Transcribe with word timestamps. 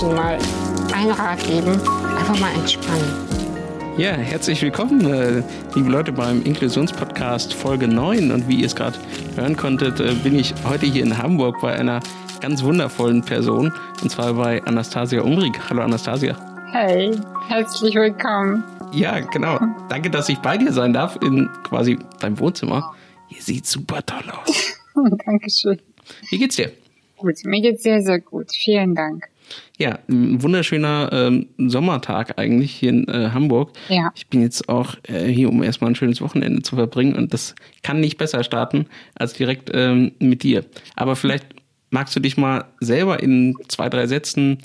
Menschen 0.00 0.16
mal 0.16 0.38
einen 0.94 1.10
Rat 1.10 1.44
geben, 1.44 1.72
einfach 2.18 2.38
mal 2.40 2.52
entspannen. 2.54 3.04
Ja, 3.98 4.12
herzlich 4.12 4.62
willkommen, 4.62 5.04
äh, 5.04 5.42
liebe 5.74 5.90
Leute, 5.90 6.10
beim 6.10 6.42
Inklusionspodcast 6.42 7.52
Folge 7.52 7.86
9. 7.86 8.30
Und 8.30 8.48
wie 8.48 8.60
ihr 8.60 8.66
es 8.66 8.74
gerade 8.74 8.96
hören 9.36 9.56
konntet, 9.56 10.00
äh, 10.00 10.14
bin 10.14 10.38
ich 10.38 10.54
heute 10.64 10.86
hier 10.86 11.02
in 11.02 11.18
Hamburg 11.18 11.60
bei 11.60 11.74
einer 11.74 12.00
ganz 12.40 12.62
wundervollen 12.62 13.22
Person, 13.22 13.72
und 14.02 14.10
zwar 14.10 14.32
bei 14.32 14.62
Anastasia 14.64 15.20
Umrig. 15.20 15.52
Hallo 15.68 15.82
Anastasia. 15.82 16.34
Hey, 16.72 17.10
herzlich 17.48 17.94
willkommen. 17.94 18.64
Ja, 18.92 19.20
genau. 19.20 19.58
Danke, 19.90 20.08
dass 20.08 20.30
ich 20.30 20.38
bei 20.38 20.56
dir 20.56 20.72
sein 20.72 20.94
darf 20.94 21.18
in 21.22 21.50
quasi 21.62 21.98
deinem 22.20 22.38
Wohnzimmer. 22.38 22.94
Ihr 23.28 23.42
sieht 23.42 23.66
super 23.66 24.04
toll 24.06 24.24
aus. 24.30 24.78
Dankeschön. 25.26 25.78
Wie 26.30 26.38
geht's 26.38 26.56
dir? 26.56 26.72
Gut, 27.18 27.44
mir 27.44 27.60
geht's 27.60 27.82
sehr, 27.82 28.00
sehr 28.00 28.18
gut. 28.18 28.50
Vielen 28.52 28.94
Dank. 28.94 29.29
Ja, 29.78 29.98
ein 30.08 30.42
wunderschöner 30.42 31.10
ähm, 31.12 31.48
Sommertag 31.58 32.38
eigentlich 32.38 32.72
hier 32.72 32.90
in 32.90 33.08
äh, 33.08 33.30
Hamburg. 33.32 33.72
Ja. 33.88 34.12
Ich 34.14 34.28
bin 34.28 34.42
jetzt 34.42 34.68
auch 34.68 34.96
äh, 35.04 35.26
hier, 35.26 35.48
um 35.48 35.62
erstmal 35.62 35.90
ein 35.90 35.96
schönes 35.96 36.20
Wochenende 36.20 36.62
zu 36.62 36.76
verbringen 36.76 37.14
und 37.14 37.32
das 37.32 37.54
kann 37.82 38.00
nicht 38.00 38.18
besser 38.18 38.44
starten 38.44 38.86
als 39.14 39.32
direkt 39.34 39.70
ähm, 39.72 40.12
mit 40.18 40.42
dir. 40.42 40.64
Aber 40.96 41.16
vielleicht 41.16 41.46
magst 41.90 42.14
du 42.14 42.20
dich 42.20 42.36
mal 42.36 42.64
selber 42.80 43.22
in 43.22 43.56
zwei, 43.68 43.88
drei 43.88 44.06
Sätzen 44.06 44.58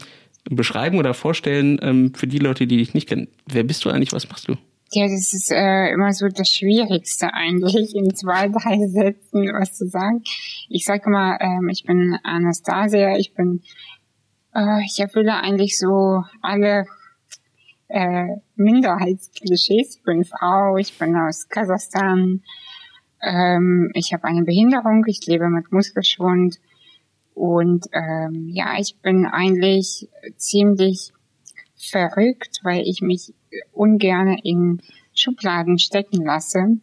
beschreiben 0.49 0.97
oder 0.97 1.13
vorstellen 1.13 1.79
ähm, 1.81 2.13
für 2.13 2.27
die 2.27 2.39
Leute, 2.39 2.67
die 2.67 2.77
dich 2.77 2.93
nicht 2.93 3.09
kennen. 3.09 3.27
Wer 3.47 3.63
bist 3.63 3.83
du 3.85 3.89
eigentlich? 3.89 4.13
Was 4.13 4.29
machst 4.29 4.47
du? 4.47 4.55
Ja, 4.91 5.07
das 5.07 5.33
ist 5.33 5.51
äh, 5.51 5.89
immer 5.91 6.13
so 6.13 6.27
das 6.27 6.47
Schwierigste 6.47 7.33
eigentlich, 7.33 7.95
in 7.95 8.15
zwei, 8.15 8.47
drei 8.49 8.87
Sätzen 8.87 9.51
was 9.51 9.73
zu 9.73 9.87
sagen. 9.87 10.23
Ich 10.69 10.85
sage 10.85 11.09
mal, 11.09 11.37
ähm, 11.41 11.69
ich 11.69 11.83
bin 11.83 12.17
Anastasia, 12.23 13.17
ich 13.17 13.33
bin, 13.33 13.61
äh, 14.55 14.83
ich 14.85 14.99
erfülle 14.99 15.35
eigentlich 15.35 15.77
so 15.77 16.23
alle 16.41 16.85
äh, 17.87 18.37
Minderheitsklischees. 18.55 19.97
Ich 19.97 20.03
bin 20.03 20.23
Frau, 20.25 20.77
ich 20.77 20.97
bin 20.97 21.15
aus 21.15 21.49
Kasachstan, 21.49 22.41
ähm, 23.21 23.91
ich 23.93 24.13
habe 24.13 24.25
eine 24.25 24.43
Behinderung, 24.43 25.03
ich 25.07 25.25
lebe 25.25 25.49
mit 25.49 25.71
Muskelschwund 25.71 26.59
und 27.33 27.85
ähm, 27.91 28.49
ja, 28.49 28.75
ich 28.79 28.97
bin 29.01 29.25
eigentlich 29.25 30.07
ziemlich 30.37 31.11
verrückt, 31.75 32.59
weil 32.63 32.81
ich 32.87 33.01
mich 33.01 33.33
ungern 33.73 34.37
in 34.43 34.81
Schubladen 35.13 35.79
stecken 35.79 36.23
lasse, 36.23 36.77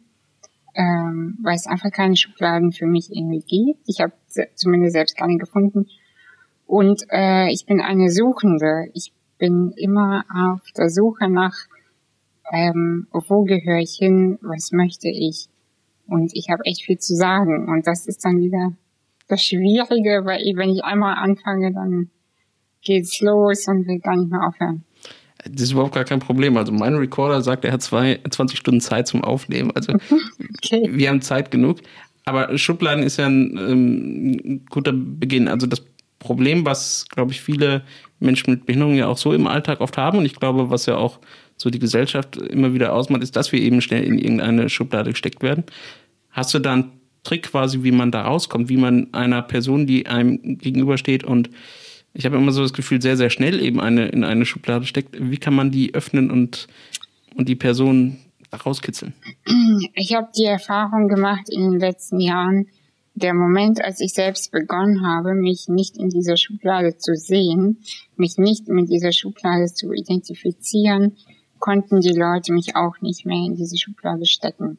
ähm, 0.74 1.38
weil 1.42 1.56
es 1.56 1.66
einfach 1.66 1.90
keine 1.90 2.16
Schubladen 2.16 2.72
für 2.72 2.86
mich 2.86 3.10
irgendwie 3.10 3.40
gibt. 3.40 3.88
Ich 3.88 4.00
habe 4.00 4.12
zumindest 4.54 4.94
selbst 4.94 5.16
keine 5.16 5.36
gefunden. 5.36 5.86
Und 6.72 7.04
äh, 7.10 7.52
ich 7.52 7.66
bin 7.66 7.82
eine 7.82 8.08
Suchende. 8.08 8.86
Ich 8.94 9.12
bin 9.36 9.74
immer 9.76 10.24
auf 10.34 10.62
der 10.74 10.88
Suche 10.88 11.28
nach, 11.28 11.52
ähm, 12.50 13.08
wo 13.12 13.44
gehöre 13.44 13.80
ich 13.80 13.96
hin, 13.98 14.38
was 14.40 14.72
möchte 14.72 15.08
ich. 15.08 15.48
Und 16.06 16.34
ich 16.34 16.48
habe 16.48 16.64
echt 16.64 16.86
viel 16.86 16.96
zu 16.96 17.14
sagen. 17.14 17.68
Und 17.68 17.86
das 17.86 18.06
ist 18.06 18.24
dann 18.24 18.40
wieder 18.40 18.72
das 19.28 19.42
Schwierige, 19.42 20.22
weil 20.24 20.40
wenn 20.56 20.70
ich 20.70 20.82
einmal 20.82 21.16
anfange, 21.16 21.74
dann 21.74 22.08
geht's 22.80 23.20
los 23.20 23.68
und 23.68 23.86
will 23.86 23.98
gar 23.98 24.16
nicht 24.16 24.30
mehr 24.30 24.40
aufhören. 24.48 24.82
Das 25.44 25.60
ist 25.60 25.72
überhaupt 25.72 25.94
gar 25.94 26.04
kein 26.04 26.20
Problem. 26.20 26.56
Also 26.56 26.72
mein 26.72 26.94
Recorder 26.94 27.42
sagt, 27.42 27.66
er 27.66 27.72
hat 27.72 27.82
zwei, 27.82 28.18
20 28.30 28.58
Stunden 28.58 28.80
Zeit 28.80 29.06
zum 29.06 29.22
Aufnehmen. 29.22 29.72
Also 29.72 29.92
okay. 30.56 30.88
wir 30.90 31.10
haben 31.10 31.20
Zeit 31.20 31.50
genug. 31.50 31.80
Aber 32.24 32.56
Schubladen 32.56 33.02
ist 33.02 33.18
ja 33.18 33.26
ein, 33.26 33.58
ähm, 33.58 34.64
guter 34.70 34.92
Beginn. 34.94 35.48
Also 35.48 35.66
das 35.66 35.82
Problem, 36.22 36.64
was, 36.64 37.06
glaube 37.08 37.32
ich, 37.32 37.40
viele 37.40 37.82
Menschen 38.20 38.50
mit 38.50 38.66
Behinderung 38.66 38.94
ja 38.94 39.08
auch 39.08 39.18
so 39.18 39.32
im 39.32 39.46
Alltag 39.46 39.80
oft 39.80 39.98
haben, 39.98 40.18
und 40.18 40.24
ich 40.24 40.36
glaube, 40.36 40.70
was 40.70 40.86
ja 40.86 40.96
auch 40.96 41.18
so 41.56 41.68
die 41.68 41.78
Gesellschaft 41.78 42.36
immer 42.36 42.72
wieder 42.74 42.92
ausmacht, 42.92 43.22
ist, 43.22 43.36
dass 43.36 43.52
wir 43.52 43.60
eben 43.60 43.80
schnell 43.80 44.04
in 44.04 44.18
irgendeine 44.18 44.68
Schublade 44.68 45.10
gesteckt 45.10 45.42
werden. 45.42 45.64
Hast 46.30 46.54
du 46.54 46.58
da 46.60 46.72
einen 46.72 46.92
Trick 47.24 47.44
quasi, 47.44 47.82
wie 47.82 47.92
man 47.92 48.10
da 48.10 48.22
rauskommt, 48.22 48.68
wie 48.68 48.76
man 48.76 49.12
einer 49.12 49.42
Person, 49.42 49.86
die 49.86 50.06
einem 50.06 50.58
gegenübersteht 50.58 51.24
und 51.24 51.50
ich 52.14 52.26
habe 52.26 52.36
immer 52.36 52.52
so 52.52 52.62
das 52.62 52.74
Gefühl, 52.74 53.00
sehr, 53.00 53.16
sehr 53.16 53.30
schnell 53.30 53.60
eben 53.62 53.80
eine 53.80 54.06
in 54.08 54.22
eine 54.22 54.44
Schublade 54.44 54.84
steckt. 54.84 55.16
Wie 55.18 55.38
kann 55.38 55.54
man 55.54 55.70
die 55.70 55.94
öffnen 55.94 56.30
und, 56.30 56.66
und 57.34 57.48
die 57.48 57.56
Person 57.56 58.18
rauskitzeln? 58.52 59.14
Ich 59.94 60.14
habe 60.14 60.28
die 60.36 60.44
Erfahrung 60.44 61.08
gemacht 61.08 61.48
in 61.48 61.70
den 61.70 61.80
letzten 61.80 62.20
Jahren, 62.20 62.66
der 63.14 63.34
Moment, 63.34 63.82
als 63.84 64.00
ich 64.00 64.14
selbst 64.14 64.52
begonnen 64.52 65.06
habe, 65.06 65.34
mich 65.34 65.68
nicht 65.68 65.96
in 65.96 66.08
dieser 66.08 66.36
Schublade 66.36 66.96
zu 66.96 67.14
sehen, 67.14 67.78
mich 68.16 68.38
nicht 68.38 68.68
mit 68.68 68.88
dieser 68.88 69.12
Schublade 69.12 69.66
zu 69.66 69.92
identifizieren, 69.92 71.16
konnten 71.58 72.00
die 72.00 72.16
Leute 72.16 72.52
mich 72.52 72.74
auch 72.74 73.00
nicht 73.00 73.26
mehr 73.26 73.46
in 73.46 73.54
diese 73.54 73.76
Schublade 73.76 74.26
stecken. 74.26 74.78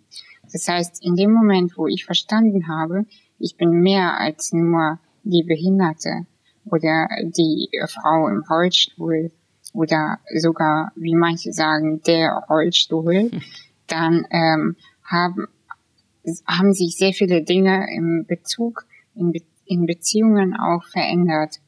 Das 0.52 0.68
heißt, 0.68 1.06
in 1.06 1.16
dem 1.16 1.32
Moment, 1.32 1.78
wo 1.78 1.88
ich 1.88 2.06
verstanden 2.06 2.68
habe, 2.68 3.06
ich 3.40 3.56
bin 3.56 3.82
mehr 3.82 4.20
als 4.20 4.52
nur 4.52 5.00
die 5.24 5.44
Behinderte, 5.44 6.26
oder 6.66 7.08
die 7.22 7.70
Frau 7.88 8.28
im 8.28 8.44
Rollstuhl 8.50 9.32
oder 9.74 10.20
sogar, 10.36 10.92
wie 10.96 11.16
manche 11.16 11.52
sagen, 11.52 12.02
der 12.04 12.44
Rollstuhl, 12.50 13.32
dann 13.88 14.26
ähm, 14.30 14.76
haben, 15.04 15.48
haben 16.48 16.74
sich 16.74 16.98
sehr 16.98 17.14
viele 17.14 17.44
Dinge 17.44 17.88
im 17.96 18.26
Bezug, 18.28 18.86
in, 19.16 19.32
Be 19.32 19.40
in 19.66 19.86
Beziehungen 19.86 20.56
auch 20.56 20.84
verändert. 20.86 21.60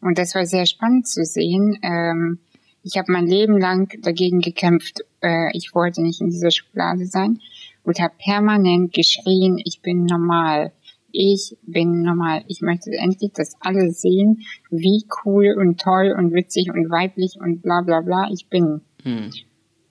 Und 0.00 0.18
das 0.18 0.34
war 0.34 0.46
sehr 0.46 0.66
spannend 0.66 1.06
zu 1.06 1.24
sehen. 1.24 1.78
Ähm, 1.82 2.38
ich 2.82 2.96
habe 2.98 3.12
mein 3.12 3.26
Leben 3.26 3.58
lang 3.58 3.88
dagegen 4.02 4.40
gekämpft. 4.40 5.00
Äh, 5.22 5.50
ich 5.52 5.74
wollte 5.74 6.02
nicht 6.02 6.20
in 6.20 6.30
dieser 6.30 6.50
Schublade 6.50 7.06
sein 7.06 7.40
und 7.82 8.00
habe 8.00 8.14
permanent 8.18 8.92
geschrien, 8.92 9.58
ich 9.62 9.80
bin 9.80 10.04
normal 10.04 10.72
ich 11.16 11.56
bin 11.62 12.02
normal. 12.02 12.42
Ich 12.48 12.60
möchte 12.60 12.90
endlich, 12.90 13.32
dass 13.32 13.54
alle 13.60 13.92
sehen, 13.92 14.42
wie 14.70 15.06
cool 15.24 15.54
und 15.56 15.80
toll 15.80 16.12
und 16.16 16.34
witzig 16.34 16.70
und 16.70 16.90
weiblich 16.90 17.38
und 17.40 17.62
bla 17.62 17.82
bla 17.82 18.00
bla 18.00 18.28
ich 18.32 18.48
bin. 18.48 18.80
Hm. 19.04 19.30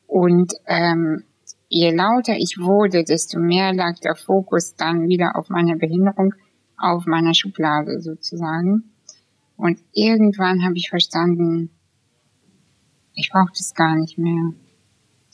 Und 0.05 0.51
ähm, 0.67 1.23
je 1.73 1.89
lauter 1.89 2.35
ich 2.37 2.59
wurde, 2.59 3.03
desto 3.03 3.39
mehr 3.39 3.73
lag 3.73 3.97
der 3.99 4.15
Fokus 4.15 4.75
dann 4.75 5.07
wieder 5.07 5.35
auf 5.35 5.49
meiner 5.49 5.75
Behinderung, 5.75 6.35
auf 6.77 7.07
meiner 7.07 7.33
Schublade 7.33 7.99
sozusagen. 7.99 8.91
Und 9.57 9.79
irgendwann 9.91 10.63
habe 10.63 10.75
ich 10.75 10.89
verstanden, 10.89 11.71
ich 13.15 13.31
brauche 13.31 13.51
das 13.57 13.73
gar 13.73 13.95
nicht 13.95 14.19
mehr. 14.19 14.53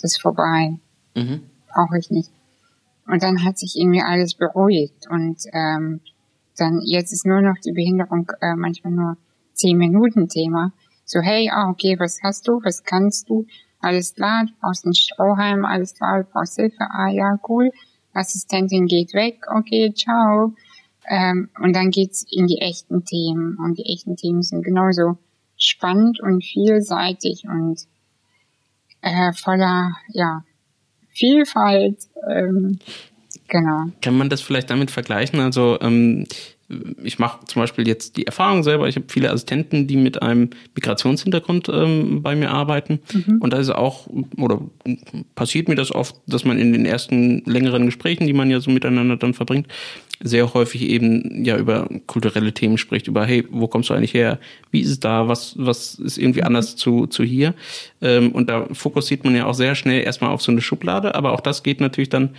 Das 0.02 0.14
ist 0.14 0.22
vorbei. 0.22 0.80
Mhm. 1.14 1.42
Brauche 1.74 1.98
ich 2.00 2.10
nicht. 2.10 2.32
Und 3.06 3.22
dann 3.22 3.44
hat 3.44 3.58
sich 3.58 3.76
irgendwie 3.76 4.02
alles 4.02 4.36
beruhigt 4.36 5.08
und 5.10 5.42
ähm, 5.52 6.00
dann 6.56 6.80
jetzt 6.86 7.12
ist 7.12 7.26
nur 7.26 7.42
noch 7.42 7.58
die 7.66 7.74
Behinderung 7.74 8.32
äh, 8.40 8.56
manchmal 8.56 8.94
nur 8.94 9.18
zehn 9.54 9.78
Minuten 9.78 10.30
Thema. 10.30 10.72
So 11.04 11.20
hey, 11.20 11.50
ah, 11.52 11.70
okay, 11.70 11.98
was 12.00 12.20
hast 12.24 12.48
du, 12.48 12.62
was 12.64 12.84
kannst 12.84 13.30
du? 13.30 13.46
Alles 13.80 14.14
klar, 14.14 14.46
du 14.46 14.54
brauchst 14.60 14.86
einen 14.86 14.94
Strohhalm, 14.94 15.66
alles 15.66 15.94
klar, 15.96 16.24
du 16.24 16.30
brauchst 16.30 16.56
Hilfe, 16.56 16.84
ah 16.90 17.10
ja, 17.10 17.40
cool. 17.48 17.72
Assistentin 18.14 18.88
geht 18.88 19.14
weg, 19.14 19.46
okay, 19.56 19.94
ciao. 19.94 20.54
Ähm, 21.08 21.50
und 21.60 21.76
dann 21.76 21.90
geht's 21.90 22.26
in 22.30 22.48
die 22.48 22.60
echten 22.60 23.06
Themen 23.06 23.58
und 23.58 23.78
die 23.78 23.86
echten 23.94 24.16
Themen 24.16 24.44
sind 24.44 24.64
genauso 24.64 25.18
spannend 25.58 26.20
und 26.20 26.44
vielseitig 26.44 27.46
und 27.46 27.80
äh, 29.02 29.32
voller 29.34 29.96
ja 30.10 30.44
Vielfalt. 31.10 31.98
Ähm, 32.30 32.80
genau. 33.48 33.92
Kann 34.02 34.18
man 34.18 34.30
das 34.30 34.42
vielleicht 34.42 34.70
damit 34.70 34.92
vergleichen? 34.92 35.40
Also 35.40 35.80
ähm, 35.82 36.26
ich 37.04 37.18
mache 37.18 37.46
zum 37.46 37.62
Beispiel 37.62 37.88
jetzt 37.88 38.18
die 38.18 38.28
Erfahrung 38.28 38.64
selber, 38.64 38.88
ich 38.88 38.96
habe 38.96 39.08
viele 39.10 39.32
Assistenten, 39.32 39.88
die 39.88 39.98
mit 39.98 40.22
einem 40.22 40.52
Migrationshintergrund 40.76 41.68
ähm, 41.70 42.22
bei 42.22 42.36
mir 42.36 42.52
arbeiten. 42.52 43.00
Mhm. 43.12 43.38
Und 43.40 43.54
da 43.54 43.58
ist 43.58 43.70
auch, 43.70 44.08
oder 44.38 44.62
passiert 45.36 45.68
mir 45.68 45.76
das 45.76 45.92
oft, 45.92 46.16
dass 46.28 46.46
man 46.46 46.60
in 46.60 46.72
den 46.72 46.86
ersten 46.86 47.44
längeren 47.46 47.86
Gesprächen, 47.86 48.28
die 48.28 48.34
man 48.34 48.52
ja 48.52 48.60
so 48.60 48.70
miteinander 48.70 49.18
dann 49.18 49.34
verbringt, 49.34 49.68
sehr 50.22 50.54
häufig 50.54 50.82
eben 50.82 51.46
ja 51.46 51.58
über 51.58 51.88
kulturelle 52.06 52.54
Themen 52.54 52.78
spricht, 52.78 53.08
über 53.08 53.26
hey, 53.26 53.46
wo 53.50 53.68
kommst 53.68 53.90
du 53.90 53.94
eigentlich 53.94 54.14
her? 54.14 54.40
Wie 54.70 54.82
ist 54.82 54.90
es 54.90 55.00
da? 55.00 55.28
Was, 55.28 55.56
was 55.58 55.96
ist 55.96 56.18
irgendwie 56.18 56.44
anders 56.44 56.76
zu, 56.76 57.08
zu 57.08 57.24
hier? 57.24 57.54
Ähm, 58.02 58.32
und 58.32 58.50
da 58.50 58.68
fokussiert 58.74 59.24
man 59.24 59.36
ja 59.36 59.46
auch 59.46 59.54
sehr 59.54 59.76
schnell 59.76 60.04
erstmal 60.04 60.32
auf 60.32 60.42
so 60.42 60.52
eine 60.52 60.62
Schublade, 60.62 61.16
aber 61.16 61.32
auch 61.32 61.42
das 61.42 61.64
geht 61.64 61.80
natürlich 61.80 62.10
dann 62.10 62.32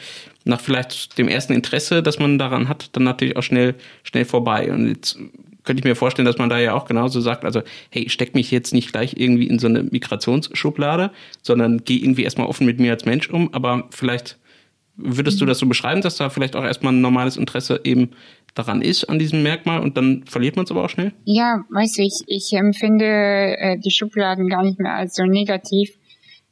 nach 0.44 0.60
vielleicht 0.60 1.16
dem 1.18 1.28
ersten 1.28 1.52
Interesse, 1.52 2.02
das 2.02 2.18
man 2.18 2.38
daran 2.38 2.68
hat, 2.68 2.90
dann 2.92 3.04
natürlich 3.04 3.36
auch 3.36 3.42
schnell, 3.42 3.74
schnell 4.02 4.24
vorbei. 4.24 4.70
Und 4.72 4.88
jetzt 4.88 5.18
könnte 5.64 5.80
ich 5.80 5.84
mir 5.84 5.96
vorstellen, 5.96 6.26
dass 6.26 6.38
man 6.38 6.48
da 6.48 6.58
ja 6.58 6.74
auch 6.74 6.86
genauso 6.86 7.20
sagt, 7.20 7.44
also 7.44 7.62
hey, 7.90 8.08
steck 8.08 8.34
mich 8.34 8.50
jetzt 8.50 8.74
nicht 8.74 8.92
gleich 8.92 9.14
irgendwie 9.16 9.46
in 9.46 9.58
so 9.58 9.68
eine 9.68 9.82
Migrationsschublade, 9.82 11.10
sondern 11.42 11.82
geh 11.84 11.96
irgendwie 11.96 12.24
erstmal 12.24 12.46
offen 12.46 12.66
mit 12.66 12.78
mir 12.78 12.92
als 12.92 13.04
Mensch 13.04 13.30
um, 13.30 13.52
aber 13.54 13.88
vielleicht 13.90 14.38
Würdest 15.02 15.40
du 15.40 15.46
das 15.46 15.58
so 15.58 15.66
beschreiben, 15.66 16.02
dass 16.02 16.16
da 16.16 16.30
vielleicht 16.30 16.56
auch 16.56 16.64
erstmal 16.64 16.92
ein 16.92 17.00
normales 17.00 17.36
Interesse 17.36 17.80
eben 17.84 18.10
daran 18.54 18.82
ist, 18.82 19.04
an 19.04 19.18
diesem 19.18 19.42
Merkmal, 19.42 19.80
und 19.80 19.96
dann 19.96 20.24
verliert 20.26 20.56
man 20.56 20.64
es 20.64 20.70
aber 20.70 20.84
auch 20.84 20.90
schnell? 20.90 21.12
Ja, 21.24 21.64
weißt 21.70 21.98
du, 21.98 22.02
ich, 22.02 22.22
ich 22.26 22.52
empfinde 22.52 23.04
äh, 23.04 23.78
die 23.78 23.90
Schubladen 23.90 24.48
gar 24.48 24.62
nicht 24.62 24.78
mehr 24.78 24.94
als 24.94 25.14
so 25.14 25.24
negativ. 25.24 25.96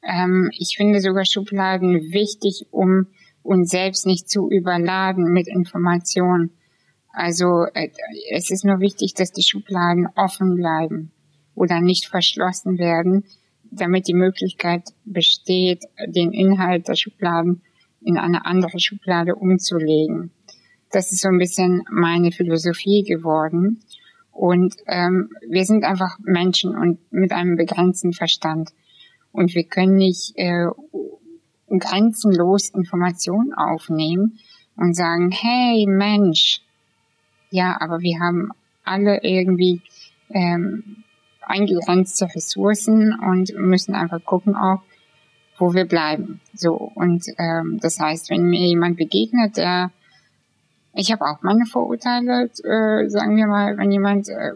Ähm, 0.02 0.50
ich 0.56 0.76
finde 0.76 1.00
sogar 1.00 1.24
Schubladen 1.24 2.12
wichtig, 2.12 2.66
um 2.70 3.06
uns 3.42 3.70
selbst 3.70 4.06
nicht 4.06 4.28
zu 4.28 4.50
überladen 4.50 5.32
mit 5.32 5.48
Informationen. 5.48 6.50
Also 7.12 7.66
äh, 7.74 7.88
es 8.30 8.50
ist 8.50 8.64
nur 8.64 8.80
wichtig, 8.80 9.14
dass 9.14 9.32
die 9.32 9.42
Schubladen 9.42 10.08
offen 10.14 10.54
bleiben 10.54 11.10
oder 11.54 11.80
nicht 11.80 12.06
verschlossen 12.06 12.78
werden, 12.78 13.24
damit 13.70 14.06
die 14.06 14.14
Möglichkeit 14.14 14.82
besteht, 15.04 15.84
den 16.06 16.32
Inhalt 16.32 16.88
der 16.88 16.94
Schubladen 16.94 17.62
in 18.00 18.16
eine 18.16 18.46
andere 18.46 18.78
Schublade 18.78 19.34
umzulegen. 19.34 20.30
Das 20.90 21.12
ist 21.12 21.20
so 21.20 21.28
ein 21.28 21.38
bisschen 21.38 21.84
meine 21.90 22.32
Philosophie 22.32 23.02
geworden. 23.02 23.80
Und 24.32 24.76
ähm, 24.86 25.30
wir 25.48 25.64
sind 25.64 25.84
einfach 25.84 26.18
Menschen 26.20 26.76
und 26.76 26.98
mit 27.10 27.32
einem 27.32 27.56
begrenzten 27.56 28.12
Verstand. 28.12 28.70
Und 29.32 29.54
wir 29.54 29.64
können 29.64 29.96
nicht 29.96 30.32
äh, 30.36 30.66
grenzenlos 31.68 32.70
Informationen 32.70 33.52
aufnehmen 33.52 34.38
und 34.76 34.94
sagen, 34.94 35.30
hey 35.30 35.86
Mensch, 35.86 36.60
ja, 37.50 37.76
aber 37.80 38.00
wir 38.00 38.20
haben 38.20 38.50
alle 38.84 39.20
irgendwie 39.22 39.82
ähm, 40.30 41.04
eingegrenzte 41.40 42.26
Ressourcen 42.34 43.18
und 43.18 43.54
müssen 43.56 43.94
einfach 43.94 44.24
gucken 44.24 44.54
auch, 44.54 44.82
wo 45.58 45.74
wir 45.74 45.84
bleiben. 45.84 46.40
So 46.54 46.74
und 46.94 47.24
ähm, 47.38 47.78
das 47.80 47.98
heißt, 47.98 48.30
wenn 48.30 48.48
mir 48.48 48.66
jemand 48.66 48.96
begegnet, 48.96 49.56
der 49.56 49.90
ich 50.94 51.12
habe 51.12 51.24
auch 51.26 51.42
meine 51.42 51.64
Vorurteile, 51.66 52.44
äh, 52.44 53.08
sagen 53.08 53.36
wir 53.36 53.46
mal, 53.46 53.76
wenn 53.78 53.92
jemand 53.92 54.28
äh, 54.28 54.52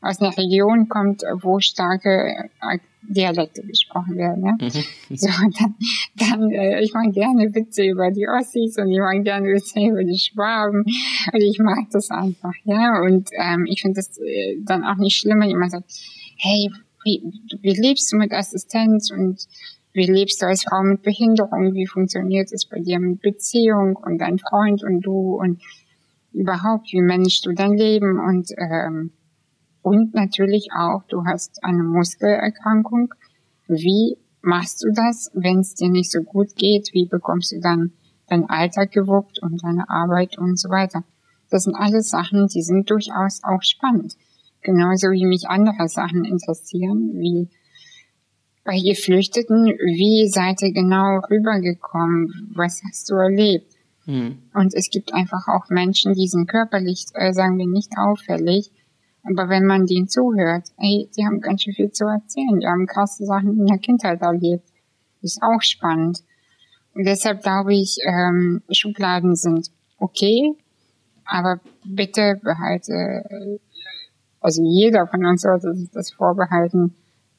aus 0.00 0.20
einer 0.20 0.36
Region 0.36 0.88
kommt, 0.88 1.22
wo 1.42 1.58
starke 1.58 2.48
äh, 2.60 2.78
Dialekte 3.08 3.62
gesprochen 3.62 4.16
werden. 4.16 4.44
Ja? 4.44 4.52
Mhm. 4.52 4.84
So, 5.16 5.28
dann, 5.28 5.74
dann 6.16 6.50
äh, 6.50 6.82
ich 6.82 6.92
mache 6.92 7.10
gerne 7.10 7.54
Witze 7.54 7.84
über 7.84 8.10
die 8.10 8.28
Ossis 8.28 8.76
und 8.78 8.90
ich 8.90 8.98
mache 8.98 9.20
gerne 9.22 9.46
Witze 9.46 9.80
über 9.80 10.02
die 10.02 10.18
Schwaben 10.18 10.84
und 11.32 11.40
ich 11.40 11.58
mag 11.58 11.88
das 11.92 12.10
einfach, 12.10 12.54
ja. 12.64 13.00
Und 13.00 13.28
ähm, 13.32 13.66
ich 13.66 13.82
finde 13.82 13.96
das 13.96 14.18
äh, 14.18 14.56
dann 14.64 14.84
auch 14.84 14.96
nicht 14.96 15.16
schlimm, 15.16 15.40
wenn 15.40 15.50
jemand 15.50 15.72
sagt, 15.72 15.90
hey, 16.38 16.70
wie, 17.04 17.22
wie 17.60 17.80
lebst 17.80 18.12
du 18.12 18.16
mit 18.16 18.32
Assistenz 18.32 19.10
und 19.10 19.46
wie 19.96 20.06
lebst 20.06 20.42
du 20.42 20.46
als 20.46 20.64
Frau 20.64 20.82
mit 20.82 21.02
Behinderung? 21.02 21.72
Wie 21.74 21.86
funktioniert 21.86 22.52
es 22.52 22.66
bei 22.66 22.80
dir 22.80 23.00
mit 23.00 23.22
Beziehung 23.22 23.96
und 23.96 24.18
dein 24.18 24.38
Freund 24.38 24.84
und 24.84 25.00
du 25.00 25.36
und 25.36 25.62
überhaupt, 26.32 26.92
wie 26.92 27.00
managst 27.00 27.46
du 27.46 27.52
dein 27.52 27.72
Leben 27.72 28.20
und 28.20 28.50
ähm, 28.58 29.12
und 29.80 30.14
natürlich 30.14 30.70
auch, 30.76 31.04
du 31.08 31.24
hast 31.24 31.62
eine 31.62 31.84
Muskelerkrankung. 31.84 33.14
Wie 33.68 34.18
machst 34.42 34.82
du 34.82 34.92
das, 34.92 35.30
wenn 35.32 35.60
es 35.60 35.74
dir 35.74 35.88
nicht 35.88 36.10
so 36.10 36.22
gut 36.22 36.56
geht? 36.56 36.90
Wie 36.92 37.06
bekommst 37.06 37.52
du 37.52 37.60
dann 37.60 37.92
deinen 38.26 38.50
Alltag 38.50 38.90
gewuppt 38.90 39.40
und 39.40 39.62
deine 39.62 39.88
Arbeit 39.88 40.38
und 40.38 40.58
so 40.58 40.70
weiter? 40.70 41.04
Das 41.50 41.62
sind 41.62 41.76
alles 41.76 42.08
Sachen, 42.08 42.48
die 42.48 42.62
sind 42.62 42.90
durchaus 42.90 43.42
auch 43.44 43.62
spannend. 43.62 44.16
Genauso 44.60 45.12
wie 45.12 45.24
mich 45.24 45.48
andere 45.48 45.88
Sachen 45.88 46.24
interessieren, 46.24 47.12
wie 47.14 47.48
bei 48.66 48.78
Geflüchteten, 48.80 49.66
wie 49.66 50.28
seid 50.28 50.60
ihr 50.62 50.72
genau 50.72 51.20
rübergekommen? 51.30 52.50
Was 52.54 52.82
hast 52.84 53.08
du 53.08 53.14
erlebt? 53.14 53.72
Hm. 54.04 54.38
Und 54.52 54.74
es 54.74 54.90
gibt 54.90 55.14
einfach 55.14 55.48
auch 55.48 55.70
Menschen, 55.70 56.14
die 56.14 56.28
sind 56.28 56.48
körperlich, 56.48 57.06
äh, 57.14 57.32
sagen 57.32 57.58
wir, 57.58 57.66
nicht 57.66 57.92
auffällig, 57.96 58.70
aber 59.22 59.48
wenn 59.48 59.66
man 59.66 59.86
denen 59.86 60.08
zuhört, 60.08 60.68
ey, 60.78 61.08
die 61.16 61.24
haben 61.24 61.40
ganz 61.40 61.62
schön 61.62 61.74
viel 61.74 61.90
zu 61.90 62.04
erzählen. 62.04 62.60
Die 62.60 62.66
haben 62.66 62.86
krasse 62.86 63.24
Sachen 63.24 63.58
in 63.58 63.66
der 63.66 63.78
Kindheit 63.78 64.22
erlebt. 64.22 64.68
Ist 65.20 65.42
auch 65.42 65.62
spannend. 65.62 66.22
Und 66.94 67.06
deshalb 67.06 67.42
glaube 67.42 67.74
ich, 67.74 67.98
ähm, 68.06 68.62
Schubladen 68.70 69.34
sind 69.34 69.70
okay, 69.98 70.54
aber 71.24 71.60
bitte 71.84 72.40
behalte, 72.42 73.58
also 74.40 74.62
jeder 74.62 75.06
von 75.08 75.24
uns 75.26 75.42
sollte 75.42 75.74
sich 75.74 75.90
das 75.90 76.12
vorbehalten, 76.12 76.94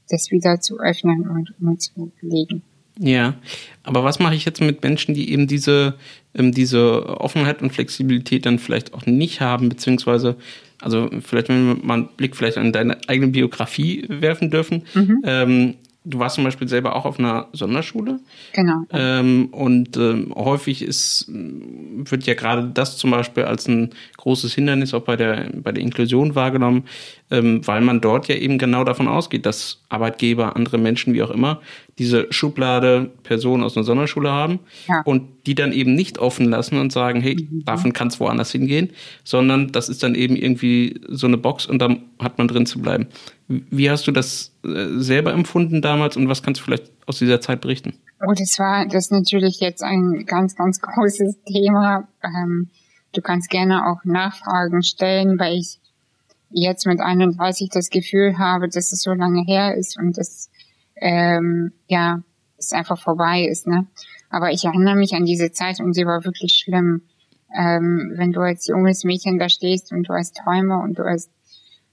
das 0.10 0.32
wieder 0.32 0.60
zu 0.60 0.80
öffnen 0.80 1.28
und 1.28 1.54
umzulegen. 1.60 2.62
Ja, 3.00 3.36
aber 3.84 4.04
was 4.04 4.20
mache 4.20 4.36
ich 4.36 4.46
jetzt 4.46 4.60
mit 4.60 4.82
Menschen, 4.84 5.14
die 5.14 5.32
eben 5.32 5.48
diese, 5.48 5.96
ähm, 6.34 6.52
diese 6.52 7.08
Offenheit 7.20 7.62
und 7.62 7.72
Flexibilität 7.72 8.46
dann 8.46 8.58
vielleicht 8.58 8.94
auch 8.94 9.06
nicht 9.06 9.40
haben, 9.40 9.70
beziehungsweise 9.70 10.36
also 10.82 11.10
vielleicht, 11.22 11.50
wenn 11.50 11.68
wir 11.68 11.86
mal 11.86 11.94
einen 11.96 12.10
Blick 12.18 12.36
vielleicht 12.36 12.58
an 12.58 12.72
deine 12.72 12.98
eigene 13.08 13.28
Biografie 13.28 14.06
werfen 14.10 14.52
dürfen. 14.52 14.84
Mhm. 14.94 15.22
Ähm, 15.24 15.74
du 16.06 16.20
warst 16.20 16.36
zum 16.36 16.44
Beispiel 16.44 16.68
selber 16.68 16.96
auch 16.96 17.06
auf 17.06 17.20
einer 17.20 17.48
Sonderschule. 17.54 18.20
Genau. 18.54 18.84
Ähm, 18.92 19.48
und 19.52 19.98
ähm, 19.98 20.34
häufig 20.36 20.82
ist, 20.82 21.26
wird 21.30 22.26
ja 22.26 22.34
gerade 22.34 22.70
das 22.74 22.98
zum 22.98 23.12
Beispiel 23.12 23.44
als 23.44 23.68
ein 23.68 23.90
großes 24.18 24.54
Hindernis 24.54 24.94
auch 24.94 25.04
bei 25.04 25.16
der, 25.16 25.50
bei 25.54 25.72
der 25.72 25.84
Inklusion 25.84 26.36
wahrgenommen, 26.36 26.86
weil 27.30 27.82
man 27.82 28.00
dort 28.00 28.30
ja 28.30 28.36
eben 28.36 28.58
genau 28.58 28.86
davon 28.86 29.08
ausgeht, 29.08 29.46
dass 29.46 29.82
Arbeitgeber, 29.90 30.56
andere 30.56 30.78
Menschen, 30.78 31.14
wie 31.14 31.22
auch 31.22 31.30
immer, 31.30 31.62
diese 32.00 32.32
Schublade 32.32 33.12
Personen 33.24 33.64
aus 33.64 33.76
einer 33.76 33.84
Sonderschule 33.84 34.32
haben 34.32 34.60
ja. 34.88 35.02
und 35.04 35.24
die 35.46 35.56
dann 35.56 35.74
eben 35.74 35.94
nicht 35.94 36.20
offen 36.20 36.50
lassen 36.50 36.80
und 36.80 36.94
sagen, 36.94 37.20
hey, 37.20 37.36
mhm. 37.36 37.66
davon 37.66 37.92
kann 37.92 38.08
es 38.08 38.20
woanders 38.20 38.52
hingehen, 38.52 38.92
sondern 39.26 39.72
das 39.74 39.90
ist 39.90 40.04
dann 40.04 40.16
eben 40.16 40.38
irgendwie 40.38 41.02
so 41.10 41.28
eine 41.28 41.38
Box 41.38 41.66
und 41.66 41.80
da 41.80 41.96
hat 42.20 42.38
man 42.38 42.48
drin 42.48 42.66
zu 42.66 42.80
bleiben. 42.80 43.08
Wie 43.48 43.90
hast 43.90 44.08
du 44.08 44.12
das 44.12 44.54
äh, 44.64 44.98
selber 44.98 45.34
empfunden 45.34 45.82
damals 45.82 46.16
und 46.16 46.30
was 46.30 46.44
kannst 46.44 46.62
du 46.62 46.66
vielleicht 46.66 46.92
aus 47.08 47.20
dieser 47.20 47.42
Zeit 47.42 47.60
berichten? 47.60 47.94
Oh, 48.26 48.34
das 48.38 48.58
war 48.58 48.86
das 48.86 49.06
ist 49.06 49.12
natürlich 49.12 49.60
jetzt 49.60 49.84
ein 49.84 50.26
ganz, 50.26 50.56
ganz 50.56 50.80
großes 50.80 51.44
Thema. 51.46 52.08
Ähm, 52.24 52.70
du 53.14 53.22
kannst 53.22 53.50
gerne 53.50 53.86
auch 53.86 54.04
Nachfragen 54.06 54.82
stellen, 54.82 55.40
weil 55.40 55.58
ich 55.58 55.80
jetzt 56.50 56.86
mit 56.86 57.00
31 57.00 57.70
das 57.70 57.90
Gefühl 57.90 58.38
habe, 58.38 58.70
dass 58.70 58.92
es 58.92 59.02
so 59.02 59.14
lange 59.14 59.44
her 59.44 59.76
ist 59.76 59.98
und 59.98 60.18
dass 60.18 60.50
ähm, 60.96 61.74
ja 61.88 62.24
es 62.58 62.74
einfach 62.74 63.00
vorbei 63.00 63.44
ist. 63.44 63.68
Ne? 63.68 63.88
Aber 64.30 64.52
ich 64.52 64.66
erinnere 64.66 64.96
mich 64.96 65.14
an 65.14 65.26
diese 65.26 65.52
Zeit 65.52 65.80
und 65.80 65.94
sie 65.94 66.06
war 66.06 66.24
wirklich 66.26 66.54
schlimm. 66.54 67.04
Ähm, 67.58 68.14
wenn 68.16 68.34
du 68.34 68.42
als 68.42 68.68
junges 68.68 69.04
Mädchen 69.04 69.40
da 69.40 69.48
stehst 69.48 69.92
und 69.92 70.10
du 70.10 70.14
hast 70.14 70.36
Träume 70.36 70.80
und 70.80 71.00
du 71.00 71.04
hast 71.04 71.32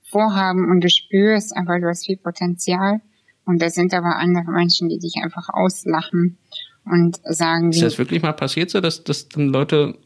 Vorhaben 0.03 0.71
und 0.71 0.83
du 0.83 0.89
spürst 0.89 1.57
einfach, 1.57 1.79
du 1.81 1.89
hast 1.89 2.07
viel 2.07 2.17
Potenzial. 2.17 3.01
Und 3.47 3.61
da 3.61 3.69
sind 3.69 3.93
aber 3.93 4.17
andere 4.17 4.51
Menschen, 4.51 4.89
die 4.89 4.99
dich 4.99 5.17
einfach 5.23 5.49
auslachen 5.53 6.39
und 6.85 7.21
sagen. 7.25 7.71
Ist 7.71 7.83
das 7.83 7.99
wirklich 7.99 8.23
mal 8.23 8.33
passiert 8.33 8.71
so, 8.71 8.81
dass, 8.81 9.05
dass 9.05 9.29
dann 9.29 9.49
Leute 9.49 9.99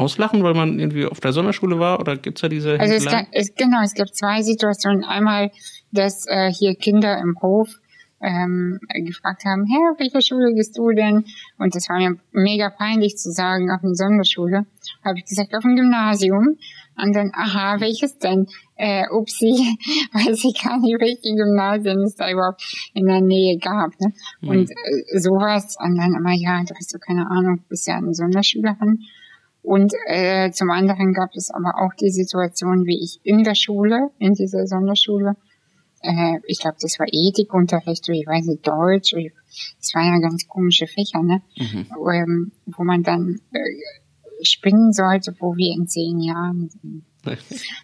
auslachen, 0.00 0.42
weil 0.42 0.54
man 0.54 0.78
irgendwie 0.78 1.06
auf 1.06 1.20
der 1.20 1.32
Sonderschule 1.32 1.78
war? 1.78 2.00
Oder 2.00 2.16
gibt's 2.16 2.40
da 2.40 2.48
diese 2.48 2.78
Also 2.80 2.94
es, 2.94 3.04
gab, 3.04 3.26
es, 3.32 3.54
genau, 3.54 3.82
es 3.82 3.94
gibt 3.94 4.16
zwei 4.16 4.42
Situationen. 4.42 5.04
Einmal, 5.04 5.50
dass 5.92 6.26
äh, 6.26 6.50
hier 6.52 6.74
Kinder 6.74 7.18
im 7.18 7.36
Hof 7.40 7.68
ähm, 8.20 8.78
gefragt 9.04 9.44
haben, 9.44 9.66
hey, 9.66 9.80
auf 9.90 9.98
welche 9.98 10.22
Schule 10.22 10.52
gehst 10.54 10.76
du 10.76 10.90
denn? 10.90 11.24
Und 11.58 11.74
das 11.74 11.88
war 11.88 11.98
mir 11.98 12.16
mega 12.32 12.70
peinlich 12.70 13.16
zu 13.16 13.30
sagen, 13.30 13.70
auf 13.70 13.82
eine 13.82 13.94
Sonderschule. 13.94 14.66
Habe 15.04 15.18
ich 15.18 15.24
gesagt, 15.24 15.54
auf 15.54 15.64
ein 15.64 15.76
Gymnasium. 15.76 16.58
Und 17.02 17.14
dann, 17.14 17.30
aha, 17.34 17.80
welches 17.80 18.18
denn? 18.18 18.46
Äh, 18.76 19.06
upsi, 19.10 19.52
weiß 20.12 20.44
ich 20.44 20.62
gar 20.62 20.78
nicht, 20.78 21.00
welche 21.00 21.34
Gymnasien 21.34 22.02
es 22.02 22.14
da 22.16 22.30
überhaupt 22.30 22.62
in 22.94 23.06
der 23.06 23.20
Nähe 23.22 23.58
gab. 23.58 23.98
Ne? 24.00 24.12
Mhm. 24.42 24.48
Und 24.48 24.70
äh, 24.70 25.18
sowas. 25.18 25.76
Und 25.80 25.96
dann 25.96 26.14
immer, 26.14 26.32
ja, 26.32 26.62
du 26.62 26.74
hast 26.74 26.94
doch 26.94 27.00
keine 27.00 27.30
Ahnung, 27.30 27.60
bist 27.68 27.86
ja 27.86 27.96
eine 27.96 28.14
Sonderschülerin. 28.14 29.00
Und 29.62 29.92
äh, 30.06 30.50
zum 30.52 30.70
anderen 30.70 31.12
gab 31.12 31.30
es 31.34 31.50
aber 31.50 31.82
auch 31.82 31.94
die 32.00 32.10
Situation, 32.10 32.86
wie 32.86 33.02
ich 33.02 33.20
in 33.24 33.44
der 33.44 33.54
Schule, 33.54 34.10
in 34.18 34.34
dieser 34.34 34.66
Sonderschule, 34.66 35.36
äh, 36.02 36.38
ich 36.46 36.60
glaube, 36.60 36.78
das 36.80 36.98
war 36.98 37.06
Ethikunterricht 37.10 38.08
ich 38.08 38.26
weiß 38.26 38.46
nicht, 38.46 38.66
Deutsch, 38.66 39.14
das 39.14 39.94
waren 39.94 40.14
ja 40.14 40.28
ganz 40.28 40.46
komische 40.48 40.86
Fächer, 40.86 41.22
ne? 41.22 41.42
Mhm. 41.58 41.86
Ähm, 42.12 42.52
wo 42.66 42.84
man 42.84 43.02
dann 43.02 43.40
äh, 43.52 44.44
spinnen 44.44 44.92
sollte, 44.92 45.34
wo 45.38 45.56
wir 45.56 45.74
in 45.74 45.86
zehn 45.86 46.20
Jahren 46.20 46.70
sind. 46.70 47.04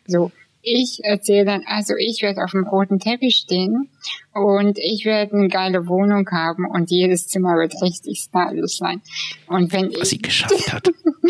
so, 0.07 0.33
ich 0.69 0.99
erzähle 1.05 1.45
dann, 1.45 1.63
also 1.65 1.95
ich 1.97 2.23
werde 2.23 2.43
auf 2.43 2.51
dem 2.51 2.67
roten 2.67 2.99
Teppich 2.99 3.37
stehen 3.37 3.89
und 4.35 4.79
ich 4.79 5.05
werde 5.05 5.37
eine 5.37 5.47
geile 5.47 5.87
Wohnung 5.87 6.29
haben 6.33 6.65
und 6.69 6.91
jedes 6.91 7.29
Zimmer 7.29 7.55
wird 7.55 7.81
richtig 7.81 8.19
stylisch 8.19 8.79
sein. 8.79 9.01
Und 9.47 9.73
wenn 9.73 9.91
Was 9.91 10.03
ich, 10.03 10.09
sie 10.09 10.19
geschafft 10.19 10.73
hat. 10.73 10.89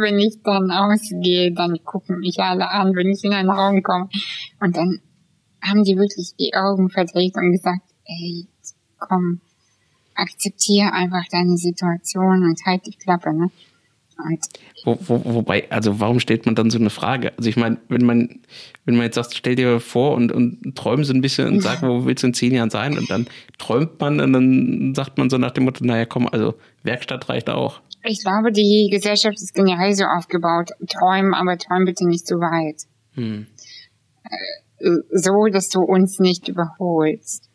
wenn 0.00 0.18
ich 0.18 0.42
dann 0.42 0.72
ausgehe, 0.72 1.52
dann 1.52 1.78
gucken 1.84 2.18
mich 2.18 2.40
alle 2.40 2.70
an, 2.70 2.96
wenn 2.96 3.08
ich 3.08 3.22
in 3.22 3.32
einen 3.32 3.50
Raum 3.50 3.84
komme. 3.84 4.08
Und 4.58 4.76
dann 4.76 5.00
haben 5.62 5.84
die 5.84 5.96
wirklich 5.96 6.32
die 6.40 6.52
Augen 6.54 6.90
verdreht 6.90 7.36
und 7.36 7.52
gesagt, 7.52 7.82
ey, 8.04 8.48
komm, 8.98 9.40
akzeptiere 10.16 10.92
einfach 10.92 11.24
deine 11.30 11.56
Situation 11.56 12.42
und 12.42 12.60
halt 12.66 12.84
die 12.86 12.96
Klappe, 12.96 13.32
ne? 13.32 13.48
Und 14.24 14.48
wo, 14.84 14.98
wo, 15.00 15.34
wobei, 15.34 15.70
also 15.70 16.00
warum 16.00 16.20
stellt 16.20 16.46
man 16.46 16.54
dann 16.54 16.70
so 16.70 16.78
eine 16.78 16.90
Frage? 16.90 17.32
Also 17.36 17.48
ich 17.48 17.56
meine, 17.56 17.78
wenn 17.88 18.04
man, 18.04 18.40
wenn 18.84 18.96
man 18.96 19.04
jetzt 19.04 19.16
sagt, 19.16 19.34
stell 19.34 19.54
dir 19.54 19.80
vor 19.80 20.14
und, 20.14 20.32
und 20.32 20.74
träum 20.76 21.04
so 21.04 21.12
ein 21.12 21.20
bisschen 21.20 21.48
und 21.48 21.60
sag, 21.60 21.82
wo 21.82 22.04
willst 22.04 22.22
du 22.22 22.28
in 22.28 22.34
zehn 22.34 22.52
Jahren 22.52 22.70
sein? 22.70 22.98
Und 22.98 23.10
dann 23.10 23.26
träumt 23.58 24.00
man 24.00 24.20
und 24.20 24.32
dann 24.32 24.94
sagt 24.94 25.18
man 25.18 25.30
so 25.30 25.38
nach 25.38 25.52
dem 25.52 25.64
Motto, 25.64 25.84
naja, 25.84 26.06
komm, 26.06 26.28
also 26.28 26.54
Werkstatt 26.82 27.28
reicht 27.28 27.50
auch. 27.50 27.80
Ich 28.04 28.22
glaube, 28.22 28.50
die 28.50 28.88
Gesellschaft 28.90 29.36
ist 29.36 29.54
generell 29.54 29.94
so 29.94 30.04
aufgebaut. 30.04 30.70
Träumen, 30.88 31.34
aber 31.34 31.56
träum 31.56 31.84
bitte 31.84 32.06
nicht 32.06 32.26
zu 32.26 32.36
weit. 32.36 32.82
Hm. 33.14 33.46
Äh, 34.24 34.88
so, 35.10 35.46
dass 35.46 35.68
du 35.68 35.80
uns 35.80 36.18
nicht 36.18 36.48
überholst. 36.48 37.48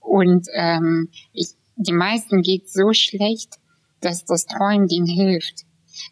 Und 0.00 0.46
ähm, 0.54 1.08
ich, 1.32 1.50
die 1.76 1.92
meisten 1.92 2.40
geht 2.40 2.70
so 2.70 2.92
schlecht, 2.92 3.58
dass 4.00 4.24
das 4.24 4.46
Träumen 4.46 4.88
ihnen 4.88 5.06
hilft. 5.06 5.64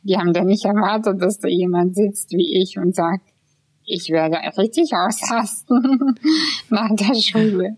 Die 0.03 0.17
haben 0.17 0.33
dann 0.33 0.47
nicht 0.47 0.65
erwartet, 0.65 1.21
dass 1.21 1.39
da 1.39 1.49
jemand 1.49 1.95
sitzt 1.95 2.33
wie 2.33 2.63
ich 2.63 2.79
und 2.79 2.95
sagt, 2.95 3.35
ich 3.87 4.09
werde 4.09 4.39
richtig 4.57 4.93
ausrasten 4.95 6.19
nach 6.71 6.91
der 6.97 7.15
Schule. 7.15 7.77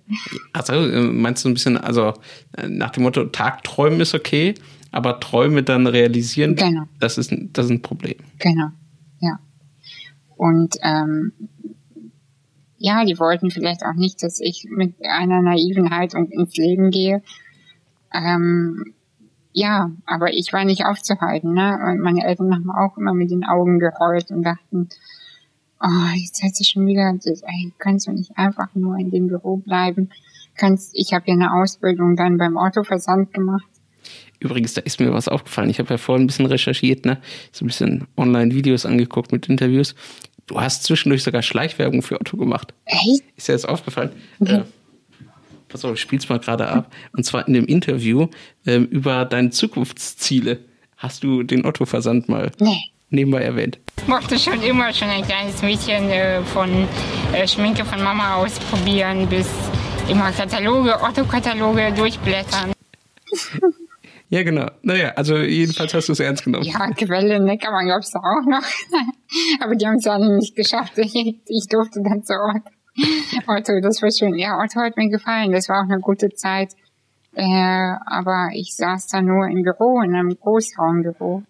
Also 0.53 0.73
meinst 1.13 1.45
du 1.45 1.49
ein 1.49 1.55
bisschen, 1.55 1.77
also 1.77 2.15
äh, 2.57 2.69
nach 2.69 2.91
dem 2.91 3.03
Motto, 3.03 3.25
Tagträumen 3.25 4.01
ist 4.01 4.15
okay, 4.15 4.55
aber 4.93 5.19
Träume 5.21 5.63
dann 5.63 5.87
realisieren, 5.87 6.55
genau. 6.55 6.85
das, 7.01 7.19
ist, 7.19 7.35
das 7.53 7.67
ist 7.67 7.71
ein 7.73 7.83
Problem. 7.83 8.17
Genau, 8.39 8.69
ja. 9.21 9.41
Und 10.37 10.77
ähm, 10.83 11.33
ja, 12.79 13.05
die 13.05 13.19
wollten 13.19 13.51
vielleicht 13.51 13.83
auch 13.83 13.95
nicht, 13.95 14.23
dass 14.23 14.39
ich 14.41 14.67
mit 14.71 14.95
einer 15.03 15.43
naiven 15.43 15.91
Haltung 15.91 16.31
ins 16.31 16.57
Leben 16.57 16.91
gehe. 16.91 17.23
Ähm, 18.13 18.95
ja, 19.59 19.91
aber 20.05 20.35
ich 20.35 20.53
war 20.53 20.67
nicht 20.67 20.85
aufzuhalten, 20.85 21.55
ne? 21.55 21.79
Und 21.83 22.01
meine 22.01 22.27
Eltern 22.27 22.55
haben 22.55 22.71
auch 22.71 22.99
immer 22.99 23.15
mit 23.15 23.31
den 23.31 23.43
Augen 23.43 23.79
gerollt 23.79 24.31
und 24.31 24.43
dachten, 24.43 24.91
oh, 25.81 26.15
jetzt 26.15 26.43
hat 26.43 26.55
sie 26.55 26.65
schon 26.65 26.87
wieder, 26.87 27.15
ey, 27.25 27.73
kannst 27.79 28.07
du 28.07 28.13
nicht 28.13 28.37
einfach 28.37 28.69
nur 28.75 28.99
in 28.99 29.11
dem 29.11 29.29
Büro 29.29 29.57
bleiben? 29.57 30.11
Kannst, 30.57 30.91
ich 30.93 31.15
habe 31.15 31.25
ja 31.29 31.33
eine 31.33 31.55
Ausbildung 31.55 32.17
dann 32.17 32.37
beim 32.37 32.59
Autoversand 32.59 33.33
gemacht. 33.33 33.67
Übrigens, 34.41 34.75
da 34.75 34.83
ist 34.83 35.01
mir 35.01 35.11
was 35.15 35.27
aufgefallen. 35.27 35.71
Ich 35.71 35.79
habe 35.79 35.89
ja 35.89 35.97
vorhin 35.97 36.25
ein 36.25 36.27
bisschen 36.27 36.45
recherchiert, 36.45 37.07
ne? 37.07 37.17
So 37.51 37.65
ein 37.65 37.69
bisschen 37.69 38.07
Online-Videos 38.19 38.85
angeguckt 38.85 39.33
mit 39.33 39.49
Interviews. 39.49 39.95
Du 40.47 40.61
hast 40.61 40.83
zwischendurch 40.83 41.23
sogar 41.23 41.41
Schleichwerbung 41.41 42.03
für 42.03 42.21
Otto 42.21 42.37
gemacht. 42.37 42.75
Echt? 42.85 43.25
Ist 43.37 43.49
dir 43.49 43.53
jetzt 43.53 43.67
aufgefallen? 43.67 44.11
Okay. 44.39 44.57
Äh, 44.57 44.65
pass 45.69 45.85
auf, 45.85 45.95
ich 45.95 46.01
spiel's 46.01 46.29
mal 46.29 46.39
gerade 46.39 46.69
ab. 46.69 46.93
Und 47.17 47.25
zwar 47.25 47.47
in 47.47 47.55
dem 47.55 47.67
Interview 47.67 48.29
ähm, 48.67 48.87
über 48.87 49.25
deine 49.25 49.51
Zukunftsziele. 49.51 50.61
Hast 50.97 51.23
du 51.23 51.43
den 51.43 51.67
Otto-Versand 51.67 52.29
mal 52.29 52.51
nee. 52.59 52.91
nebenbei 53.11 53.43
erwähnt? 53.43 53.79
Ich 53.99 54.09
mochte 54.09 54.39
schon 54.39 54.63
immer 54.63 54.93
schon 54.93 55.09
ein 55.09 55.25
kleines 55.25 55.63
Mädchen 55.63 56.09
äh, 56.11 56.43
von 56.43 56.71
äh, 57.33 57.47
Schminke 57.47 57.85
von 57.85 58.03
Mama 58.03 58.37
ausprobieren 58.37 59.29
bis 59.29 59.49
immer 60.09 60.31
Kataloge, 60.33 61.01
Otto-Kataloge 61.03 61.93
durchblättern. 61.93 62.73
Ja, 64.29 64.43
genau. 64.43 64.67
Naja, 64.83 65.13
also 65.15 65.37
jedenfalls 65.37 65.95
hast 65.95 66.09
du 66.09 66.13
es 66.13 66.21
ernst 66.21 66.45
genommen. 66.45 66.65
Ja, 66.65 66.91
Quelle 66.91 67.39
Neckermann 67.39 67.87
gab 67.87 68.01
es 68.01 68.11
da 68.11 68.19
auch 68.19 68.45
noch. 68.45 68.63
Aber 69.61 69.77
die 69.77 69.87
haben 69.87 69.97
es 69.97 70.07
alle 70.07 70.37
nicht 70.37 70.57
geschafft. 70.57 70.99
Ich, 70.99 71.15
ich 71.15 71.67
durfte 71.69 72.01
dann 72.03 72.25
zu 72.25 72.33
Ort. 72.33 72.63
Otto, 73.47 73.81
das 73.83 74.03
war 74.03 74.11
schön. 74.11 74.35
Ja, 74.35 74.59
Otto 74.59 74.81
hat 74.81 74.97
mir 74.97 75.09
gefallen. 75.09 75.53
Das 75.53 75.69
war 75.69 75.81
auch 75.81 75.91
eine 75.91 76.01
gute 76.01 76.31
Zeit. 76.31 76.75
Äh, 77.35 77.95
aber 78.07 78.49
ich 78.55 78.75
saß 78.77 79.09
da 79.09 79.21
nur 79.21 79.47
im 79.49 79.63
Büro, 79.63 80.01
in 80.01 80.15
einem 80.15 80.37
Großraumbüro. 80.39 81.43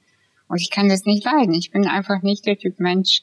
Und 0.48 0.60
ich 0.60 0.70
kann 0.70 0.88
das 0.88 1.04
nicht 1.04 1.24
leiden. 1.24 1.54
Ich 1.54 1.70
bin 1.70 1.86
einfach 1.86 2.22
nicht 2.22 2.46
der 2.46 2.56
Typ 2.56 2.80
Mensch, 2.80 3.22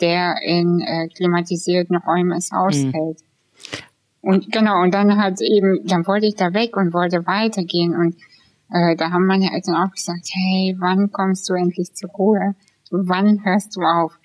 der 0.00 0.36
in 0.42 0.80
äh, 0.80 1.08
klimatisierten 1.08 1.96
Räumen 1.96 2.32
es 2.32 2.52
aushält. 2.52 2.94
Mhm. 2.94 3.84
Und 4.20 4.52
genau, 4.52 4.80
und 4.82 4.94
dann 4.94 5.18
hat 5.18 5.40
eben, 5.40 5.86
dann 5.86 6.06
wollte 6.06 6.26
ich 6.26 6.34
da 6.34 6.54
weg 6.54 6.76
und 6.76 6.94
wollte 6.94 7.26
weitergehen 7.26 7.94
und 7.94 8.16
äh, 8.70 8.96
da 8.96 9.10
haben 9.10 9.26
meine 9.26 9.52
Eltern 9.52 9.74
auch 9.74 9.90
gesagt, 9.90 10.28
hey, 10.32 10.74
wann 10.78 11.12
kommst 11.12 11.48
du 11.48 11.54
endlich 11.54 11.92
zur 11.92 12.10
Ruhe? 12.10 12.54
Wann 12.90 13.44
hörst 13.44 13.76
du 13.76 13.82
auf? 13.82 14.18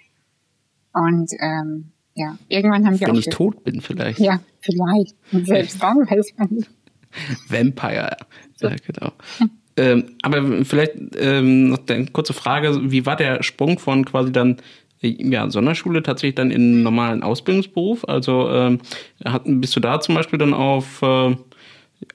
Und 0.94 1.32
ähm, 1.40 1.92
ja, 2.20 2.38
irgendwann 2.50 2.86
haben 2.86 3.00
wir 3.00 3.08
Wenn 3.08 3.12
auch... 3.12 3.14
Wenn 3.14 3.20
ich 3.20 3.30
tot 3.30 3.64
bin 3.64 3.82
vielleicht. 3.82 4.20
Ja, 4.20 4.42
vielleicht. 4.60 5.16
Und 5.32 5.48
selbst 5.48 5.82
dann 5.82 6.00
weiß 6.00 6.34
man 6.38 6.50
nicht. 6.52 6.70
Vampire. 7.48 8.18
Ja, 8.62 8.76
genau. 8.86 9.14
ähm, 9.78 10.04
aber 10.22 10.66
vielleicht 10.66 10.94
ähm, 11.18 11.70
noch 11.70 11.80
eine 11.88 12.08
kurze 12.08 12.34
Frage, 12.34 12.92
wie 12.92 13.06
war 13.06 13.16
der 13.16 13.42
Sprung 13.42 13.80
von 13.80 14.06
quasi 14.06 14.32
dann 14.32 14.58
ja, 15.02 15.50
Sonderschule 15.50 16.04
tatsächlich 16.04 16.36
dann 16.36 16.52
in 16.52 16.62
einen 16.62 16.84
normalen 16.84 17.24
Ausbildungsberuf? 17.24 18.04
Also 18.08 18.50
ähm, 18.50 18.80
hat, 19.24 19.44
bist 19.46 19.76
du 19.76 19.80
da 19.80 20.02
zum 20.02 20.16
Beispiel 20.16 20.38
dann 20.38 20.54
auf 20.54 21.02
äh, 21.02 21.36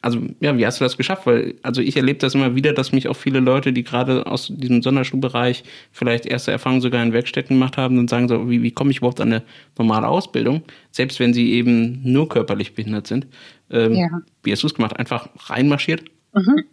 also 0.00 0.21
ja, 0.41 0.57
wie 0.57 0.67
hast 0.67 0.81
du 0.81 0.85
das 0.85 0.97
geschafft? 0.97 1.26
Weil, 1.26 1.55
also 1.62 1.81
ich 1.81 1.97
erlebe 1.97 2.19
das 2.19 2.35
immer 2.35 2.55
wieder, 2.55 2.73
dass 2.73 2.93
mich 2.93 3.09
auch 3.09 3.17
viele 3.17 3.41
Leute, 3.41 3.73
die 3.73 3.85
gerade 3.85 4.26
aus 4.26 4.50
diesem 4.50 4.83
Sonderschulbereich 4.83 5.64
vielleicht 5.93 6.26
erste 6.26 6.53
Erfahrungen 6.53 6.81
sogar 6.81 7.03
in 7.03 7.12
Werkstätten 7.12 7.57
gemacht 7.57 7.76
haben, 7.76 7.97
dann 7.97 8.09
sagen 8.09 8.29
so, 8.29 8.49
wie, 8.49 8.62
wie 8.62 8.71
komme 8.71 8.91
ich 8.91 8.99
überhaupt 8.99 9.21
an 9.21 9.33
eine 9.33 9.43
normale 9.79 10.09
Ausbildung, 10.09 10.62
selbst 10.91 11.21
wenn 11.21 11.35
sie 11.35 11.53
eben 11.53 12.00
nur 12.03 12.29
körperlich 12.29 12.75
behindert 12.75 13.07
sind. 13.07 13.26
Ähm, 13.71 13.95
ja. 13.95 14.09
Wie 14.43 14.53
hast 14.53 14.62
du 14.62 14.67
es 14.67 14.75
gemacht? 14.75 14.97
Einfach 14.99 15.29
reinmarschiert? 15.50 16.05
Mhm. 16.33 16.64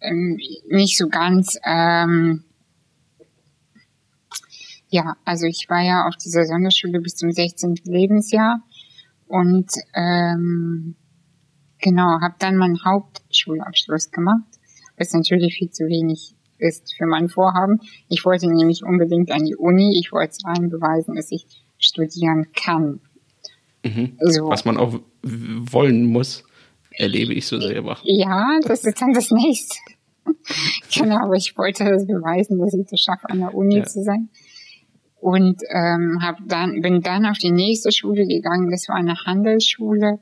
Ähm, 0.00 0.38
nicht 0.68 0.96
so 0.96 1.08
ganz. 1.08 1.58
Ähm 1.66 2.44
ja, 4.90 5.16
also 5.24 5.46
ich 5.46 5.66
war 5.68 5.82
ja 5.82 6.06
auf 6.06 6.16
dieser 6.16 6.44
Sonderschule 6.44 7.00
bis 7.00 7.16
zum 7.16 7.32
16. 7.32 7.80
Lebensjahr 7.84 8.62
und 9.26 9.72
ähm, 9.94 10.94
Genau, 11.84 12.18
habe 12.22 12.34
dann 12.38 12.56
meinen 12.56 12.82
Hauptschulabschluss 12.82 14.10
gemacht, 14.10 14.48
was 14.96 15.12
natürlich 15.12 15.56
viel 15.56 15.70
zu 15.70 15.84
wenig 15.84 16.34
ist 16.56 16.94
für 16.96 17.04
mein 17.04 17.28
Vorhaben. 17.28 17.78
Ich 18.08 18.24
wollte 18.24 18.48
nämlich 18.48 18.82
unbedingt 18.82 19.30
an 19.30 19.44
die 19.44 19.54
Uni, 19.54 20.00
ich 20.00 20.10
wollte 20.10 20.34
allen 20.44 20.70
beweisen, 20.70 21.14
dass 21.14 21.30
ich 21.30 21.44
studieren 21.78 22.46
kann. 22.54 23.00
Mhm. 23.84 24.16
So. 24.18 24.48
Was 24.48 24.64
man 24.64 24.78
auch 24.78 24.98
wollen 25.22 26.06
muss, 26.06 26.44
erlebe 26.90 27.34
ich 27.34 27.46
so 27.46 27.60
selber. 27.60 27.98
Ja, 28.04 28.58
das 28.62 28.84
ist 28.84 29.02
dann 29.02 29.12
das 29.12 29.30
nächste. 29.30 29.76
genau, 30.94 31.22
aber 31.22 31.34
ich 31.34 31.52
wollte 31.58 31.84
das 31.84 32.06
beweisen, 32.06 32.60
dass 32.60 32.72
ich 32.72 32.86
das 32.86 33.00
schaffe, 33.00 33.28
an 33.28 33.40
der 33.40 33.54
Uni 33.54 33.76
ja. 33.76 33.84
zu 33.84 34.02
sein. 34.02 34.30
Und 35.20 35.60
ähm, 35.68 36.20
hab 36.22 36.38
dann, 36.48 36.80
bin 36.80 37.02
dann 37.02 37.26
auf 37.26 37.36
die 37.36 37.52
nächste 37.52 37.92
Schule 37.92 38.26
gegangen, 38.26 38.70
das 38.70 38.88
war 38.88 38.96
eine 38.96 39.16
Handelsschule 39.26 40.18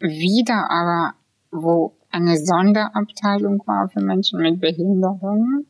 wieder 0.00 0.70
aber, 0.70 1.14
wo 1.50 1.94
eine 2.10 2.36
Sonderabteilung 2.38 3.62
war 3.66 3.88
für 3.88 4.00
Menschen 4.00 4.40
mit 4.40 4.60
Behinderungen, 4.60 5.66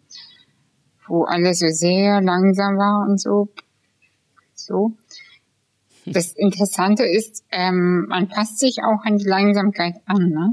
wo 1.06 1.24
alles 1.24 1.58
so 1.58 1.68
sehr 1.68 2.20
langsam 2.20 2.76
war 2.76 3.06
und 3.08 3.20
so. 3.20 3.48
So. 4.54 4.92
Das 6.06 6.32
Interessante 6.32 7.04
ist, 7.04 7.44
ähm, 7.50 8.06
man 8.08 8.28
passt 8.28 8.58
sich 8.58 8.78
auch 8.82 9.04
an 9.04 9.18
die 9.18 9.28
Langsamkeit 9.28 9.96
an. 10.06 10.30
Ne? 10.30 10.52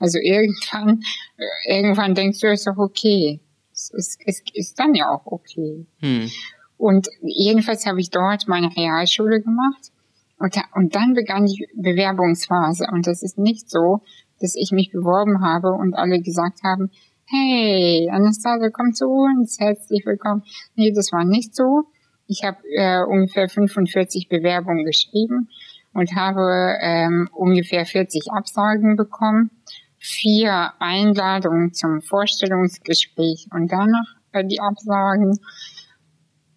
Also 0.00 0.18
irgendwann, 0.18 1.02
äh, 1.36 1.78
irgendwann 1.78 2.14
denkst 2.14 2.40
du, 2.40 2.50
ist 2.50 2.66
doch 2.66 2.78
okay. 2.78 3.40
Es 3.72 3.90
ist, 3.90 4.20
es 4.26 4.42
ist 4.54 4.78
dann 4.78 4.94
ja 4.94 5.10
auch 5.10 5.26
okay. 5.26 5.86
Hm. 6.00 6.28
Und 6.76 7.08
jedenfalls 7.22 7.86
habe 7.86 8.00
ich 8.00 8.10
dort 8.10 8.48
meine 8.48 8.74
Realschule 8.76 9.40
gemacht 9.40 9.92
und, 10.38 10.56
da, 10.56 10.62
und 10.74 10.94
dann 10.94 11.14
begann 11.14 11.46
die 11.46 11.66
Bewerbungsphase. 11.74 12.86
Und 12.92 13.06
das 13.06 13.22
ist 13.22 13.38
nicht 13.38 13.70
so, 13.70 14.02
dass 14.40 14.54
ich 14.54 14.70
mich 14.70 14.90
beworben 14.92 15.42
habe 15.42 15.72
und 15.72 15.94
alle 15.94 16.20
gesagt 16.20 16.60
haben, 16.64 16.90
hey, 17.24 18.08
Anastasia, 18.10 18.70
komm 18.70 18.94
zu 18.94 19.06
uns, 19.06 19.58
herzlich 19.58 20.06
willkommen. 20.06 20.42
Nee, 20.76 20.92
das 20.92 21.12
war 21.12 21.24
nicht 21.24 21.54
so. 21.54 21.84
Ich 22.26 22.44
habe 22.44 22.58
äh, 22.76 23.02
ungefähr 23.04 23.48
45 23.48 24.28
Bewerbungen 24.28 24.84
geschrieben 24.84 25.48
und 25.92 26.14
habe 26.14 26.76
ähm, 26.80 27.28
ungefähr 27.32 27.84
40 27.84 28.30
Absagen 28.32 28.96
bekommen, 28.96 29.50
vier 29.98 30.72
Einladungen 30.78 31.72
zum 31.72 32.00
Vorstellungsgespräch 32.00 33.48
und 33.52 33.72
danach 33.72 34.14
äh, 34.32 34.44
die 34.44 34.60
Absagen. 34.60 35.38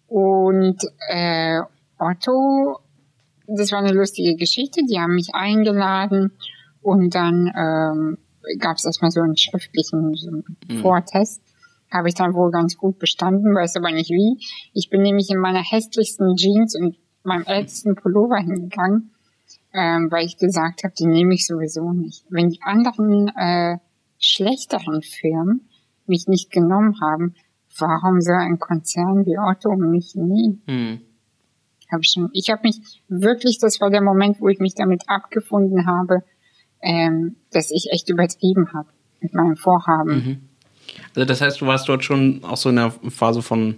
Und 0.06 0.78
äh, 1.08 1.60
Otto 1.98 2.78
das 3.46 3.72
war 3.72 3.78
eine 3.80 3.92
lustige 3.92 4.36
Geschichte. 4.36 4.82
Die 4.88 4.98
haben 4.98 5.14
mich 5.14 5.34
eingeladen 5.34 6.32
und 6.80 7.14
dann 7.14 7.52
ähm, 7.56 8.18
gab 8.58 8.76
es 8.76 8.84
erstmal 8.84 9.10
so 9.10 9.20
einen 9.20 9.36
schriftlichen 9.36 10.14
so 10.14 10.28
einen 10.28 10.44
mhm. 10.68 10.80
Vortest. 10.80 11.42
Habe 11.90 12.08
ich 12.08 12.14
dann 12.14 12.34
wohl 12.34 12.50
ganz 12.50 12.76
gut 12.76 12.98
bestanden, 12.98 13.54
weiß 13.54 13.76
aber 13.76 13.92
nicht 13.92 14.10
wie. 14.10 14.42
Ich 14.72 14.88
bin 14.88 15.02
nämlich 15.02 15.28
in 15.30 15.38
meiner 15.38 15.62
hässlichsten 15.62 16.36
Jeans 16.36 16.74
und 16.74 16.96
meinem 17.22 17.44
ältesten 17.44 17.94
Pullover 17.94 18.38
hingegangen, 18.38 19.12
ähm, 19.74 20.10
weil 20.10 20.24
ich 20.24 20.38
gesagt 20.38 20.84
habe, 20.84 20.94
die 20.98 21.06
nehme 21.06 21.34
ich 21.34 21.46
sowieso 21.46 21.92
nicht. 21.92 22.24
Wenn 22.30 22.48
die 22.48 22.62
anderen 22.62 23.28
äh, 23.36 23.76
schlechteren 24.18 25.02
Firmen 25.02 25.68
mich 26.06 26.26
nicht 26.28 26.50
genommen 26.50 26.96
haben, 27.00 27.34
warum 27.78 28.20
so 28.20 28.32
ein 28.32 28.58
Konzern 28.58 29.24
wie 29.26 29.38
Otto 29.38 29.76
mich 29.76 30.14
nie? 30.14 30.60
Hm. 30.66 31.00
Hab 31.92 32.00
ich 32.02 32.16
ich 32.32 32.50
habe 32.50 32.62
mich 32.64 32.76
wirklich, 33.08 33.58
das 33.58 33.80
war 33.80 33.90
der 33.90 34.02
Moment, 34.02 34.40
wo 34.40 34.48
ich 34.48 34.58
mich 34.58 34.74
damit 34.74 35.02
abgefunden 35.06 35.86
habe, 35.86 36.22
ähm, 36.80 37.36
dass 37.52 37.70
ich 37.70 37.88
echt 37.92 38.08
übertrieben 38.08 38.72
habe 38.72 38.88
mit 39.20 39.34
meinem 39.34 39.56
Vorhaben. 39.56 40.14
Mhm. 40.14 40.40
Also 41.14 41.26
das 41.26 41.40
heißt, 41.40 41.60
du 41.60 41.66
warst 41.66 41.88
dort 41.88 42.04
schon 42.04 42.42
auch 42.44 42.56
so 42.56 42.68
in 42.68 42.76
der 42.76 42.90
Phase 42.90 43.42
von, 43.42 43.76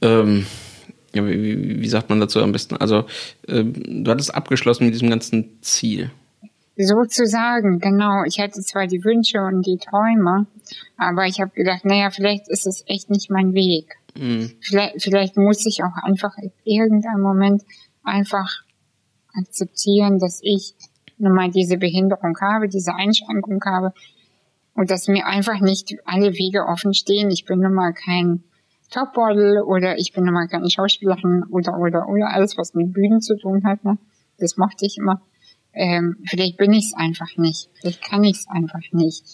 ähm, 0.00 0.46
ja, 1.14 1.26
wie, 1.26 1.80
wie 1.80 1.88
sagt 1.88 2.08
man 2.08 2.20
dazu 2.20 2.40
am 2.40 2.52
besten? 2.52 2.76
Also 2.76 3.04
ähm, 3.48 4.04
du 4.04 4.10
hattest 4.10 4.34
abgeschlossen 4.34 4.84
mit 4.84 4.94
diesem 4.94 5.10
ganzen 5.10 5.58
Ziel. 5.60 6.10
Sozusagen, 6.76 7.80
genau. 7.80 8.22
Ich 8.24 8.38
hatte 8.38 8.60
zwar 8.60 8.86
die 8.86 9.02
Wünsche 9.02 9.40
und 9.40 9.66
die 9.66 9.78
Träume, 9.78 10.46
aber 10.96 11.26
ich 11.26 11.40
habe 11.40 11.50
gedacht, 11.50 11.84
naja, 11.84 12.10
vielleicht 12.10 12.48
ist 12.48 12.66
es 12.68 12.84
echt 12.86 13.10
nicht 13.10 13.30
mein 13.30 13.52
Weg. 13.52 13.96
Mhm. 14.18 14.52
Vielleicht, 14.60 15.02
vielleicht 15.02 15.36
muss 15.36 15.64
ich 15.66 15.82
auch 15.82 16.02
einfach 16.02 16.36
in 16.38 16.52
irgendeinem 16.64 17.20
Moment 17.20 17.62
einfach 18.02 18.62
akzeptieren, 19.34 20.18
dass 20.18 20.40
ich 20.42 20.74
nun 21.18 21.34
mal 21.34 21.50
diese 21.50 21.76
Behinderung 21.76 22.36
habe, 22.40 22.68
diese 22.68 22.94
Einschränkung 22.94 23.62
habe 23.64 23.92
und 24.74 24.90
dass 24.90 25.08
mir 25.08 25.26
einfach 25.26 25.60
nicht 25.60 25.96
alle 26.04 26.32
Wege 26.34 26.66
offen 26.66 26.94
stehen. 26.94 27.30
Ich 27.30 27.44
bin 27.44 27.60
nun 27.60 27.74
mal 27.74 27.92
kein 27.92 28.44
Topmodel 28.90 29.62
oder 29.62 29.98
ich 29.98 30.12
bin 30.12 30.24
nun 30.24 30.34
mal 30.34 30.48
keine 30.48 30.70
Schauspielerin 30.70 31.44
oder 31.50 31.78
oder 31.78 32.08
oder 32.08 32.30
alles, 32.32 32.56
was 32.56 32.74
mit 32.74 32.92
Bühnen 32.92 33.20
zu 33.20 33.36
tun 33.36 33.64
hat. 33.64 33.84
Ne? 33.84 33.98
Das 34.38 34.56
mochte 34.56 34.86
ich 34.86 34.98
immer 34.98 35.20
ähm, 35.78 36.16
vielleicht 36.24 36.56
bin 36.56 36.72
ich 36.72 36.86
es 36.86 36.94
einfach 36.94 37.36
nicht, 37.36 37.70
vielleicht 37.80 38.02
kann 38.02 38.24
ich 38.24 38.38
es 38.38 38.48
einfach 38.48 38.82
nicht. 38.92 39.24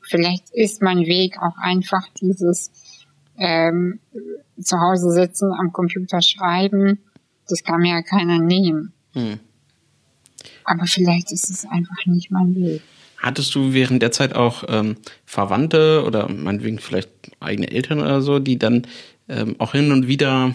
Vielleicht 0.00 0.50
ist 0.52 0.82
mein 0.82 1.06
Weg 1.06 1.38
auch 1.40 1.56
einfach 1.58 2.08
dieses 2.20 2.72
ähm, 3.42 3.98
zu 4.60 4.78
Hause 4.78 5.10
sitzen, 5.10 5.52
am 5.52 5.72
Computer 5.72 6.22
schreiben. 6.22 7.00
Das 7.48 7.64
kann 7.64 7.80
mir 7.80 7.96
ja 7.96 8.02
keiner 8.02 8.38
nehmen. 8.38 8.92
Hm. 9.14 9.40
Aber 10.64 10.86
vielleicht 10.86 11.32
ist 11.32 11.50
es 11.50 11.64
einfach 11.64 12.06
nicht 12.06 12.30
mein 12.30 12.54
Weg. 12.54 12.82
Hattest 13.18 13.54
du 13.54 13.72
während 13.72 14.02
der 14.02 14.12
Zeit 14.12 14.34
auch 14.34 14.64
ähm, 14.68 14.96
Verwandte 15.26 16.04
oder 16.06 16.28
meinetwegen 16.28 16.78
vielleicht 16.78 17.10
eigene 17.40 17.70
Eltern 17.70 18.00
oder 18.00 18.20
so, 18.20 18.38
die 18.38 18.58
dann 18.58 18.86
ähm, 19.28 19.56
auch 19.58 19.72
hin 19.72 19.92
und 19.92 20.08
wieder 20.08 20.54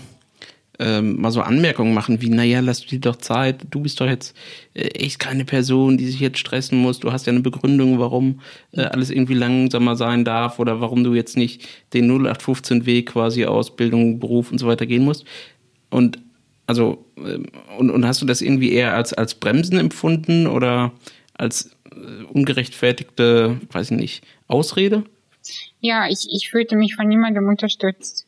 ähm, 0.80 1.20
mal 1.20 1.32
so 1.32 1.42
Anmerkungen 1.42 1.94
machen 1.94 2.22
wie, 2.22 2.30
naja, 2.30 2.60
lass 2.60 2.86
dir 2.86 3.00
doch 3.00 3.16
Zeit, 3.16 3.66
du 3.72 3.82
bist 3.82 4.00
doch 4.00 4.08
jetzt 4.08 4.36
äh, 4.74 4.88
echt 4.90 5.20
keine 5.20 5.46
Person, 5.46 5.98
die 5.98 6.06
sich 6.06 6.20
jetzt 6.20 6.40
stressen 6.40 6.78
muss, 6.78 7.00
du 7.00 7.12
hast 7.12 7.26
ja 7.26 7.34
eine 7.34 7.42
Begründung, 7.42 8.00
warum 8.00 8.42
äh, 8.74 8.82
alles 8.82 9.10
irgendwie 9.10 9.34
langsamer 9.34 9.96
sein 9.96 10.24
darf 10.24 10.60
oder 10.60 10.80
warum 10.80 11.04
du 11.04 11.14
jetzt 11.14 11.38
nicht 11.38 11.68
den 11.94 12.12
0815-Weg 12.12 13.08
quasi 13.08 13.46
Ausbildung, 13.46 14.20
Beruf 14.20 14.52
und 14.52 14.60
so 14.60 14.68
weiter 14.68 14.86
gehen 14.86 15.04
musst. 15.04 15.26
Und 15.90 16.20
also, 16.68 17.06
äh, 17.18 17.40
und, 17.78 17.90
und 17.90 18.06
hast 18.06 18.22
du 18.22 18.26
das 18.26 18.42
irgendwie 18.42 18.74
eher 18.74 18.94
als, 18.94 19.14
als 19.14 19.36
Bremsen 19.36 19.80
empfunden 19.80 20.48
oder 20.48 20.92
als 21.34 21.72
äh, 21.92 22.24
ungerechtfertigte, 22.32 23.60
weiß 23.72 23.92
ich 23.92 23.98
nicht, 23.98 24.24
Ausrede? 24.48 25.04
Ja, 25.80 26.08
ich, 26.08 26.28
ich 26.30 26.50
fühlte 26.50 26.76
mich 26.76 26.96
von 26.96 27.08
niemandem 27.08 27.48
unterstützt. 27.48 28.27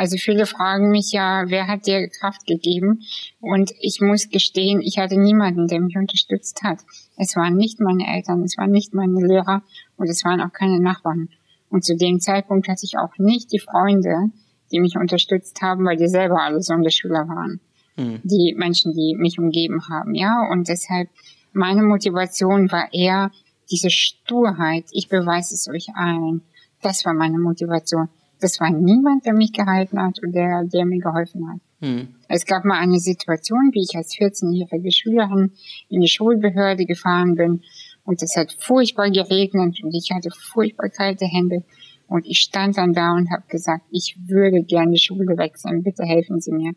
Also 0.00 0.16
viele 0.16 0.46
fragen 0.46 0.90
mich 0.90 1.12
ja, 1.12 1.44
wer 1.48 1.66
hat 1.66 1.86
dir 1.86 2.08
Kraft 2.08 2.46
gegeben? 2.46 3.02
Und 3.38 3.70
ich 3.80 4.00
muss 4.00 4.30
gestehen, 4.30 4.80
ich 4.80 4.96
hatte 4.96 5.20
niemanden, 5.20 5.68
der 5.68 5.78
mich 5.78 5.94
unterstützt 5.94 6.62
hat. 6.62 6.78
Es 7.18 7.36
waren 7.36 7.58
nicht 7.58 7.80
meine 7.80 8.06
Eltern, 8.06 8.42
es 8.42 8.56
waren 8.56 8.70
nicht 8.70 8.94
meine 8.94 9.20
Lehrer 9.20 9.62
und 9.98 10.08
es 10.08 10.24
waren 10.24 10.40
auch 10.40 10.54
keine 10.54 10.80
Nachbarn. 10.80 11.28
Und 11.68 11.84
zu 11.84 11.98
dem 11.98 12.18
Zeitpunkt 12.18 12.66
hatte 12.66 12.86
ich 12.86 12.96
auch 12.96 13.18
nicht 13.18 13.52
die 13.52 13.58
Freunde, 13.58 14.30
die 14.72 14.80
mich 14.80 14.96
unterstützt 14.96 15.60
haben, 15.60 15.84
weil 15.84 15.98
die 15.98 16.08
selber 16.08 16.40
alle 16.40 16.62
Sonderschüler 16.62 17.28
waren. 17.28 17.60
Hm. 17.96 18.20
Die 18.22 18.54
Menschen, 18.56 18.94
die 18.94 19.14
mich 19.18 19.38
umgeben 19.38 19.82
haben, 19.90 20.14
ja. 20.14 20.48
Und 20.50 20.68
deshalb, 20.68 21.10
meine 21.52 21.82
Motivation 21.82 22.72
war 22.72 22.88
eher 22.94 23.32
diese 23.70 23.90
Sturheit. 23.90 24.86
Ich 24.92 25.10
beweise 25.10 25.54
es 25.54 25.68
euch 25.68 25.94
allen. 25.94 26.40
Das 26.80 27.04
war 27.04 27.12
meine 27.12 27.38
Motivation 27.38 28.08
das 28.40 28.60
war 28.60 28.70
niemand, 28.70 29.26
der 29.26 29.34
mich 29.34 29.52
gehalten 29.52 30.00
hat 30.00 30.18
und 30.22 30.32
der, 30.32 30.64
der 30.64 30.84
mir 30.84 30.98
geholfen 30.98 31.48
hat. 31.48 31.60
Hm. 31.80 32.08
Es 32.28 32.44
gab 32.44 32.64
mal 32.64 32.78
eine 32.78 32.98
Situation, 32.98 33.70
wie 33.72 33.82
ich 33.82 33.96
als 33.96 34.14
14-jährige 34.14 34.92
Schülerin 34.92 35.52
in 35.88 36.00
die 36.00 36.08
Schulbehörde 36.08 36.84
gefahren 36.84 37.34
bin 37.36 37.62
und 38.04 38.22
es 38.22 38.36
hat 38.36 38.56
furchtbar 38.58 39.10
geregnet 39.10 39.78
und 39.82 39.94
ich 39.94 40.10
hatte 40.12 40.30
furchtbar 40.30 40.88
kalte 40.88 41.26
Hände 41.26 41.64
und 42.08 42.26
ich 42.26 42.38
stand 42.38 42.76
dann 42.76 42.92
da 42.92 43.12
und 43.12 43.30
habe 43.30 43.44
gesagt, 43.48 43.84
ich 43.90 44.16
würde 44.26 44.62
gerne 44.62 44.92
die 44.92 44.98
Schule 44.98 45.38
wechseln, 45.38 45.82
bitte 45.82 46.04
helfen 46.04 46.40
Sie 46.40 46.52
mir. 46.52 46.72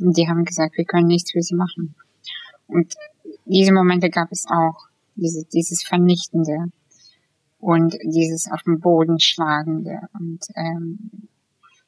Und 0.00 0.16
die 0.16 0.26
haben 0.28 0.44
gesagt, 0.44 0.78
wir 0.78 0.84
können 0.84 1.08
nichts 1.08 1.32
für 1.32 1.42
Sie 1.42 1.54
machen. 1.54 1.94
Und 2.66 2.94
diese 3.44 3.72
Momente 3.72 4.08
gab 4.08 4.32
es 4.32 4.46
auch, 4.48 4.86
diese, 5.14 5.44
dieses 5.52 5.82
Vernichtende 5.82 6.72
und 7.62 7.96
dieses 8.02 8.50
auf 8.50 8.60
den 8.64 8.80
Boden 8.80 9.20
schlagende 9.20 10.00
und 10.18 10.40
ähm, 10.56 11.28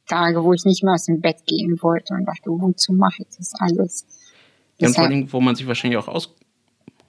Tage, 0.06 0.44
wo 0.44 0.52
ich 0.52 0.64
nicht 0.64 0.84
mehr 0.84 0.94
aus 0.94 1.06
dem 1.06 1.20
Bett 1.20 1.44
gehen 1.46 1.76
wollte 1.82 2.14
und 2.14 2.26
dachte, 2.26 2.50
wozu 2.50 2.92
mache 2.92 3.22
ich 3.22 3.36
das 3.36 3.54
alles? 3.58 4.06
Ja, 4.78 4.86
und 4.86 4.94
vor 4.94 5.04
allem, 5.04 5.32
wo 5.32 5.40
man 5.40 5.56
sich 5.56 5.66
wahrscheinlich 5.66 5.98
auch 5.98 6.06
aus 6.06 6.32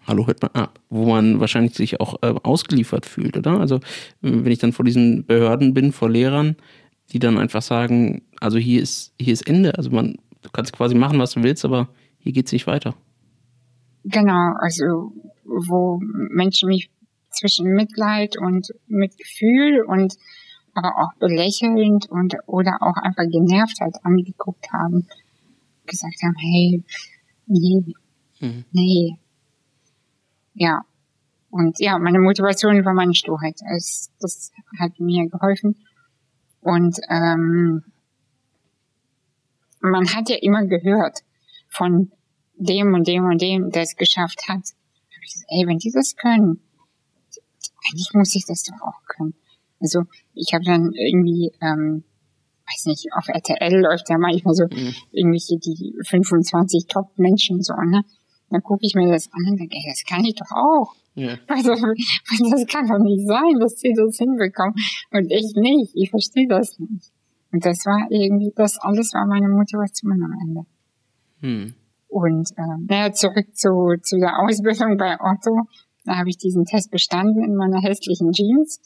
Hallo, 0.08 0.26
hört 0.26 0.42
man 0.42 0.52
ab, 0.52 0.80
wo 0.90 1.06
man 1.06 1.40
wahrscheinlich 1.40 1.76
sich 1.76 2.00
auch 2.00 2.16
äh, 2.22 2.34
ausgeliefert 2.44 3.06
fühlt, 3.06 3.38
oder? 3.38 3.60
Also 3.60 3.80
wenn 4.22 4.52
ich 4.52 4.60
dann 4.60 4.72
vor 4.72 4.86
diesen 4.86 5.26
Behörden 5.26 5.74
bin, 5.74 5.92
vor 5.92 6.10
Lehrern, 6.10 6.56
die 7.12 7.20
dann 7.20 7.38
einfach 7.38 7.62
sagen, 7.62 8.24
also 8.40 8.58
hier 8.58 8.82
ist 8.82 9.14
hier 9.20 9.34
ist 9.34 9.48
Ende, 9.48 9.76
also 9.78 9.92
man 9.92 10.18
du 10.42 10.50
kannst 10.52 10.74
quasi 10.74 10.96
machen, 10.96 11.20
was 11.20 11.32
du 11.32 11.44
willst, 11.44 11.66
aber 11.66 11.90
hier 12.18 12.34
geht's 12.34 12.52
nicht 12.52 12.68
weiter. 12.68 12.96
Genau, 14.06 14.54
also 14.60 15.12
wo 15.44 16.00
Menschen 16.02 16.70
mich 16.70 16.90
zwischen 17.36 17.74
Mitleid 17.74 18.38
und 18.38 18.74
Mitgefühl 18.88 19.82
und 19.82 20.16
aber 20.74 20.98
auch 20.98 21.14
belächelnd 21.20 22.10
und 22.10 22.36
oder 22.48 22.78
auch 22.82 22.98
einfach 22.98 23.24
genervt 23.30 23.80
halt 23.80 23.96
angeguckt 24.04 24.72
haben, 24.74 25.08
gesagt 25.86 26.22
haben, 26.22 26.36
hey, 26.38 26.84
nee, 27.48 27.94
mhm. 28.40 28.66
nee. 28.72 29.18
Ja. 30.54 30.82
Und 31.50 31.80
ja, 31.80 31.98
meine 31.98 32.20
Motivation 32.20 32.84
war 32.84 32.94
meine 32.94 33.16
Sturheit. 33.16 33.56
Das, 33.62 34.12
das 34.20 34.52
hat 34.78 35.00
mir 35.00 35.30
geholfen. 35.30 35.78
Und 36.60 37.00
ähm, 37.10 37.84
man 39.80 40.08
hat 40.14 40.30
ja 40.30 40.38
immer 40.42 40.66
gehört 40.66 41.20
von 41.70 42.12
dem 42.58 42.94
und 42.94 43.08
dem 43.08 43.26
und 43.26 43.42
dem, 43.42 43.70
der 43.70 43.84
es 43.84 43.96
geschafft 43.96 44.50
hat. 44.50 44.64
ich 45.24 45.34
gesagt, 45.34 45.46
ey, 45.50 45.68
wenn 45.68 45.78
die 45.78 45.92
das 45.92 46.16
können, 46.16 46.60
eigentlich 47.86 48.10
muss 48.14 48.36
ich 48.36 48.46
das 48.46 48.64
doch 48.64 48.82
auch 48.82 49.02
können. 49.08 49.36
Also 49.80 50.04
ich 50.34 50.54
habe 50.54 50.64
dann 50.66 50.92
irgendwie, 50.94 51.52
ähm, 51.62 52.04
weiß 52.68 52.86
nicht, 52.88 53.08
auf 53.14 53.28
RTL 53.28 53.82
läuft 53.82 54.10
ja 54.10 54.18
manchmal 54.18 54.54
so 54.54 54.66
mhm. 54.66 54.94
irgendwelche 55.12 55.58
die 55.60 55.94
25 56.08 56.88
Top-Menschen 56.88 57.62
so, 57.62 57.74
ne? 57.74 58.04
Dann 58.50 58.62
gucke 58.62 58.86
ich 58.86 58.94
mir 58.96 59.12
das 59.12 59.28
an 59.34 59.52
und 59.52 59.60
denke, 59.60 59.76
ey, 59.76 59.84
das 59.90 60.04
kann 60.08 60.24
ich 60.24 60.36
doch 60.36 60.52
auch. 60.52 60.94
Ja. 61.16 61.38
Also, 61.48 61.72
das 61.72 62.68
kann 62.68 62.88
doch 62.88 63.00
nicht 63.00 63.26
sein, 63.26 63.60
dass 63.60 63.80
sie 63.80 63.94
das 63.96 64.18
hinbekommen 64.18 64.76
und 65.12 65.32
ich 65.32 65.54
nicht. 65.56 65.92
Ich 65.96 66.10
verstehe 66.10 66.48
das 66.48 66.78
nicht. 66.78 67.12
Und 67.52 67.66
das 67.66 67.86
war 67.86 68.08
irgendwie, 68.10 68.52
das 68.56 68.78
alles 68.80 69.14
war 69.14 69.26
meine 69.26 69.48
Motivation 69.48 70.12
am 70.12 70.34
Ende. 70.46 70.62
Hm. 71.40 71.74
Und 72.08 72.50
ähm, 72.58 72.86
naja, 72.88 73.12
zurück 73.14 73.56
zu, 73.56 73.96
zu 74.02 74.18
der 74.20 74.40
Ausbildung 74.40 74.98
bei 74.98 75.18
Otto. 75.20 75.68
Da 76.06 76.18
habe 76.18 76.30
ich 76.30 76.38
diesen 76.38 76.66
Test 76.66 76.92
bestanden 76.92 77.44
in 77.44 77.56
meiner 77.56 77.82
hässlichen 77.82 78.32
Jeans. 78.32 78.80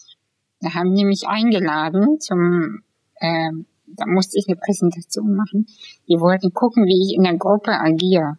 Da 0.62 0.74
haben 0.74 0.96
die 0.96 1.06
mich 1.06 1.28
eingeladen 1.28 2.20
zum, 2.20 2.82
äh, 3.16 3.52
da 3.88 4.06
musste 4.06 4.38
ich 4.38 4.48
eine 4.48 4.58
Präsentation 4.58 5.36
machen. 5.36 5.68
Die 6.08 6.20
wollten 6.20 6.54
gucken, 6.54 6.86
wie 6.86 7.08
ich 7.08 7.16
in 7.16 7.24
der 7.24 7.38
Gruppe 7.38 7.72
agiere. 7.72 8.38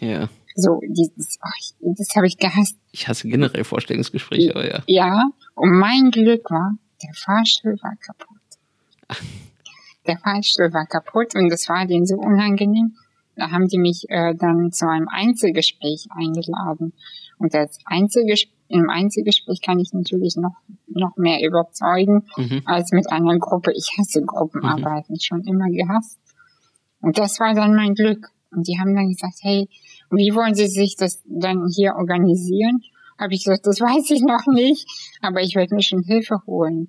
Ja. 0.00 0.28
So, 0.56 0.80
dieses, 0.86 1.38
ach, 1.40 1.52
das 1.80 2.14
habe 2.14 2.26
ich 2.26 2.38
gehasst. 2.38 2.78
Ich 2.92 3.08
hasse 3.08 3.28
generell 3.28 3.64
Vorstellungsgespräche, 3.64 4.54
aber 4.54 4.68
ja. 4.68 4.82
Ja, 4.86 5.24
und 5.54 5.78
mein 5.78 6.10
Glück 6.10 6.48
war, 6.50 6.76
der 7.02 7.12
Fahrstuhl 7.12 7.76
war 7.82 7.96
kaputt. 7.96 8.38
Der 10.06 10.18
Fahrstuhl 10.18 10.72
war 10.72 10.86
kaputt 10.86 11.34
und 11.34 11.48
das 11.48 11.68
war 11.68 11.86
denen 11.86 12.06
so 12.06 12.16
unangenehm. 12.16 12.96
Da 13.36 13.50
haben 13.50 13.66
die 13.66 13.78
mich 13.78 14.04
äh, 14.08 14.34
dann 14.34 14.70
zu 14.70 14.88
einem 14.88 15.08
Einzelgespräch 15.08 16.06
eingeladen. 16.10 16.92
Und 17.38 17.54
als 17.54 17.78
Einzelgespräch, 17.84 18.52
im 18.68 18.88
Einzelgespräch 18.88 19.60
kann 19.60 19.78
ich 19.78 19.92
natürlich 19.92 20.36
noch, 20.36 20.56
noch 20.88 21.16
mehr 21.16 21.46
überzeugen 21.46 22.24
mhm. 22.36 22.62
als 22.64 22.92
mit 22.92 23.10
einer 23.12 23.38
Gruppe. 23.38 23.72
Ich 23.72 23.92
hasse 23.98 24.22
Gruppenarbeiten, 24.22 25.14
mhm. 25.14 25.20
schon 25.20 25.42
immer 25.44 25.68
gehasst. 25.68 26.18
Und 27.00 27.18
das 27.18 27.38
war 27.40 27.54
dann 27.54 27.74
mein 27.74 27.94
Glück. 27.94 28.30
Und 28.50 28.66
die 28.66 28.78
haben 28.78 28.94
dann 28.94 29.08
gesagt, 29.08 29.38
hey, 29.42 29.68
wie 30.10 30.34
wollen 30.34 30.54
Sie 30.54 30.68
sich 30.68 30.96
das 30.96 31.22
dann 31.26 31.68
hier 31.68 31.94
organisieren? 31.96 32.80
Habe 33.18 33.34
ich 33.34 33.44
gesagt, 33.44 33.66
das 33.66 33.80
weiß 33.80 34.10
ich 34.10 34.22
noch 34.22 34.46
nicht, 34.52 34.88
aber 35.20 35.40
ich 35.40 35.54
werde 35.54 35.74
mir 35.74 35.82
schon 35.82 36.02
Hilfe 36.02 36.40
holen. 36.46 36.88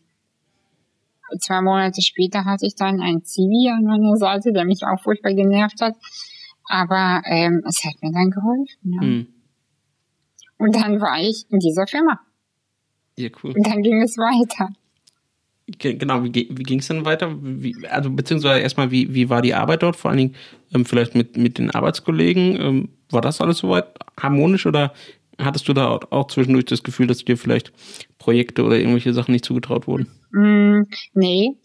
zwei 1.39 1.61
Monate 1.61 2.01
später 2.01 2.45
hatte 2.45 2.65
ich 2.65 2.75
dann 2.75 3.01
einen 3.01 3.23
Zivi 3.23 3.69
an 3.69 3.83
meiner 3.83 4.15
Seite, 4.17 4.53
der 4.53 4.65
mich 4.65 4.83
auch 4.83 5.01
furchtbar 5.01 5.33
genervt 5.33 5.81
hat. 5.81 5.95
Aber 6.67 7.21
ähm, 7.25 7.61
es 7.67 7.83
hat 7.83 8.01
mir 8.01 8.11
dann 8.11 8.31
geholfen. 8.31 8.79
Ja. 8.83 9.01
Mhm. 9.01 9.27
Und 10.57 10.75
dann 10.75 11.01
war 11.01 11.19
ich 11.19 11.45
in 11.49 11.59
dieser 11.59 11.87
Firma. 11.87 12.19
Ja, 13.17 13.29
cool. 13.43 13.53
Und 13.55 13.65
dann 13.65 13.81
ging 13.81 14.01
es 14.01 14.17
weiter. 14.17 14.69
Genau, 15.79 16.23
wie, 16.23 16.31
wie 16.33 16.63
ging 16.63 16.79
es 16.79 16.87
dann 16.87 17.05
weiter? 17.05 17.35
Wie, 17.41 17.75
also 17.89 18.11
beziehungsweise 18.11 18.59
erstmal, 18.59 18.91
wie, 18.91 19.13
wie 19.13 19.29
war 19.29 19.41
die 19.41 19.55
Arbeit 19.55 19.81
dort? 19.81 19.95
Vor 19.95 20.11
allen 20.11 20.19
Dingen 20.19 20.35
ähm, 20.73 20.85
vielleicht 20.85 21.15
mit, 21.15 21.37
mit 21.37 21.57
den 21.57 21.71
Arbeitskollegen. 21.71 22.59
Ähm, 22.59 22.89
war 23.09 23.21
das 23.21 23.41
alles 23.41 23.59
soweit 23.59 23.87
harmonisch 24.19 24.65
oder 24.65 24.93
hattest 25.39 25.67
du 25.67 25.73
da 25.73 25.99
auch 26.09 26.27
zwischendurch 26.27 26.65
das 26.65 26.83
Gefühl, 26.83 27.07
dass 27.07 27.25
dir 27.25 27.37
vielleicht 27.37 27.73
Projekte 28.19 28.63
oder 28.63 28.77
irgendwelche 28.77 29.13
Sachen 29.13 29.31
nicht 29.31 29.45
zugetraut 29.45 29.87
wurden? 29.87 30.07
Mm, 30.31 30.83
nee, 31.13 31.55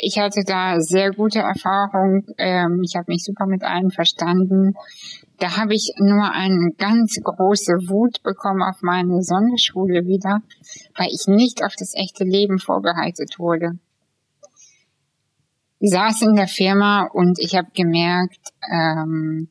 ich 0.00 0.18
hatte 0.18 0.42
da 0.44 0.80
sehr 0.80 1.10
gute 1.10 1.40
Erfahrung. 1.40 2.24
Ähm, 2.38 2.82
ich 2.82 2.96
habe 2.96 3.10
mich 3.12 3.24
super 3.24 3.46
mit 3.46 3.62
allen 3.62 3.90
verstanden. 3.90 4.74
Da 5.38 5.58
habe 5.58 5.74
ich 5.74 5.92
nur 5.98 6.30
eine 6.32 6.72
ganz 6.78 7.16
große 7.22 7.88
Wut 7.88 8.22
bekommen 8.22 8.62
auf 8.62 8.80
meine 8.80 9.22
Sonderschule 9.22 10.06
wieder, 10.06 10.40
weil 10.96 11.08
ich 11.10 11.26
nicht 11.26 11.62
auf 11.62 11.74
das 11.78 11.94
echte 11.94 12.24
Leben 12.24 12.58
vorbereitet 12.58 13.38
wurde. 13.38 13.78
Ich 15.78 15.90
saß 15.90 16.22
in 16.22 16.36
der 16.36 16.48
Firma 16.48 17.06
und 17.12 17.38
ich 17.38 17.54
habe 17.54 17.68
gemerkt, 17.74 18.52
ähm, 18.72 19.48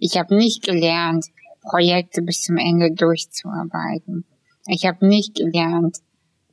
ich 0.00 0.16
habe 0.16 0.34
nicht 0.34 0.64
gelernt, 0.64 1.26
Projekte 1.62 2.22
bis 2.22 2.42
zum 2.42 2.56
Ende 2.56 2.90
durchzuarbeiten. 2.92 4.24
Ich 4.66 4.86
habe 4.86 5.06
nicht 5.06 5.36
gelernt, 5.36 5.98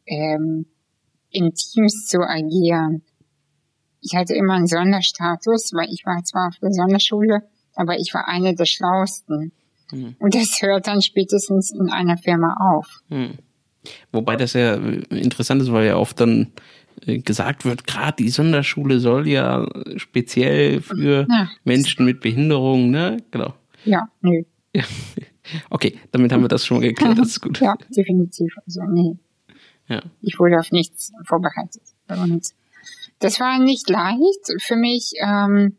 ähm, 0.06 0.68
in 1.32 1.54
Teams 1.54 2.06
zu 2.08 2.20
agieren. 2.20 3.04
Ich 4.02 4.16
hatte 4.16 4.36
immer 4.36 4.54
einen 4.54 4.68
Sonderstatus, 4.68 5.72
weil 5.74 5.90
ich 5.92 6.06
war 6.06 6.24
zwar 6.24 6.50
auf 6.50 6.60
der 6.60 6.72
Sonderschule, 6.72 7.42
aber 7.76 8.00
ich 8.00 8.14
war 8.14 8.28
eine 8.28 8.56
der 8.56 8.66
Schlausten. 8.66 9.52
Mhm. 9.92 10.16
Und 10.20 10.36
das 10.36 10.62
hört 10.62 10.88
dann 10.88 11.02
spätestens 11.02 11.72
in 11.72 11.90
einer 11.90 12.18
Firma 12.18 12.56
auf. 12.60 13.02
Mhm. 13.10 13.38
Wobei 14.12 14.36
das 14.36 14.54
ja 14.54 14.76
interessant 14.76 15.62
ist, 15.62 15.72
weil 15.72 15.86
ja 15.86 15.98
oft 15.98 16.20
dann 16.20 16.52
äh, 17.06 17.20
gesagt 17.20 17.66
wird, 17.66 17.86
gerade 17.86 18.24
die 18.24 18.30
Sonderschule 18.30 19.00
soll 19.00 19.28
ja 19.28 19.68
speziell 19.98 20.82
für 20.82 21.28
ja. 21.30 21.50
Menschen 21.64 22.06
mit 22.06 22.22
Behinderung, 22.22 22.90
ne? 22.90 23.18
Genau. 23.32 23.54
Ja, 23.84 24.10
nö. 24.22 24.44
Ja. 24.74 24.84
Okay, 25.70 26.00
damit 26.10 26.32
haben 26.32 26.42
wir 26.42 26.48
das 26.48 26.66
schon 26.66 26.78
mal 26.78 26.88
geklärt, 26.88 27.20
das 27.20 27.28
ist 27.28 27.42
gut. 27.42 27.60
Ja, 27.60 27.76
definitiv. 27.96 28.58
Also, 28.66 28.82
nee. 28.82 29.16
Ja. 29.88 30.02
Ich 30.22 30.40
wurde 30.40 30.60
auf 30.60 30.72
nichts 30.72 31.12
vorbereitet. 31.24 31.84
Und 32.08 32.48
das 33.20 33.40
war 33.40 33.60
nicht 33.60 33.88
leicht 33.88 34.60
für 34.60 34.76
mich, 34.76 35.12
ähm, 35.24 35.78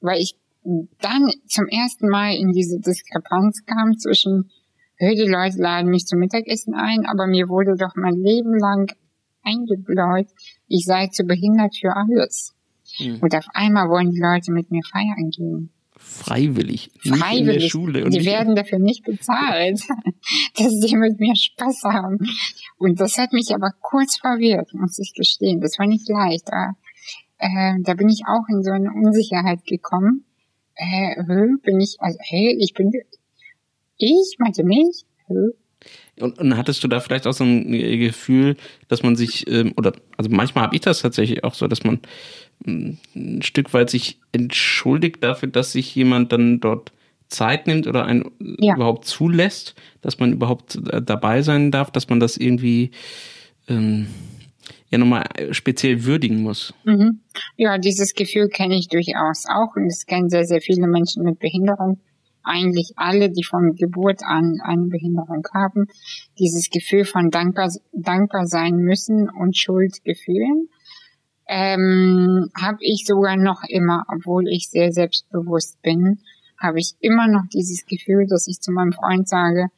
weil 0.00 0.20
ich 0.20 0.36
dann 0.62 1.30
zum 1.46 1.66
ersten 1.66 2.08
Mal 2.08 2.34
in 2.34 2.52
diese 2.52 2.78
Diskrepanz 2.80 3.64
kam 3.64 3.96
zwischen, 3.96 4.50
hey, 4.96 5.14
die 5.14 5.30
Leute 5.30 5.58
laden 5.58 5.90
mich 5.90 6.06
zum 6.06 6.18
Mittagessen 6.18 6.74
ein, 6.74 7.06
aber 7.06 7.26
mir 7.26 7.48
wurde 7.48 7.76
doch 7.76 7.94
mein 7.96 8.16
Leben 8.16 8.58
lang 8.58 8.92
eingebläut, 9.42 10.28
ich 10.68 10.84
sei 10.84 11.06
zu 11.08 11.24
behindert 11.24 11.76
für 11.76 11.96
alles. 11.96 12.54
Mhm. 12.98 13.18
Und 13.20 13.34
auf 13.34 13.46
einmal 13.54 13.88
wollen 13.88 14.10
die 14.10 14.20
Leute 14.20 14.52
mit 14.52 14.70
mir 14.70 14.82
feiern 14.82 15.30
gehen. 15.30 15.70
Freiwillig. 15.96 16.90
Freiwillig. 16.98 17.20
Nicht 17.20 17.38
in 17.38 17.46
der 17.46 17.60
Schule. 17.60 18.04
Und 18.04 18.14
die 18.14 18.24
werden 18.24 18.54
dafür 18.54 18.78
nicht 18.78 19.04
bezahlt, 19.04 19.80
dass 20.56 20.72
sie 20.72 20.96
mit 20.96 21.20
mir 21.20 21.36
Spaß 21.36 21.84
haben. 21.84 22.18
Und 22.78 23.00
das 23.00 23.18
hat 23.18 23.32
mich 23.32 23.54
aber 23.54 23.70
kurz 23.80 24.18
verwirrt, 24.18 24.72
muss 24.72 24.98
ich 24.98 25.12
gestehen. 25.14 25.60
Das 25.60 25.78
war 25.78 25.86
nicht 25.86 26.08
leicht. 26.08 26.48
Da, 26.48 26.72
äh, 27.38 27.74
da 27.82 27.94
bin 27.94 28.08
ich 28.08 28.22
auch 28.26 28.44
in 28.48 28.62
so 28.62 28.70
eine 28.70 28.90
Unsicherheit 28.90 29.64
gekommen. 29.66 30.24
Äh, 30.80 31.22
bin 31.62 31.80
ich, 31.80 31.96
also, 31.98 32.18
hey, 32.22 32.56
ich 32.58 32.72
bin, 32.72 32.90
ich, 33.98 34.36
meinte 34.38 34.64
mich, 34.64 35.04
hö, 35.26 35.50
und, 36.18 36.38
und 36.38 36.56
hattest 36.56 36.84
du 36.84 36.88
da 36.88 37.00
vielleicht 37.00 37.26
auch 37.26 37.32
so 37.32 37.44
ein 37.44 37.70
Gefühl, 37.72 38.56
dass 38.88 39.02
man 39.02 39.16
sich, 39.16 39.48
ähm, 39.50 39.72
oder 39.76 39.92
also 40.16 40.30
manchmal 40.30 40.64
habe 40.64 40.76
ich 40.76 40.82
das 40.82 41.00
tatsächlich 41.00 41.44
auch 41.44 41.54
so, 41.54 41.66
dass 41.66 41.84
man 41.84 42.00
ähm, 42.66 42.98
ein 43.14 43.42
Stück 43.42 43.72
weit 43.72 43.90
sich 43.90 44.18
entschuldigt 44.32 45.22
dafür, 45.22 45.48
dass 45.48 45.72
sich 45.72 45.94
jemand 45.94 46.32
dann 46.32 46.60
dort 46.60 46.92
Zeit 47.28 47.66
nimmt 47.66 47.86
oder 47.86 48.04
einen 48.04 48.30
ja. 48.58 48.74
überhaupt 48.74 49.06
zulässt, 49.06 49.74
dass 50.02 50.18
man 50.18 50.32
überhaupt 50.32 50.76
äh, 50.90 51.00
dabei 51.00 51.42
sein 51.42 51.70
darf, 51.70 51.90
dass 51.90 52.08
man 52.08 52.20
das 52.20 52.36
irgendwie 52.36 52.90
ähm, 53.68 54.08
ja 54.90 54.98
nochmal 54.98 55.24
speziell 55.52 56.04
würdigen 56.04 56.42
muss. 56.42 56.74
Mhm. 56.84 57.20
Ja, 57.56 57.78
dieses 57.78 58.14
Gefühl 58.14 58.48
kenne 58.48 58.76
ich 58.76 58.88
durchaus 58.88 59.46
auch 59.46 59.76
und 59.76 59.86
es 59.86 60.06
kennen 60.06 60.28
sehr, 60.28 60.44
sehr 60.44 60.60
viele 60.60 60.86
Menschen 60.86 61.24
mit 61.24 61.38
Behinderung 61.38 62.00
eigentlich 62.42 62.92
alle, 62.96 63.30
die 63.30 63.44
von 63.44 63.74
Geburt 63.74 64.22
an 64.24 64.60
eine 64.62 64.86
Behinderung 64.86 65.46
haben, 65.54 65.86
dieses 66.38 66.70
Gefühl 66.70 67.04
von 67.04 67.30
dankbar, 67.30 67.70
dankbar 67.92 68.46
sein 68.46 68.76
müssen 68.76 69.28
und 69.28 69.56
Schuldgefühlen, 69.56 70.68
ähm, 71.46 72.50
habe 72.60 72.78
ich 72.80 73.04
sogar 73.06 73.36
noch 73.36 73.62
immer, 73.68 74.04
obwohl 74.08 74.48
ich 74.48 74.68
sehr 74.70 74.92
selbstbewusst 74.92 75.80
bin, 75.82 76.20
habe 76.58 76.78
ich 76.78 76.94
immer 77.00 77.26
noch 77.26 77.44
dieses 77.52 77.86
Gefühl, 77.86 78.26
dass 78.28 78.46
ich 78.46 78.60
zu 78.60 78.70
meinem 78.70 78.92
Freund 78.92 79.28
sage, 79.28 79.68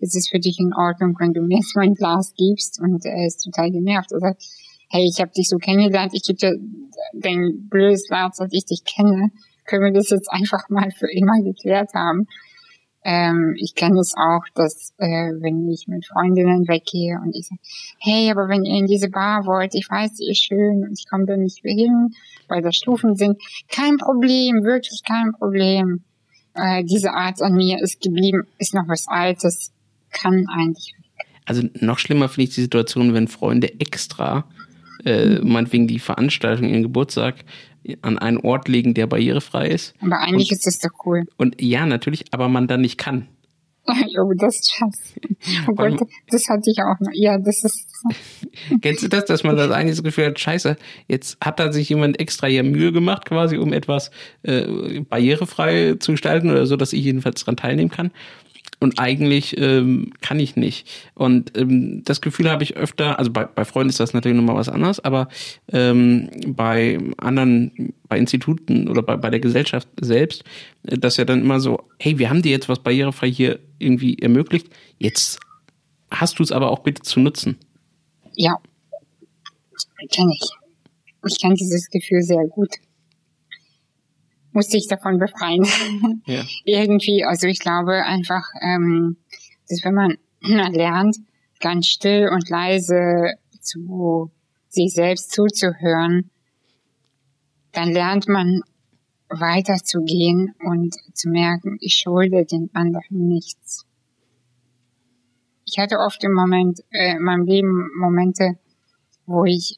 es 0.00 0.14
ist 0.14 0.30
für 0.30 0.38
dich 0.38 0.58
in 0.58 0.72
Ordnung, 0.74 1.16
wenn 1.18 1.32
du 1.32 1.40
mir 1.46 1.56
jetzt 1.56 1.76
mein 1.76 1.94
Glas 1.94 2.32
gibst 2.36 2.80
und 2.80 3.04
er 3.04 3.26
ist 3.26 3.44
total 3.44 3.70
genervt. 3.70 4.12
Er 4.12 4.20
sagt, 4.20 4.42
hey, 4.90 5.04
ich 5.04 5.20
habe 5.20 5.32
dich 5.32 5.48
so 5.48 5.58
kennengelernt, 5.58 6.12
ich 6.14 6.22
gebe 6.22 6.38
dir 6.38 6.58
dein 7.12 7.68
blödes 7.68 8.06
Glas, 8.08 8.36
dass 8.36 8.52
ich 8.52 8.64
dich 8.64 8.84
kenne 8.84 9.30
können 9.68 9.84
wir 9.84 9.92
das 9.92 10.10
jetzt 10.10 10.32
einfach 10.32 10.68
mal 10.68 10.90
für 10.90 11.10
immer 11.12 11.40
geklärt 11.42 11.94
haben. 11.94 12.26
Ähm, 13.04 13.54
ich 13.56 13.74
kenne 13.76 14.00
es 14.00 14.14
auch, 14.16 14.42
dass 14.54 14.92
äh, 14.98 15.30
wenn 15.40 15.68
ich 15.68 15.86
mit 15.86 16.04
Freundinnen 16.06 16.66
weggehe 16.66 17.20
und 17.22 17.34
ich 17.36 17.46
sage, 17.46 17.60
hey, 18.00 18.30
aber 18.30 18.48
wenn 18.48 18.64
ihr 18.64 18.76
in 18.76 18.86
diese 18.86 19.08
Bar 19.08 19.46
wollt, 19.46 19.74
ich 19.74 19.88
weiß, 19.88 20.16
sie 20.16 20.28
ist 20.28 20.42
schön 20.42 20.82
und 20.82 20.98
ich 20.98 21.08
komme 21.08 21.26
da 21.26 21.36
nicht 21.36 21.60
hin, 21.62 22.10
weil 22.48 22.60
da 22.60 22.72
Stufen 22.72 23.14
sind, 23.14 23.38
kein 23.68 23.98
Problem, 23.98 24.64
wirklich 24.64 25.02
kein 25.06 25.32
Problem. 25.32 26.02
Äh, 26.54 26.82
diese 26.84 27.12
Art 27.12 27.40
an 27.40 27.54
mir 27.54 27.80
ist 27.80 28.00
geblieben, 28.00 28.48
ist 28.58 28.74
noch 28.74 28.88
was 28.88 29.06
Altes, 29.06 29.72
kann 30.10 30.46
eigentlich. 30.48 30.94
Also 31.44 31.62
noch 31.80 31.98
schlimmer 31.98 32.28
finde 32.28 32.48
ich 32.48 32.54
die 32.54 32.60
Situation, 32.60 33.14
wenn 33.14 33.28
Freunde 33.28 33.80
extra 33.80 34.44
äh, 35.04 35.38
meinetwegen 35.40 35.86
die 35.86 35.98
Veranstaltung, 35.98 36.68
ihren 36.68 36.82
Geburtstag 36.82 37.44
an 38.02 38.18
einen 38.18 38.38
Ort 38.38 38.68
legen, 38.68 38.94
der 38.94 39.06
barrierefrei 39.06 39.68
ist. 39.68 39.94
Aber 40.00 40.20
eigentlich 40.20 40.50
und, 40.50 40.56
ist 40.56 40.66
das 40.66 40.78
doch 40.80 41.06
cool. 41.06 41.24
Und 41.36 41.60
ja, 41.60 41.86
natürlich, 41.86 42.24
aber 42.32 42.48
man 42.48 42.68
dann 42.68 42.82
nicht 42.82 42.98
kann. 42.98 43.28
oh, 44.20 44.32
das 44.36 44.56
ist 44.56 44.72
scheiße. 44.72 45.20
Oh 45.66 45.74
Gott, 45.74 45.98
das 46.28 46.46
hatte 46.48 46.70
ich 46.70 46.78
auch 46.80 47.00
noch. 47.00 47.12
Ja, 47.14 47.38
das 47.38 47.64
ist. 47.64 47.86
Kennst 48.82 49.02
du 49.02 49.08
das, 49.08 49.24
dass 49.24 49.44
man 49.44 49.56
das 49.56 49.70
eigentlich 49.70 49.96
das 49.96 50.04
Gefühl 50.04 50.26
hat, 50.26 50.38
scheiße, 50.38 50.76
jetzt 51.06 51.38
hat 51.42 51.58
da 51.58 51.72
sich 51.72 51.88
jemand 51.88 52.20
extra 52.20 52.48
hier 52.48 52.64
Mühe 52.64 52.92
gemacht, 52.92 53.24
quasi, 53.24 53.56
um 53.56 53.72
etwas 53.72 54.10
äh, 54.42 55.00
barrierefrei 55.00 55.94
zu 55.98 56.12
gestalten 56.12 56.50
oder 56.50 56.66
so, 56.66 56.76
dass 56.76 56.92
ich 56.92 57.02
jedenfalls 57.02 57.40
daran 57.40 57.56
teilnehmen 57.56 57.90
kann 57.90 58.10
und 58.80 58.98
eigentlich 58.98 59.58
ähm, 59.58 60.12
kann 60.20 60.38
ich 60.38 60.56
nicht. 60.56 60.88
Und 61.14 61.56
ähm, 61.56 62.02
das 62.04 62.20
Gefühl 62.20 62.50
habe 62.50 62.62
ich 62.62 62.76
öfter, 62.76 63.18
also 63.18 63.32
bei, 63.32 63.44
bei 63.44 63.64
Freunden 63.64 63.90
ist 63.90 64.00
das 64.00 64.14
natürlich 64.14 64.36
nochmal 64.36 64.56
was 64.56 64.68
anderes, 64.68 65.00
aber 65.00 65.28
ähm, 65.72 66.30
bei 66.46 66.98
anderen, 67.16 67.94
bei 68.08 68.18
Instituten 68.18 68.88
oder 68.88 69.02
bei, 69.02 69.16
bei 69.16 69.30
der 69.30 69.40
Gesellschaft 69.40 69.88
selbst, 70.00 70.44
äh, 70.84 70.96
dass 70.96 71.16
ja 71.16 71.24
dann 71.24 71.40
immer 71.40 71.60
so, 71.60 71.80
hey, 71.98 72.18
wir 72.18 72.30
haben 72.30 72.42
dir 72.42 72.52
jetzt 72.52 72.68
was 72.68 72.78
barrierefrei 72.78 73.30
hier 73.30 73.58
irgendwie 73.78 74.18
ermöglicht, 74.18 74.68
jetzt 74.98 75.40
hast 76.10 76.38
du 76.38 76.42
es 76.42 76.52
aber 76.52 76.70
auch 76.70 76.80
bitte 76.80 77.02
zu 77.02 77.20
nutzen. 77.20 77.56
Ja, 78.34 78.54
kenne 80.12 80.32
ich. 80.32 80.48
Ich 81.26 81.40
kenne 81.40 81.54
dieses 81.54 81.90
Gefühl 81.90 82.22
sehr 82.22 82.46
gut 82.46 82.70
musste 84.52 84.76
ich 84.76 84.88
davon 84.88 85.18
befreien. 85.18 85.66
Ja. 86.26 86.44
Irgendwie, 86.64 87.24
also 87.24 87.46
ich 87.46 87.58
glaube 87.58 88.04
einfach, 88.04 88.44
ähm, 88.60 89.16
dass 89.68 89.84
wenn 89.84 89.94
man 90.40 90.72
lernt, 90.72 91.16
ganz 91.60 91.86
still 91.86 92.28
und 92.28 92.48
leise 92.48 93.34
zu 93.60 94.30
sich 94.68 94.92
selbst 94.92 95.32
zuzuhören, 95.32 96.30
dann 97.72 97.92
lernt 97.92 98.28
man 98.28 98.62
weiterzugehen 99.28 100.54
und 100.64 100.94
zu 101.14 101.28
merken, 101.28 101.76
ich 101.80 101.94
schulde 101.94 102.44
den 102.44 102.70
anderen 102.72 103.28
nichts. 103.28 103.84
Ich 105.66 105.78
hatte 105.78 105.98
oft 105.98 106.22
im 106.24 106.32
Moment, 106.32 106.80
äh, 106.90 107.12
in 107.12 107.22
meinem 107.22 107.44
Leben 107.44 107.90
Momente, 107.98 108.58
wo 109.26 109.44
ich 109.44 109.76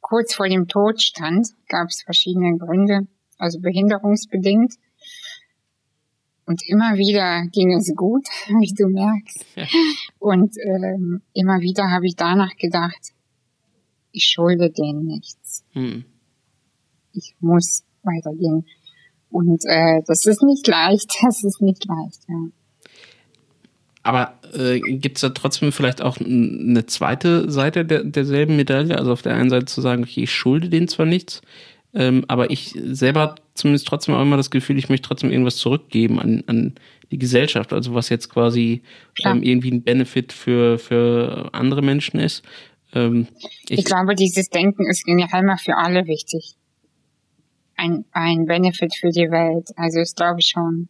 kurz 0.00 0.34
vor 0.34 0.46
dem 0.46 0.68
Tod 0.68 1.00
stand, 1.00 1.48
gab 1.68 1.88
es 1.88 2.02
verschiedene 2.02 2.58
Gründe 2.58 3.06
also 3.42 3.60
behinderungsbedingt. 3.60 4.74
Und 6.46 6.62
immer 6.66 6.96
wieder 6.96 7.46
ging 7.52 7.72
es 7.72 7.92
gut, 7.94 8.26
wie 8.48 8.74
du 8.74 8.88
merkst. 8.88 9.44
Und 10.18 10.54
ähm, 10.64 11.22
immer 11.34 11.60
wieder 11.60 11.90
habe 11.90 12.06
ich 12.06 12.16
danach 12.16 12.56
gedacht, 12.56 13.12
ich 14.12 14.24
schulde 14.24 14.70
denen 14.70 15.06
nichts. 15.06 15.64
Hm. 15.72 16.04
Ich 17.12 17.34
muss 17.40 17.84
weitergehen. 18.02 18.66
Und 19.30 19.62
äh, 19.64 20.02
das 20.06 20.26
ist 20.26 20.42
nicht 20.42 20.66
leicht, 20.66 21.14
das 21.22 21.42
ist 21.42 21.60
nicht 21.60 21.84
leicht, 21.84 22.22
ja. 22.28 22.46
Aber 24.04 24.34
äh, 24.52 24.80
gibt 24.80 25.18
es 25.18 25.20
da 25.20 25.28
trotzdem 25.28 25.70
vielleicht 25.70 26.02
auch 26.02 26.18
eine 26.18 26.86
zweite 26.86 27.48
Seite 27.48 27.84
der, 27.84 28.02
derselben 28.02 28.56
Medaille? 28.56 28.98
Also 28.98 29.12
auf 29.12 29.22
der 29.22 29.34
einen 29.34 29.48
Seite 29.48 29.66
zu 29.66 29.80
sagen, 29.80 30.02
okay, 30.02 30.24
ich 30.24 30.32
schulde 30.32 30.68
denen 30.68 30.88
zwar 30.88 31.06
nichts, 31.06 31.40
ähm, 31.94 32.24
aber 32.28 32.50
ich 32.50 32.74
selber 32.74 33.34
zumindest 33.54 33.86
trotzdem 33.86 34.14
auch 34.14 34.22
immer 34.22 34.38
das 34.38 34.50
Gefühl, 34.50 34.78
ich 34.78 34.88
möchte 34.88 35.08
trotzdem 35.08 35.30
irgendwas 35.30 35.56
zurückgeben 35.56 36.18
an, 36.18 36.42
an 36.46 36.74
die 37.10 37.18
Gesellschaft. 37.18 37.72
Also 37.72 37.94
was 37.94 38.08
jetzt 38.08 38.30
quasi 38.30 38.82
ähm, 39.24 39.42
irgendwie 39.42 39.70
ein 39.70 39.82
Benefit 39.82 40.32
für, 40.32 40.78
für 40.78 41.50
andere 41.52 41.82
Menschen 41.82 42.18
ist. 42.18 42.42
Ähm, 42.94 43.28
ich, 43.68 43.80
ich 43.80 43.84
glaube, 43.84 44.14
dieses 44.14 44.48
Denken 44.48 44.88
ist 44.88 45.04
generell 45.04 45.42
mal 45.42 45.58
für 45.58 45.76
alle 45.76 46.06
wichtig. 46.06 46.54
Ein, 47.76 48.06
ein 48.12 48.46
Benefit 48.46 48.94
für 48.96 49.10
die 49.10 49.30
Welt. 49.30 49.68
Also 49.76 49.98
das 49.98 50.14
glaube 50.14 50.40
ich 50.40 50.46
schon. 50.46 50.88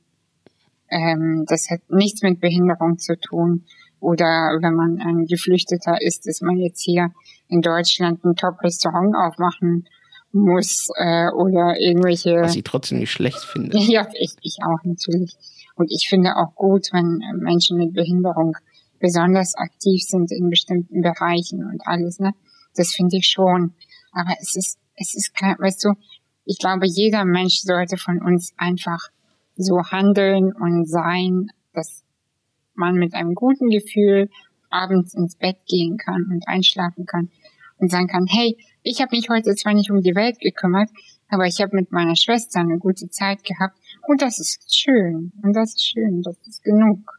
Ähm, 0.89 1.45
das 1.49 1.69
hat 1.69 1.81
nichts 1.89 2.23
mit 2.23 2.41
Behinderung 2.41 2.99
zu 2.99 3.19
tun. 3.19 3.65
Oder 3.99 4.59
wenn 4.61 4.75
man 4.75 5.01
ein 5.01 5.27
Geflüchteter 5.27 6.01
ist, 6.01 6.27
dass 6.27 6.41
man 6.43 6.59
jetzt 6.59 6.83
hier 6.83 7.13
in 7.49 7.61
Deutschland 7.61 8.25
ein 8.25 8.37
Top-Restaurant 8.37 9.17
aufmachen 9.17 9.89
muss 10.33 10.89
äh, 10.97 11.29
oder 11.31 11.79
irgendwelche. 11.79 12.43
Was 12.43 12.57
ich 12.57 12.65
trotzdem 12.65 12.99
nicht 12.99 13.13
schlecht 13.13 13.41
finde. 13.41 13.79
Ja, 13.81 14.09
ich, 14.19 14.35
ich 14.43 14.59
auch 14.65 14.83
natürlich. 14.85 15.35
Und 15.77 15.91
ich 15.91 16.09
finde 16.09 16.37
auch 16.37 16.55
gut, 16.55 16.89
wenn 16.93 17.21
Menschen 17.39 17.79
mit 17.79 17.95
Behinderung 17.95 18.57
besonders 18.99 19.55
aktiv 19.55 20.03
sind 20.03 20.31
in 20.31 20.49
bestimmten 20.49 21.03
Bereichen 21.03 21.65
und 21.65 21.83
alles, 21.87 22.19
ne? 22.19 22.33
Das 22.77 22.95
finde 22.95 23.17
ich 23.17 23.27
schon. 23.29 23.75
Aber 24.13 24.35
es 24.41 24.55
ist, 24.57 24.79
es 24.95 25.15
ist 25.15 25.35
klar, 25.35 25.57
weißt 25.59 25.85
du, 25.85 25.95
ich 26.45 26.59
glaube, 26.59 26.87
jeder 26.87 27.25
Mensch 27.25 27.61
sollte 27.61 27.97
von 27.97 28.21
uns 28.23 28.53
einfach 28.57 29.01
so 29.57 29.83
handeln 29.83 30.53
und 30.53 30.87
sein, 30.89 31.49
dass 31.73 32.05
man 32.75 32.95
mit 32.95 33.15
einem 33.15 33.35
guten 33.35 33.69
Gefühl 33.69 34.29
abends 34.71 35.15
ins 35.15 35.37
Bett 35.37 35.59
gehen 35.67 35.99
kann 35.99 36.27
und 36.31 36.49
einschlafen 36.49 37.07
kann 37.07 37.31
und 37.79 37.91
sagen 37.91 38.07
kann, 38.07 38.27
hey, 38.27 38.57
ich 38.83 39.01
habe 39.01 39.17
mich 39.17 39.29
heute 39.29 39.55
zwar 39.55 39.75
nicht 39.75 39.91
um 39.91 40.01
die 40.03 40.15
Welt 40.15 40.41
gekümmert, 40.41 40.91
aber 41.29 41.47
ich 41.47 41.61
habe 41.61 41.77
mit 41.77 41.93
meiner 41.93 42.17
Schwester 42.17 42.61
eine 42.61 42.79
gute 42.79 43.09
Zeit 43.09 43.45
gehabt 43.45 43.77
und 44.07 44.23
das 44.23 44.39
ist 44.39 44.77
schön. 44.77 45.33
Und 45.43 45.55
das 45.55 45.75
ist 45.75 45.87
schön, 45.87 46.23
das 46.23 46.37
ist 46.47 46.63
genug. 46.63 47.19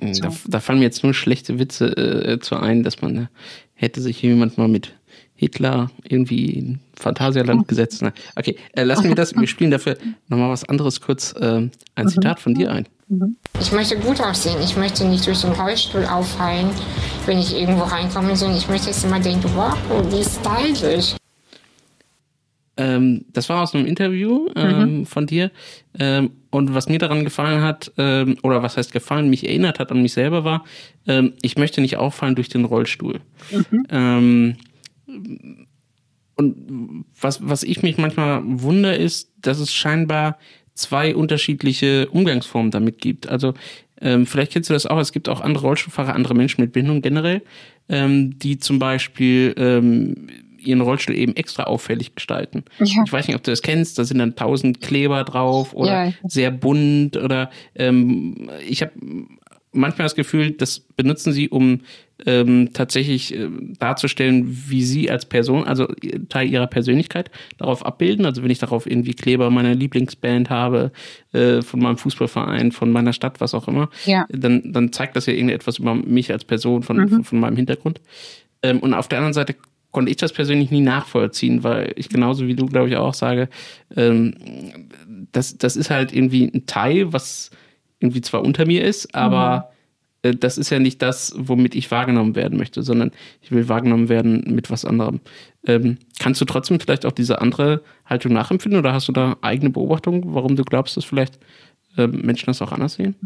So. 0.00 0.22
Da, 0.22 0.32
da, 0.46 0.60
fallen 0.60 0.78
mir 0.78 0.84
jetzt 0.84 1.02
nur 1.02 1.14
schlechte 1.14 1.58
Witze 1.58 1.86
äh, 1.86 2.38
zu 2.38 2.56
ein, 2.56 2.82
dass 2.82 3.00
man 3.00 3.28
hätte 3.74 4.02
sich 4.02 4.20
jemand 4.20 4.58
mal 4.58 4.68
mit 4.68 4.94
Hitler 5.36 5.90
irgendwie 6.08 6.50
in 6.50 6.80
Phantasialand 6.94 7.68
gesetzt. 7.68 8.00
Na, 8.02 8.12
okay, 8.36 8.56
äh, 8.72 8.82
lassen 8.82 9.08
wir 9.08 9.14
das. 9.14 9.34
Wir 9.36 9.46
spielen 9.46 9.70
dafür 9.70 9.96
nochmal 10.28 10.50
was 10.50 10.68
anderes 10.68 11.00
kurz. 11.00 11.34
Äh, 11.38 11.44
ein 11.44 11.70
mhm. 11.96 12.08
Zitat 12.08 12.40
von 12.40 12.54
dir 12.54 12.72
ein. 12.72 12.86
Mhm. 13.08 13.36
Ich 13.60 13.70
möchte 13.72 13.96
gut 13.98 14.20
aussehen. 14.20 14.56
Ich 14.64 14.76
möchte 14.76 15.04
nicht 15.04 15.26
durch 15.26 15.42
den 15.42 15.52
Rollstuhl 15.52 16.04
auffallen, 16.06 16.70
wenn 17.26 17.38
ich 17.38 17.54
irgendwo 17.54 17.84
reinkomme, 17.84 18.34
sondern 18.34 18.56
ich 18.56 18.68
möchte 18.68 18.88
jetzt 18.88 19.04
immer 19.04 19.20
denken, 19.20 19.50
wow, 19.54 19.76
wie 20.10 20.24
stylisch. 20.24 21.16
Ähm, 22.78 23.24
das 23.32 23.48
war 23.48 23.62
aus 23.62 23.74
einem 23.74 23.86
Interview 23.86 24.48
ähm, 24.54 24.98
mhm. 24.98 25.06
von 25.06 25.26
dir. 25.26 25.50
Ähm, 25.98 26.32
und 26.50 26.74
was 26.74 26.88
mir 26.88 26.98
daran 26.98 27.24
gefallen 27.24 27.62
hat, 27.62 27.92
ähm, 27.96 28.36
oder 28.42 28.62
was 28.62 28.76
heißt 28.76 28.92
gefallen, 28.92 29.30
mich 29.30 29.46
erinnert 29.46 29.78
hat 29.78 29.90
an 29.90 30.02
mich 30.02 30.12
selber 30.12 30.44
war, 30.44 30.64
ähm, 31.06 31.34
ich 31.42 31.56
möchte 31.56 31.80
nicht 31.80 31.96
auffallen 31.96 32.34
durch 32.34 32.48
den 32.48 32.64
Rollstuhl. 32.64 33.20
Mhm. 33.50 34.56
Und 36.36 37.04
was, 37.20 37.46
was 37.46 37.62
ich 37.62 37.82
mich 37.82 37.96
manchmal 37.96 38.42
wundere, 38.44 38.96
ist, 38.96 39.32
dass 39.40 39.58
es 39.58 39.72
scheinbar 39.72 40.38
zwei 40.74 41.14
unterschiedliche 41.14 42.08
Umgangsformen 42.10 42.70
damit 42.70 43.00
gibt. 43.00 43.28
Also 43.28 43.54
ähm, 44.00 44.26
vielleicht 44.26 44.52
kennst 44.52 44.68
du 44.68 44.74
das 44.74 44.86
auch, 44.86 44.98
es 44.98 45.12
gibt 45.12 45.28
auch 45.28 45.40
andere 45.40 45.66
Rollstuhlfahrer, 45.66 46.14
andere 46.14 46.34
Menschen 46.34 46.60
mit 46.60 46.72
Behinderung 46.72 47.00
generell, 47.00 47.42
ähm, 47.88 48.38
die 48.38 48.58
zum 48.58 48.78
Beispiel 48.78 49.54
ähm, 49.56 50.28
ihren 50.58 50.80
Rollstuhl 50.82 51.16
eben 51.16 51.34
extra 51.36 51.64
auffällig 51.64 52.14
gestalten. 52.14 52.64
Ja. 52.78 53.02
Ich 53.04 53.12
weiß 53.12 53.26
nicht, 53.26 53.36
ob 53.36 53.42
du 53.42 53.50
das 53.50 53.62
kennst, 53.62 53.98
da 53.98 54.04
sind 54.04 54.18
dann 54.18 54.36
tausend 54.36 54.82
Kleber 54.82 55.24
drauf 55.24 55.72
oder 55.72 56.06
ja. 56.06 56.12
sehr 56.24 56.50
bunt 56.50 57.16
oder 57.16 57.50
ähm, 57.74 58.50
ich 58.68 58.82
habe 58.82 58.92
manchmal 59.72 60.06
das 60.06 60.14
Gefühl, 60.14 60.52
das 60.52 60.80
benutzen 60.80 61.32
sie, 61.32 61.48
um 61.48 61.82
ähm, 62.24 62.70
tatsächlich 62.72 63.34
äh, 63.34 63.48
darzustellen, 63.78 64.44
wie 64.68 64.82
sie 64.82 65.10
als 65.10 65.26
Person, 65.26 65.64
also 65.64 65.86
Teil 66.28 66.48
ihrer 66.48 66.66
Persönlichkeit, 66.66 67.30
darauf 67.58 67.84
abbilden. 67.84 68.24
Also 68.24 68.42
wenn 68.42 68.50
ich 68.50 68.58
darauf 68.58 68.86
irgendwie 68.86 69.14
Kleber 69.14 69.50
meiner 69.50 69.74
Lieblingsband 69.74 70.48
habe, 70.48 70.92
äh, 71.32 71.60
von 71.62 71.80
meinem 71.80 71.98
Fußballverein, 71.98 72.72
von 72.72 72.90
meiner 72.90 73.12
Stadt, 73.12 73.40
was 73.40 73.54
auch 73.54 73.68
immer, 73.68 73.90
ja. 74.06 74.24
dann, 74.30 74.72
dann 74.72 74.92
zeigt 74.92 75.16
das 75.16 75.26
ja 75.26 75.34
irgendetwas 75.34 75.78
über 75.78 75.94
mich 75.94 76.32
als 76.32 76.44
Person, 76.44 76.82
von, 76.82 76.96
mhm. 76.96 77.08
von, 77.08 77.24
von, 77.24 77.40
meinem 77.40 77.56
Hintergrund. 77.56 78.00
Ähm, 78.62 78.78
und 78.80 78.94
auf 78.94 79.08
der 79.08 79.18
anderen 79.18 79.34
Seite 79.34 79.54
konnte 79.90 80.10
ich 80.10 80.16
das 80.16 80.32
persönlich 80.32 80.70
nie 80.70 80.80
nachvollziehen, 80.80 81.64
weil 81.64 81.92
ich 81.96 82.08
genauso 82.08 82.46
wie 82.46 82.54
du, 82.54 82.66
glaube 82.66 82.88
ich, 82.88 82.96
auch 82.96 83.14
sage, 83.14 83.48
ähm, 83.94 84.34
das, 85.32 85.58
das 85.58 85.76
ist 85.76 85.90
halt 85.90 86.12
irgendwie 86.14 86.50
ein 86.52 86.66
Teil, 86.66 87.12
was 87.12 87.50
irgendwie 87.98 88.20
zwar 88.20 88.42
unter 88.42 88.66
mir 88.66 88.84
ist, 88.84 89.14
aber 89.14 89.56
mhm. 89.70 89.75
Äh, 90.26 90.36
das 90.36 90.58
ist 90.58 90.70
ja 90.70 90.78
nicht 90.78 91.02
das, 91.02 91.34
womit 91.36 91.74
ich 91.74 91.90
wahrgenommen 91.90 92.34
werden 92.34 92.58
möchte, 92.58 92.82
sondern 92.82 93.12
ich 93.42 93.50
will 93.50 93.68
wahrgenommen 93.68 94.08
werden 94.08 94.44
mit 94.54 94.70
was 94.70 94.84
anderem. 94.84 95.20
Ähm, 95.66 95.98
kannst 96.18 96.40
du 96.40 96.44
trotzdem 96.44 96.80
vielleicht 96.80 97.06
auch 97.06 97.12
diese 97.12 97.40
andere 97.40 97.82
Haltung 98.04 98.32
nachempfinden 98.32 98.78
oder 98.78 98.92
hast 98.92 99.08
du 99.08 99.12
da 99.12 99.36
eigene 99.42 99.70
Beobachtungen, 99.70 100.22
warum 100.26 100.56
du 100.56 100.64
glaubst, 100.64 100.96
dass 100.96 101.04
vielleicht 101.04 101.38
äh, 101.96 102.06
Menschen 102.06 102.46
das 102.46 102.62
auch 102.62 102.72
anders 102.72 102.94
sehen? 102.94 103.16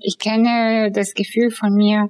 Ich 0.00 0.18
kenne 0.18 0.92
das 0.92 1.14
Gefühl 1.14 1.50
von 1.50 1.74
mir, 1.74 2.08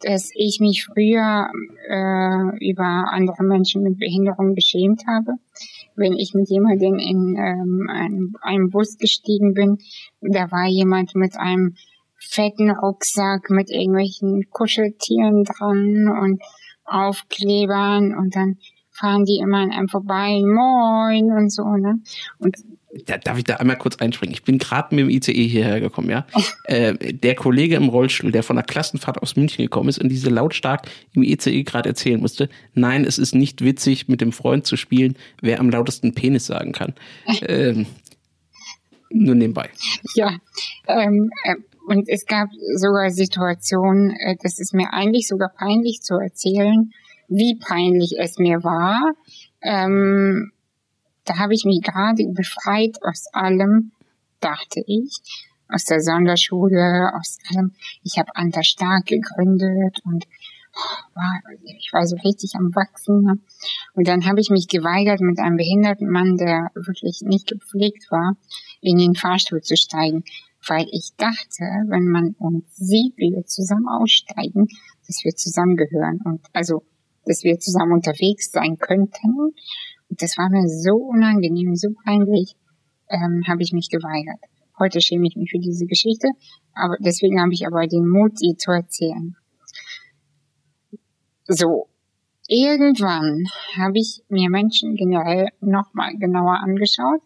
dass 0.00 0.30
ich 0.34 0.58
mich 0.60 0.84
früher 0.84 1.48
äh, 1.88 2.68
über 2.70 3.10
andere 3.10 3.42
Menschen 3.42 3.82
mit 3.82 3.98
Behinderung 3.98 4.54
geschämt 4.54 5.04
habe. 5.06 5.32
Wenn 5.96 6.12
ich 6.12 6.34
mit 6.34 6.48
jemandem 6.48 6.98
in 6.98 7.36
ähm, 7.36 8.36
einem 8.42 8.70
Bus 8.70 8.98
gestiegen 8.98 9.54
bin, 9.54 9.78
da 10.20 10.50
war 10.50 10.68
jemand 10.68 11.14
mit 11.16 11.36
einem 11.36 11.74
fetten 12.18 12.70
Rucksack 12.70 13.50
mit 13.50 13.70
irgendwelchen 13.70 14.50
Kuscheltieren 14.50 15.44
dran 15.44 16.08
und 16.08 16.42
Aufklebern 16.84 18.14
und 18.16 18.34
dann 18.34 18.58
fahren 18.90 19.24
die 19.24 19.38
immer 19.38 19.58
an 19.58 19.70
einem 19.70 19.88
vorbei, 19.88 20.40
moin 20.42 21.30
und 21.30 21.52
so, 21.52 21.64
ne? 21.64 22.00
Und 22.38 22.56
da, 23.06 23.18
darf 23.18 23.38
ich 23.38 23.44
da 23.44 23.56
einmal 23.56 23.76
kurz 23.76 23.96
einspringen? 23.96 24.32
Ich 24.32 24.44
bin 24.44 24.58
gerade 24.58 24.94
mit 24.94 25.04
dem 25.04 25.10
ICE 25.10 25.46
hierher 25.46 25.80
gekommen, 25.80 26.10
ja. 26.10 26.26
äh, 26.64 26.94
der 27.12 27.34
Kollege 27.34 27.76
im 27.76 27.88
Rollstuhl, 27.88 28.32
der 28.32 28.42
von 28.42 28.56
der 28.56 28.64
Klassenfahrt 28.64 29.22
aus 29.22 29.36
München 29.36 29.64
gekommen 29.64 29.88
ist 29.88 29.98
und 29.98 30.08
diese 30.08 30.30
lautstark 30.30 30.88
im 31.12 31.22
ICE 31.22 31.62
gerade 31.62 31.90
erzählen 31.90 32.20
musste, 32.20 32.48
nein, 32.74 33.04
es 33.04 33.18
ist 33.18 33.34
nicht 33.34 33.62
witzig, 33.62 34.08
mit 34.08 34.20
dem 34.20 34.32
Freund 34.32 34.66
zu 34.66 34.76
spielen, 34.76 35.16
wer 35.40 35.60
am 35.60 35.70
lautesten 35.70 36.14
Penis 36.14 36.46
sagen 36.46 36.72
kann. 36.72 36.94
ähm, 37.42 37.86
nur 39.10 39.34
nebenbei. 39.34 39.70
Ja, 40.14 40.36
ähm, 40.86 41.30
äh, 41.44 41.54
und 41.88 42.06
es 42.08 42.26
gab 42.26 42.50
sogar 42.76 43.10
Situationen, 43.10 44.10
äh, 44.10 44.36
das 44.42 44.58
ist 44.58 44.74
mir 44.74 44.92
eigentlich 44.92 45.26
sogar 45.26 45.48
peinlich 45.48 46.02
zu 46.02 46.16
erzählen, 46.16 46.92
wie 47.28 47.56
peinlich 47.56 48.16
es 48.18 48.38
mir 48.38 48.62
war. 48.62 49.14
Ähm, 49.62 50.52
da 51.24 51.38
habe 51.38 51.54
ich 51.54 51.64
mich 51.64 51.80
gerade 51.82 52.24
befreit 52.34 52.98
aus 53.02 53.26
allem, 53.32 53.92
dachte 54.40 54.82
ich, 54.86 55.16
aus 55.70 55.84
der 55.84 56.00
Sonderschule, 56.00 57.10
aus 57.18 57.38
allem. 57.50 57.72
Ich 58.02 58.18
habe 58.18 58.36
Anta 58.36 58.62
Stark 58.62 59.06
gegründet 59.06 60.00
und 60.04 60.26
oh, 60.76 61.14
war, 61.14 61.40
ich 61.64 61.90
war 61.92 62.06
so 62.06 62.16
richtig 62.16 62.52
am 62.54 62.74
Wachsen. 62.74 63.22
Ne? 63.22 63.38
Und 63.94 64.08
dann 64.08 64.26
habe 64.26 64.40
ich 64.40 64.50
mich 64.50 64.68
geweigert, 64.68 65.20
mit 65.20 65.38
einem 65.38 65.56
behinderten 65.56 66.10
Mann, 66.10 66.36
der 66.36 66.70
wirklich 66.74 67.22
nicht 67.22 67.46
gepflegt 67.46 68.10
war, 68.10 68.36
in 68.82 68.98
den 68.98 69.14
Fahrstuhl 69.14 69.62
zu 69.62 69.76
steigen, 69.76 70.24
weil 70.66 70.86
ich 70.90 71.10
dachte, 71.16 71.64
wenn 71.88 72.08
man 72.08 72.34
uns 72.38 72.76
sieht, 72.76 73.16
wie 73.16 73.32
wir 73.34 73.44
zusammen 73.44 73.88
aussteigen, 73.88 74.68
dass 75.06 75.24
wir 75.24 75.34
zusammengehören 75.34 76.20
und 76.24 76.40
also, 76.52 76.82
dass 77.24 77.44
wir 77.44 77.58
zusammen 77.58 77.92
unterwegs 77.92 78.50
sein 78.50 78.78
könnten 78.78 79.52
das 80.08 80.38
war 80.38 80.48
mir 80.48 80.68
so 80.68 80.96
unangenehm, 80.96 81.74
so 81.74 81.90
peinlich, 82.04 82.54
ähm, 83.08 83.42
habe 83.46 83.62
ich 83.62 83.72
mich 83.72 83.90
geweigert. 83.90 84.40
Heute 84.78 85.00
schäme 85.00 85.26
ich 85.26 85.36
mich 85.36 85.50
für 85.50 85.58
diese 85.58 85.86
Geschichte, 85.86 86.28
aber 86.72 86.96
deswegen 87.00 87.40
habe 87.40 87.52
ich 87.52 87.66
aber 87.66 87.86
den 87.86 88.08
Mut, 88.08 88.38
sie 88.38 88.56
zu 88.56 88.70
erzählen. 88.70 89.36
So, 91.46 91.88
irgendwann 92.46 93.44
habe 93.76 93.98
ich 93.98 94.22
mir 94.28 94.50
Menschen 94.50 94.94
generell 94.94 95.48
nochmal 95.60 96.16
genauer 96.16 96.58
angeschaut 96.62 97.22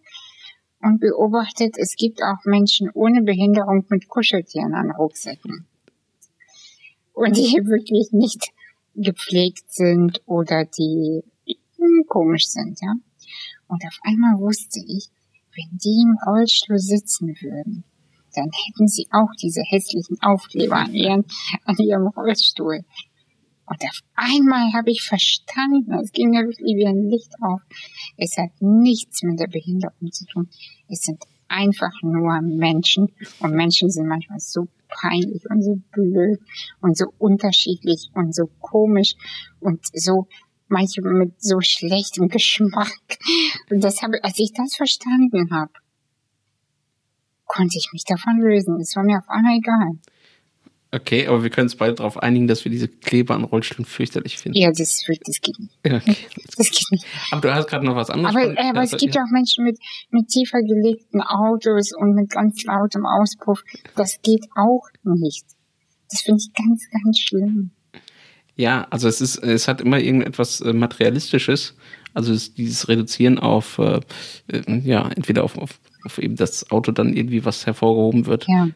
und 0.83 1.01
beobachtet, 1.01 1.77
es 1.79 1.97
gibt 1.97 2.23
auch 2.23 2.45
Menschen 2.45 2.91
ohne 2.93 3.23
Behinderung 3.23 3.85
mit 3.89 4.09
Kuscheltieren 4.09 4.75
an 4.75 4.91
Rucksäcken. 4.91 5.67
Und 7.13 7.37
die 7.37 7.43
wirklich 7.65 8.13
nicht 8.13 8.51
gepflegt 8.95 9.73
sind 9.73 10.21
oder 10.27 10.65
die 10.65 11.23
hm, 11.47 12.05
komisch 12.09 12.47
sind, 12.47 12.79
ja. 12.81 12.95
Und 13.69 13.83
auf 13.87 13.99
einmal 14.03 14.39
wusste 14.39 14.81
ich, 14.87 15.09
wenn 15.57 15.79
die 15.79 16.03
im 16.03 16.19
Rollstuhl 16.27 16.79
sitzen 16.79 17.29
würden, 17.41 17.85
dann 18.35 18.51
hätten 18.67 18.89
sie 18.89 19.07
auch 19.11 19.31
diese 19.41 19.63
hässlichen 19.63 20.21
Aufkleber 20.23 20.77
an, 20.77 20.95
ihren, 20.95 21.25
an 21.65 21.77
ihrem 21.79 22.07
Rollstuhl. 22.09 22.85
Und 23.73 23.83
auf 23.85 24.01
einmal 24.17 24.71
habe 24.75 24.91
ich 24.91 25.03
verstanden, 25.03 25.95
es 26.03 26.13
ging 26.13 26.29
mir 26.31 26.43
wirklich 26.43 26.77
wie 26.77 26.87
ein 26.87 27.09
Licht 27.09 27.33
auf. 27.41 27.63
Es 28.19 28.37
hat 28.37 28.51
nichts 28.61 29.23
mit 29.23 29.41
der 29.41 29.47
Behinderung 29.47 30.13
zu 30.13 30.27
tun. 30.27 30.51
Es 30.89 31.05
sind 31.05 31.23
einfach 31.49 31.93
nur 32.03 32.39
Menschen. 32.43 33.09
Und 33.41 33.55
Menschen 33.55 33.89
sind 33.89 34.09
manchmal 34.09 34.41
so 34.41 34.69
peinlich 34.89 35.43
und 35.49 35.63
so 35.63 35.77
blöd 35.91 36.39
und 36.83 36.99
so 36.99 37.15
unterschiedlich 37.17 38.11
und 38.15 38.35
so 38.35 38.47
komisch 38.61 39.15
und 39.61 39.81
so 39.95 40.29
manche 40.69 41.01
mit 41.01 41.43
so 41.43 41.61
schlechtem 41.63 42.29
Geschmack. 42.29 42.93
Und 43.71 43.83
das 43.83 44.03
habe, 44.03 44.23
als 44.23 44.39
ich 44.39 44.53
das 44.53 44.77
verstanden 44.77 45.51
habe, 45.51 45.73
konnte 47.47 47.79
ich 47.79 47.89
mich 47.95 48.05
davon 48.05 48.39
lösen. 48.39 48.79
Es 48.81 48.95
war 48.97 49.03
mir 49.03 49.19
auf 49.19 49.29
einmal 49.31 49.57
egal. 49.57 49.99
Okay, 50.95 51.27
aber 51.27 51.43
wir 51.43 51.49
können 51.49 51.65
uns 51.65 51.77
beide 51.77 51.95
darauf 51.95 52.23
einigen, 52.23 52.47
dass 52.47 52.67
wir 52.67 52.71
diese 52.71 52.87
Kleber 52.87 53.35
an 53.35 53.45
Rollstühlen 53.45 53.87
fürchterlich 53.87 54.37
finden. 54.37 54.59
Ja, 54.59 54.69
das, 54.69 55.03
das 55.25 55.41
geht 55.41 55.59
nicht. 55.59 55.79
Okay. 55.87 56.17
Das 56.59 56.71
geht 56.71 56.91
nicht. 56.91 57.07
Aber 57.31 57.41
du 57.41 57.55
hast 57.55 57.67
gerade 57.67 57.87
noch 57.87 57.97
was 57.97 58.11
anderes. 58.11 58.37
Aber, 58.37 58.45
äh, 58.45 58.69
aber 58.69 58.83
es 58.83 58.95
gibt 58.99 59.15
ja 59.15 59.23
auch 59.23 59.31
Menschen 59.33 59.65
mit, 59.65 59.79
mit 60.11 60.29
tiefer 60.29 60.61
gelegten 60.61 61.23
Autos 61.23 61.93
und 61.97 62.15
mit 62.15 62.29
ganz 62.29 62.63
lautem 62.65 63.07
Auspuff. 63.07 63.63
Das 63.97 64.21
geht 64.21 64.45
auch 64.55 64.83
nicht. 65.03 65.47
Das 66.11 66.21
finde 66.21 66.43
ich 66.43 66.53
ganz, 66.53 66.85
ganz 66.91 67.19
schlimm. 67.19 67.71
Ja, 68.55 68.87
also 68.91 69.09
es 69.09 69.23
ist, 69.23 69.39
es 69.39 69.69
hat 69.69 69.81
immer 69.81 69.99
irgendetwas 69.99 70.61
äh, 70.61 70.75
Materialistisches. 70.75 71.75
Also 72.13 72.35
es, 72.35 72.53
dieses 72.53 72.89
Reduzieren 72.89 73.39
auf, 73.39 73.79
äh, 73.79 74.01
äh, 74.49 74.79
ja, 74.81 75.09
entweder 75.09 75.43
auf, 75.45 75.57
auf, 75.57 75.81
auf 76.05 76.19
eben 76.19 76.37
das 76.37 76.71
Auto 76.71 76.93
dann 76.93 77.17
irgendwie 77.17 77.47
was 77.47 77.65
hervorgehoben 77.65 78.27
wird. 78.27 78.45
Ja 78.47 78.69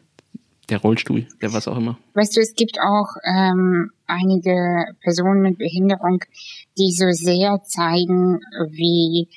der 0.69 0.79
Rollstuhl, 0.79 1.27
der 1.41 1.53
was 1.53 1.67
auch 1.67 1.77
immer. 1.77 1.97
Weißt 2.13 2.35
du, 2.35 2.41
es 2.41 2.53
gibt 2.53 2.79
auch 2.81 3.07
ähm, 3.25 3.91
einige 4.05 4.85
Personen 5.01 5.41
mit 5.41 5.57
Behinderung, 5.57 6.19
die 6.77 6.91
so 6.91 7.09
sehr 7.11 7.61
zeigen, 7.63 8.39
wie 8.69 9.29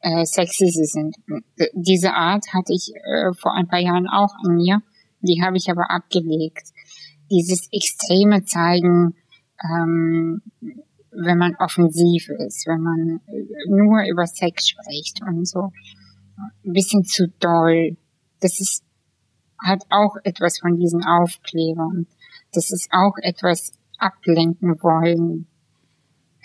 äh, 0.00 0.24
sexy 0.24 0.66
sie 0.68 0.84
sind. 0.84 1.16
Diese 1.74 2.12
Art 2.12 2.44
hatte 2.52 2.72
ich 2.72 2.92
äh, 2.94 3.32
vor 3.34 3.54
ein 3.54 3.66
paar 3.66 3.80
Jahren 3.80 4.06
auch 4.06 4.34
an 4.44 4.56
mir, 4.56 4.80
die 5.20 5.42
habe 5.42 5.56
ich 5.56 5.68
aber 5.70 5.90
abgelegt. 5.90 6.68
Dieses 7.30 7.68
extreme 7.72 8.44
Zeigen, 8.44 9.16
ähm, 9.64 10.42
wenn 11.10 11.38
man 11.38 11.56
offensiv 11.56 12.28
ist, 12.28 12.66
wenn 12.66 12.80
man 12.80 13.20
nur 13.68 14.04
über 14.08 14.26
Sex 14.26 14.68
spricht 14.68 15.22
und 15.26 15.48
so, 15.48 15.72
ein 16.64 16.72
bisschen 16.72 17.04
zu 17.04 17.28
doll. 17.40 17.96
Das 18.40 18.60
ist 18.60 18.85
hat 19.64 19.82
auch 19.90 20.16
etwas 20.24 20.58
von 20.58 20.78
diesen 20.78 21.04
Aufklebern. 21.04 22.06
Das 22.52 22.70
ist 22.70 22.88
auch 22.92 23.14
etwas 23.22 23.72
ablenken 23.98 24.82
wollen. 24.82 25.46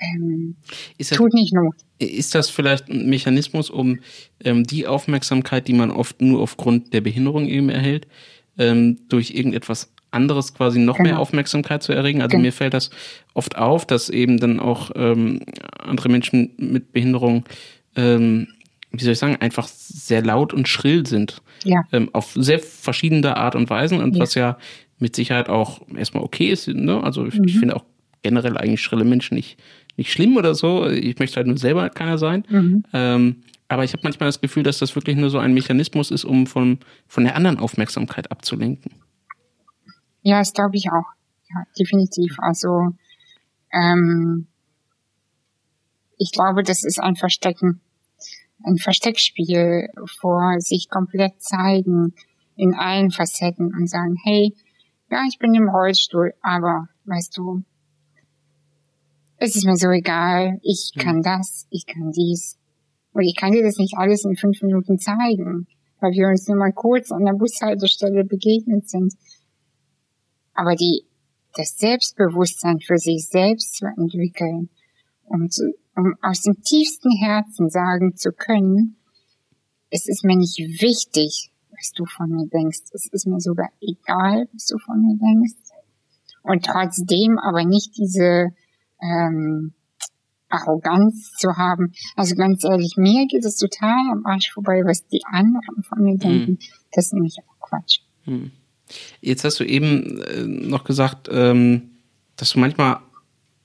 Ähm, 0.01 0.55
ist 0.97 1.11
das, 1.11 1.17
tut 1.17 1.33
nicht 1.33 1.53
Not. 1.53 1.75
Ist 1.99 2.33
das 2.33 2.49
vielleicht 2.49 2.89
ein 2.89 3.07
Mechanismus, 3.07 3.69
um 3.69 3.99
ähm, 4.43 4.63
die 4.63 4.87
Aufmerksamkeit, 4.87 5.67
die 5.67 5.73
man 5.73 5.91
oft 5.91 6.21
nur 6.21 6.41
aufgrund 6.41 6.93
der 6.93 7.01
Behinderung 7.01 7.47
eben 7.47 7.69
erhält, 7.69 8.07
ähm, 8.57 8.99
durch 9.09 9.31
irgendetwas 9.31 9.93
anderes 10.09 10.53
quasi 10.53 10.79
noch 10.79 10.97
genau. 10.97 11.09
mehr 11.09 11.19
Aufmerksamkeit 11.19 11.83
zu 11.83 11.93
erregen? 11.93 12.21
Also 12.21 12.31
genau. 12.31 12.43
mir 12.43 12.53
fällt 12.53 12.73
das 12.73 12.89
oft 13.33 13.57
auf, 13.57 13.85
dass 13.85 14.09
eben 14.09 14.39
dann 14.39 14.59
auch 14.59 14.91
ähm, 14.95 15.41
andere 15.77 16.09
Menschen 16.09 16.53
mit 16.57 16.91
Behinderung 16.91 17.45
ähm, 17.95 18.47
wie 18.91 19.03
soll 19.03 19.13
ich 19.13 19.19
sagen, 19.19 19.37
einfach 19.37 19.67
sehr 19.67 20.21
laut 20.21 20.53
und 20.53 20.67
schrill 20.67 21.05
sind. 21.05 21.41
Ja. 21.63 21.81
Ähm, 21.91 22.09
auf 22.13 22.33
sehr 22.35 22.59
verschiedene 22.59 23.37
Art 23.37 23.55
und 23.55 23.69
Weisen 23.69 24.01
und 24.01 24.15
ja. 24.15 24.21
was 24.21 24.35
ja 24.35 24.57
mit 24.99 25.15
Sicherheit 25.15 25.49
auch 25.49 25.81
erstmal 25.95 26.23
okay 26.23 26.49
ist. 26.49 26.67
Ne? 26.67 27.01
Also 27.01 27.25
ich, 27.25 27.35
mhm. 27.35 27.45
ich 27.45 27.57
finde 27.57 27.75
auch 27.75 27.85
generell 28.21 28.57
eigentlich 28.57 28.81
schrille 28.81 29.05
Menschen 29.05 29.35
nicht, 29.35 29.57
nicht 29.97 30.11
schlimm 30.11 30.37
oder 30.37 30.53
so. 30.55 30.87
Ich 30.87 31.19
möchte 31.19 31.37
halt 31.37 31.47
nur 31.47 31.57
selber 31.57 31.89
keiner 31.89 32.17
sein. 32.17 32.43
Mhm. 32.49 32.83
Ähm, 32.93 33.43
aber 33.67 33.85
ich 33.85 33.93
habe 33.93 34.01
manchmal 34.03 34.27
das 34.27 34.41
Gefühl, 34.41 34.63
dass 34.63 34.79
das 34.79 34.95
wirklich 34.95 35.15
nur 35.15 35.29
so 35.29 35.39
ein 35.39 35.53
Mechanismus 35.53 36.11
ist, 36.11 36.25
um 36.25 36.45
von, 36.45 36.79
von 37.07 37.23
der 37.23 37.35
anderen 37.35 37.57
Aufmerksamkeit 37.57 38.29
abzulenken. 38.29 38.91
Ja, 40.23 40.39
das 40.39 40.53
glaube 40.53 40.75
ich 40.75 40.87
auch. 40.91 41.05
Ja, 41.49 41.63
definitiv. 41.79 42.35
Also 42.39 42.89
ähm, 43.71 44.47
ich 46.17 46.31
glaube, 46.31 46.63
das 46.63 46.83
ist 46.83 46.99
ein 46.99 47.15
Verstecken 47.15 47.79
ein 48.63 48.77
Versteckspiel 48.77 49.89
vor 50.19 50.59
sich 50.59 50.89
komplett 50.89 51.41
zeigen 51.41 52.13
in 52.55 52.73
allen 52.75 53.11
Facetten 53.11 53.73
und 53.73 53.89
sagen, 53.89 54.15
hey, 54.23 54.53
ja, 55.09 55.23
ich 55.27 55.39
bin 55.39 55.53
im 55.53 55.69
Rollstuhl, 55.69 56.33
aber 56.41 56.87
weißt 57.05 57.37
du, 57.37 57.63
es 59.37 59.55
ist 59.55 59.65
mir 59.65 59.75
so 59.75 59.89
egal, 59.89 60.59
ich 60.61 60.91
hm. 60.93 61.01
kann 61.01 61.21
das, 61.21 61.67
ich 61.71 61.85
kann 61.85 62.11
dies. 62.11 62.57
Und 63.13 63.23
ich 63.23 63.35
kann 63.35 63.51
dir 63.51 63.63
das 63.63 63.77
nicht 63.77 63.97
alles 63.97 64.23
in 64.23 64.35
fünf 64.35 64.61
Minuten 64.61 64.99
zeigen, 64.99 65.67
weil 65.99 66.11
wir 66.11 66.27
uns 66.27 66.47
nur 66.47 66.57
mal 66.57 66.71
kurz 66.71 67.11
an 67.11 67.25
der 67.25 67.33
Bushaltestelle 67.33 68.23
begegnet 68.23 68.87
sind. 68.87 69.13
Aber 70.53 70.75
die, 70.75 71.03
das 71.55 71.77
Selbstbewusstsein 71.77 72.79
für 72.79 72.97
sich 72.97 73.27
selbst 73.27 73.77
zu 73.77 73.87
entwickeln, 73.87 74.69
um 75.25 75.49
zu, 75.49 75.73
um 75.95 76.15
aus 76.21 76.41
dem 76.41 76.61
tiefsten 76.61 77.11
Herzen 77.17 77.69
sagen 77.69 78.15
zu 78.15 78.31
können, 78.31 78.97
es 79.89 80.07
ist 80.07 80.23
mir 80.23 80.37
nicht 80.37 80.57
wichtig, 80.57 81.51
was 81.71 81.91
du 81.91 82.05
von 82.05 82.29
mir 82.29 82.47
denkst. 82.47 82.79
Es 82.93 83.07
ist 83.11 83.27
mir 83.27 83.39
sogar 83.39 83.69
egal, 83.81 84.47
was 84.53 84.65
du 84.67 84.77
von 84.77 85.01
mir 85.01 85.17
denkst. 85.17 85.57
Und 86.43 86.65
trotzdem 86.65 87.37
aber 87.37 87.65
nicht 87.65 87.97
diese 87.97 88.49
ähm, 89.01 89.73
Arroganz 90.49 91.33
zu 91.37 91.57
haben. 91.57 91.93
Also 92.15 92.35
ganz 92.35 92.63
ehrlich, 92.63 92.95
mir 92.97 93.25
geht 93.27 93.45
es 93.45 93.57
total 93.57 94.11
am 94.11 94.25
Arsch 94.25 94.51
vorbei, 94.51 94.81
was 94.85 95.07
die 95.07 95.21
anderen 95.25 95.83
von 95.83 96.03
mir 96.03 96.17
denken. 96.17 96.51
Mhm. 96.51 96.59
Das 96.91 97.07
ist 97.07 97.13
nämlich 97.13 97.37
auch 97.39 97.67
Quatsch. 97.67 97.99
Mhm. 98.25 98.51
Jetzt 99.21 99.43
hast 99.43 99.59
du 99.59 99.63
eben 99.63 100.21
äh, 100.21 100.43
noch 100.43 100.83
gesagt, 100.83 101.29
ähm, 101.31 101.91
dass 102.35 102.51
du 102.51 102.59
manchmal 102.59 102.99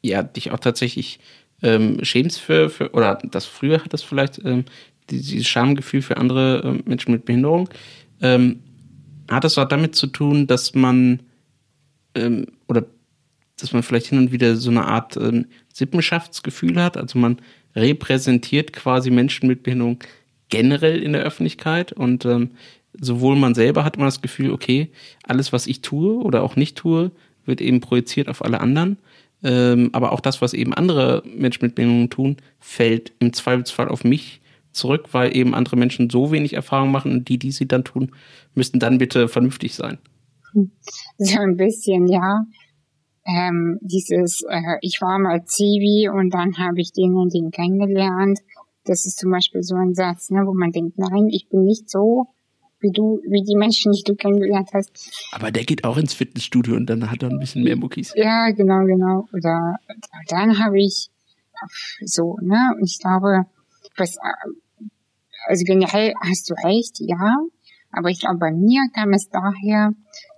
ja 0.02 0.22
dich 0.22 0.52
auch 0.52 0.60
tatsächlich 0.60 1.18
ähm, 1.62 1.98
schämst 2.02 2.40
für, 2.40 2.70
für, 2.70 2.90
oder 2.92 3.18
das 3.30 3.46
früher 3.46 3.82
hat 3.82 3.92
das 3.92 4.02
vielleicht 4.02 4.44
ähm, 4.44 4.64
dieses 5.10 5.46
Schamgefühl 5.46 6.02
für 6.02 6.16
andere 6.16 6.62
ähm, 6.64 6.82
Menschen 6.86 7.12
mit 7.12 7.24
Behinderung. 7.24 7.68
Ähm, 8.20 8.60
hat 9.30 9.44
das 9.44 9.58
auch 9.58 9.68
damit 9.68 9.94
zu 9.94 10.06
tun, 10.06 10.46
dass 10.46 10.74
man 10.74 11.20
ähm, 12.14 12.46
oder 12.68 12.84
dass 13.58 13.72
man 13.72 13.82
vielleicht 13.82 14.08
hin 14.08 14.18
und 14.18 14.32
wieder 14.32 14.56
so 14.56 14.70
eine 14.70 14.84
Art 14.84 15.16
ähm, 15.16 15.46
Sippenschaftsgefühl 15.72 16.82
hat? 16.82 16.96
Also 16.96 17.18
man 17.18 17.38
repräsentiert 17.74 18.72
quasi 18.72 19.10
Menschen 19.10 19.48
mit 19.48 19.62
Behinderung 19.62 19.98
generell 20.48 21.02
in 21.02 21.12
der 21.12 21.22
Öffentlichkeit 21.22 21.92
und 21.92 22.24
sowohl 23.00 23.36
man 23.36 23.54
selber 23.54 23.84
hat 23.84 23.96
immer 23.96 24.06
das 24.06 24.22
Gefühl, 24.22 24.52
okay, 24.52 24.90
alles, 25.24 25.52
was 25.52 25.66
ich 25.66 25.82
tue 25.82 26.22
oder 26.22 26.42
auch 26.42 26.54
nicht 26.54 26.76
tue, 26.76 27.10
wird 27.44 27.60
eben 27.60 27.80
projiziert 27.80 28.28
auf 28.28 28.44
alle 28.44 28.60
anderen. 28.60 28.98
Ähm, 29.42 29.90
aber 29.92 30.12
auch 30.12 30.20
das, 30.20 30.40
was 30.40 30.54
eben 30.54 30.74
andere 30.74 31.22
Menschen 31.26 31.64
mit 31.64 31.74
Behinderungen 31.74 32.10
tun, 32.10 32.36
fällt 32.58 33.12
im 33.18 33.32
Zweifelsfall 33.32 33.88
auf 33.88 34.04
mich 34.04 34.40
zurück, 34.72 35.08
weil 35.12 35.36
eben 35.36 35.54
andere 35.54 35.76
Menschen 35.76 36.10
so 36.10 36.30
wenig 36.30 36.52
Erfahrung 36.52 36.90
machen 36.90 37.12
und 37.12 37.28
die, 37.28 37.38
die 37.38 37.50
sie 37.50 37.66
dann 37.66 37.84
tun, 37.84 38.12
müssten 38.54 38.78
dann 38.78 38.98
bitte 38.98 39.28
vernünftig 39.28 39.74
sein. 39.74 39.98
So 41.18 41.38
ein 41.40 41.56
bisschen, 41.56 42.06
ja. 42.06 42.44
Ähm, 43.26 43.78
dieses, 43.80 44.42
äh, 44.48 44.78
ich 44.82 45.00
war 45.00 45.18
mal 45.18 45.44
Zivi 45.44 46.08
und 46.08 46.32
dann 46.32 46.58
habe 46.58 46.80
ich 46.80 46.92
den 46.92 47.14
und 47.14 47.34
den 47.34 47.50
kennengelernt. 47.50 48.38
Das 48.84 49.04
ist 49.04 49.18
zum 49.18 49.30
Beispiel 49.32 49.62
so 49.62 49.74
ein 49.74 49.94
Satz, 49.94 50.30
ne, 50.30 50.46
wo 50.46 50.54
man 50.54 50.70
denkt, 50.70 50.98
nein, 50.98 51.28
ich 51.28 51.48
bin 51.48 51.64
nicht 51.64 51.90
so 51.90 52.28
wie 52.86 52.92
du, 52.92 53.20
wie 53.24 53.42
die 53.42 53.56
Menschen, 53.56 53.92
die 53.92 54.02
du 54.04 54.14
kennengelernt 54.14 54.70
hast. 54.72 54.90
Aber 55.32 55.50
der 55.50 55.64
geht 55.64 55.84
auch 55.84 55.96
ins 55.96 56.14
Fitnessstudio 56.14 56.76
und 56.76 56.86
dann 56.86 57.10
hat 57.10 57.22
er 57.22 57.30
ein 57.30 57.38
bisschen 57.38 57.64
mehr 57.64 57.76
Muckis. 57.76 58.12
Ja, 58.14 58.50
genau, 58.50 58.84
genau. 58.84 59.28
Oder 59.32 59.76
dann 60.28 60.58
habe 60.58 60.78
ich 60.78 61.10
so, 62.04 62.36
ne? 62.40 62.74
Und 62.76 62.84
ich 62.84 62.98
glaube, 62.98 63.46
was, 63.96 64.16
also 65.46 65.64
generell 65.64 66.14
hast 66.20 66.48
du 66.48 66.54
recht, 66.54 66.96
ja. 67.00 67.34
Aber 67.90 68.10
ich 68.10 68.20
glaube, 68.20 68.38
bei 68.38 68.52
mir 68.52 68.82
kam 68.94 69.12
es 69.12 69.28
daher, 69.30 69.92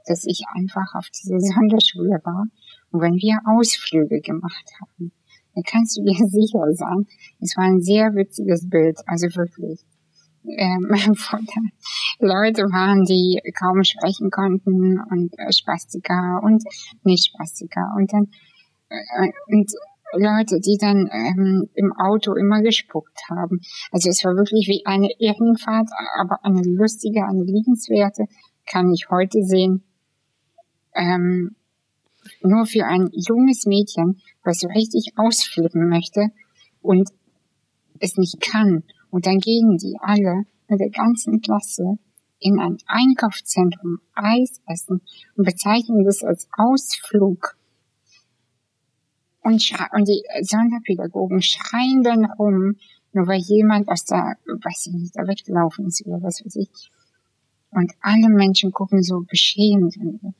dass 0.07 0.25
ich 0.25 0.45
einfach 0.55 0.95
auf 0.95 1.09
dieser 1.11 1.41
Sonderschule 1.41 2.21
war. 2.25 2.47
Und 2.91 3.01
wenn 3.01 3.17
wir 3.17 3.41
Ausflüge 3.45 4.21
gemacht 4.21 4.71
haben, 4.81 5.13
dann 5.55 5.65
kannst 5.65 5.99
du 5.99 6.03
dir 6.03 6.15
sicher 6.29 6.65
sein, 6.73 7.07
es 7.41 7.57
war 7.57 7.65
ein 7.65 7.83
sehr 7.83 8.15
witziges 8.15 8.69
Bild, 8.69 8.97
also 9.07 9.27
wirklich 9.37 9.85
ähm, 10.57 10.89
Leute 12.19 12.63
waren, 12.65 13.05
die 13.05 13.41
kaum 13.59 13.85
sprechen 13.85 14.31
konnten 14.31 15.01
und 15.01 15.39
äh, 15.39 15.53
Spastiker 15.53 16.41
und 16.43 16.63
nicht 17.03 17.27
Spastiker. 17.27 17.93
Und 17.97 18.13
dann 18.13 18.29
äh, 18.89 19.31
und 19.49 19.71
Leute, 20.15 20.61
die 20.61 20.79
dann 20.81 21.09
ähm, 21.13 21.69
im 21.75 21.93
Auto 21.93 22.35
immer 22.35 22.63
gespuckt 22.63 23.19
haben. 23.29 23.61
Also 23.93 24.09
es 24.09 24.25
war 24.25 24.37
wirklich 24.37 24.67
wie 24.69 24.87
eine 24.87 25.09
Ehrenfahrt, 25.19 25.91
aber 26.19 26.45
eine 26.45 26.63
lustige, 26.63 27.25
eine 27.25 27.45
liebenswerte, 27.45 28.25
kann 28.67 28.91
ich 28.93 29.11
heute 29.11 29.43
sehen. 29.43 29.83
Ähm, 30.95 31.57
nur 32.43 32.67
für 32.67 32.87
ein 32.87 33.11
junges 33.13 33.67
Mädchen, 33.67 34.21
was 34.45 34.65
richtig 34.65 35.13
ausflippen 35.17 35.89
möchte 35.89 36.29
und 36.83 37.11
es 38.01 38.17
nicht 38.17 38.41
kann. 38.41 38.85
Und 39.11 39.27
dann 39.27 39.39
gehen 39.39 39.77
die 39.79 39.97
alle 40.01 40.45
mit 40.69 40.81
der 40.81 40.91
ganzen 40.91 41.41
Klasse 41.41 41.99
in 42.41 42.59
ein 42.61 42.79
Einkaufszentrum 42.87 44.01
Eis 44.15 44.61
essen 44.67 45.01
und 45.37 45.45
bezeichnen 45.45 46.05
das 46.05 46.23
als 46.23 46.49
Ausflug. 46.57 47.57
Und, 49.43 49.73
und 49.93 50.09
die 50.09 50.23
Sonderpädagogen 50.43 51.43
schreien 51.43 52.03
dann 52.03 52.27
rum, 52.33 52.77
nur 53.13 53.27
weil 53.27 53.41
jemand 53.41 53.89
aus 53.89 54.05
der, 54.05 54.37
weiß 54.47 54.87
ich 54.89 54.93
nicht, 54.93 55.17
da 55.17 55.27
weggelaufen 55.27 55.87
ist 55.87 56.07
oder 56.07 56.23
was 56.23 56.45
weiß 56.45 56.57
ich. 56.57 56.91
Und 57.71 57.93
alle 58.01 58.29
Menschen 58.29 58.73
gucken 58.73 59.03
so 59.03 59.21
beschämt. 59.29 59.97
Und, 59.97 60.21
oh 60.23 60.33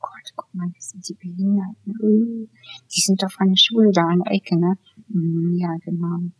Gott, 0.00 0.32
guck 0.34 0.54
mal, 0.54 0.68
das 0.74 0.90
sind 0.90 1.08
die 1.08 1.14
Behinderten. 1.14 1.94
Uh, 2.00 2.48
die 2.94 3.00
sind 3.00 3.22
doch 3.22 3.30
von 3.30 3.48
der 3.48 3.56
Schule 3.56 3.90
da 3.92 4.02
an 4.02 4.22
der 4.24 4.32
Ecke, 4.32 4.56
ne? 4.56 4.78
Mm, 5.08 5.56
ja, 5.56 5.74
genau. 5.84 6.30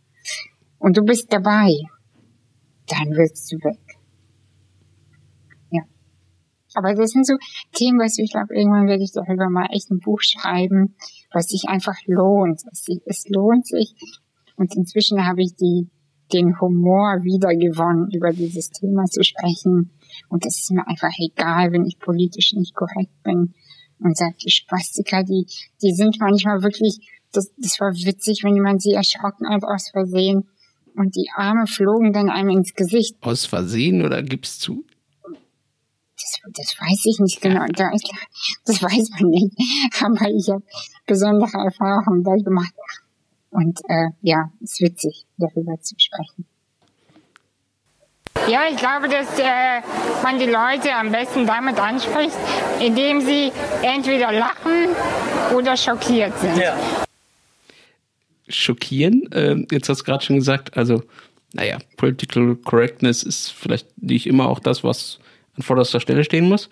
Und 0.79 0.97
du 0.97 1.03
bist 1.03 1.31
dabei. 1.31 1.71
Dann 2.87 3.09
willst 3.11 3.51
du 3.51 3.57
weg. 3.57 3.97
Aber 6.77 6.93
das 6.93 7.09
sind 7.09 7.25
so 7.25 7.33
Themen, 7.73 7.97
was 7.97 8.19
ich 8.19 8.31
glaube, 8.31 8.55
irgendwann 8.55 8.87
werde 8.87 9.03
ich 9.03 9.11
darüber 9.11 9.49
mal 9.49 9.67
echt 9.71 9.89
ein 9.89 9.99
Buch 9.99 10.19
schreiben, 10.21 10.95
was 11.33 11.47
sich 11.47 11.63
einfach 11.67 11.97
lohnt. 12.05 12.61
Es, 13.05 13.27
lohnt 13.29 13.65
sich. 13.65 13.95
Und 14.57 14.75
inzwischen 14.75 15.25
habe 15.25 15.41
ich 15.41 15.55
die, 15.55 15.89
den 16.31 16.61
Humor 16.61 17.23
wiedergewonnen, 17.23 18.11
über 18.11 18.31
dieses 18.31 18.69
Thema 18.69 19.05
zu 19.05 19.23
sprechen. 19.23 19.89
Und 20.29 20.45
es 20.45 20.59
ist 20.59 20.71
mir 20.71 20.87
einfach 20.87 21.13
egal, 21.17 21.71
wenn 21.71 21.83
ich 21.83 21.97
politisch 21.97 22.53
nicht 22.53 22.75
korrekt 22.75 23.23
bin. 23.23 23.55
Und 23.99 24.15
sagt, 24.15 24.43
die 24.43 24.51
Spastiker, 24.51 25.23
die, 25.23 25.47
die 25.81 25.93
sind 25.93 26.19
manchmal 26.19 26.61
wirklich, 26.61 26.99
das, 27.31 27.51
das 27.57 27.79
war 27.79 27.91
witzig, 27.91 28.43
wenn 28.43 28.61
man 28.61 28.77
sie 28.77 28.91
erschrocken 28.91 29.49
hat 29.49 29.63
aus 29.63 29.89
Versehen. 29.89 30.47
Und 30.97 31.15
die 31.15 31.29
Arme 31.35 31.67
flogen 31.67 32.11
dann 32.11 32.29
einem 32.29 32.49
ins 32.49 32.73
Gesicht. 32.73 33.15
Aus 33.21 33.45
Versehen 33.45 34.03
oder 34.03 34.23
gibst 34.23 34.61
zu? 34.61 34.83
Das, 35.23 36.39
das 36.53 36.75
weiß 36.79 37.05
ich 37.05 37.19
nicht 37.19 37.39
genau. 37.39 37.65
Das 38.65 38.81
weiß 38.81 39.11
man 39.11 39.29
nicht. 39.29 39.55
Aber 40.01 40.27
ich 40.27 40.49
habe 40.49 40.63
besondere 41.05 41.65
Erfahrungen 41.65 42.23
da 42.23 42.33
gemacht. 42.43 42.73
Und 43.51 43.79
äh, 43.87 44.09
ja, 44.21 44.51
es 44.63 44.71
ist 44.71 44.81
witzig, 44.81 45.25
darüber 45.37 45.79
zu 45.79 45.93
sprechen. 45.99 46.47
Ja, 48.47 48.61
ich 48.67 48.77
glaube, 48.77 49.07
dass 49.07 49.37
äh, 49.37 49.81
man 50.23 50.39
die 50.39 50.45
Leute 50.45 50.95
am 50.95 51.11
besten 51.11 51.45
damit 51.45 51.77
anspricht, 51.79 52.35
indem 52.79 53.21
sie 53.21 53.51
entweder 53.83 54.31
lachen 54.31 54.95
oder 55.55 55.77
schockiert 55.77 56.37
sind. 56.39 56.57
Ja. 56.57 56.75
Schockieren? 58.47 59.31
Äh, 59.31 59.65
jetzt 59.71 59.89
hast 59.89 60.01
du 60.01 60.03
gerade 60.05 60.23
schon 60.23 60.37
gesagt, 60.37 60.77
also, 60.77 61.03
naja, 61.53 61.77
Political 61.97 62.55
Correctness 62.57 63.23
ist 63.23 63.51
vielleicht 63.51 64.01
nicht 64.01 64.27
immer 64.27 64.47
auch 64.47 64.59
das, 64.59 64.83
was 64.83 65.19
an 65.55 65.63
vorderster 65.63 65.99
Stelle 65.99 66.23
stehen 66.23 66.47
muss. 66.47 66.69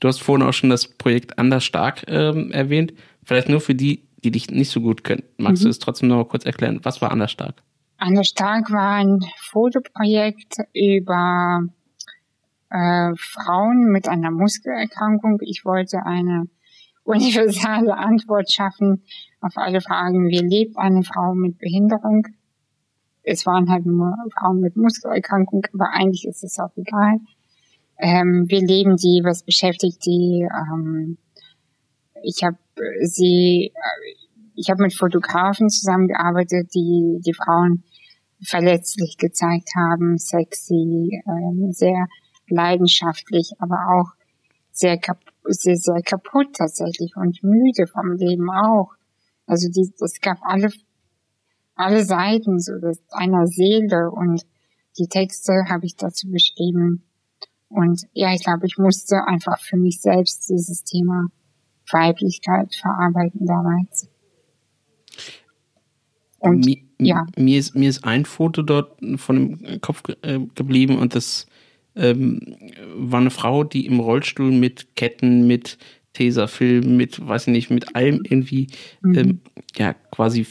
Du 0.00 0.08
hast 0.08 0.22
vorhin 0.22 0.46
auch 0.46 0.52
schon 0.52 0.70
das 0.70 0.88
Projekt 0.88 1.38
Anders 1.38 1.64
Stark 1.64 2.04
ähm, 2.08 2.52
erwähnt. 2.52 2.92
Vielleicht 3.24 3.48
nur 3.48 3.60
für 3.60 3.74
die, 3.74 4.04
die 4.22 4.30
dich 4.30 4.50
nicht 4.50 4.70
so 4.70 4.80
gut 4.80 5.04
kennen. 5.04 5.22
Magst 5.38 5.62
mhm. 5.62 5.66
du 5.66 5.70
es 5.70 5.78
trotzdem 5.78 6.08
noch 6.08 6.16
mal 6.16 6.26
kurz 6.26 6.44
erklären? 6.44 6.80
Was 6.82 7.00
war 7.00 7.10
Anders 7.10 7.32
Stark? 7.32 7.62
Anders 7.98 8.28
Stark 8.28 8.70
war 8.70 8.96
ein 8.96 9.20
Fotoprojekt 9.38 10.56
über 10.74 11.66
äh, 12.70 13.12
Frauen 13.16 13.90
mit 13.90 14.06
einer 14.06 14.30
Muskelerkrankung. 14.30 15.38
Ich 15.40 15.64
wollte 15.64 16.04
eine 16.04 16.48
universale 17.04 17.96
Antwort 17.96 18.52
schaffen 18.52 19.02
auf 19.46 19.56
alle 19.56 19.80
Fragen, 19.80 20.28
wie 20.28 20.38
lebt 20.38 20.76
eine 20.76 21.02
Frau 21.02 21.34
mit 21.34 21.58
Behinderung? 21.58 22.26
Es 23.22 23.46
waren 23.46 23.70
halt 23.70 23.86
nur 23.86 24.14
Frauen 24.38 24.60
mit 24.60 24.76
Muskelerkrankung, 24.76 25.66
aber 25.72 25.90
eigentlich 25.92 26.26
ist 26.26 26.44
es 26.44 26.58
auch 26.58 26.76
egal. 26.76 27.18
Ähm, 27.98 28.44
wir 28.48 28.60
leben 28.60 28.96
die, 28.96 29.22
was 29.24 29.42
beschäftigt 29.42 30.04
die? 30.04 30.46
Ähm, 30.50 31.18
ich 32.22 32.42
habe 32.42 32.58
sie, 33.02 33.72
ich 34.54 34.70
habe 34.70 34.82
mit 34.82 34.94
Fotografen 34.94 35.68
zusammengearbeitet, 35.68 36.74
die 36.74 37.20
die 37.24 37.34
Frauen 37.34 37.84
verletzlich 38.42 39.16
gezeigt 39.16 39.70
haben, 39.76 40.18
sexy, 40.18 41.22
ähm, 41.26 41.72
sehr 41.72 42.06
leidenschaftlich, 42.48 43.52
aber 43.58 43.76
auch 43.94 44.12
sehr, 44.72 44.98
kap 44.98 45.18
sehr, 45.44 45.76
sehr 45.76 46.02
kaputt 46.02 46.48
tatsächlich 46.56 47.16
und 47.16 47.42
müde 47.42 47.86
vom 47.86 48.12
Leben 48.16 48.50
auch. 48.50 48.95
Also 49.46 49.68
die, 49.70 49.90
es 50.02 50.20
gab 50.20 50.38
alle, 50.42 50.70
alle 51.74 52.04
Seiten 52.04 52.58
so 52.60 52.78
das 52.80 53.02
einer 53.10 53.46
Seele 53.46 54.10
und 54.10 54.42
die 54.98 55.08
Texte 55.08 55.52
habe 55.68 55.86
ich 55.86 55.96
dazu 55.96 56.28
beschrieben. 56.28 57.02
Und 57.68 58.02
ja, 58.12 58.32
ich 58.32 58.44
glaube, 58.44 58.66
ich 58.66 58.78
musste 58.78 59.24
einfach 59.26 59.60
für 59.60 59.76
mich 59.76 60.00
selbst 60.00 60.48
dieses 60.48 60.84
Thema 60.84 61.26
Weiblichkeit 61.90 62.74
verarbeiten 62.74 63.46
damals. 63.46 64.08
Und 66.38 66.64
mir, 66.64 66.76
ja. 66.98 67.26
Mir 67.36 67.58
ist, 67.58 67.74
mir 67.74 67.88
ist 67.88 68.04
ein 68.04 68.24
Foto 68.24 68.62
dort 68.62 68.98
von 69.16 69.58
dem 69.58 69.80
Kopf 69.80 70.02
äh, 70.22 70.40
geblieben 70.54 70.98
und 70.98 71.14
das 71.14 71.46
ähm, 71.94 72.40
war 72.94 73.20
eine 73.20 73.30
Frau, 73.30 73.64
die 73.64 73.86
im 73.86 74.00
Rollstuhl 74.00 74.52
mit 74.52 74.94
Ketten, 74.96 75.46
mit 75.46 75.78
Tesafilm, 76.16 76.96
mit, 76.96 77.26
weiß 77.26 77.42
ich 77.46 77.52
nicht, 77.52 77.70
mit 77.70 77.94
allem 77.94 78.22
irgendwie, 78.24 78.68
mhm. 79.02 79.18
ähm, 79.18 79.40
ja, 79.76 79.92
quasi 79.92 80.46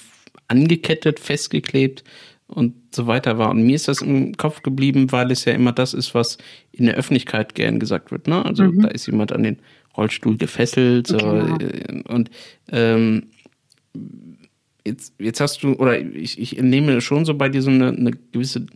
angekettet, 0.47 1.19
festgeklebt 1.19 2.03
und 2.47 2.75
so 2.93 3.07
weiter 3.07 3.39
war. 3.39 3.49
Und 3.49 3.63
mir 3.63 3.75
ist 3.75 3.87
das 3.87 4.01
im 4.01 4.37
Kopf 4.37 4.61
geblieben, 4.61 5.11
weil 5.11 5.31
es 5.31 5.45
ja 5.45 5.53
immer 5.53 5.71
das 5.71 5.95
ist, 5.95 6.13
was 6.13 6.37
in 6.71 6.85
der 6.85 6.95
Öffentlichkeit 6.95 7.55
gern 7.55 7.79
gesagt 7.79 8.11
wird. 8.11 8.27
Ne? 8.27 8.45
Also 8.45 8.63
mhm. 8.65 8.81
da 8.81 8.89
ist 8.89 9.07
jemand 9.07 9.31
an 9.31 9.41
den 9.41 9.57
Rollstuhl 9.97 10.37
gefesselt 10.37 11.07
so, 11.07 11.17
genau. 11.17 11.57
Äh, 11.57 12.03
und 12.07 12.29
ähm, 12.71 13.23
jetzt, 14.85 15.15
jetzt 15.17 15.41
hast 15.41 15.63
du, 15.63 15.73
oder 15.73 15.99
ich, 15.99 16.39
ich 16.39 16.61
nehme 16.61 17.01
schon 17.01 17.25
so 17.25 17.33
bei 17.33 17.49
dir 17.49 17.63
so 17.63 17.71
eine, 17.71 17.87
eine 17.87 18.11
gewisse 18.11 18.67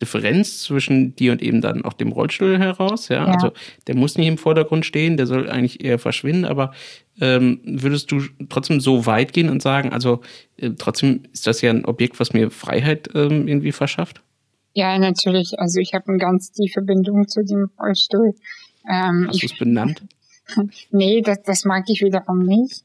Differenz 0.00 0.62
zwischen 0.62 1.16
dir 1.16 1.32
und 1.32 1.42
eben 1.42 1.60
dann 1.60 1.84
auch 1.84 1.94
dem 1.94 2.12
Rollstuhl 2.12 2.58
heraus. 2.58 3.08
Ja? 3.08 3.26
ja? 3.26 3.32
also 3.32 3.52
der 3.86 3.96
muss 3.96 4.16
nicht 4.16 4.26
im 4.26 4.38
Vordergrund 4.38 4.84
stehen, 4.84 5.16
der 5.16 5.26
soll 5.26 5.48
eigentlich 5.48 5.82
eher 5.82 5.98
verschwinden. 5.98 6.44
Aber 6.44 6.72
ähm, 7.20 7.60
würdest 7.64 8.12
du 8.12 8.20
trotzdem 8.48 8.80
so 8.80 9.06
weit 9.06 9.32
gehen 9.32 9.48
und 9.48 9.62
sagen, 9.62 9.92
also 9.92 10.20
äh, 10.58 10.70
trotzdem 10.76 11.22
ist 11.32 11.46
das 11.46 11.62
ja 11.62 11.70
ein 11.70 11.84
Objekt, 11.86 12.20
was 12.20 12.32
mir 12.32 12.50
Freiheit 12.50 13.08
ähm, 13.14 13.48
irgendwie 13.48 13.72
verschafft? 13.72 14.22
Ja, 14.74 14.98
natürlich. 14.98 15.58
Also 15.58 15.80
ich 15.80 15.94
habe 15.94 16.08
eine 16.08 16.18
ganz 16.18 16.52
tiefe 16.52 16.82
Bindung 16.82 17.26
zu 17.28 17.42
dem 17.42 17.70
Rollstuhl. 17.80 18.34
Ähm, 18.86 19.26
Hast 19.28 19.42
du 19.42 19.46
es 19.46 19.58
benannt? 19.58 20.02
nee, 20.90 21.22
das, 21.22 21.42
das 21.42 21.64
mag 21.64 21.84
ich 21.88 22.02
wiederum 22.02 22.42
nicht. 22.42 22.84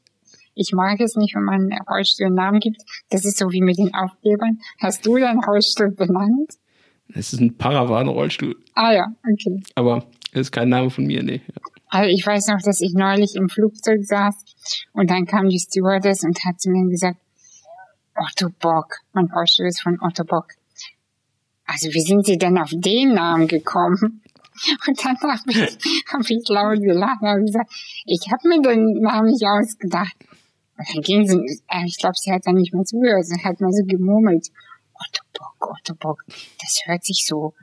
Ich 0.54 0.72
mag 0.72 1.00
es 1.00 1.16
nicht, 1.16 1.34
wenn 1.34 1.44
man 1.44 1.70
Rollstuhl 1.88 2.26
einen 2.26 2.34
Namen 2.34 2.60
gibt. 2.60 2.82
Das 3.10 3.24
ist 3.26 3.38
so 3.38 3.52
wie 3.52 3.60
mit 3.60 3.78
den 3.78 3.94
Aufklebern. 3.94 4.58
Hast 4.80 5.04
du 5.04 5.18
deinen 5.18 5.42
Rollstuhl 5.44 5.90
benannt? 5.90 6.52
Es 7.14 7.32
ist 7.32 7.40
ein 7.40 7.56
Paravan-Rollstuhl. 7.56 8.56
Ah 8.74 8.92
ja, 8.92 9.06
okay. 9.30 9.62
Aber 9.74 10.04
es 10.32 10.42
ist 10.42 10.52
kein 10.52 10.68
Name 10.68 10.90
von 10.90 11.04
mir, 11.04 11.22
nee. 11.22 11.40
Also 11.88 12.08
ich 12.08 12.26
weiß 12.26 12.46
noch, 12.48 12.62
dass 12.62 12.80
ich 12.80 12.94
neulich 12.94 13.34
im 13.34 13.48
Flugzeug 13.48 14.00
saß 14.02 14.34
und 14.92 15.10
dann 15.10 15.26
kam 15.26 15.48
die 15.48 15.58
Stewardess 15.58 16.24
und 16.24 16.38
hat 16.44 16.60
zu 16.60 16.70
mir 16.70 16.88
gesagt, 16.88 17.18
Otto 18.16 18.48
Bock, 18.60 19.00
mein 19.12 19.26
Rollstuhl 19.26 19.66
ist 19.66 19.82
von 19.82 19.98
Otto 20.00 20.24
Bock. 20.24 20.46
Also 21.66 21.88
wie 21.88 22.00
sind 22.00 22.26
Sie 22.26 22.38
denn 22.38 22.58
auf 22.58 22.70
den 22.72 23.14
Namen 23.14 23.46
gekommen? 23.46 24.22
Und 24.86 25.04
dann 25.04 25.16
habe 25.16 25.42
ich, 25.48 25.78
hab 26.12 26.20
ich 26.28 26.48
laut 26.48 26.80
gelacht 26.80 27.22
und 27.22 27.28
habe 27.28 27.40
gesagt, 27.40 27.70
ich 28.04 28.20
habe 28.30 28.48
mir 28.48 28.60
den 28.60 29.00
Namen 29.00 29.30
nicht 29.30 29.44
ausgedacht. 29.44 30.14
Und 30.78 30.86
dann 30.94 31.02
ging 31.02 31.26
sie, 31.26 31.38
äh, 31.68 31.86
ich 31.86 31.98
glaube, 31.98 32.16
sie 32.16 32.32
hat 32.32 32.46
dann 32.46 32.56
nicht 32.56 32.72
mehr 32.72 32.84
zugehört, 32.84 33.26
sie 33.26 33.42
hat 33.42 33.60
mal 33.60 33.72
so 33.72 33.84
gemurmelt. 33.86 34.48
Otto 35.12 35.24
Bock, 35.38 35.70
Otto 35.70 35.94
Bock, 35.94 36.24
das 36.60 36.82
hört 36.86 37.04
sich 37.04 37.24
so, 37.26 37.54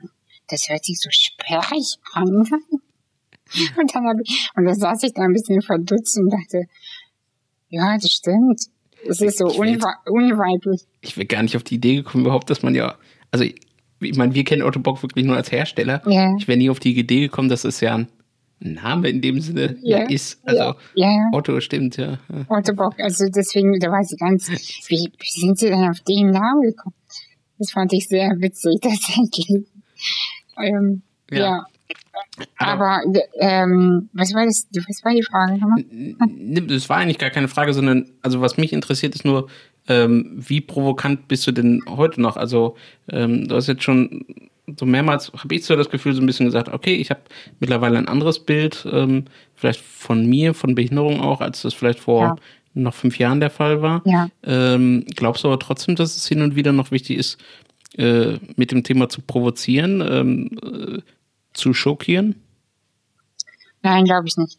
das 0.48 0.68
hört 0.68 0.84
sich 0.84 1.00
so 1.00 1.08
sperrig 1.10 1.96
an. 2.12 2.48
Und 3.76 3.94
dann 3.94 4.06
habe 4.06 4.22
ich, 4.22 4.48
und 4.54 4.64
dann 4.64 4.76
saß 4.76 5.02
ich 5.02 5.12
da 5.12 5.22
ein 5.22 5.32
bisschen 5.32 5.60
verdutzt 5.60 6.16
und 6.16 6.30
dachte, 6.30 6.66
ja, 7.68 7.96
das 7.96 8.08
stimmt. 8.08 8.60
Das 9.04 9.20
ist 9.20 9.38
so 9.38 9.46
unweiblich. 9.46 10.82
Ich 11.00 11.16
wäre 11.16 11.26
gar 11.26 11.42
nicht 11.42 11.56
auf 11.56 11.64
die 11.64 11.74
Idee 11.74 11.96
gekommen, 11.96 12.24
überhaupt, 12.24 12.48
dass 12.48 12.62
man 12.62 12.76
ja, 12.76 12.96
also 13.32 13.44
ich 13.44 14.16
meine, 14.16 14.34
wir 14.34 14.44
kennen 14.44 14.62
Otto 14.62 14.78
Bock 14.78 15.02
wirklich 15.02 15.24
nur 15.24 15.36
als 15.36 15.50
Hersteller. 15.50 16.00
Ja. 16.06 16.34
Ich 16.38 16.46
wäre 16.46 16.58
nie 16.58 16.70
auf 16.70 16.78
die 16.78 16.96
Idee 16.96 17.22
gekommen, 17.22 17.48
dass 17.48 17.64
es 17.64 17.80
ja 17.80 17.96
ein 17.96 18.08
Name 18.60 19.08
in 19.08 19.20
dem 19.20 19.40
Sinne 19.40 19.76
ja, 19.82 20.08
ist. 20.08 20.40
Also 20.46 20.74
ja, 20.94 21.10
ja. 21.10 21.28
Otto 21.32 21.60
stimmt, 21.60 21.96
ja. 21.96 22.18
Otto 22.48 22.74
Bock, 22.74 22.94
also 23.00 23.26
deswegen, 23.34 23.78
da 23.80 23.90
war 23.90 24.04
sie 24.04 24.16
ganz, 24.16 24.48
wie, 24.88 25.10
wie 25.18 25.40
sind 25.40 25.58
sie 25.58 25.70
denn 25.70 25.88
auf 25.88 26.00
den 26.00 26.30
Namen 26.30 26.62
gekommen? 26.62 26.94
Das 27.60 27.72
fand 27.72 27.92
ich 27.92 28.08
sehr 28.08 28.30
witzig 28.40 28.78
tatsächlich. 28.82 29.66
Ähm, 30.58 31.02
ja. 31.30 31.38
ja. 31.38 31.66
Aber 32.56 33.02
ähm, 33.38 34.08
was 34.14 34.32
war 34.34 34.46
das? 34.46 34.66
Was 34.72 35.04
war 35.04 35.12
die 35.12 35.22
Frage 35.22 35.58
nochmal? 35.58 35.84
Das 36.66 36.88
war 36.88 36.96
eigentlich 36.96 37.18
gar 37.18 37.30
keine 37.30 37.48
Frage, 37.48 37.74
sondern 37.74 38.10
also 38.22 38.40
was 38.40 38.56
mich 38.56 38.72
interessiert 38.72 39.14
ist 39.14 39.26
nur, 39.26 39.48
ähm, 39.88 40.32
wie 40.36 40.62
provokant 40.62 41.28
bist 41.28 41.46
du 41.46 41.52
denn 41.52 41.82
heute 41.86 42.20
noch? 42.22 42.36
Also 42.36 42.76
ähm, 43.10 43.46
du 43.46 43.56
hast 43.56 43.66
jetzt 43.66 43.82
schon 43.82 44.24
so 44.78 44.86
mehrmals 44.86 45.32
habe 45.36 45.54
ich 45.54 45.64
so 45.64 45.76
das 45.76 45.90
Gefühl 45.90 46.14
so 46.14 46.22
ein 46.22 46.26
bisschen 46.26 46.46
gesagt, 46.46 46.68
okay, 46.68 46.94
ich 46.94 47.10
habe 47.10 47.20
mittlerweile 47.58 47.98
ein 47.98 48.08
anderes 48.08 48.38
Bild, 48.38 48.86
ähm, 48.90 49.24
vielleicht 49.54 49.80
von 49.80 50.26
mir, 50.26 50.54
von 50.54 50.74
Behinderung 50.74 51.20
auch, 51.20 51.40
als 51.40 51.62
das 51.62 51.74
vielleicht 51.74 52.00
vor 52.00 52.22
ja. 52.22 52.36
Noch 52.74 52.94
fünf 52.94 53.18
Jahren 53.18 53.40
der 53.40 53.50
Fall 53.50 53.82
war. 53.82 54.02
Ja. 54.04 54.28
Ähm, 54.42 55.04
glaubst 55.16 55.44
du 55.44 55.48
aber 55.48 55.58
trotzdem, 55.58 55.96
dass 55.96 56.16
es 56.16 56.26
hin 56.26 56.42
und 56.42 56.54
wieder 56.56 56.72
noch 56.72 56.90
wichtig 56.90 57.18
ist, 57.18 57.38
äh, 57.96 58.38
mit 58.56 58.70
dem 58.70 58.84
Thema 58.84 59.08
zu 59.08 59.22
provozieren, 59.22 60.00
ähm, 60.00 60.58
äh, 60.62 61.02
zu 61.52 61.74
schockieren? 61.74 62.36
Nein, 63.82 64.04
glaube 64.04 64.28
ich 64.28 64.36
nicht. 64.36 64.58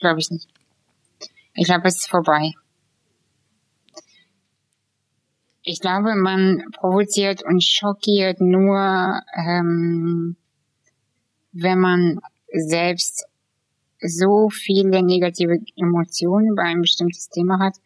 Glaube 0.00 0.20
ich 0.20 0.30
nicht. 0.30 0.48
Ich 1.54 1.66
glaube, 1.66 1.88
es 1.88 1.98
ist 1.98 2.10
vorbei. 2.10 2.52
Ich 5.62 5.80
glaube, 5.80 6.14
man 6.14 6.64
provoziert 6.72 7.44
und 7.44 7.62
schockiert 7.62 8.40
nur, 8.40 9.20
ähm, 9.36 10.36
wenn 11.52 11.78
man 11.78 12.20
selbst 12.52 13.26
so 14.00 14.48
viele 14.50 15.02
negative 15.02 15.58
Emotionen 15.76 16.52
über 16.52 16.62
ein 16.62 16.80
bestimmtes 16.80 17.28
Thema 17.28 17.58
hat, 17.58 17.76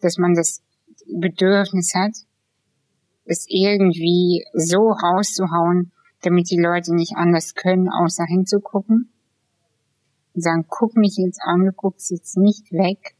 dass 0.00 0.18
man 0.18 0.34
das 0.34 0.62
Bedürfnis 1.06 1.94
hat, 1.94 2.12
es 3.24 3.46
irgendwie 3.48 4.44
so 4.54 4.90
rauszuhauen, 4.90 5.92
damit 6.22 6.50
die 6.50 6.60
Leute 6.60 6.94
nicht 6.94 7.16
anders 7.16 7.54
können, 7.54 7.88
außer 7.88 8.24
hinzugucken. 8.24 9.10
Und 10.34 10.42
sagen, 10.42 10.66
guck 10.68 10.96
mich 10.96 11.16
jetzt 11.16 11.40
an, 11.42 11.64
du 11.64 11.72
guckst 11.72 12.10
jetzt 12.10 12.36
nicht 12.36 12.70
weg. 12.72 13.16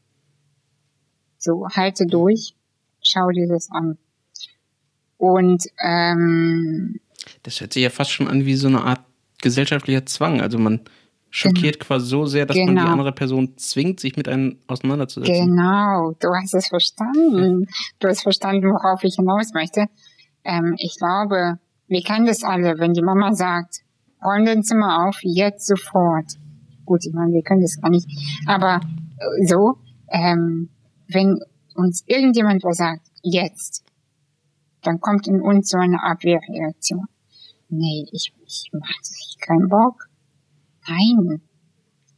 So, 1.37 1.67
halte 1.69 2.05
durch, 2.05 2.55
schau 3.01 3.29
dir 3.29 3.47
das 3.47 3.69
an. 3.71 3.97
Und 5.17 5.65
ähm, 5.83 6.99
das 7.43 7.59
hört 7.59 7.73
sich 7.73 7.83
ja 7.83 7.89
fast 7.89 8.11
schon 8.11 8.27
an 8.27 8.45
wie 8.45 8.55
so 8.55 8.67
eine 8.67 8.81
Art 8.81 9.01
gesellschaftlicher 9.41 10.05
Zwang. 10.05 10.41
Also 10.41 10.57
man 10.57 10.81
schockiert 11.31 11.79
genau. 11.79 11.87
quasi 11.87 12.05
so 12.05 12.25
sehr, 12.25 12.45
dass 12.45 12.55
genau. 12.55 12.67
man 12.67 12.75
die 12.75 12.81
genau. 12.81 12.91
andere 12.91 13.11
Person 13.13 13.57
zwingt, 13.57 13.99
sich 13.99 14.17
mit 14.17 14.27
einem 14.27 14.57
auseinanderzusetzen. 14.67 15.47
Genau, 15.47 16.11
du 16.19 16.27
hast 16.35 16.53
es 16.53 16.67
verstanden. 16.67 17.67
Du 17.99 18.07
hast 18.07 18.21
verstanden, 18.21 18.63
worauf 18.63 19.03
ich 19.03 19.15
hinaus 19.15 19.53
möchte. 19.53 19.87
Ähm, 20.43 20.75
ich 20.77 20.95
glaube, 20.99 21.57
wir 21.87 22.01
kennen 22.03 22.25
das 22.25 22.43
alle, 22.43 22.77
wenn 22.77 22.93
die 22.93 23.01
Mama 23.01 23.33
sagt, 23.33 23.79
räum 24.23 24.45
dein 24.45 24.63
Zimmer 24.63 25.07
auf, 25.07 25.17
jetzt 25.23 25.67
sofort. 25.67 26.33
Gut, 26.85 27.05
ich 27.05 27.13
meine, 27.13 27.33
wir 27.33 27.43
können 27.43 27.61
das 27.61 27.79
gar 27.81 27.89
nicht. 27.89 28.07
Aber 28.45 28.81
äh, 29.17 29.45
so, 29.45 29.77
ähm, 30.09 30.69
wenn 31.07 31.39
uns 31.75 32.03
irgendjemand 32.07 32.63
was 32.63 32.77
sagt, 32.77 33.07
jetzt, 33.23 33.85
dann 34.83 34.99
kommt 34.99 35.27
in 35.27 35.41
uns 35.41 35.69
so 35.69 35.77
eine 35.77 36.03
Abwehrreaktion. 36.03 37.05
Nee, 37.69 38.05
ich, 38.11 38.33
ich 38.45 38.69
mach 38.73 38.91
das, 38.99 39.15
ich 39.29 39.39
keinen 39.39 39.69
Bock. 39.69 40.10
Nein, 40.87 41.41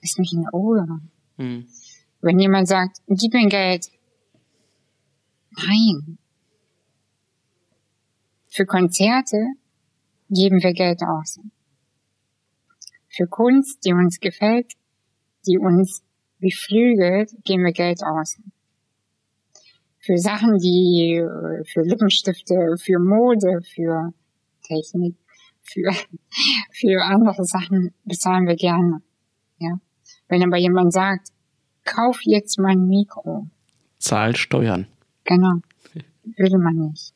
lass 0.02 0.18
mich 0.18 0.34
in 0.34 0.48
Ruhe. 0.48 0.86
Hm. 1.38 1.68
Wenn 2.22 2.40
jemand 2.40 2.68
sagt, 2.68 2.98
gib 3.08 3.34
mir 3.34 3.50
Geld. 3.50 3.88
Nein. 5.58 6.18
Für 8.48 8.66
Konzerte 8.66 9.38
geben 10.30 10.62
wir 10.62 10.74
Geld 10.74 11.02
aus. 11.04 11.40
Für 13.10 13.28
Kunst, 13.28 13.86
die 13.86 13.94
uns 13.94 14.20
gefällt, 14.20 14.74
die 15.46 15.58
uns 15.58 16.04
beflügelt, 16.40 17.32
geben 17.44 17.66
wir 17.66 17.74
Geld 17.74 18.02
aus. 18.04 18.38
Für 20.00 20.18
Sachen, 20.18 20.58
die, 20.58 21.24
für 21.66 21.82
Lippenstifte, 21.82 22.76
für 22.78 23.00
Mode, 23.00 23.62
für 23.64 24.14
Technik, 24.64 25.16
für, 25.64 25.92
für 26.72 27.04
andere 27.04 27.44
Sachen 27.46 27.94
bezahlen 28.04 28.46
wir 28.48 28.56
gerne. 28.56 29.02
Ja. 29.58 29.80
Wenn 30.28 30.44
aber 30.44 30.58
jemand 30.58 30.94
sagt, 30.94 31.30
kauf 31.84 32.20
jetzt 32.24 32.60
mein 32.60 32.88
Mikro. 32.88 33.48
Zahl 33.98 34.36
Steuern. 34.36 34.88
Genau. 35.24 35.60
Würde 36.38 36.58
man 36.58 36.76
nicht. 36.76 37.14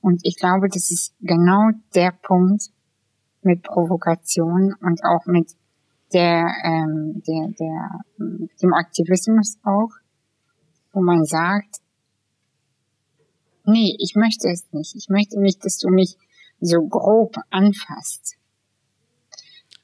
Und 0.00 0.20
ich 0.24 0.36
glaube, 0.36 0.68
das 0.68 0.90
ist 0.90 1.14
genau 1.20 1.70
der 1.94 2.12
Punkt 2.22 2.70
mit 3.42 3.62
Provokation 3.62 4.74
und 4.80 5.04
auch 5.04 5.26
mit 5.26 5.54
der, 6.12 6.46
ähm, 6.64 7.22
der, 7.26 7.48
der, 7.58 8.00
dem 8.62 8.74
Aktivismus 8.74 9.58
auch, 9.62 9.90
wo 10.92 11.02
man 11.02 11.24
sagt, 11.24 11.80
nee, 13.64 13.96
ich 13.98 14.14
möchte 14.14 14.48
es 14.48 14.66
nicht. 14.72 14.94
Ich 14.96 15.08
möchte 15.08 15.40
nicht, 15.40 15.64
dass 15.64 15.78
du 15.78 15.90
mich 15.90 16.16
so 16.60 16.86
grob 16.86 17.36
anfasst. 17.50 18.36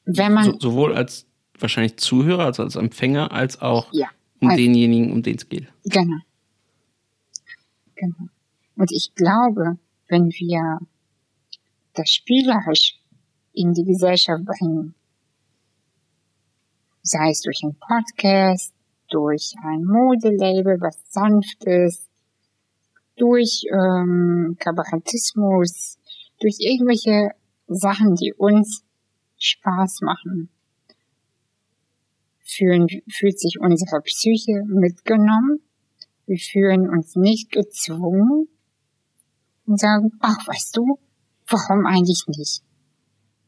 Wenn 0.04 0.34
man 0.34 0.44
so, 0.44 0.58
sowohl 0.60 0.94
als 0.94 1.26
wahrscheinlich 1.58 1.96
Zuhörer, 1.96 2.46
also 2.46 2.62
als 2.62 2.76
Empfänger, 2.76 3.32
als 3.32 3.60
auch 3.62 3.88
ja, 3.92 4.08
um 4.40 4.48
also, 4.48 4.62
denjenigen, 4.62 5.12
um 5.12 5.22
den 5.22 5.36
es 5.36 5.48
geht. 5.48 5.68
Genau. 5.84 6.18
Genau. 7.94 8.28
Und 8.76 8.90
ich 8.90 9.14
glaube, 9.14 9.78
wenn 10.08 10.30
wir 10.30 10.80
das 11.94 12.10
spielerisch 12.10 12.98
in 13.52 13.72
die 13.72 13.84
Gesellschaft 13.84 14.44
bringen, 14.44 14.94
sei 17.02 17.30
es 17.30 17.42
durch 17.42 17.62
ein 17.62 17.76
Podcast, 17.76 18.74
durch 19.08 19.54
ein 19.62 19.84
Modelabel, 19.84 20.80
was 20.80 20.98
sanft 21.08 21.64
ist, 21.64 22.08
durch 23.16 23.64
ähm, 23.70 24.56
Kabarettismus, 24.58 25.98
durch 26.44 26.56
irgendwelche 26.60 27.30
Sachen, 27.68 28.16
die 28.16 28.34
uns 28.36 28.84
Spaß 29.38 30.02
machen, 30.02 30.50
fühlen, 32.40 32.86
fühlt 33.10 33.40
sich 33.40 33.58
unsere 33.58 34.02
Psyche 34.02 34.62
mitgenommen. 34.66 35.60
Wir 36.26 36.36
fühlen 36.36 36.90
uns 36.90 37.16
nicht 37.16 37.50
gezwungen 37.50 38.48
und 39.66 39.80
sagen, 39.80 40.12
ach, 40.20 40.46
weißt 40.46 40.76
du, 40.76 40.98
warum 41.46 41.86
eigentlich 41.86 42.24
nicht? 42.26 42.62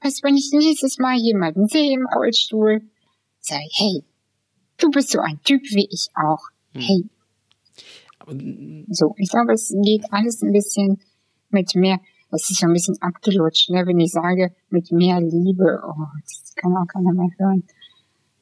Weißt 0.03 0.23
du, 0.23 0.29
wenn 0.29 0.37
ich 0.37 0.51
nächstes 0.53 0.97
Mal 0.97 1.17
jemanden 1.19 1.69
sehe 1.69 1.93
im 1.93 2.07
Rollstuhl, 2.07 2.81
sage 3.41 3.65
ich, 3.69 3.79
hey, 3.79 4.05
du 4.79 4.91
bist 4.91 5.11
so 5.11 5.21
ein 5.21 5.39
Typ 5.45 5.63
wie 5.65 5.89
ich 5.91 6.09
auch. 6.15 6.49
Hm. 6.73 6.81
Hey. 6.81 7.11
So, 8.89 9.15
ich 9.19 9.29
glaube, 9.29 9.53
es 9.53 9.75
geht 9.85 10.11
alles 10.11 10.43
ein 10.43 10.53
bisschen 10.53 10.99
mit 11.51 11.75
mehr, 11.75 12.01
es 12.31 12.51
ist 12.51 12.61
so 12.61 12.67
ein 12.67 12.73
bisschen 12.73 13.01
abgelutscht, 13.01 13.71
ne, 13.71 13.87
wenn 13.87 14.01
ich 14.01 14.11
sage, 14.11 14.53
mit 14.71 14.91
mehr 14.91 15.21
Liebe, 15.21 15.81
oh, 15.87 16.05
das 16.23 16.55
kann 16.57 16.77
auch 16.77 16.87
keiner 16.87 17.13
mehr 17.13 17.31
hören. 17.39 17.65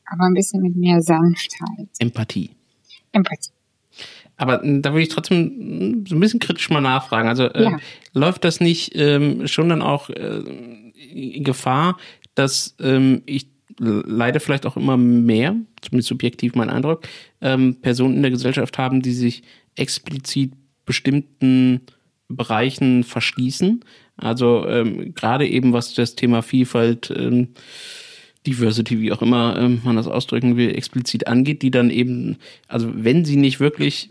Aber 0.06 0.24
ein 0.24 0.34
bisschen 0.34 0.62
mit 0.62 0.76
mehr 0.76 1.00
Sanftheit. 1.02 1.88
Empathie. 1.98 2.50
Empathie. 3.12 3.50
Aber 4.36 4.62
hm, 4.62 4.82
da 4.82 4.90
würde 4.90 5.02
ich 5.02 5.08
trotzdem 5.08 5.38
hm, 5.38 6.06
so 6.06 6.16
ein 6.16 6.20
bisschen 6.20 6.40
kritisch 6.40 6.70
mal 6.70 6.80
nachfragen. 6.80 7.28
Also 7.28 7.44
äh, 7.44 7.64
ja. 7.64 7.76
läuft 8.12 8.44
das 8.44 8.60
nicht 8.60 8.92
ähm, 8.94 9.46
schon 9.46 9.68
dann 9.68 9.82
auch 9.82 10.10
äh, 10.10 10.42
in 11.10 11.44
Gefahr, 11.44 11.96
dass 12.34 12.74
ähm, 12.80 13.22
ich 13.26 13.46
leider 13.78 14.40
vielleicht 14.40 14.66
auch 14.66 14.76
immer 14.76 14.96
mehr, 14.96 15.56
zumindest 15.80 16.08
subjektiv 16.08 16.54
mein 16.54 16.70
Eindruck, 16.70 17.08
ähm, 17.40 17.80
Personen 17.80 18.16
in 18.16 18.22
der 18.22 18.30
Gesellschaft 18.30 18.78
haben, 18.78 19.02
die 19.02 19.12
sich 19.12 19.42
explizit 19.76 20.52
bestimmten 20.86 21.80
Bereichen 22.36 23.04
verschließen. 23.04 23.84
Also 24.16 24.66
ähm, 24.66 25.14
gerade 25.14 25.46
eben 25.46 25.72
was 25.72 25.94
das 25.94 26.14
Thema 26.14 26.42
Vielfalt, 26.42 27.12
ähm, 27.16 27.48
Diversity, 28.46 29.00
wie 29.00 29.12
auch 29.12 29.22
immer 29.22 29.56
ähm, 29.58 29.80
man 29.84 29.96
das 29.96 30.06
ausdrücken 30.06 30.56
will, 30.56 30.74
explizit 30.74 31.26
angeht, 31.26 31.62
die 31.62 31.70
dann 31.70 31.90
eben, 31.90 32.36
also 32.68 32.90
wenn 32.94 33.24
sie 33.24 33.36
nicht 33.36 33.58
wirklich, 33.58 34.10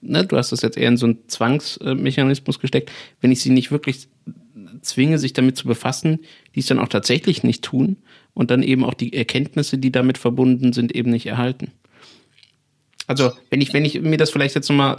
ne, 0.00 0.24
du 0.24 0.36
hast 0.36 0.52
das 0.52 0.62
jetzt 0.62 0.78
eher 0.78 0.88
in 0.88 0.96
so 0.96 1.06
einen 1.06 1.28
Zwangsmechanismus 1.28 2.60
gesteckt, 2.60 2.90
wenn 3.20 3.30
ich 3.30 3.40
sie 3.40 3.50
nicht 3.50 3.70
wirklich 3.70 4.08
zwinge, 4.80 5.18
sich 5.18 5.34
damit 5.34 5.56
zu 5.56 5.66
befassen, 5.66 6.20
die 6.54 6.60
es 6.60 6.66
dann 6.66 6.78
auch 6.78 6.88
tatsächlich 6.88 7.42
nicht 7.42 7.62
tun 7.62 7.96
und 8.32 8.50
dann 8.50 8.62
eben 8.62 8.84
auch 8.84 8.94
die 8.94 9.12
Erkenntnisse, 9.12 9.78
die 9.78 9.92
damit 9.92 10.18
verbunden 10.18 10.72
sind, 10.72 10.94
eben 10.94 11.10
nicht 11.10 11.26
erhalten. 11.26 11.72
Also 13.08 13.32
wenn 13.50 13.60
ich, 13.60 13.72
wenn 13.72 13.84
ich 13.84 14.00
mir 14.00 14.18
das 14.18 14.30
vielleicht 14.30 14.54
jetzt 14.54 14.68
nochmal 14.68 14.96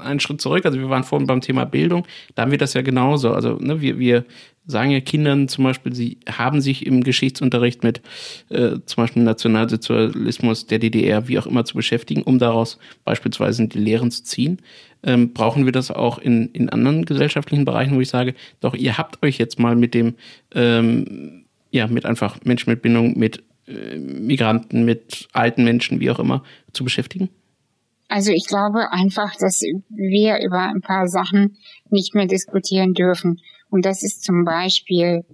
einen 0.00 0.20
Schritt 0.20 0.40
zurück, 0.40 0.64
also 0.66 0.78
wir 0.78 0.90
waren 0.90 1.04
vorhin 1.04 1.26
beim 1.26 1.40
Thema 1.40 1.64
Bildung, 1.64 2.06
da 2.34 2.42
haben 2.42 2.50
wir 2.50 2.58
das 2.58 2.74
ja 2.74 2.82
genauso. 2.82 3.32
Also 3.32 3.56
ne, 3.56 3.80
wir, 3.80 3.98
wir 3.98 4.24
sagen 4.66 4.90
ja 4.90 5.00
Kindern 5.00 5.48
zum 5.48 5.64
Beispiel, 5.64 5.94
sie 5.94 6.18
haben 6.30 6.60
sich 6.60 6.86
im 6.86 7.02
Geschichtsunterricht 7.02 7.82
mit 7.82 8.02
äh, 8.50 8.76
zum 8.84 9.02
Beispiel 9.02 9.22
Nationalsozialismus 9.22 10.66
der 10.66 10.78
DDR, 10.78 11.26
wie 11.26 11.38
auch 11.38 11.46
immer, 11.46 11.64
zu 11.64 11.74
beschäftigen, 11.74 12.22
um 12.22 12.38
daraus 12.38 12.78
beispielsweise 13.04 13.68
die 13.68 13.78
Lehren 13.78 14.10
zu 14.10 14.22
ziehen. 14.22 14.58
Ähm, 15.02 15.32
brauchen 15.32 15.64
wir 15.64 15.72
das 15.72 15.90
auch 15.90 16.18
in, 16.18 16.48
in 16.48 16.68
anderen 16.68 17.06
gesellschaftlichen 17.06 17.64
Bereichen, 17.64 17.96
wo 17.96 18.00
ich 18.00 18.08
sage, 18.08 18.34
doch, 18.60 18.74
ihr 18.74 18.98
habt 18.98 19.22
euch 19.22 19.38
jetzt 19.38 19.58
mal 19.58 19.76
mit 19.76 19.94
dem, 19.94 20.14
ähm, 20.54 21.44
ja, 21.70 21.86
mit 21.86 22.04
einfach 22.04 22.38
Menschen 22.44 22.70
mit 22.70 22.82
Bindung, 22.82 23.18
mit 23.18 23.38
äh, 23.38 23.42
Migranten, 23.66 24.84
mit 24.84 25.28
alten 25.32 25.64
Menschen, 25.64 26.00
wie 26.00 26.10
auch 26.10 26.18
immer, 26.18 26.42
zu 26.72 26.84
beschäftigen? 26.84 27.30
Also 28.08 28.32
ich 28.32 28.46
glaube 28.46 28.92
einfach, 28.92 29.34
dass 29.36 29.62
wir 29.88 30.38
über 30.44 30.60
ein 30.60 30.80
paar 30.80 31.08
Sachen 31.08 31.56
nicht 31.88 32.14
mehr 32.14 32.26
diskutieren 32.26 32.92
dürfen. 32.92 33.40
Und 33.70 33.86
das 33.86 34.02
ist 34.02 34.22
zum 34.22 34.44
Beispiel 34.44 35.24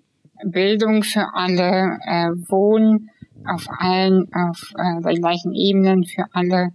Bildung 0.45 1.03
für 1.03 1.35
alle, 1.35 1.99
äh, 2.07 2.31
Wohnen 2.49 3.11
auf 3.45 3.66
allen, 3.68 4.33
auf 4.33 4.72
äh, 4.78 5.03
der 5.03 5.14
gleichen 5.14 5.53
Ebenen 5.55 6.05
für 6.05 6.24
alle. 6.33 6.70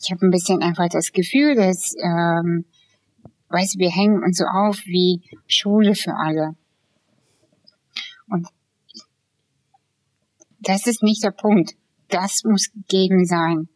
Ich 0.00 0.10
habe 0.10 0.26
ein 0.26 0.30
bisschen 0.30 0.62
einfach 0.62 0.88
das 0.88 1.12
Gefühl, 1.12 1.54
dass, 1.54 1.94
ähm, 2.02 2.64
weißt 3.48 3.78
wir 3.78 3.90
hängen 3.90 4.22
uns 4.22 4.38
so 4.38 4.44
auf 4.44 4.78
wie 4.84 5.22
Schule 5.46 5.94
für 5.94 6.14
alle. 6.14 6.54
Und 8.28 8.46
das 10.60 10.86
ist 10.86 11.02
nicht 11.02 11.22
der 11.22 11.30
Punkt. 11.30 11.74
Das 12.08 12.42
muss 12.44 12.70
gegeben 12.72 13.24
sein. 13.24 13.68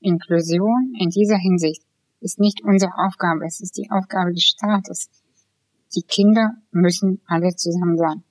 Inklusion 0.00 0.94
in 0.98 1.10
dieser 1.10 1.36
Hinsicht 1.36 1.82
ist 2.20 2.38
nicht 2.38 2.62
unsere 2.64 2.92
Aufgabe, 2.96 3.44
es 3.46 3.60
ist 3.60 3.76
die 3.76 3.90
Aufgabe 3.90 4.32
des 4.32 4.44
Staates. 4.44 5.10
Die 5.94 6.02
Kinder 6.02 6.52
müssen 6.70 7.20
alle 7.26 7.54
zusammen 7.56 7.98
sein. 7.98 8.22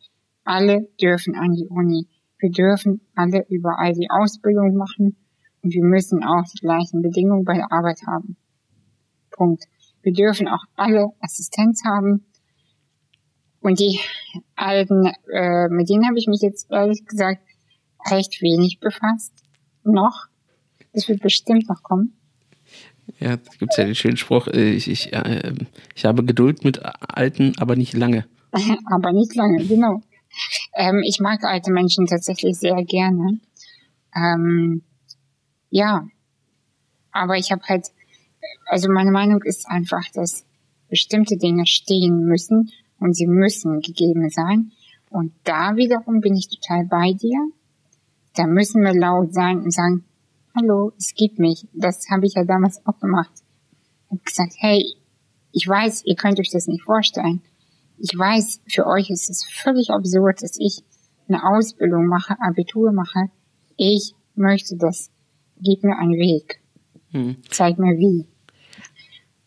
Alle 0.43 0.87
dürfen 1.01 1.35
an 1.35 1.53
die 1.53 1.67
Uni. 1.67 2.07
Wir 2.39 2.51
dürfen 2.51 3.01
alle 3.15 3.45
überall 3.49 3.93
die 3.93 4.09
Ausbildung 4.09 4.75
machen 4.75 5.17
und 5.61 5.73
wir 5.73 5.83
müssen 5.83 6.23
auch 6.23 6.43
die 6.53 6.59
gleichen 6.59 7.01
Bedingungen 7.01 7.43
bei 7.43 7.55
der 7.55 7.71
Arbeit 7.71 7.99
haben. 8.07 8.37
Punkt. 9.29 9.65
Wir 10.01 10.13
dürfen 10.13 10.47
auch 10.47 10.63
alle 10.75 11.09
Assistenz 11.19 11.83
haben. 11.85 12.25
Und 13.59 13.79
die 13.79 13.99
alten, 14.55 15.11
äh, 15.33 15.67
mit 15.67 15.89
denen 15.89 16.07
habe 16.07 16.17
ich 16.17 16.27
mich 16.27 16.41
jetzt 16.41 16.71
ehrlich 16.71 17.05
gesagt 17.05 17.41
recht 18.09 18.41
wenig 18.41 18.79
befasst. 18.79 19.33
Noch. 19.83 20.27
Das 20.93 21.07
wird 21.07 21.21
bestimmt 21.21 21.69
noch 21.69 21.83
kommen. 21.83 22.13
Ja, 23.19 23.37
da 23.37 23.51
gibt 23.57 23.71
es 23.71 23.77
ja 23.77 23.85
den 23.85 23.95
schönen 23.95 24.17
Spruch, 24.17 24.47
äh, 24.47 24.71
ich, 24.71 24.87
ich, 24.87 25.13
äh, 25.13 25.53
ich 25.95 26.05
habe 26.05 26.23
Geduld 26.23 26.63
mit 26.63 26.79
Alten, 26.83 27.53
aber 27.57 27.75
nicht 27.75 27.93
lange. 27.93 28.25
aber 28.91 29.11
nicht 29.11 29.35
lange, 29.35 29.65
genau. 29.65 30.01
Ähm, 30.75 31.01
ich 31.05 31.19
mag 31.19 31.43
alte 31.43 31.71
Menschen 31.71 32.05
tatsächlich 32.05 32.57
sehr 32.57 32.83
gerne. 32.85 33.39
Ähm, 34.15 34.83
ja, 35.69 36.07
aber 37.11 37.37
ich 37.37 37.51
habe 37.51 37.61
halt, 37.67 37.87
also 38.67 38.89
meine 38.91 39.11
Meinung 39.11 39.41
ist 39.43 39.67
einfach, 39.67 40.07
dass 40.13 40.45
bestimmte 40.87 41.37
Dinge 41.37 41.65
stehen 41.65 42.25
müssen 42.25 42.71
und 42.99 43.15
sie 43.15 43.27
müssen 43.27 43.81
gegeben 43.81 44.29
sein. 44.29 44.71
Und 45.09 45.33
da 45.43 45.75
wiederum 45.75 46.21
bin 46.21 46.35
ich 46.35 46.49
total 46.49 46.85
bei 46.85 47.13
dir. 47.13 47.37
Da 48.39 48.47
müssen 48.47 48.83
wir 48.83 48.93
laut 48.93 49.33
sein 49.33 49.63
und 49.63 49.73
sagen, 49.73 50.05
hallo, 50.55 50.93
es 50.97 51.13
gibt 51.13 51.39
mich. 51.39 51.67
Das 51.73 52.09
habe 52.09 52.25
ich 52.25 52.35
ja 52.35 52.45
damals 52.45 52.79
auch 52.85 52.97
gemacht. 52.97 53.33
Ich 54.05 54.11
habe 54.11 54.21
gesagt, 54.23 54.53
hey, 54.59 54.95
ich 55.51 55.67
weiß, 55.67 56.03
ihr 56.05 56.15
könnt 56.15 56.39
euch 56.39 56.49
das 56.49 56.67
nicht 56.67 56.83
vorstellen. 56.83 57.41
Ich 57.97 58.17
weiß, 58.17 58.61
für 58.65 58.87
euch 58.87 59.09
ist 59.09 59.29
es 59.29 59.43
völlig 59.43 59.89
absurd, 59.89 60.41
dass 60.41 60.57
ich 60.57 60.85
eine 61.27 61.43
Ausbildung 61.43 62.05
mache, 62.07 62.37
Abitur 62.39 62.93
mache. 62.93 63.29
Ich 63.75 64.15
möchte 64.35 64.77
das. 64.77 65.11
Gib 65.59 65.83
mir 65.83 65.97
einen 65.97 66.13
Weg. 66.13 66.61
Hm. 67.11 67.41
Zeig 67.49 67.77
mir 67.77 67.97
wie. 67.97 68.25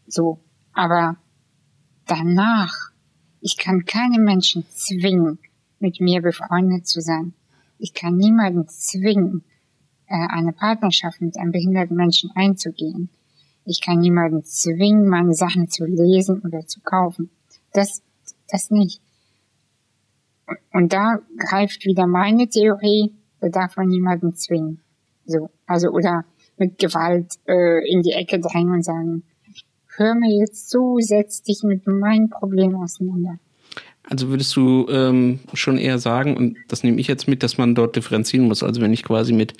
So. 0.06 0.38
Aber 0.74 1.16
danach, 2.04 2.74
ich 3.40 3.56
kann 3.56 3.86
keine 3.86 4.18
Menschen 4.18 4.66
zwingen, 4.68 5.38
mit 5.78 5.98
mir 5.98 6.20
befreundet 6.20 6.86
zu 6.86 7.00
sein. 7.00 7.32
Ich 7.82 7.94
kann 7.94 8.16
niemanden 8.16 8.68
zwingen, 8.68 9.42
äh, 10.06 10.14
eine 10.28 10.52
Partnerschaft 10.52 11.20
mit 11.20 11.36
einem 11.36 11.50
behinderten 11.50 11.96
Menschen 11.96 12.30
einzugehen. 12.36 13.08
Ich 13.64 13.80
kann 13.80 13.98
niemanden 13.98 14.44
zwingen, 14.44 15.08
meine 15.08 15.34
Sachen 15.34 15.68
zu 15.68 15.84
lesen 15.84 16.42
oder 16.42 16.64
zu 16.64 16.80
kaufen. 16.80 17.30
Das, 17.72 18.00
das 18.48 18.70
nicht. 18.70 19.00
Und 20.72 20.92
da 20.92 21.18
greift 21.36 21.84
wieder 21.84 22.06
meine 22.06 22.48
Theorie, 22.48 23.14
da 23.40 23.48
darf 23.48 23.76
man 23.76 23.88
niemanden 23.88 24.36
zwingen. 24.36 24.80
So, 25.26 25.50
also 25.66 25.88
oder 25.90 26.24
mit 26.58 26.78
Gewalt 26.78 27.32
äh, 27.48 27.84
in 27.90 28.02
die 28.02 28.12
Ecke 28.12 28.38
drängen 28.38 28.74
und 28.74 28.84
sagen, 28.84 29.24
hör 29.96 30.14
mir 30.14 30.38
jetzt 30.38 30.70
zu, 30.70 30.98
setz 31.00 31.42
dich 31.42 31.64
mit 31.64 31.88
meinem 31.88 32.30
Problem 32.30 32.76
auseinander. 32.76 33.40
Also 34.12 34.28
würdest 34.28 34.54
du 34.56 34.86
ähm, 34.90 35.38
schon 35.54 35.78
eher 35.78 35.98
sagen, 35.98 36.36
und 36.36 36.58
das 36.68 36.84
nehme 36.84 37.00
ich 37.00 37.06
jetzt 37.06 37.28
mit, 37.28 37.42
dass 37.42 37.56
man 37.56 37.74
dort 37.74 37.96
differenzieren 37.96 38.46
muss. 38.46 38.62
Also 38.62 38.82
wenn 38.82 38.92
ich 38.92 39.04
quasi 39.04 39.32
mit 39.32 39.54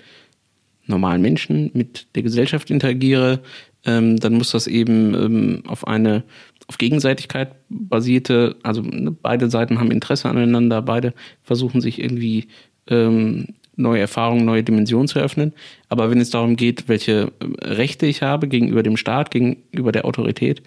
normalen 0.85 1.23
Menschen, 1.23 1.71
mit 1.73 2.07
der 2.15 2.23
Gesellschaft 2.23 2.71
interagiere, 2.71 3.41
ähm, 3.87 4.19
dann 4.19 4.35
muss 4.35 4.51
das 4.51 4.67
eben 4.67 5.15
ähm, 5.15 5.63
auf 5.67 5.87
eine 5.87 6.25
auf 6.69 6.77
Gegenseitigkeit 6.77 7.55
basierte, 7.71 8.57
also 8.63 8.83
ne, 8.83 9.11
beide 9.11 9.49
Seiten 9.49 9.81
haben 9.81 9.91
Interesse 9.91 10.29
aneinander, 10.29 10.83
beide 10.83 11.15
versuchen 11.43 11.81
sich 11.81 11.99
irgendwie 11.99 12.49
ähm, 12.89 13.55
neue 13.77 14.03
Erfahrungen, 14.03 14.45
neue 14.45 14.63
Dimensionen 14.63 15.09
zu 15.09 15.19
eröffnen. 15.19 15.55
Aber 15.89 16.11
wenn 16.11 16.21
es 16.21 16.29
darum 16.29 16.57
geht, 16.57 16.89
welche 16.89 17.33
äh, 17.41 17.65
Rechte 17.65 18.05
ich 18.05 18.21
habe 18.21 18.49
gegenüber 18.49 18.83
dem 18.83 18.99
Staat, 18.99 19.31
gegenüber 19.31 19.93
der 19.93 20.05
Autorität, 20.05 20.63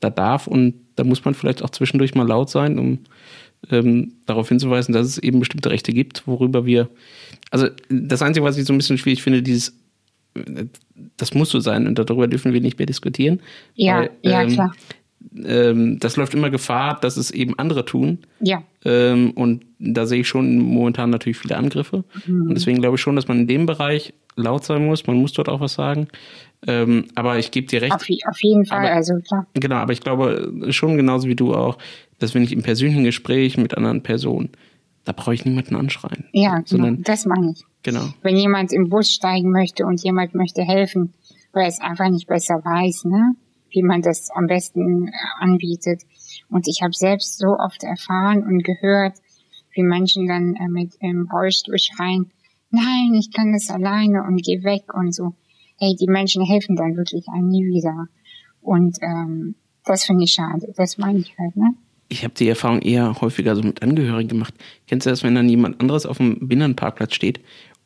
da 0.00 0.08
darf 0.08 0.46
und 0.46 0.74
da 1.00 1.04
muss 1.04 1.24
man 1.24 1.32
vielleicht 1.32 1.62
auch 1.62 1.70
zwischendurch 1.70 2.14
mal 2.14 2.28
laut 2.28 2.50
sein, 2.50 2.78
um 2.78 2.98
ähm, 3.70 4.12
darauf 4.26 4.50
hinzuweisen, 4.50 4.92
dass 4.92 5.06
es 5.06 5.16
eben 5.16 5.40
bestimmte 5.40 5.70
Rechte 5.70 5.94
gibt, 5.94 6.26
worüber 6.26 6.66
wir. 6.66 6.90
Also 7.50 7.68
das 7.88 8.20
Einzige, 8.20 8.44
was 8.44 8.58
ich 8.58 8.66
so 8.66 8.74
ein 8.74 8.76
bisschen 8.76 8.98
schwierig 8.98 9.22
finde, 9.22 9.42
dieses, 9.42 9.74
das 11.16 11.32
muss 11.32 11.48
so 11.48 11.58
sein 11.58 11.86
und 11.86 11.98
darüber 11.98 12.28
dürfen 12.28 12.52
wir 12.52 12.60
nicht 12.60 12.78
mehr 12.78 12.86
diskutieren. 12.86 13.40
Ja, 13.74 14.00
weil, 14.00 14.10
ja, 14.22 14.42
ähm, 14.42 14.52
klar. 14.52 14.74
Ähm, 15.44 15.98
das 16.00 16.16
läuft 16.16 16.34
immer 16.34 16.50
Gefahr, 16.50 16.98
dass 17.00 17.16
es 17.16 17.30
eben 17.30 17.58
andere 17.58 17.84
tun. 17.84 18.18
Ja. 18.40 18.62
Ähm, 18.84 19.32
und 19.32 19.64
da 19.78 20.06
sehe 20.06 20.20
ich 20.20 20.28
schon 20.28 20.58
momentan 20.58 21.10
natürlich 21.10 21.38
viele 21.38 21.56
Angriffe. 21.56 22.04
Mhm. 22.26 22.42
Und 22.48 22.54
deswegen 22.54 22.80
glaube 22.80 22.96
ich 22.96 23.00
schon, 23.00 23.16
dass 23.16 23.28
man 23.28 23.40
in 23.40 23.46
dem 23.46 23.66
Bereich 23.66 24.14
laut 24.36 24.64
sein 24.64 24.86
muss. 24.86 25.06
Man 25.06 25.16
muss 25.16 25.32
dort 25.32 25.48
auch 25.48 25.60
was 25.60 25.74
sagen. 25.74 26.08
Ähm, 26.66 27.06
aber 27.14 27.38
ich 27.38 27.50
gebe 27.50 27.66
dir 27.66 27.82
recht. 27.82 27.94
Auf, 27.94 28.06
auf 28.28 28.42
jeden 28.42 28.64
Fall, 28.64 28.78
aber, 28.78 28.92
also 28.92 29.14
klar. 29.26 29.46
Genau, 29.54 29.76
aber 29.76 29.92
ich 29.92 30.00
glaube 30.00 30.66
schon 30.70 30.96
genauso 30.96 31.28
wie 31.28 31.36
du 31.36 31.54
auch, 31.54 31.78
dass 32.18 32.34
wenn 32.34 32.42
ich 32.42 32.52
im 32.52 32.62
persönlichen 32.62 33.04
Gespräch 33.04 33.56
mit 33.56 33.76
anderen 33.76 34.02
Personen, 34.02 34.50
da 35.04 35.12
brauche 35.12 35.34
ich 35.34 35.44
niemanden 35.44 35.76
anschreien. 35.76 36.26
Ja, 36.32 36.56
genau, 36.56 36.66
sondern, 36.66 37.02
das 37.02 37.24
meine 37.24 37.52
ich. 37.52 37.64
Genau. 37.82 38.12
Wenn 38.22 38.36
jemand 38.36 38.72
im 38.72 38.90
Bus 38.90 39.10
steigen 39.10 39.50
möchte 39.50 39.86
und 39.86 40.02
jemand 40.02 40.34
möchte 40.34 40.62
helfen, 40.62 41.14
weil 41.52 41.62
er 41.62 41.68
es 41.68 41.80
einfach 41.80 42.10
nicht 42.10 42.26
besser 42.26 42.56
weiß, 42.62 43.06
ne, 43.06 43.34
wie 43.72 43.82
man 43.82 44.02
das 44.02 44.30
am 44.30 44.46
besten 44.46 45.08
äh, 45.08 45.10
anbietet. 45.38 46.02
Und 46.48 46.68
ich 46.68 46.82
habe 46.82 46.92
selbst 46.92 47.38
so 47.38 47.56
oft 47.58 47.82
erfahren 47.82 48.42
und 48.44 48.64
gehört, 48.64 49.18
wie 49.72 49.82
Menschen 49.82 50.26
dann 50.26 50.54
äh, 50.54 50.68
mit 50.68 50.94
im 51.00 51.28
Rollstuhl 51.32 51.78
schreien, 51.78 52.30
nein, 52.70 53.14
ich 53.14 53.32
kann 53.32 53.52
das 53.52 53.70
alleine 53.70 54.22
und 54.24 54.42
geh 54.42 54.62
weg 54.62 54.94
und 54.94 55.14
so 55.14 55.34
hey, 55.80 55.96
die 55.98 56.06
Menschen 56.06 56.44
helfen 56.44 56.76
dann 56.76 56.96
wirklich 56.96 57.26
einem 57.28 57.48
nie 57.48 57.64
wieder. 57.64 58.06
Und 58.60 58.98
ähm, 59.00 59.54
das 59.84 60.04
finde 60.04 60.24
ich 60.24 60.32
schade. 60.32 60.72
Das 60.76 60.98
meine 60.98 61.20
ich 61.20 61.34
halt, 61.38 61.56
ne? 61.56 61.74
Ich 62.08 62.24
habe 62.24 62.34
die 62.34 62.48
Erfahrung 62.48 62.82
eher 62.82 63.20
häufiger 63.20 63.54
so 63.54 63.62
mit 63.62 63.82
Angehörigen 63.82 64.28
gemacht. 64.28 64.54
Kennst 64.88 65.06
du 65.06 65.10
das, 65.10 65.22
wenn 65.22 65.34
dann 65.34 65.48
jemand 65.48 65.80
anderes 65.80 66.06
auf 66.06 66.18
dem 66.18 66.48
Binnenparkplatz 66.48 67.14
steht 67.14 67.40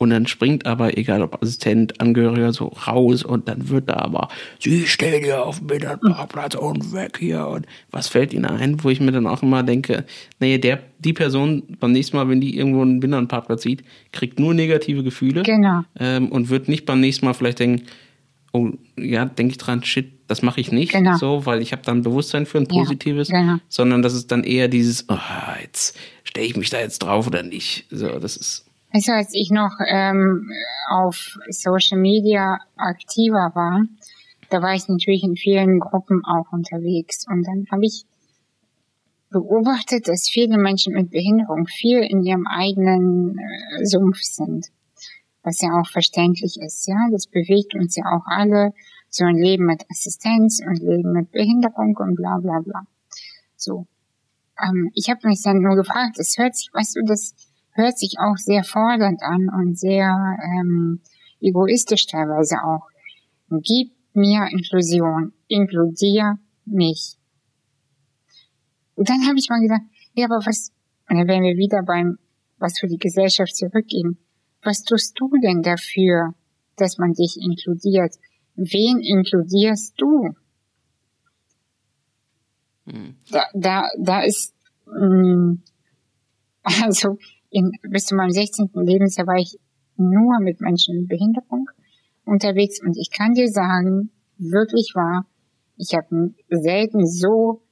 und 0.05 0.11
dann 0.11 0.27
springt 0.27 0.67
aber, 0.67 0.99
egal 0.99 1.23
ob 1.23 1.43
Assistent, 1.43 2.01
Angehöriger, 2.01 2.53
so 2.53 2.67
raus 2.67 3.25
und 3.25 3.49
dann 3.49 3.71
wird 3.71 3.89
da 3.89 3.95
aber, 3.95 4.29
sie 4.61 4.87
stehen 4.87 5.25
hier 5.25 5.45
auf 5.45 5.59
dem 5.59 5.67
Binnenparkplatz 5.69 6.55
und 6.55 6.93
weg 6.93 7.17
hier 7.19 7.47
und 7.47 7.67
was 7.91 8.09
fällt 8.09 8.35
ihnen 8.35 8.45
ein, 8.45 8.85
wo 8.85 8.91
ich 8.91 9.01
mir 9.01 9.13
dann 9.13 9.27
auch 9.27 9.43
immer 9.43 9.63
denke, 9.63 10.05
nee, 10.41 10.59
der, 10.59 10.81
die 10.99 11.15
Person 11.15 11.63
beim 11.81 11.93
nächsten 11.93 12.19
Mal, 12.19 12.29
wenn 12.29 12.43
die 12.43 12.57
irgendwo 12.57 12.83
einen 12.83 13.01
Binnenparkplatz 13.01 13.63
sieht, 13.63 13.83
kriegt 14.13 14.39
nur 14.39 14.53
negative 14.53 15.03
Gefühle 15.03 15.43
genau. 15.43 15.85
ähm, 15.99 16.29
und 16.29 16.51
wird 16.51 16.69
nicht 16.69 16.85
beim 16.85 17.01
nächsten 17.01 17.25
Mal 17.25 17.33
vielleicht 17.33 17.61
denken, 17.61 17.87
oh, 18.53 18.73
ja, 18.99 19.25
denke 19.25 19.53
ich 19.53 19.59
dran, 19.59 19.83
shit, 19.83 20.13
das 20.29 20.43
mache 20.43 20.61
ich 20.61 20.71
nicht, 20.71 20.93
genau. 20.93 21.17
so, 21.17 21.47
weil 21.47 21.63
ich 21.63 21.73
habe 21.73 21.83
dann 21.83 22.03
Bewusstsein 22.03 22.45
für 22.45 22.59
ein 22.59 22.69
positives, 22.69 23.29
ja, 23.29 23.41
genau. 23.41 23.57
sondern 23.69 24.03
das 24.03 24.13
ist 24.13 24.31
dann 24.31 24.45
eher 24.45 24.69
dieses, 24.69 25.09
oh, 25.09 25.17
jetzt 25.63 25.97
stelle 26.25 26.47
ich 26.47 26.57
mich 26.57 26.69
da 26.69 26.79
jetzt 26.79 26.99
drauf 26.99 27.27
oder 27.27 27.43
nicht. 27.43 27.87
So, 27.91 28.19
das 28.19 28.37
ist 28.37 28.67
Du, 28.95 29.13
als 29.13 29.35
ich 29.35 29.51
noch 29.51 29.73
ähm, 29.85 30.53
auf 30.89 31.37
Social 31.51 31.99
Media 31.99 32.61
aktiver 32.77 33.51
war, 33.55 33.83
da 34.51 34.63
war 34.63 34.75
ich 34.75 34.87
natürlich 34.87 35.25
in 35.25 35.35
vielen 35.35 35.81
Gruppen 35.81 36.23
auch 36.25 36.53
unterwegs. 36.53 37.27
Und 37.27 37.43
dann 37.43 37.67
habe 37.73 37.85
ich 37.85 38.05
beobachtet, 39.31 40.07
dass 40.07 40.29
viele 40.29 40.59
Menschen 40.59 40.95
mit 40.95 41.11
Behinderung 41.11 41.67
viel 41.67 41.99
in 42.05 42.23
ihrem 42.23 42.47
eigenen 42.47 43.37
äh, 43.37 43.85
Sumpf 43.85 44.19
sind. 44.23 44.69
Was 45.43 45.61
ja 45.61 45.71
auch 45.73 45.91
verständlich 45.91 46.57
ist, 46.61 46.87
ja. 46.87 47.09
Das 47.11 47.27
bewegt 47.27 47.75
uns 47.75 47.97
ja 47.97 48.05
auch 48.05 48.27
alle. 48.27 48.75
So 49.11 49.25
ein 49.25 49.37
Leben 49.37 49.67
mit 49.67 49.85
Assistenz 49.91 50.61
und 50.65 50.79
Leben 50.79 51.13
mit 51.13 51.33
Behinderung 51.33 51.97
und 51.97 52.15
bla 52.15 52.39
bla 52.39 52.61
bla. 52.61 52.87
So. 53.57 53.87
Ähm, 54.63 54.93
ich 54.95 55.11
habe 55.11 55.27
mich 55.27 55.43
dann 55.43 55.59
nur 55.59 55.75
gefragt, 55.75 56.21
es 56.21 56.39
hört 56.39 56.55
sich, 56.55 56.71
weißt 56.73 56.95
du, 56.95 57.05
das 57.07 57.35
hört 57.75 57.99
sich 57.99 58.17
auch 58.19 58.37
sehr 58.37 58.65
fordernd 58.65 59.23
an 59.23 59.49
und 59.49 59.79
sehr 59.79 60.39
ähm, 60.43 61.01
egoistisch 61.41 62.07
teilweise 62.07 62.57
auch. 62.65 62.89
Gib 63.51 63.93
mir 64.15 64.49
Inklusion, 64.51 65.33
inkludier 65.49 66.39
mich. 66.65 67.17
Und 68.95 69.09
dann 69.09 69.27
habe 69.27 69.39
ich 69.39 69.49
mal 69.49 69.61
gedacht, 69.61 69.83
ja, 70.15 70.27
aber 70.27 70.39
was, 70.47 70.73
und 71.09 71.19
dann 71.19 71.29
wären 71.29 71.43
wir 71.43 71.57
wieder 71.57 71.83
beim, 71.83 72.19
was 72.59 72.79
für 72.79 72.87
die 72.87 72.99
Gesellschaft 72.99 73.55
zurückgeben. 73.57 74.19
Was 74.63 74.83
tust 74.83 75.19
du 75.19 75.31
denn 75.43 75.63
dafür, 75.63 76.35
dass 76.77 76.99
man 76.99 77.13
dich 77.13 77.37
inkludiert? 77.41 78.15
Wen 78.55 79.01
inkludierst 79.01 79.95
du? 79.99 80.35
Hm. 82.87 83.17
Da, 83.31 83.47
da, 83.55 83.89
da 83.99 84.23
ist, 84.23 84.55
mh, 84.87 85.07
mm, 85.07 85.63
also 86.85 87.19
in, 87.55 87.71
bis 87.89 88.07
zu 88.07 88.17
meinem 88.17 88.31
16. 88.31 88.71
Lebensjahr 88.75 89.27
war 89.27 89.39
ich 89.39 89.57
nur 89.97 90.41
mit 90.41 90.61
Menschen 90.61 91.01
mit 91.01 91.09
Behinderung 91.09 91.71
unterwegs 92.25 92.83
und 92.83 92.97
ich 92.99 93.11
kann 93.11 93.35
dir 93.35 93.49
sagen, 93.49 94.11
wirklich 94.39 94.93
wahr, 94.95 95.27
ich 95.77 95.95
habe 95.95 96.35
selten 96.51 97.07
so 97.07 97.63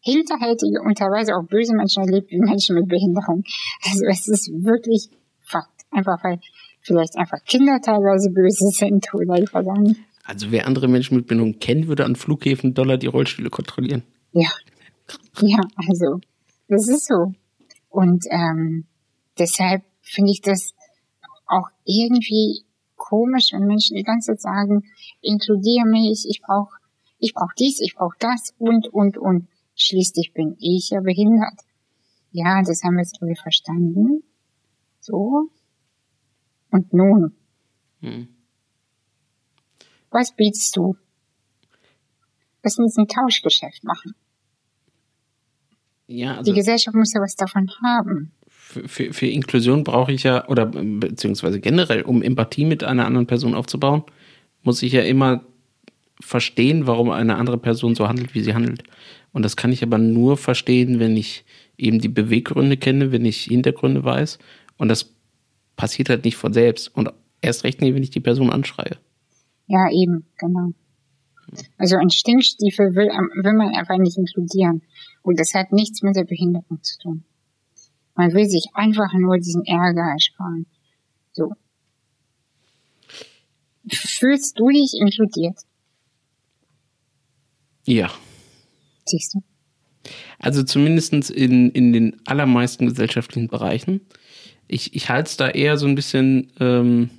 hinterhältige 0.00 0.80
und 0.80 0.96
teilweise 0.96 1.36
auch 1.36 1.44
böse 1.44 1.74
Menschen 1.74 2.04
erlebt 2.04 2.30
wie 2.30 2.38
Menschen 2.38 2.74
mit 2.74 2.88
Behinderung. 2.88 3.44
Also 3.84 4.04
es 4.08 4.28
ist 4.28 4.50
wirklich 4.50 5.10
Fakt. 5.40 5.82
Einfach 5.90 6.24
weil 6.24 6.40
vielleicht 6.80 7.16
einfach 7.18 7.38
Kinder 7.44 7.78
teilweise 7.82 8.30
böse 8.30 8.70
sind 8.70 9.06
oder 9.14 9.34
ich 9.34 9.52
nicht. 9.52 10.00
Also 10.24 10.50
wer 10.50 10.66
andere 10.66 10.88
Menschen 10.88 11.16
mit 11.16 11.26
Behinderung 11.26 11.58
kennt, 11.58 11.86
würde 11.88 12.04
an 12.06 12.16
Flughäfen 12.16 12.72
Dollar 12.72 12.96
die 12.96 13.08
Rollstühle 13.08 13.50
kontrollieren. 13.50 14.02
Ja. 14.32 14.48
Ja, 15.40 15.60
also 15.76 16.20
das 16.68 16.88
ist 16.88 17.06
so. 17.06 17.32
Und 17.90 18.24
ähm, 18.30 18.86
deshalb 19.38 19.84
finde 20.02 20.32
ich 20.32 20.40
das 20.40 20.74
auch 21.46 21.68
irgendwie 21.84 22.64
komisch, 22.96 23.52
wenn 23.52 23.66
Menschen 23.66 23.96
die 23.96 24.04
ganze 24.04 24.32
Zeit 24.32 24.40
sagen, 24.40 24.84
inkludiere 25.20 25.86
mich, 25.86 26.24
ich 26.28 26.40
brauche 26.40 26.76
ich 27.18 27.34
brauch 27.34 27.52
dies, 27.56 27.80
ich 27.80 27.94
brauche 27.94 28.16
das 28.18 28.52
und, 28.58 28.88
und, 28.88 29.16
und. 29.16 29.48
Schließlich 29.76 30.32
bin 30.34 30.56
ich 30.58 30.90
ja 30.90 31.00
behindert. 31.00 31.60
Ja, 32.32 32.62
das 32.62 32.82
haben 32.82 32.94
wir 32.94 33.02
jetzt 33.02 33.22
alle 33.22 33.36
verstanden. 33.36 34.24
So. 34.98 35.48
Und 36.70 36.92
nun? 36.92 37.36
Hm. 38.00 38.28
Was 40.10 40.34
bietest 40.34 40.76
du? 40.76 40.96
Lass 42.64 42.78
uns 42.78 42.96
ein 42.98 43.06
Tauschgeschäft 43.06 43.84
machen. 43.84 44.14
Ja, 46.08 46.38
also 46.38 46.50
Die 46.50 46.56
Gesellschaft 46.56 46.96
muss 46.96 47.14
ja 47.14 47.20
was 47.20 47.36
davon 47.36 47.70
haben 47.82 48.32
für, 48.72 49.12
für, 49.12 49.26
Inklusion 49.26 49.84
brauche 49.84 50.12
ich 50.12 50.22
ja, 50.22 50.48
oder 50.48 50.66
beziehungsweise 50.66 51.60
generell, 51.60 52.02
um 52.02 52.22
Empathie 52.22 52.64
mit 52.64 52.84
einer 52.84 53.06
anderen 53.06 53.26
Person 53.26 53.54
aufzubauen, 53.54 54.02
muss 54.62 54.82
ich 54.82 54.92
ja 54.92 55.02
immer 55.02 55.44
verstehen, 56.20 56.86
warum 56.86 57.10
eine 57.10 57.36
andere 57.36 57.58
Person 57.58 57.94
so 57.94 58.08
handelt, 58.08 58.34
wie 58.34 58.42
sie 58.42 58.54
handelt. 58.54 58.84
Und 59.32 59.44
das 59.44 59.56
kann 59.56 59.72
ich 59.72 59.82
aber 59.82 59.98
nur 59.98 60.36
verstehen, 60.36 61.00
wenn 61.00 61.16
ich 61.16 61.44
eben 61.76 61.98
die 61.98 62.08
Beweggründe 62.08 62.76
kenne, 62.76 63.12
wenn 63.12 63.24
ich 63.24 63.42
Hintergründe 63.44 64.04
weiß. 64.04 64.38
Und 64.76 64.88
das 64.88 65.14
passiert 65.76 66.10
halt 66.10 66.24
nicht 66.24 66.36
von 66.36 66.52
selbst. 66.52 66.94
Und 66.94 67.10
erst 67.40 67.64
recht 67.64 67.80
nicht, 67.80 67.94
wenn 67.94 68.02
ich 68.02 68.10
die 68.10 68.20
Person 68.20 68.50
anschreie. 68.50 68.98
Ja, 69.66 69.90
eben, 69.90 70.26
genau. 70.38 70.72
Also 71.76 71.96
ein 71.96 72.10
Stinkstiefel 72.10 72.94
will, 72.94 73.08
will 73.08 73.54
man 73.54 73.74
einfach 73.74 73.98
nicht 73.98 74.16
inkludieren. 74.16 74.82
Und 75.22 75.38
das 75.40 75.54
hat 75.54 75.72
nichts 75.72 76.02
mit 76.02 76.16
der 76.16 76.24
Behinderung 76.24 76.82
zu 76.82 76.98
tun. 76.98 77.24
Man 78.14 78.32
will 78.34 78.48
sich 78.48 78.66
einfach 78.74 79.12
nur 79.14 79.38
diesen 79.38 79.64
Ärger 79.64 80.12
ersparen. 80.12 80.66
So. 81.32 81.52
Fühlst 83.90 84.58
du 84.58 84.68
dich 84.68 84.92
inkludiert? 85.00 85.58
Ja. 87.84 88.10
Siehst 89.06 89.34
du? 89.34 89.42
Also 90.38 90.62
zumindestens 90.62 91.30
in, 91.30 91.70
in 91.70 91.92
den 91.92 92.20
allermeisten 92.26 92.86
gesellschaftlichen 92.86 93.48
Bereichen. 93.48 94.00
Ich, 94.68 94.94
ich 94.94 95.08
halte 95.08 95.28
es 95.28 95.36
da 95.36 95.48
eher 95.48 95.76
so 95.76 95.86
ein 95.86 95.94
bisschen 95.94 96.52
ähm, 96.60 97.10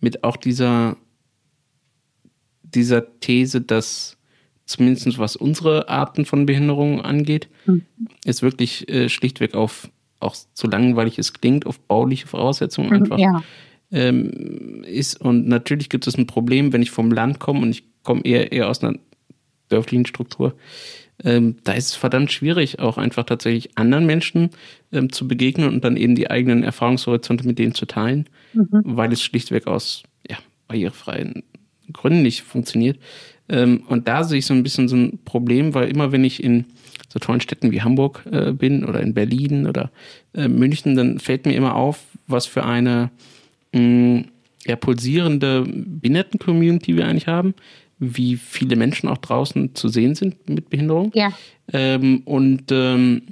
mit 0.00 0.24
auch 0.24 0.36
dieser, 0.36 0.96
dieser 2.62 3.20
These, 3.20 3.60
dass 3.60 4.16
zumindest 4.66 5.18
was 5.18 5.36
unsere 5.36 5.88
Arten 5.88 6.24
von 6.24 6.46
Behinderungen 6.46 7.00
angeht, 7.00 7.48
mhm. 7.66 7.84
es 8.24 8.42
wirklich 8.42 8.88
äh, 8.88 9.08
schlichtweg 9.08 9.54
auf 9.54 9.90
auch 10.20 10.36
so 10.54 10.68
langweilig 10.68 11.18
es 11.18 11.32
klingt, 11.32 11.66
auf 11.66 11.80
bauliche 11.80 12.26
Voraussetzungen 12.26 12.90
mhm, 12.90 12.96
einfach 12.96 13.18
ja. 13.18 13.42
ähm, 13.90 14.84
ist. 14.84 15.20
Und 15.20 15.48
natürlich 15.48 15.88
gibt 15.88 16.06
es 16.06 16.16
ein 16.16 16.26
Problem, 16.26 16.72
wenn 16.72 16.82
ich 16.82 16.90
vom 16.90 17.10
Land 17.10 17.40
komme 17.40 17.60
und 17.60 17.70
ich 17.70 17.84
komme 18.02 18.22
eher, 18.24 18.52
eher 18.52 18.68
aus 18.68 18.82
einer 18.82 18.98
dörflichen 19.68 20.06
Struktur. 20.06 20.54
Ähm, 21.22 21.56
da 21.64 21.72
ist 21.72 21.88
es 21.88 21.94
verdammt 21.94 22.32
schwierig, 22.32 22.78
auch 22.78 22.96
einfach 22.96 23.24
tatsächlich 23.24 23.76
anderen 23.76 24.06
Menschen 24.06 24.50
ähm, 24.92 25.12
zu 25.12 25.28
begegnen 25.28 25.68
und 25.68 25.84
dann 25.84 25.96
eben 25.96 26.14
die 26.14 26.30
eigenen 26.30 26.62
Erfahrungshorizonte 26.62 27.46
mit 27.46 27.58
denen 27.58 27.74
zu 27.74 27.86
teilen, 27.86 28.28
mhm. 28.54 28.68
weil 28.84 29.12
es 29.12 29.22
schlichtweg 29.22 29.66
aus 29.66 30.02
ja, 30.28 30.38
barrierefreien 30.66 31.42
Gründen 31.92 32.22
nicht 32.22 32.42
funktioniert. 32.42 32.98
Ähm, 33.48 33.82
und 33.88 34.08
da 34.08 34.24
sehe 34.24 34.38
ich 34.38 34.46
so 34.46 34.54
ein 34.54 34.62
bisschen 34.62 34.88
so 34.88 34.96
ein 34.96 35.18
Problem, 35.24 35.74
weil 35.74 35.90
immer 35.90 36.12
wenn 36.12 36.24
ich 36.24 36.42
in 36.42 36.66
so 37.12 37.18
tollen 37.18 37.40
Städten 37.40 37.70
wie 37.72 37.82
Hamburg 37.82 38.24
äh, 38.30 38.52
bin 38.52 38.84
oder 38.84 39.00
in 39.00 39.14
Berlin 39.14 39.66
oder 39.66 39.90
äh, 40.34 40.48
München, 40.48 40.96
dann 40.96 41.18
fällt 41.18 41.44
mir 41.44 41.54
immer 41.54 41.74
auf, 41.74 42.04
was 42.26 42.46
für 42.46 42.64
eine 42.64 43.10
mh, 43.72 44.24
ja, 44.66 44.76
pulsierende 44.76 45.64
Behinderten-Community 45.66 46.96
wir 46.96 47.06
eigentlich 47.06 47.26
haben, 47.26 47.54
wie 47.98 48.36
viele 48.36 48.76
Menschen 48.76 49.08
auch 49.08 49.18
draußen 49.18 49.74
zu 49.74 49.88
sehen 49.88 50.14
sind 50.14 50.48
mit 50.48 50.70
Behinderung. 50.70 51.10
Ja. 51.14 51.32
Ähm, 51.72 52.22
und 52.24 52.70
ähm, 52.70 53.22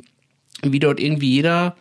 wie 0.63 0.81
dort 0.81 1.01
irgendwie 1.01 1.33
jeder 1.33 1.77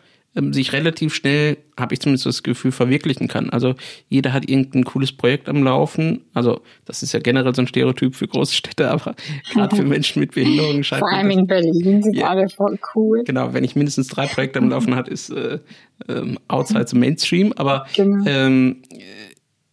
sich 0.52 0.72
relativ 0.72 1.14
schnell, 1.14 1.58
habe 1.78 1.94
ich 1.94 2.00
zumindest 2.00 2.26
das 2.26 2.42
Gefühl, 2.42 2.72
verwirklichen 2.72 3.28
kann. 3.28 3.50
Also 3.50 3.74
jeder 4.08 4.32
hat 4.32 4.48
irgendein 4.48 4.84
cooles 4.84 5.12
Projekt 5.12 5.48
am 5.48 5.62
Laufen. 5.62 6.22
Also 6.34 6.60
das 6.84 7.02
ist 7.02 7.12
ja 7.12 7.20
generell 7.20 7.54
so 7.54 7.62
ein 7.62 7.68
Stereotyp 7.68 8.14
für 8.14 8.26
große 8.26 8.54
Städte, 8.54 8.90
aber 8.90 9.14
gerade 9.52 9.76
für 9.76 9.84
Menschen 9.84 10.20
mit 10.20 10.32
Behinderungen 10.32 10.84
scheint 10.84 11.00
Vor 11.00 11.10
allem 11.10 11.30
in 11.30 11.46
Berlin 11.46 12.02
sind 12.02 12.16
ja, 12.16 12.28
alle 12.28 12.48
voll 12.48 12.78
cool. 12.94 13.24
Genau, 13.24 13.52
wenn 13.52 13.64
ich 13.64 13.76
mindestens 13.76 14.08
drei 14.08 14.26
Projekte 14.26 14.58
am 14.58 14.70
Laufen 14.70 14.94
hat, 14.94 15.08
ist 15.08 15.30
äh, 15.30 15.58
ähm, 16.08 16.38
outside 16.48 16.86
the 16.88 16.96
Mainstream. 16.96 17.52
Aber 17.56 17.86
genau. 17.94 18.24
ähm, 18.26 18.82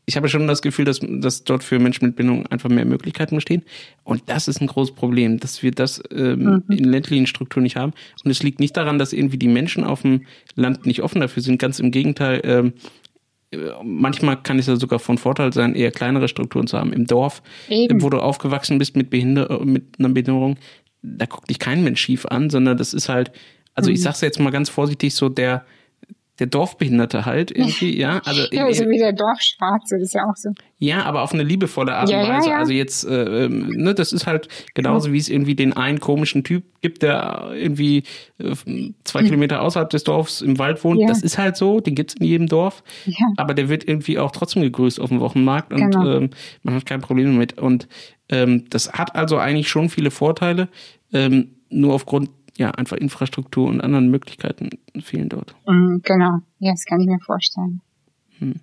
ich 0.06 0.18
habe 0.18 0.30
schon 0.30 0.48
das 0.48 0.62
Gefühl, 0.62 0.86
dass, 0.86 1.00
dass 1.02 1.44
dort 1.44 1.64
für 1.64 1.80
Menschen 1.80 2.06
mit 2.06 2.16
Bindung 2.16 2.46
einfach 2.48 2.70
mehr 2.70 2.86
Möglichkeiten 2.86 3.36
bestehen. 3.36 3.64
Und 4.04 4.24
das 4.28 4.48
ist 4.48 4.62
ein 4.62 4.68
großes 4.68 4.94
Problem, 4.94 5.40
dass 5.40 5.64
wir 5.64 5.72
das 5.72 6.02
ähm, 6.12 6.44
mhm. 6.44 6.64
in 6.70 6.84
ländlichen 6.84 7.26
Strukturen 7.26 7.64
nicht 7.64 7.76
haben. 7.76 7.94
Und 8.24 8.32
es 8.32 8.44
liegt 8.44 8.60
nicht 8.60 8.78
daran, 8.78 9.00
dass 9.00 9.14
irgendwie 9.14 9.38
die 9.38 9.48
Menschen 9.48 9.84
auf 9.84 10.04
dem 10.04 10.26
Land 10.56 10.86
nicht 10.86 11.02
offen 11.02 11.22
dafür 11.22 11.42
sind. 11.42 11.58
Ganz 11.58 11.80
im 11.80 11.90
Gegenteil. 11.90 12.42
Ähm, 12.44 12.74
manchmal 13.84 14.42
kann 14.42 14.60
es 14.60 14.68
ja 14.68 14.76
sogar 14.76 15.00
von 15.00 15.18
Vorteil 15.18 15.54
sein, 15.54 15.76
eher 15.76 15.92
kleinere 15.92 16.28
Strukturen 16.28 16.68
zu 16.68 16.78
haben. 16.78 16.94
Im 16.94 17.08
Dorf, 17.08 17.42
Eben. 17.70 18.02
wo 18.02 18.10
du 18.10 18.20
aufgewachsen 18.20 18.78
bist 18.78 18.96
mit, 18.96 19.10
Behinder 19.10 19.60
mit 19.64 19.98
einer 19.98 20.10
Behinderung, 20.10 20.58
da 21.02 21.26
guckt 21.26 21.50
dich 21.50 21.60
kein 21.60 21.84
Mensch 21.84 22.02
schief 22.02 22.26
an, 22.26 22.50
sondern 22.50 22.78
das 22.78 22.94
ist 22.94 23.10
halt, 23.10 23.32
also 23.74 23.90
mhm. 23.90 23.96
ich 23.96 24.02
sag's 24.02 24.22
jetzt 24.22 24.40
mal 24.40 24.52
ganz 24.52 24.70
vorsichtig, 24.70 25.16
so 25.16 25.30
der 25.30 25.66
der 26.40 26.48
Dorfbehinderte 26.48 27.26
halt 27.26 27.52
irgendwie, 27.52 27.98
ja. 27.98 28.22
Also, 28.26 28.42
ja, 28.52 28.72
so 28.74 28.86
wie 28.86 28.98
der 28.98 29.14
Dorfschwarze, 29.14 29.98
ist 29.98 30.14
ja 30.14 30.24
auch 30.24 30.36
so. 30.36 30.50
Ja, 30.78 31.04
aber 31.04 31.22
auf 31.22 31.34
eine 31.34 31.44
liebevolle 31.44 31.96
Art 31.96 32.10
und 32.10 32.14
ja, 32.14 32.28
Weise. 32.28 32.50
Ja, 32.50 32.54
ja. 32.56 32.60
Also 32.60 32.74
jetzt, 32.74 33.06
äh, 33.06 33.46
ähm, 33.46 33.70
ne, 33.70 33.94
das 33.94 34.12
ist 34.12 34.28
halt 34.28 34.50
genauso, 34.74 35.14
wie 35.14 35.18
es 35.18 35.30
irgendwie 35.30 35.56
den 35.56 35.74
einen 35.74 36.02
komischen 36.02 36.44
Typ 36.44 36.64
gibt, 36.82 37.04
der 37.04 37.52
irgendwie 37.54 38.04
äh, 38.38 38.54
zwei 39.06 39.20
hm. 39.20 39.26
Kilometer 39.28 39.62
außerhalb 39.62 39.90
des 39.90 40.04
Dorfs 40.04 40.42
im 40.42 40.60
Wald 40.60 40.84
wohnt. 40.84 41.10
Das 41.10 41.22
ist 41.22 41.38
halt 41.38 41.56
so, 41.56 41.80
den 41.80 41.96
gibt's 41.96 42.16
in 42.16 42.26
jedem 42.26 42.48
Dorf. 42.48 42.84
Aber 43.38 43.54
der 43.54 43.70
wird 43.70 43.88
irgendwie 43.88 44.20
auch 44.20 44.32
trotzdem 44.32 44.62
gegrüßt 44.62 45.00
auf 45.00 45.10
dem 45.10 45.22
Wochenmarkt 45.22 45.72
und 45.72 45.92
genau. 45.92 46.18
ähm, 46.18 46.30
man 46.64 46.76
hat 46.76 46.86
kein 46.86 47.02
Problem 47.02 47.34
damit. 47.34 47.58
Und 47.58 47.88
ähm, 48.30 48.66
das 48.70 48.92
hat 48.92 49.16
also 49.16 49.38
eigentlich 49.38 49.70
schon 49.70 49.90
viele 49.90 50.12
Vorteile, 50.12 50.68
ähm, 51.14 51.52
nur 51.70 51.94
aufgrund 51.94 52.30
ja, 52.58 52.72
einfach 52.72 52.98
Infrastruktur 52.98 53.68
und 53.68 53.82
anderen 53.82 54.10
Möglichkeiten 54.10 54.70
fehlen 55.02 55.30
dort. 55.30 55.56
Mhm, 55.68 56.02
genau, 56.04 56.40
ja, 56.60 56.72
das 56.72 56.86
kann 56.86 57.02
ich 57.02 57.08
mir 57.08 57.20
vorstellen. 57.20 57.82
Hm. 58.40 58.60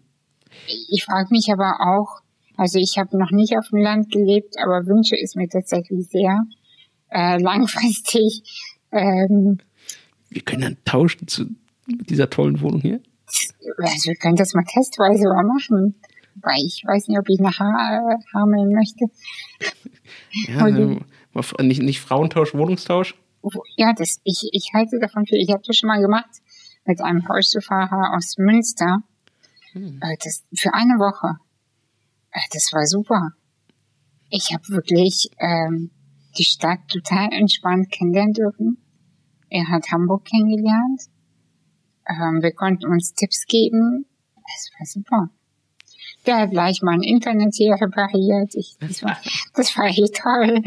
Ich 0.88 1.05
frage 1.05 1.28
mich 1.30 1.51
aber 1.53 1.76
auch, 1.80 2.20
also 2.57 2.78
ich 2.78 2.99
habe 2.99 3.16
noch 3.18 3.30
nicht 3.30 3.57
auf 3.57 3.68
dem 3.68 3.80
Land 3.80 4.11
gelebt, 4.11 4.57
aber 4.62 4.86
wünsche 4.86 5.16
es 5.22 5.34
mir 5.34 5.49
tatsächlich 5.49 6.07
sehr 6.09 6.43
äh, 7.11 7.40
langfristig. 7.40 8.43
Ähm, 8.90 9.59
wir 10.30 10.43
können 10.43 10.62
dann 10.62 10.76
tauschen 10.84 11.28
zu 11.28 11.47
dieser 11.86 12.30
tollen 12.30 12.61
Wohnung 12.61 12.80
hier. 12.80 13.01
Also 13.78 14.09
wir 14.09 14.16
können 14.16 14.36
das 14.36 14.55
mal 14.55 14.64
testweise 14.64 15.24
mal 15.24 15.45
machen. 15.45 15.95
Weil 16.36 16.64
ich 16.64 16.82
weiß 16.86 17.09
nicht, 17.09 17.18
ob 17.18 17.28
ich 17.28 17.40
nach 17.40 17.59
ha 17.59 18.18
Hameln 18.34 18.72
möchte. 18.72 19.05
Ja, 20.49 20.64
also, 20.64 21.01
nicht, 21.61 21.82
nicht 21.82 22.01
Frauentausch, 22.01 22.55
Wohnungstausch? 22.55 23.14
Ja, 23.76 23.93
das, 23.93 24.20
ich, 24.24 24.49
ich 24.53 24.70
halte 24.74 24.99
davon 24.99 25.26
viel. 25.26 25.38
Ich 25.38 25.51
habe 25.51 25.62
das 25.66 25.76
schon 25.76 25.88
mal 25.88 26.01
gemacht 26.01 26.30
mit 26.84 27.01
einem 27.01 27.24
Rollstuhlfahrer 27.26 28.16
aus 28.16 28.36
Münster. 28.38 29.03
Hm. 29.72 30.01
Äh, 30.03 30.16
das, 30.22 30.45
für 30.55 30.74
eine 30.74 30.95
Woche. 30.99 31.38
Äh, 32.30 32.40
das 32.53 32.72
war 32.72 32.86
super. 32.86 33.30
Ich 34.30 34.53
habe 34.53 34.66
wirklich 34.68 35.30
ähm, 35.38 35.90
die 36.38 36.45
Stadt 36.45 36.80
total 36.88 37.28
entspannt 37.32 37.90
kennenlernen 37.90 38.32
dürfen. 38.32 38.78
Er 39.49 39.68
hat 39.68 39.90
Hamburg 39.90 40.24
kennengelernt. 40.24 41.03
Ähm, 42.09 42.43
wir 42.43 42.53
konnten 42.53 42.86
uns 42.86 43.12
Tipps 43.14 43.45
geben. 43.47 44.07
Es 44.57 44.70
war 44.78 44.86
super. 44.86 45.30
Der 46.26 46.38
hat 46.38 46.51
gleich 46.51 46.80
mein 46.82 47.03
Internet 47.03 47.55
hier 47.55 47.74
repariert. 47.74 48.55
Ich, 48.55 48.76
das, 48.80 49.03
war, 49.03 49.18
das 49.55 49.76
war 49.76 49.86
echt 49.86 50.14
toll. 50.14 50.62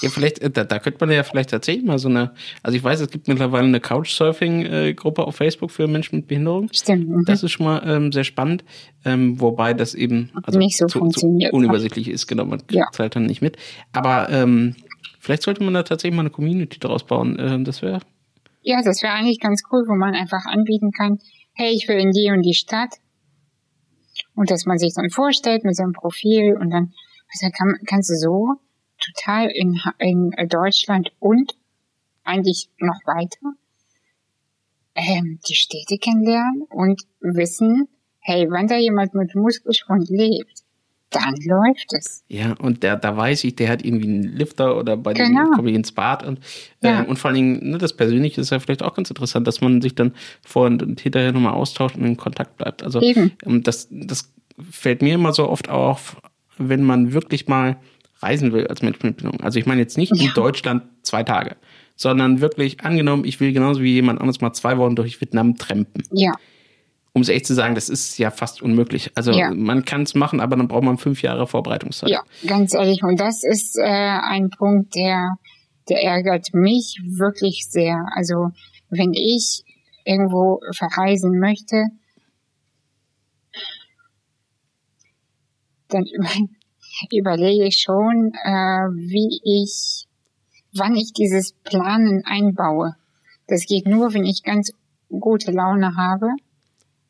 Ja, 0.00 0.08
vielleicht, 0.08 0.38
äh, 0.40 0.50
da, 0.50 0.64
da 0.64 0.78
könnte 0.78 0.98
man 1.04 1.14
ja 1.14 1.22
vielleicht 1.22 1.50
tatsächlich 1.50 1.84
mal 1.84 1.98
so 1.98 2.08
eine, 2.08 2.32
also 2.62 2.76
ich 2.76 2.82
weiß, 2.82 3.00
es 3.00 3.10
gibt 3.10 3.28
mittlerweile 3.28 3.66
eine 3.66 3.80
Couchsurfing-Gruppe 3.80 5.24
auf 5.24 5.36
Facebook 5.36 5.70
für 5.70 5.86
Menschen 5.86 6.16
mit 6.16 6.28
Behinderung. 6.28 6.68
Stimmt. 6.72 7.08
Mhm. 7.08 7.24
Das 7.26 7.42
ist 7.42 7.52
schon 7.52 7.66
mal 7.66 7.82
ähm, 7.84 8.12
sehr 8.12 8.24
spannend, 8.24 8.64
ähm, 9.04 9.40
wobei 9.40 9.74
das 9.74 9.94
eben 9.94 10.30
also 10.42 10.58
nicht 10.58 10.76
so 10.76 10.86
zu, 10.86 11.00
funktioniert. 11.00 11.50
Zu 11.50 11.56
unübersichtlich 11.56 12.08
ist, 12.08 12.26
genau, 12.26 12.44
man 12.44 12.60
kriegt 12.60 12.74
ja. 12.74 12.86
halt 12.98 13.16
dann 13.16 13.26
nicht 13.26 13.42
mit. 13.42 13.56
Aber 13.92 14.30
ähm, 14.30 14.76
vielleicht 15.20 15.42
sollte 15.42 15.62
man 15.62 15.74
da 15.74 15.82
tatsächlich 15.82 16.16
mal 16.16 16.22
eine 16.22 16.30
Community 16.30 16.78
draus 16.78 17.04
bauen. 17.04 17.36
Ähm, 17.38 17.64
das 17.64 17.82
wäre. 17.82 18.00
Ja, 18.62 18.80
das 18.82 19.02
wäre 19.02 19.12
eigentlich 19.12 19.40
ganz 19.40 19.62
cool, 19.70 19.82
wo 19.88 19.96
man 19.96 20.14
einfach 20.14 20.44
anbieten 20.46 20.90
kann, 20.92 21.18
hey, 21.54 21.72
ich 21.72 21.88
will 21.88 21.98
in 21.98 22.12
die 22.12 22.30
und 22.30 22.42
die 22.42 22.54
Stadt. 22.54 22.94
Und 24.34 24.50
dass 24.50 24.66
man 24.66 24.78
sich 24.78 24.92
dann 24.94 25.10
vorstellt 25.10 25.64
mit 25.64 25.76
seinem 25.76 25.92
Profil 25.92 26.56
und 26.58 26.70
dann, 26.70 26.92
also 27.28 27.50
kann, 27.56 27.74
kannst 27.86 28.10
du 28.10 28.14
so 28.14 28.61
total 29.02 29.50
in, 29.50 29.80
in 29.98 30.48
Deutschland 30.48 31.12
und 31.18 31.52
eigentlich 32.24 32.68
noch 32.78 33.00
weiter 33.04 33.54
ähm, 34.94 35.38
die 35.48 35.54
Städte 35.54 35.98
kennenlernen 35.98 36.62
und 36.70 37.02
wissen, 37.20 37.88
hey, 38.20 38.48
wenn 38.50 38.66
da 38.66 38.76
jemand 38.76 39.14
mit 39.14 39.34
Muskelschwund 39.34 40.08
lebt, 40.08 40.62
dann 41.10 41.34
läuft 41.44 41.92
es. 41.92 42.24
Ja, 42.28 42.54
und 42.58 42.82
der, 42.82 42.96
da 42.96 43.16
weiß 43.16 43.44
ich, 43.44 43.54
der 43.56 43.68
hat 43.68 43.84
irgendwie 43.84 44.06
einen 44.06 44.22
Lifter 44.22 44.78
oder 44.78 44.96
bei 44.96 45.12
genau. 45.12 45.44
dem 45.44 45.50
komme 45.52 45.70
ich 45.70 45.76
ins 45.76 45.92
Bad 45.92 46.24
und, 46.24 46.38
äh, 46.80 46.88
ja. 46.88 47.02
und 47.02 47.18
vor 47.18 47.28
allen 47.28 47.36
Dingen, 47.36 47.70
ne, 47.70 47.78
das 47.78 47.94
Persönliche 47.94 48.40
ist 48.40 48.50
ja 48.50 48.58
vielleicht 48.58 48.82
auch 48.82 48.94
ganz 48.94 49.10
interessant, 49.10 49.46
dass 49.46 49.60
man 49.60 49.82
sich 49.82 49.94
dann 49.94 50.14
vor 50.42 50.66
und 50.66 51.00
hinterher 51.00 51.32
nochmal 51.32 51.52
austauscht 51.52 51.96
und 51.96 52.04
in 52.04 52.16
Kontakt 52.16 52.56
bleibt. 52.56 52.82
Also 52.82 53.00
Eben. 53.00 53.32
Ähm, 53.44 53.62
das, 53.62 53.88
das 53.90 54.32
fällt 54.70 55.02
mir 55.02 55.14
immer 55.14 55.32
so 55.32 55.48
oft 55.48 55.68
auf, 55.68 56.16
wenn 56.56 56.82
man 56.82 57.12
wirklich 57.12 57.46
mal 57.46 57.76
reisen 58.22 58.52
will 58.52 58.66
als 58.66 58.82
Mensch 58.82 59.02
mit 59.02 59.16
Behinderung. 59.16 59.40
Also 59.40 59.58
ich 59.58 59.66
meine 59.66 59.80
jetzt 59.80 59.98
nicht 59.98 60.14
ja. 60.14 60.28
in 60.28 60.34
Deutschland 60.34 60.84
zwei 61.02 61.22
Tage, 61.22 61.56
sondern 61.96 62.40
wirklich 62.40 62.80
angenommen, 62.80 63.24
ich 63.24 63.40
will 63.40 63.52
genauso 63.52 63.82
wie 63.82 63.92
jemand 63.92 64.20
anderes 64.20 64.40
mal 64.40 64.52
zwei 64.52 64.78
Wochen 64.78 64.96
durch 64.96 65.20
Vietnam 65.20 65.56
trampen. 65.56 66.04
Ja. 66.12 66.32
Um 67.14 67.22
es 67.22 67.28
echt 67.28 67.46
zu 67.46 67.54
sagen, 67.54 67.74
das 67.74 67.90
ist 67.90 68.16
ja 68.18 68.30
fast 68.30 68.62
unmöglich. 68.62 69.10
Also 69.14 69.32
ja. 69.32 69.52
man 69.52 69.84
kann 69.84 70.02
es 70.02 70.14
machen, 70.14 70.40
aber 70.40 70.56
dann 70.56 70.68
braucht 70.68 70.84
man 70.84 70.96
fünf 70.96 71.22
Jahre 71.22 71.46
Vorbereitungszeit. 71.46 72.08
Ja, 72.08 72.22
ganz 72.46 72.72
ehrlich. 72.72 73.02
Und 73.02 73.20
das 73.20 73.44
ist 73.44 73.78
äh, 73.78 73.82
ein 73.84 74.48
Punkt, 74.48 74.94
der, 74.94 75.36
der 75.90 76.02
ärgert 76.02 76.54
mich 76.54 77.00
wirklich 77.04 77.66
sehr. 77.68 78.06
Also 78.14 78.50
wenn 78.88 79.12
ich 79.12 79.62
irgendwo 80.04 80.60
verreisen 80.72 81.38
möchte, 81.38 81.84
dann 85.88 86.04
überlege 87.10 87.64
ich 87.64 87.78
schon, 87.78 88.32
äh, 88.44 88.88
wie 88.90 89.40
ich, 89.44 90.06
wann 90.74 90.94
ich 90.94 91.12
dieses 91.12 91.52
Planen 91.64 92.22
einbaue. 92.24 92.96
Das 93.46 93.66
geht 93.66 93.86
nur, 93.86 94.14
wenn 94.14 94.24
ich 94.24 94.42
ganz 94.42 94.72
gute 95.08 95.50
Laune 95.52 95.96
habe 95.96 96.28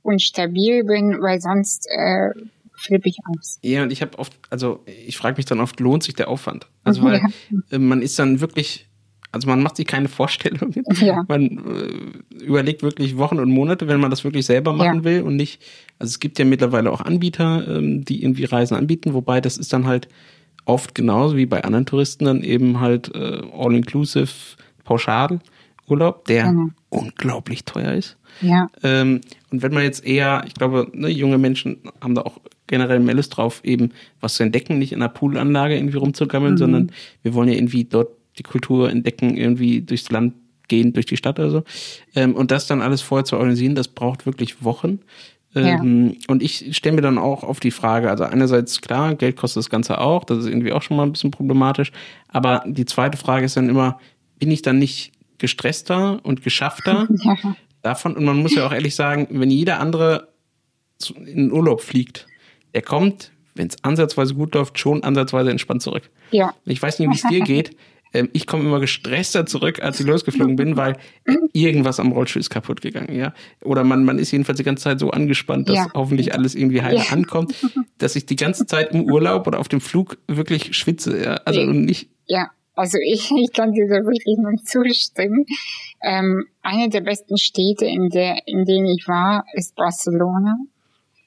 und 0.03 0.23
stabil 0.23 0.85
bin, 0.85 1.21
weil 1.21 1.41
sonst 1.41 1.87
äh, 1.91 2.31
flippe 2.75 3.09
ich 3.09 3.19
aus. 3.25 3.59
Ja, 3.63 3.83
und 3.83 3.93
ich 3.93 4.03
habe 4.03 4.19
oft, 4.19 4.33
also 4.51 4.81
ich 4.87 5.17
frage 5.17 5.37
mich 5.37 5.47
dann 5.47 5.61
oft, 5.61 5.79
lohnt 5.81 6.03
sich 6.03 6.15
der 6.15 6.29
Aufwand? 6.29 6.67
Also 6.85 7.03
weil 7.05 7.21
ja. 7.21 7.29
Äh, 7.71 7.79
man 7.79 8.03
ist 8.03 8.19
dann 8.19 8.41
wirklich 8.41 8.89
also 9.33 9.49
man 9.49 9.63
macht 9.63 9.77
sich 9.77 9.87
keine 9.87 10.09
Vorstellungen. 10.09 10.85
Ja. 11.01 11.25
Man 11.27 11.43
äh, 11.43 12.45
überlegt 12.45 12.83
wirklich 12.83 13.17
Wochen 13.17 13.39
und 13.39 13.51
Monate, 13.51 13.89
wenn 13.89 13.99
man 13.99 14.11
das 14.11 14.25
wirklich 14.25 14.45
selber 14.45 14.73
machen 14.75 14.99
ja. 14.99 15.05
will 15.05 15.23
und 15.23 15.37
nicht. 15.37 15.61
Also 15.99 16.11
es 16.11 16.21
gibt 16.21 16.39
ja 16.39 16.45
mittlerweile 16.45 16.93
auch 16.93 17.01
Anbieter, 17.01 17.67
ähm, 17.67 18.05
die 18.05 18.23
irgendwie 18.23 18.45
Reisen 18.45 18.77
anbieten, 18.77 19.15
wobei 19.15 19.41
das 19.41 19.57
ist 19.57 19.73
dann 19.73 19.87
halt 19.87 20.09
oft 20.65 20.95
genauso 20.95 21.37
wie 21.37 21.47
bei 21.47 21.65
anderen 21.65 21.87
Touristen 21.87 22.27
dann 22.27 22.43
eben 22.43 22.79
halt 22.81 23.15
äh, 23.15 23.41
all-inclusive 23.53 24.31
Pauschalurlaub, 24.85 26.27
der 26.27 26.53
mhm. 26.53 26.75
unglaublich 26.91 27.65
teuer 27.65 27.95
ist. 27.95 28.19
Ja. 28.43 28.69
Ähm, 28.83 29.23
und 29.51 29.63
wenn 29.63 29.73
man 29.73 29.83
jetzt 29.83 30.05
eher, 30.05 30.45
ich 30.47 30.55
glaube, 30.55 30.89
ne, 30.93 31.09
junge 31.09 31.39
Menschen 31.39 31.79
haben 32.01 32.15
da 32.15 32.23
auch 32.23 32.39
generell 32.67 33.01
mehr 33.01 33.15
Lust 33.15 33.37
drauf, 33.37 33.61
eben 33.65 33.93
was 34.21 34.35
zu 34.35 34.43
entdecken, 34.43 34.79
nicht 34.79 34.93
in 34.93 35.03
einer 35.03 35.13
Poolanlage 35.13 35.77
irgendwie 35.77 35.99
rumzugammeln, 35.99 36.55
mhm. 36.55 36.59
sondern 36.59 36.93
wir 37.23 37.35
wollen 37.35 37.49
ja 37.49 37.55
irgendwie 37.55 37.85
dort 37.85 38.09
die 38.39 38.43
Kultur 38.43 38.91
entdecken, 38.91 39.37
irgendwie 39.37 39.83
durchs 39.83 40.11
Land 40.11 40.35
gehen, 40.69 40.93
durch 40.93 41.07
die 41.07 41.17
Stadt 41.17 41.39
oder 41.39 41.51
so. 41.51 41.65
Ähm, 42.15 42.35
und 42.35 42.51
das 42.51 42.67
dann 42.67 42.83
alles 42.83 43.03
vorher 43.03 43.25
zu 43.25 43.37
organisieren, 43.37 43.75
das 43.75 43.89
braucht 43.89 44.27
wirklich 44.27 44.65
Wochen. 44.65 45.01
Ähm, 45.55 46.17
ja. 46.19 46.19
Und 46.29 46.43
ich 46.43 46.75
stelle 46.77 46.97
mir 46.97 47.03
dann 47.03 47.19
auch 47.19 47.43
auf 47.45 47.61
die 47.61 47.71
Frage, 47.71 48.11
also 48.11 48.25
einerseits 48.25 48.81
klar, 48.81 49.15
Geld 49.15 49.37
kostet 49.37 49.61
das 49.61 49.71
Ganze 49.71 50.01
auch, 50.01 50.25
das 50.25 50.39
ist 50.39 50.47
irgendwie 50.47 50.73
auch 50.73 50.83
schon 50.83 50.97
mal 50.97 51.05
ein 51.05 51.13
bisschen 51.13 51.31
problematisch. 51.31 51.93
Aber 52.29 52.65
die 52.67 52.87
zweite 52.87 53.19
Frage 53.19 53.45
ist 53.45 53.57
dann 53.57 53.69
immer, 53.69 53.99
bin 54.39 54.51
ich 54.51 54.63
dann 54.63 54.79
nicht 54.79 55.13
gestresster 55.39 56.21
und 56.23 56.43
geschaffter 56.43 57.07
ja. 57.23 57.37
davon? 57.83 58.17
Und 58.17 58.25
man 58.25 58.39
muss 58.39 58.55
ja 58.55 58.67
auch 58.67 58.73
ehrlich 58.73 58.95
sagen, 58.95 59.29
wenn 59.31 59.51
jeder 59.51 59.79
andere 59.81 60.29
in 61.19 61.37
den 61.37 61.53
Urlaub 61.53 61.83
fliegt, 61.83 62.27
der 62.75 62.83
kommt, 62.83 63.33
wenn 63.55 63.67
es 63.67 63.83
ansatzweise 63.85 64.35
gut 64.35 64.55
läuft, 64.55 64.79
schon 64.79 65.03
ansatzweise 65.03 65.51
entspannt 65.51 65.83
zurück. 65.83 66.09
Ja. 66.31 66.55
Ich 66.65 66.81
weiß 66.81 66.99
nicht, 66.99 67.11
wie 67.11 67.15
es 67.15 67.23
dir 67.23 67.41
geht. 67.45 67.77
Ähm, 68.15 68.29
ich 68.33 68.47
komme 68.47 68.65
immer 68.65 68.81
gestresster 68.81 69.47
zurück, 69.47 69.83
als 69.83 70.01
ich 70.01 70.07
losgeflogen 70.07 70.57
bin, 70.57 70.77
weil 70.77 70.97
irgendwas 71.53 72.01
am 72.01 72.13
Rollstuhl 72.13 72.41
ist 72.41 72.51
kaputt 72.51 72.81
gegangen, 72.81 73.15
ja. 73.15 73.35
Oder 73.63 73.85
man, 73.85 74.05
man 74.05 74.19
ist 74.19 74.31
jedenfalls 74.31 74.59
die 74.59 74.65
ganze 74.65 74.85
Zeit 74.85 75.01
so 75.01 75.11
angespannt, 75.11 75.69
dass 75.69 75.77
ja. 75.77 75.87
hoffentlich 75.95 76.35
alles 76.35 76.55
irgendwie 76.55 76.83
heil 76.83 76.97
ja. 76.97 77.05
ankommt, 77.11 77.55
dass 77.99 78.17
ich 78.17 78.27
die 78.27 78.37
ganze 78.37 78.67
Zeit 78.67 78.93
im 78.93 79.05
Urlaub 79.05 79.47
oder 79.47 79.59
auf 79.61 79.69
dem 79.69 79.81
Flug 79.81 80.19
wirklich 80.29 80.77
schwitze, 80.77 81.23
ja. 81.23 81.35
Also 81.45 81.63
nicht. 81.65 82.09
Ja. 82.27 82.51
Also 82.75 82.99
ich, 82.99 83.31
ich 83.39 83.53
kann 83.53 83.73
dir 83.73 83.87
da 83.89 83.97
wirklich 83.97 84.39
nur 84.39 84.57
zustimmen. 84.65 85.45
Ähm, 86.03 86.47
eine 86.63 86.89
der 86.89 87.03
besten 87.03 87.37
Städte, 87.39 87.87
in 87.87 88.09
der, 88.09 88.47
in 88.47 88.65
denen 88.65 88.87
ich 88.87 89.07
war, 89.07 89.45
ist 89.55 89.75
Barcelona. 89.75 90.57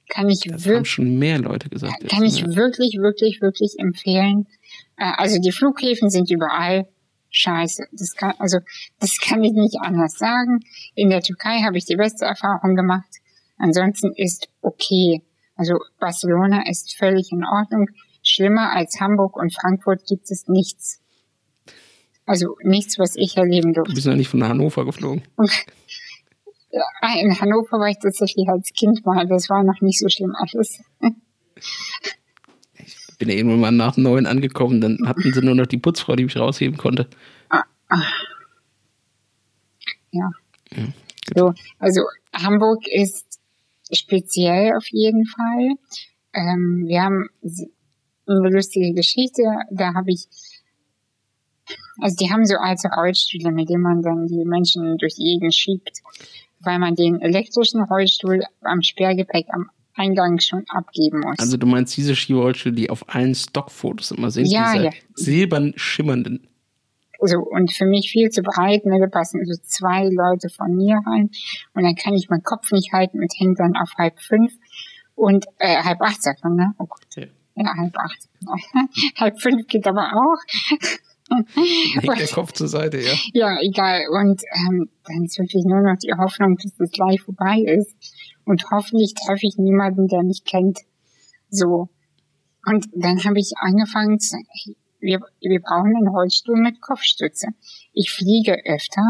Kann 0.09 0.29
ich 0.29 0.41
das 0.41 0.67
haben 0.67 0.85
schon 0.85 1.17
mehr 1.17 1.39
Leute 1.39 1.69
gesagt. 1.69 2.07
Kann 2.07 2.23
jetzt, 2.23 2.35
ich 2.35 2.41
ja. 2.41 2.55
wirklich, 2.55 2.97
wirklich, 2.99 3.41
wirklich 3.41 3.73
empfehlen. 3.79 4.47
Äh, 4.97 5.11
also 5.17 5.39
die 5.39 5.51
Flughäfen 5.51 6.09
sind 6.09 6.29
überall 6.31 6.87
scheiße. 7.29 7.87
Das 7.91 8.15
kann, 8.15 8.33
also, 8.39 8.59
das 8.99 9.17
kann 9.19 9.43
ich 9.43 9.53
nicht 9.53 9.77
anders 9.81 10.17
sagen. 10.17 10.59
In 10.95 11.09
der 11.09 11.21
Türkei 11.21 11.61
habe 11.63 11.77
ich 11.77 11.85
die 11.85 11.95
beste 11.95 12.25
Erfahrung 12.25 12.75
gemacht. 12.75 13.09
Ansonsten 13.57 14.13
ist 14.15 14.49
okay. 14.61 15.21
Also 15.55 15.75
Barcelona 15.99 16.67
ist 16.69 16.97
völlig 16.97 17.31
in 17.31 17.45
Ordnung. 17.45 17.87
Schlimmer 18.23 18.71
als 18.73 18.99
Hamburg 18.99 19.37
und 19.37 19.53
Frankfurt 19.53 20.05
gibt 20.07 20.29
es 20.31 20.47
nichts. 20.47 21.01
Also 22.25 22.55
nichts, 22.63 22.97
was 22.97 23.15
ich 23.15 23.37
erleben 23.37 23.73
durfte. 23.73 23.91
Du 23.91 23.95
bist 23.95 24.07
ja 24.07 24.15
nicht 24.15 24.29
von 24.29 24.43
Hannover 24.43 24.83
geflogen. 24.85 25.23
in 27.19 27.39
Hannover 27.39 27.79
war 27.79 27.87
ich 27.87 27.99
tatsächlich 27.99 28.49
als 28.49 28.73
Kind 28.73 29.05
mal. 29.05 29.27
Das 29.27 29.49
war 29.49 29.63
noch 29.63 29.79
nicht 29.81 29.99
so 29.99 30.09
schlimm 30.09 30.33
alles 30.35 30.81
bin 33.17 33.29
ja 33.29 33.35
irgendwann 33.35 33.59
mal 33.59 33.71
nach 33.71 33.97
neun 33.97 34.25
angekommen, 34.25 34.81
dann 34.81 34.99
hatten 35.05 35.33
sie 35.33 35.41
nur 35.41 35.55
noch 35.55 35.65
die 35.65 35.77
Putzfrau, 35.77 36.15
die 36.15 36.25
mich 36.25 36.37
rausheben 36.37 36.77
konnte. 36.77 37.07
Ah, 37.49 37.63
ah. 37.89 38.03
Ja. 40.11 40.31
ja 40.75 40.87
so, 41.35 41.53
also 41.79 42.01
Hamburg 42.33 42.87
ist 42.87 43.39
speziell 43.91 44.73
auf 44.75 44.85
jeden 44.91 45.25
Fall. 45.25 45.75
Ähm, 46.33 46.85
wir 46.87 47.01
haben 47.01 47.29
eine 48.27 48.49
lustige 48.49 48.93
Geschichte, 48.93 49.43
da 49.71 49.93
habe 49.93 50.11
ich 50.11 50.27
also 51.99 52.15
die 52.17 52.31
haben 52.31 52.45
so 52.45 52.57
alte 52.57 52.89
Rollstühle, 52.89 53.51
mit 53.51 53.69
denen 53.69 53.81
man 53.81 54.01
dann 54.01 54.27
die 54.27 54.45
Menschen 54.45 54.97
durch 54.97 55.15
die 55.15 55.23
Gegend 55.23 55.55
schiebt, 55.55 56.01
weil 56.59 56.79
man 56.79 56.95
den 56.95 57.21
elektrischen 57.21 57.81
Rollstuhl 57.81 58.43
am 58.61 58.81
Sperrgepäck 58.81 59.47
am 59.49 59.69
Eingang 59.95 60.39
schon 60.39 60.65
abgeben 60.69 61.21
muss. 61.21 61.39
Also 61.39 61.57
du 61.57 61.65
meinst 61.67 61.95
diese 61.97 62.15
Skirollstuhl, 62.15 62.73
die 62.73 62.89
auf 62.89 63.13
allen 63.13 63.35
Stockfotos 63.35 64.11
immer 64.11 64.31
sind, 64.31 64.47
Ja, 64.47 64.73
diese 64.73 64.85
ja. 64.85 64.91
silbern 65.15 65.73
schimmernden. 65.75 66.47
So, 67.21 67.39
und 67.39 67.71
für 67.71 67.85
mich 67.85 68.11
viel 68.11 68.29
zu 68.29 68.41
breit, 68.41 68.85
ne, 68.85 68.99
da 68.99 69.07
passen 69.07 69.45
so 69.45 69.53
zwei 69.63 70.03
Leute 70.03 70.49
von 70.49 70.75
mir 70.75 70.99
rein 71.05 71.29
und 71.73 71.83
dann 71.83 71.95
kann 71.95 72.13
ich 72.13 72.29
meinen 72.29 72.43
Kopf 72.43 72.71
nicht 72.71 72.91
halten 72.91 73.19
und 73.19 73.33
hängt 73.37 73.59
dann 73.59 73.75
auf 73.77 73.89
halb 73.97 74.19
fünf 74.19 74.51
und 75.15 75.45
äh, 75.59 75.81
halb 75.81 76.01
acht 76.01 76.21
sagt 76.21 76.43
man, 76.43 76.55
ne? 76.55 76.73
Oh 76.77 76.85
Gott. 76.85 77.05
Ja. 77.15 77.25
Ja, 77.55 77.73
halb 77.77 77.97
acht. 77.97 78.27
halb 79.17 79.41
fünf 79.41 79.65
geht 79.67 79.87
aber 79.87 80.11
auch. 80.13 80.37
Hängt 81.29 82.19
der 82.19 82.27
Kopf 82.33 82.51
zur 82.51 82.67
Seite, 82.67 82.99
ja. 82.99 83.13
Ja, 83.33 83.57
egal. 83.61 84.03
Und 84.11 84.41
ähm, 84.67 84.89
dann 85.05 85.23
ist 85.23 85.39
wirklich 85.39 85.63
nur 85.65 85.81
noch 85.81 85.97
die 85.97 86.13
Hoffnung, 86.13 86.57
dass 86.61 86.75
das 86.75 86.91
gleich 86.91 87.21
vorbei 87.21 87.59
ist. 87.61 87.95
Und 88.45 88.69
hoffentlich 88.71 89.13
treffe 89.15 89.47
ich 89.47 89.57
niemanden, 89.57 90.07
der 90.07 90.23
mich 90.23 90.43
kennt. 90.43 90.79
So. 91.49 91.89
Und 92.65 92.87
dann 92.93 93.23
habe 93.23 93.39
ich 93.39 93.53
angefangen 93.57 94.19
zu, 94.19 94.37
wir, 94.99 95.19
wir 95.39 95.61
brauchen 95.61 95.95
einen 95.95 96.11
Holzstuhl 96.11 96.59
mit 96.59 96.81
Kopfstütze. 96.81 97.47
Ich 97.93 98.11
fliege 98.11 98.57
öfter. 98.65 99.03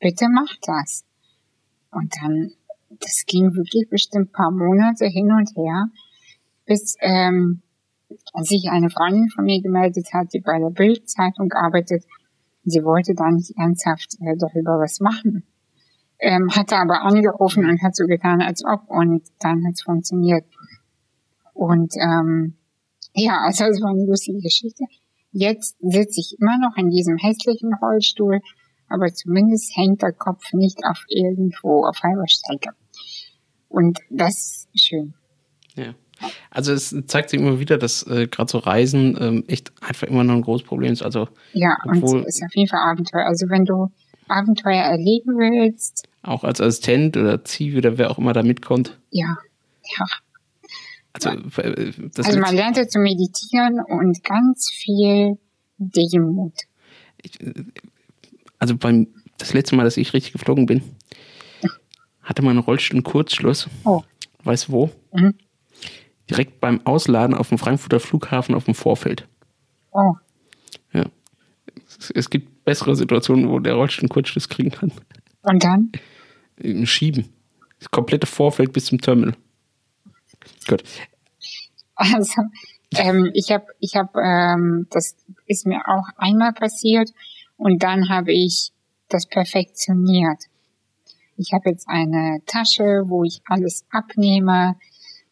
Bitte 0.00 0.28
mach 0.28 0.54
das. 0.62 1.04
Und 1.90 2.14
dann, 2.20 2.52
das 3.00 3.24
ging 3.26 3.54
wirklich 3.54 3.88
bestimmt 3.88 4.28
ein 4.28 4.32
paar 4.32 4.50
Monate 4.50 5.06
hin 5.06 5.30
und 5.30 5.50
her, 5.56 5.86
bis 6.66 6.96
ähm, 7.00 7.62
sich 8.40 8.70
eine 8.70 8.90
Freundin 8.90 9.28
von 9.30 9.44
mir 9.44 9.60
gemeldet 9.62 10.12
hat, 10.12 10.32
die 10.32 10.40
bei 10.40 10.58
der 10.58 10.70
Bildzeitung 10.70 11.52
arbeitet. 11.52 12.04
Sie 12.64 12.82
wollte 12.84 13.14
da 13.14 13.30
nicht 13.30 13.52
ernsthaft 13.56 14.16
äh, 14.20 14.36
darüber 14.36 14.78
was 14.78 15.00
machen. 15.00 15.44
Ähm, 16.24 16.50
hatte 16.54 16.76
aber 16.76 17.02
angerufen 17.02 17.68
und 17.68 17.82
hat 17.82 17.96
so 17.96 18.06
getan, 18.06 18.40
als 18.40 18.64
ob. 18.64 18.88
Und 18.88 19.22
dann 19.40 19.66
hat's 19.66 19.82
funktioniert. 19.82 20.44
Und 21.52 21.94
ähm, 21.96 22.54
ja, 23.14 23.40
also 23.44 23.64
es 23.64 23.82
war 23.82 23.90
eine 23.90 24.06
lustige 24.06 24.38
Geschichte. 24.38 24.84
Jetzt 25.32 25.76
sitze 25.80 26.20
ich 26.20 26.36
immer 26.40 26.58
noch 26.58 26.76
in 26.76 26.90
diesem 26.90 27.16
hässlichen 27.16 27.74
Rollstuhl, 27.74 28.40
aber 28.88 29.12
zumindest 29.12 29.76
hängt 29.76 30.02
der 30.02 30.12
Kopf 30.12 30.52
nicht 30.52 30.84
auf 30.84 31.04
irgendwo 31.08 31.84
auf 31.84 31.98
halber 32.02 32.28
Strecke. 32.28 32.70
Und 33.68 33.98
das 34.10 34.68
ist 34.72 34.84
schön. 34.86 35.14
ja. 35.76 35.94
Also 36.50 36.72
es 36.72 36.94
zeigt 37.06 37.30
sich 37.30 37.40
immer 37.40 37.58
wieder, 37.58 37.78
dass 37.78 38.06
äh, 38.06 38.28
gerade 38.28 38.50
so 38.50 38.58
Reisen 38.58 39.16
ähm, 39.20 39.44
echt 39.48 39.72
einfach 39.80 40.06
immer 40.06 40.22
noch 40.22 40.34
ein 40.34 40.42
großes 40.42 40.64
Problem 40.66 40.92
ist. 40.92 41.02
Also 41.02 41.26
Ja, 41.52 41.76
und 41.84 42.04
es 42.04 42.36
ist 42.36 42.44
auf 42.44 42.54
jeden 42.54 42.68
Fall 42.68 42.78
Abenteuer. 42.80 43.26
Also 43.26 43.48
wenn 43.48 43.64
du 43.64 43.90
Abenteuer 44.28 44.82
erleben 44.82 45.36
willst, 45.36 46.08
auch 46.22 46.44
als 46.44 46.60
Assistent 46.60 47.16
oder 47.16 47.44
Zivi 47.44 47.78
oder 47.78 47.98
wer 47.98 48.10
auch 48.10 48.18
immer 48.18 48.32
da 48.32 48.42
mitkommt. 48.42 48.98
ja, 49.10 49.36
ja. 49.98 50.06
Also 51.14 51.28
äh, 51.28 51.92
also 52.16 52.40
man 52.40 52.54
lernt 52.54 52.78
ja 52.78 52.88
zu 52.88 52.98
meditieren 52.98 53.80
und 53.86 54.24
ganz 54.24 54.70
viel 54.70 55.38
Demut. 55.76 56.54
also 58.58 58.76
beim 58.78 59.08
das 59.36 59.52
letzte 59.52 59.76
Mal, 59.76 59.84
dass 59.84 59.96
ich 59.96 60.14
richtig 60.14 60.32
geflogen 60.32 60.66
bin, 60.66 60.82
hatte 62.22 62.42
mein 62.42 62.58
Rollstuhl 62.58 62.96
einen 62.96 63.04
Kurzschluss. 63.04 63.68
Oh, 63.84 64.02
Weißt 64.44 64.68
du 64.68 64.72
wo? 64.72 64.90
Mhm. 65.12 65.34
Direkt 66.30 66.60
beim 66.60 66.80
Ausladen 66.86 67.36
auf 67.36 67.48
dem 67.48 67.58
Frankfurter 67.58 68.00
Flughafen 68.00 68.54
auf 68.54 68.64
dem 68.64 68.74
Vorfeld. 68.74 69.28
oh, 69.90 70.14
Ja. 70.92 71.04
Es, 71.98 72.10
es 72.10 72.30
gibt 72.30 72.64
bessere 72.64 72.96
Situationen, 72.96 73.48
wo 73.48 73.58
der 73.58 73.74
Rollstuhl 73.74 74.04
einen 74.04 74.08
Kurzschluss 74.08 74.48
kriegen 74.48 74.70
kann. 74.70 74.92
und 75.42 75.62
dann? 75.64 75.90
Schieben. 76.84 77.28
Das 77.78 77.90
komplette 77.90 78.26
Vorfeld 78.26 78.72
bis 78.72 78.86
zum 78.86 79.00
Terminal. 79.00 79.34
Gut. 80.68 80.82
Also, 81.94 82.42
ähm, 82.96 83.30
ich 83.34 83.50
habe, 83.50 83.66
ich 83.80 83.96
habe, 83.96 84.20
ähm, 84.20 84.86
das 84.90 85.16
ist 85.46 85.66
mir 85.66 85.80
auch 85.86 86.06
einmal 86.16 86.52
passiert 86.52 87.10
und 87.56 87.82
dann 87.82 88.08
habe 88.08 88.32
ich 88.32 88.72
das 89.08 89.26
perfektioniert. 89.26 90.44
Ich 91.36 91.52
habe 91.52 91.70
jetzt 91.70 91.88
eine 91.88 92.40
Tasche, 92.46 93.02
wo 93.06 93.24
ich 93.24 93.40
alles 93.46 93.84
abnehme, 93.90 94.76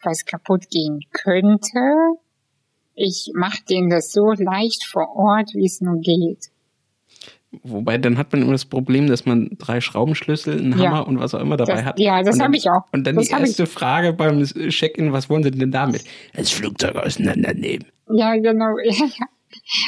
was 0.03 0.25
kaputt 0.25 0.69
gehen 0.69 1.01
könnte. 1.11 1.79
Ich 2.95 3.31
mache 3.33 3.63
denen 3.69 3.89
das 3.89 4.11
so 4.11 4.31
leicht 4.31 4.85
vor 4.85 5.15
Ort, 5.15 5.53
wie 5.53 5.65
es 5.65 5.81
nur 5.81 5.99
geht. 5.99 6.51
Wobei, 7.63 7.97
dann 7.97 8.17
hat 8.17 8.31
man 8.31 8.41
immer 8.43 8.53
das 8.53 8.63
Problem, 8.65 9.07
dass 9.07 9.25
man 9.25 9.49
drei 9.57 9.81
Schraubenschlüssel, 9.81 10.57
einen 10.57 10.71
Ja. 10.79 10.85
Hammer 10.89 11.07
und 11.07 11.19
was 11.19 11.33
auch 11.35 11.41
immer 11.41 11.57
dabei 11.57 11.73
Das- 11.75 11.83
hat. 11.85 11.99
ja, 11.99 12.23
das 12.23 12.35
Und 12.35 12.39
dann- 12.39 12.47
hab 12.47 12.55
ich 12.55 12.69
auch. 12.69 12.83
Und 12.93 13.05
dann 13.05 13.15
Das 13.15 13.27
die 13.27 13.33
hab 13.33 13.41
ich. 13.41 13.47
erste 13.47 13.65
Frage 13.65 14.13
beim 14.13 14.41
Check-in, 14.43 15.11
was 15.11 15.29
wollen 15.29 15.43
Sie 15.43 15.51
denn 15.51 15.69
damit? 15.71 16.05
Das 16.33 16.49
Flugzeug 16.51 16.95
auseinandernehmen. 16.95 17.85
Ja, 18.09 18.35
genau. 18.37 18.75
Ja, 18.85 19.05
ja. 19.05 19.25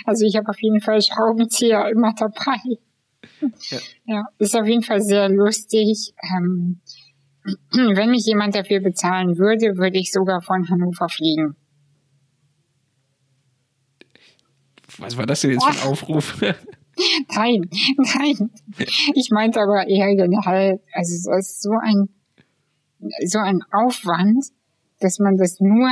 Also 0.06 0.26
ich 0.26 0.36
habe 0.36 0.50
auf 0.50 0.62
jeden 0.62 0.82
Fall 0.82 1.02
Schraubenzieher 1.02 1.88
immer 1.90 2.14
dabei. 2.14 2.58
Ja. 3.70 3.78
Ja, 4.06 4.24
ist 4.40 4.56
auf 4.58 4.68
jeden 4.68 4.84
Fall 4.84 5.02
sehr 5.02 5.30
lustig. 5.30 6.14
Ähm, 6.36 6.82
wenn 7.72 8.10
mich 8.10 8.26
jemand 8.26 8.56
dafür 8.56 8.82
bezahlen 8.82 9.38
würde, 9.38 9.78
würde 9.78 9.98
ich 10.00 10.12
sogar 10.12 10.42
von 10.42 10.70
Hannover 10.70 11.08
fliegen. 11.08 11.56
Was 14.98 15.16
war 15.18 15.26
das 15.26 15.42
denn 15.42 15.52
jetzt 15.52 15.64
für 15.64 15.72
ein 15.82 15.88
Aufruf? 15.90 16.42
Nein, 17.36 17.70
nein. 18.18 18.50
Ich 19.16 19.30
meinte 19.32 19.60
aber 19.62 19.88
eher 19.88 20.16
generell, 20.16 20.80
also 20.94 21.32
es 21.32 21.50
ist 21.50 21.62
so 21.62 21.72
ein, 21.82 22.10
so 23.26 23.40
ein 23.40 23.62
Aufwand, 23.72 24.46
dass 25.00 25.20
man 25.20 25.38
das 25.38 25.60
nur 25.60 25.90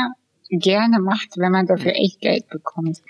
gerne 0.49 0.99
macht, 0.99 1.37
wenn 1.37 1.51
man 1.51 1.65
dafür 1.65 1.93
echt 1.93 2.19
Geld 2.19 2.47
bekommt. 2.49 3.01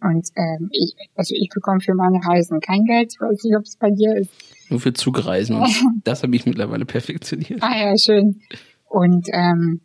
Und 0.00 0.28
ähm, 0.36 0.70
ich, 0.72 0.94
also 1.14 1.34
ich 1.36 1.50
bekomme 1.52 1.80
für 1.80 1.94
meine 1.94 2.18
Reisen 2.24 2.60
kein 2.60 2.84
Geld. 2.84 3.12
Ich 3.12 3.20
weiß 3.20 3.44
nicht, 3.44 3.56
ob 3.56 3.64
es 3.64 3.76
bei 3.76 3.90
dir 3.90 4.16
ist. 4.16 4.30
Nur 4.70 4.80
für 4.80 4.92
Zugreisen. 4.92 5.62
Das 6.04 6.22
habe 6.22 6.34
ich 6.34 6.46
mittlerweile 6.46 6.86
perfektioniert. 6.86 7.62
Ah 7.62 7.76
ja, 7.76 7.96
schön. 7.98 8.40
Und 8.88 9.28
ähm, 9.32 9.80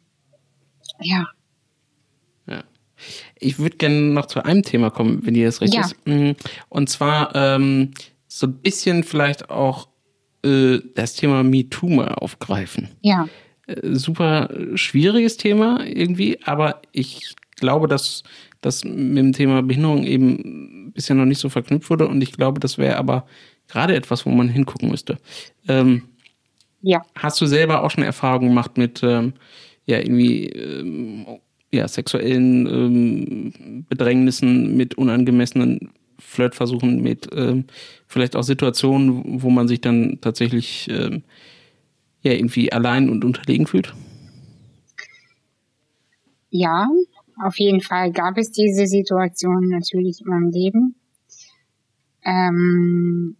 ja, 1.02 1.18
Ja. 1.18 1.26
Ich 3.39 3.60
würde 3.60 3.78
gerne 3.78 3.96
noch 4.00 4.26
zu 4.28 4.43
einem 4.43 4.64
Thema 4.64 4.89
kommen, 4.89 5.26
wenn 5.26 5.34
dir 5.34 5.46
das 5.46 5.62
recht 5.62 5.74
Ja. 5.74 5.82
ist. 5.82 5.96
Mm, 6.06 6.32
Und 6.70 6.89
zwar 6.89 7.36
ähm, 7.36 7.91
so 8.28 8.48
ein 8.48 8.54
bisschen 8.56 9.04
vielleicht 9.04 9.50
auch 9.50 9.88
äh, 10.43 10.80
das 10.96 11.16
Thema 11.16 11.43
MeToo 11.43 11.89
mal 11.89 12.10
aufgreifen. 12.16 12.89
ja, 13.02 13.28
Äh, 13.68 13.96
super 13.96 14.50
schwieriges 14.76 15.38
Thema 15.38 15.84
irgendwie, 15.86 16.39
aber 16.43 16.82
ich 16.91 17.34
glaube, 17.56 17.88
dass 17.88 18.22
das 18.62 18.84
mit 18.84 19.18
dem 19.18 19.34
Thema 19.34 19.62
Behinderung 19.64 20.04
eben 20.04 20.91
bisher 20.93 21.16
noch 21.16 21.26
nicht 21.26 21.39
so 21.39 21.50
verknüpft 21.50 21.89
wurde 21.89 22.08
und 22.08 22.22
ich 22.22 22.32
glaube, 22.34 22.60
das 22.60 22.78
wäre 22.78 22.98
aber 22.98 23.26
gerade 23.68 23.96
etwas, 23.96 24.26
wo 24.26 24.30
man 24.30 24.50
hingucken 24.50 24.89
müsste. 24.89 25.18
Ähm, 25.68 26.04
ja. 26.84 27.02
Hast 27.16 27.41
du 27.41 27.48
selber 27.48 27.84
auch 27.84 27.89
schon 27.89 28.04
Erfahrungen 28.04 28.50
gemacht 28.50 28.78
mit 28.78 29.02
ähm, 29.04 29.34
ja 29.88 29.98
irgendwie 30.00 30.46
ähm, 30.50 31.26
ja, 31.76 31.88
sexuellen 31.88 32.67
ähm, 32.67 33.86
Bedrängnissen, 33.89 34.76
mit 34.76 34.95
unangemessenen 34.95 35.91
Flirtversuchen, 36.19 37.01
mit 37.01 37.30
ähm, 37.34 37.65
vielleicht 38.07 38.36
auch 38.36 38.43
Situationen, 38.43 39.41
wo 39.41 39.49
man 39.49 39.67
sich 39.67 39.82
dann 39.82 40.19
tatsächlich 40.21 40.89
ähm, 40.89 41.23
ja 42.21 42.32
irgendwie 42.32 42.71
allein 42.71 43.09
und 43.09 43.23
unterlegen 43.23 43.67
fühlt? 43.67 43.93
Ja, 46.49 46.88
auf 47.43 47.59
jeden 47.59 47.82
Fall 47.82 48.11
gab 48.11 48.38
es 48.38 48.51
diese 48.51 48.88
Situation 48.88 49.67
natürlich 49.69 50.21
in 50.21 50.28
meinem 50.28 50.51
Leben. 50.51 50.95
Ähm, 52.23 53.36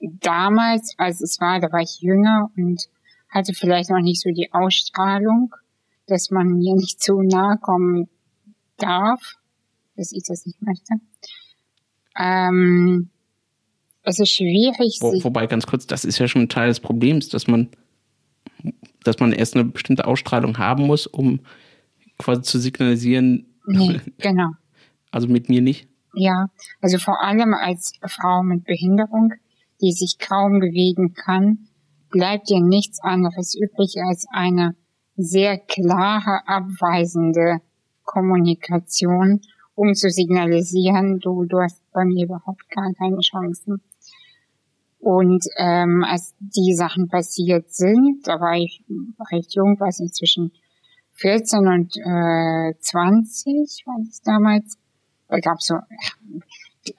damals, 0.00 0.94
als 0.98 1.20
es 1.20 1.40
war, 1.40 1.60
da 1.60 1.70
war 1.72 1.80
ich 1.80 2.00
jünger 2.00 2.50
und 2.56 2.88
hatte 3.28 3.52
vielleicht 3.54 3.90
noch 3.90 4.00
nicht 4.00 4.20
so 4.20 4.30
die 4.30 4.52
Ausstrahlung, 4.52 5.54
dass 6.10 6.30
man 6.30 6.58
mir 6.58 6.74
nicht 6.74 7.02
zu 7.02 7.22
nahe 7.22 7.58
kommen 7.58 8.08
darf, 8.76 9.20
dass 9.96 10.12
ich 10.12 10.24
das 10.26 10.46
nicht 10.46 10.60
möchte. 10.62 10.94
Ähm, 12.18 13.10
es 14.02 14.18
ist 14.18 14.30
schwierig, 14.30 14.98
Wo, 15.00 15.12
wobei 15.24 15.46
ganz 15.46 15.66
kurz, 15.66 15.86
das 15.86 16.04
ist 16.04 16.18
ja 16.18 16.26
schon 16.26 16.48
Teil 16.48 16.68
des 16.68 16.80
Problems, 16.80 17.28
dass 17.28 17.46
man 17.46 17.70
dass 19.04 19.18
man 19.18 19.32
erst 19.32 19.54
eine 19.54 19.64
bestimmte 19.64 20.06
Ausstrahlung 20.06 20.58
haben 20.58 20.86
muss, 20.86 21.06
um 21.06 21.40
quasi 22.18 22.42
zu 22.42 22.58
signalisieren, 22.58 23.46
nee, 23.66 24.00
genau. 24.18 24.50
also 25.10 25.26
mit 25.26 25.48
mir 25.48 25.62
nicht. 25.62 25.88
Ja, 26.14 26.46
also 26.80 26.98
vor 26.98 27.22
allem 27.22 27.54
als 27.54 27.92
Frau 28.06 28.42
mit 28.42 28.64
Behinderung, 28.64 29.32
die 29.80 29.92
sich 29.92 30.18
kaum 30.18 30.60
bewegen 30.60 31.14
kann, 31.14 31.68
bleibt 32.10 32.50
dir 32.50 32.60
nichts 32.60 33.00
anderes 33.00 33.54
übrig 33.54 33.94
als 34.06 34.26
eine 34.30 34.74
sehr 35.22 35.58
klare, 35.58 36.40
abweisende 36.46 37.60
Kommunikation, 38.04 39.40
um 39.74 39.94
zu 39.94 40.10
signalisieren, 40.10 41.20
du, 41.20 41.44
du 41.44 41.60
hast 41.60 41.82
bei 41.92 42.04
mir 42.04 42.24
überhaupt 42.24 42.68
gar 42.70 42.92
keine 42.94 43.20
Chancen. 43.20 43.80
Und 44.98 45.44
ähm, 45.56 46.04
als 46.06 46.34
die 46.40 46.74
Sachen 46.74 47.08
passiert 47.08 47.72
sind, 47.72 48.26
da 48.26 48.38
war 48.40 48.56
ich 48.56 48.84
recht 49.32 49.54
jung, 49.54 49.80
weiß 49.80 50.00
nicht, 50.00 50.14
zwischen 50.14 50.52
14 51.14 51.66
und 51.66 51.96
äh, 51.96 52.74
20 52.78 53.84
war 53.86 53.96
das 54.06 54.20
damals. 54.22 54.78
Da 55.28 55.38
gab 55.38 55.62
so 55.62 55.74
ja, 55.74 56.94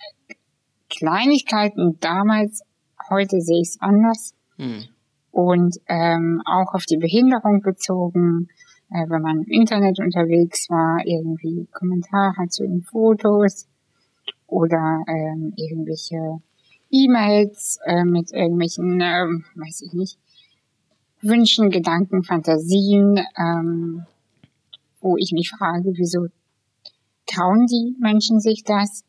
Kleinigkeiten 0.90 2.00
damals. 2.00 2.64
Heute 3.10 3.42
sehe 3.42 3.62
ich 3.62 3.70
es 3.70 3.82
anders. 3.82 4.34
Hm. 4.58 4.86
Und 5.32 5.78
ähm, 5.88 6.42
auch 6.46 6.74
auf 6.74 6.86
die 6.86 6.98
Behinderung 6.98 7.62
bezogen, 7.62 8.50
äh, 8.90 9.10
wenn 9.10 9.22
man 9.22 9.44
im 9.44 9.50
Internet 9.50 10.00
unterwegs 10.00 10.70
war, 10.70 11.00
irgendwie 11.06 11.68
Kommentare 11.72 12.48
zu 12.50 12.64
den 12.64 12.82
Fotos 12.84 13.68
oder 14.48 15.04
ähm, 15.08 15.54
irgendwelche 15.56 16.42
E-Mails 16.92 17.80
äh, 17.86 18.04
mit 18.04 18.32
irgendwelchen, 18.34 19.00
äh, 19.00 19.26
weiß 19.56 19.82
ich 19.84 19.94
nicht, 19.94 20.20
Wünschen, 21.22 21.70
Gedanken, 21.70 22.24
Fantasien, 22.24 23.20
ähm, 23.38 24.06
wo 25.00 25.18
ich 25.18 25.32
mich 25.32 25.52
frage, 25.52 25.94
wieso 25.96 26.28
trauen 27.28 27.68
die 27.68 27.96
Menschen 28.00 28.40
sich 28.40 28.64
das? 28.64 29.04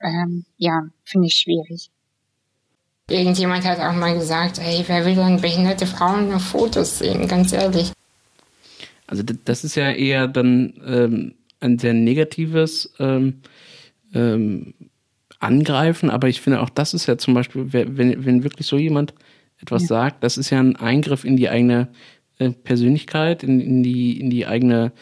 Ähm, 0.00 0.46
ja, 0.56 0.88
finde 1.04 1.26
ich 1.26 1.34
schwierig. 1.34 1.90
Irgendjemand 3.10 3.64
hat 3.64 3.80
auch 3.80 3.92
mal 3.92 4.14
gesagt, 4.14 4.60
ey, 4.60 4.84
wer 4.86 5.04
will 5.04 5.16
denn 5.16 5.40
behinderte 5.40 5.86
Frauen 5.86 6.28
nur 6.28 6.38
Fotos 6.38 7.00
sehen, 7.00 7.26
ganz 7.26 7.52
ehrlich. 7.52 7.92
Also 9.06 9.24
das 9.44 9.64
ist 9.64 9.74
ja 9.74 9.90
eher 9.90 10.28
dann 10.28 10.74
ähm, 10.86 11.34
ein 11.58 11.78
sehr 11.78 11.92
negatives 11.92 12.94
ähm, 13.00 13.40
ähm, 14.14 14.74
Angreifen, 15.40 16.10
aber 16.10 16.28
ich 16.28 16.40
finde 16.40 16.60
auch 16.60 16.70
das 16.70 16.94
ist 16.94 17.06
ja 17.06 17.18
zum 17.18 17.34
Beispiel, 17.34 17.72
wenn, 17.72 18.24
wenn 18.24 18.44
wirklich 18.44 18.66
so 18.66 18.76
jemand 18.76 19.14
etwas 19.60 19.82
ja. 19.82 19.88
sagt, 19.88 20.22
das 20.22 20.38
ist 20.38 20.50
ja 20.50 20.60
ein 20.60 20.76
Eingriff 20.76 21.24
in 21.24 21.36
die 21.36 21.48
eigene 21.48 21.88
äh, 22.38 22.50
Persönlichkeit, 22.50 23.42
in, 23.42 23.60
in, 23.60 23.82
die, 23.82 24.20
in 24.20 24.30
die 24.30 24.46
eigene 24.46 24.92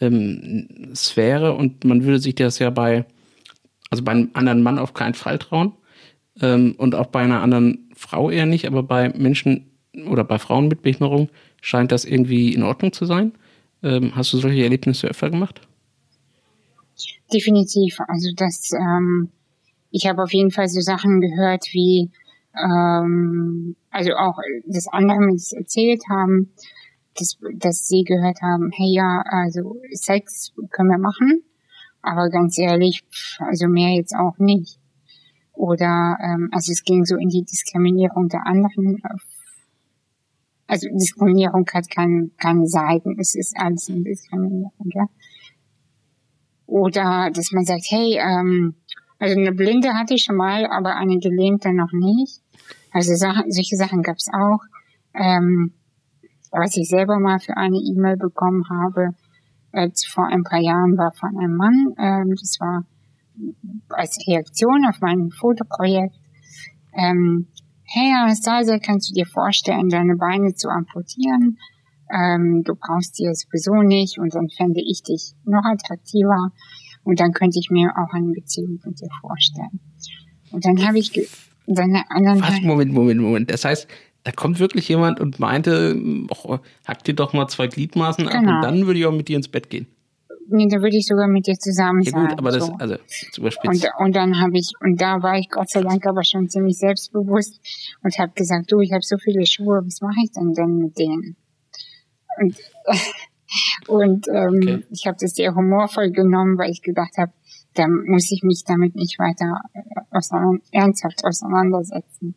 ähm, 0.00 0.90
Sphäre 0.94 1.52
und 1.52 1.84
man 1.84 2.04
würde 2.04 2.20
sich 2.20 2.34
das 2.36 2.58
ja 2.58 2.70
bei, 2.70 3.04
also 3.90 4.02
bei 4.02 4.12
einem 4.12 4.30
anderen 4.32 4.62
Mann 4.62 4.78
auf 4.78 4.94
keinen 4.94 5.14
Fall 5.14 5.38
trauen 5.38 5.72
ähm, 6.40 6.74
und 6.78 6.94
auch 6.94 7.06
bei 7.06 7.20
einer 7.20 7.42
anderen 7.42 7.90
Frau 7.94 8.30
eher 8.30 8.46
nicht, 8.46 8.66
aber 8.66 8.82
bei 8.82 9.10
Menschen 9.10 9.70
oder 10.06 10.24
bei 10.24 10.38
Frauen 10.38 10.68
mit 10.68 10.82
Behinderung 10.82 11.28
scheint 11.60 11.92
das 11.92 12.04
irgendwie 12.04 12.54
in 12.54 12.62
Ordnung 12.62 12.92
zu 12.92 13.06
sein. 13.06 13.32
Ähm, 13.82 14.12
hast 14.14 14.32
du 14.32 14.38
solche 14.38 14.62
Erlebnisse 14.62 15.08
öfter 15.08 15.30
gemacht? 15.30 15.60
Definitiv. 17.32 17.98
Also 18.08 18.30
das, 18.36 18.72
ähm, 18.72 19.30
ich 19.90 20.06
habe 20.06 20.22
auf 20.22 20.32
jeden 20.32 20.50
Fall 20.50 20.68
so 20.68 20.80
Sachen 20.80 21.20
gehört 21.20 21.64
wie, 21.72 22.10
ähm, 22.54 23.76
also 23.90 24.12
auch 24.14 24.38
das 24.66 24.88
andere 24.88 25.18
mir 25.18 25.32
das 25.32 25.52
erzählt 25.52 26.02
haben, 26.08 26.52
dass, 27.16 27.38
dass 27.54 27.88
sie 27.88 28.04
gehört 28.04 28.40
haben, 28.42 28.70
hey 28.72 28.92
ja, 28.94 29.22
also 29.26 29.76
Sex 29.92 30.52
können 30.70 30.90
wir 30.90 30.98
machen, 30.98 31.42
aber 32.02 32.30
ganz 32.30 32.58
ehrlich, 32.58 33.04
also 33.38 33.66
mehr 33.68 33.94
jetzt 33.94 34.14
auch 34.14 34.38
nicht. 34.38 34.77
Oder 35.58 36.16
ähm, 36.22 36.48
also 36.52 36.70
es 36.72 36.84
ging 36.84 37.04
so 37.04 37.16
in 37.16 37.28
die 37.28 37.42
Diskriminierung 37.42 38.28
der 38.28 38.46
anderen 38.46 39.02
also 40.68 40.86
Diskriminierung 40.92 41.66
hat 41.72 41.90
keine, 41.90 42.30
keine 42.36 42.66
Seiten, 42.66 43.18
es 43.18 43.34
ist 43.34 43.56
alles 43.58 43.88
eine 43.88 44.02
Diskriminierung, 44.02 44.90
ja. 44.94 45.06
Oder 46.66 47.30
dass 47.32 47.50
man 47.52 47.64
sagt, 47.64 47.86
hey, 47.88 48.18
ähm, 48.20 48.74
also 49.18 49.40
eine 49.40 49.52
Blinde 49.52 49.94
hatte 49.94 50.14
ich 50.14 50.24
schon 50.24 50.36
mal, 50.36 50.66
aber 50.66 50.94
eine 50.96 51.18
Gelähmte 51.18 51.72
noch 51.72 51.92
nicht. 51.92 52.42
Also 52.92 53.14
Sachen, 53.14 53.50
solche 53.50 53.76
Sachen 53.76 54.02
gab 54.02 54.16
es 54.16 54.28
auch. 54.30 54.60
Ähm, 55.14 55.72
was 56.50 56.76
ich 56.76 56.88
selber 56.88 57.18
mal 57.18 57.40
für 57.40 57.56
eine 57.56 57.78
E-Mail 57.78 58.16
bekommen 58.18 58.64
habe, 58.68 59.14
äh, 59.72 59.88
vor 60.06 60.26
ein 60.26 60.42
paar 60.42 60.60
Jahren 60.60 60.98
war 60.98 61.12
von 61.12 61.36
einem 61.38 61.56
Mann, 61.56 61.94
ähm, 61.98 62.34
das 62.38 62.58
war 62.60 62.84
als 63.90 64.18
Reaktion 64.26 64.86
auf 64.88 65.00
mein 65.00 65.30
Fotoprojekt. 65.30 66.14
Ähm, 66.94 67.46
hey 67.84 68.12
Anastasia, 68.12 68.78
kannst 68.78 69.10
du 69.10 69.14
dir 69.14 69.26
vorstellen, 69.26 69.88
deine 69.88 70.16
Beine 70.16 70.54
zu 70.54 70.68
amputieren? 70.68 71.58
Ähm, 72.10 72.62
du 72.64 72.74
brauchst 72.74 73.18
dir 73.18 73.34
sowieso 73.34 73.82
nicht 73.82 74.18
und 74.18 74.34
dann 74.34 74.48
fände 74.48 74.80
ich 74.80 75.02
dich 75.02 75.32
noch 75.44 75.64
attraktiver 75.64 76.52
und 77.04 77.20
dann 77.20 77.32
könnte 77.32 77.58
ich 77.58 77.70
mir 77.70 77.90
auch 77.96 78.12
eine 78.14 78.32
Beziehung 78.32 78.80
mit 78.84 79.00
dir 79.00 79.08
vorstellen. 79.20 79.80
Und 80.50 80.64
dann 80.64 80.86
habe 80.86 80.98
ich 80.98 81.12
dann 81.66 81.94
anderen 82.08 82.40
Was, 82.40 82.60
Moment, 82.62 82.92
Moment, 82.92 83.20
Moment. 83.20 83.50
Das 83.50 83.64
heißt, 83.64 83.86
da 84.24 84.32
kommt 84.32 84.58
wirklich 84.58 84.88
jemand 84.88 85.20
und 85.20 85.38
meinte, 85.38 86.00
oh, 86.44 86.58
hack 86.86 87.04
dir 87.04 87.14
doch 87.14 87.34
mal 87.34 87.48
zwei 87.48 87.66
Gliedmaßen 87.66 88.24
genau. 88.24 88.36
ab 88.36 88.40
und 88.40 88.46
genau. 88.46 88.62
dann 88.62 88.86
würde 88.86 89.00
ich 89.00 89.06
auch 89.06 89.12
mit 89.12 89.28
dir 89.28 89.36
ins 89.36 89.48
Bett 89.48 89.68
gehen 89.68 89.86
nee, 90.48 90.66
da 90.68 90.80
würde 90.80 90.96
ich 90.96 91.06
sogar 91.06 91.28
mit 91.28 91.46
dir 91.46 91.58
zusammen 91.58 92.02
sein. 92.02 92.22
Ja 92.22 92.28
gut, 92.28 92.38
aber 92.38 92.50
das, 92.50 92.66
so. 92.66 92.72
also, 92.78 92.96
zu 93.32 93.40
überspitzt. 93.40 93.84
Und, 93.84 94.06
und 94.06 94.16
dann 94.16 94.40
habe 94.40 94.58
ich, 94.58 94.72
und 94.80 95.00
da 95.00 95.22
war 95.22 95.38
ich 95.38 95.48
Gott 95.48 95.70
sei 95.70 95.82
Dank 95.82 96.06
aber 96.06 96.24
schon 96.24 96.48
ziemlich 96.48 96.78
selbstbewusst 96.78 97.60
und 98.02 98.18
habe 98.18 98.32
gesagt, 98.34 98.72
du, 98.72 98.80
ich 98.80 98.92
habe 98.92 99.02
so 99.02 99.16
viele 99.18 99.46
Schuhe, 99.46 99.80
was 99.84 100.00
mache 100.00 100.20
ich 100.24 100.32
denn 100.32 100.52
denn 100.52 100.78
mit 100.78 100.98
denen? 100.98 101.36
Und, 102.40 102.56
und 103.88 104.28
ähm, 104.28 104.60
okay. 104.62 104.84
ich 104.90 105.06
habe 105.06 105.16
das 105.20 105.34
sehr 105.34 105.54
humorvoll 105.54 106.10
genommen, 106.10 106.58
weil 106.58 106.70
ich 106.70 106.82
gedacht 106.82 107.16
habe, 107.18 107.32
da 107.74 107.86
muss 107.86 108.30
ich 108.32 108.42
mich 108.42 108.64
damit 108.66 108.94
nicht 108.96 109.18
weiter 109.18 109.60
äh, 109.74 110.16
auseinander, 110.16 110.62
ernsthaft 110.72 111.24
auseinandersetzen. 111.24 112.34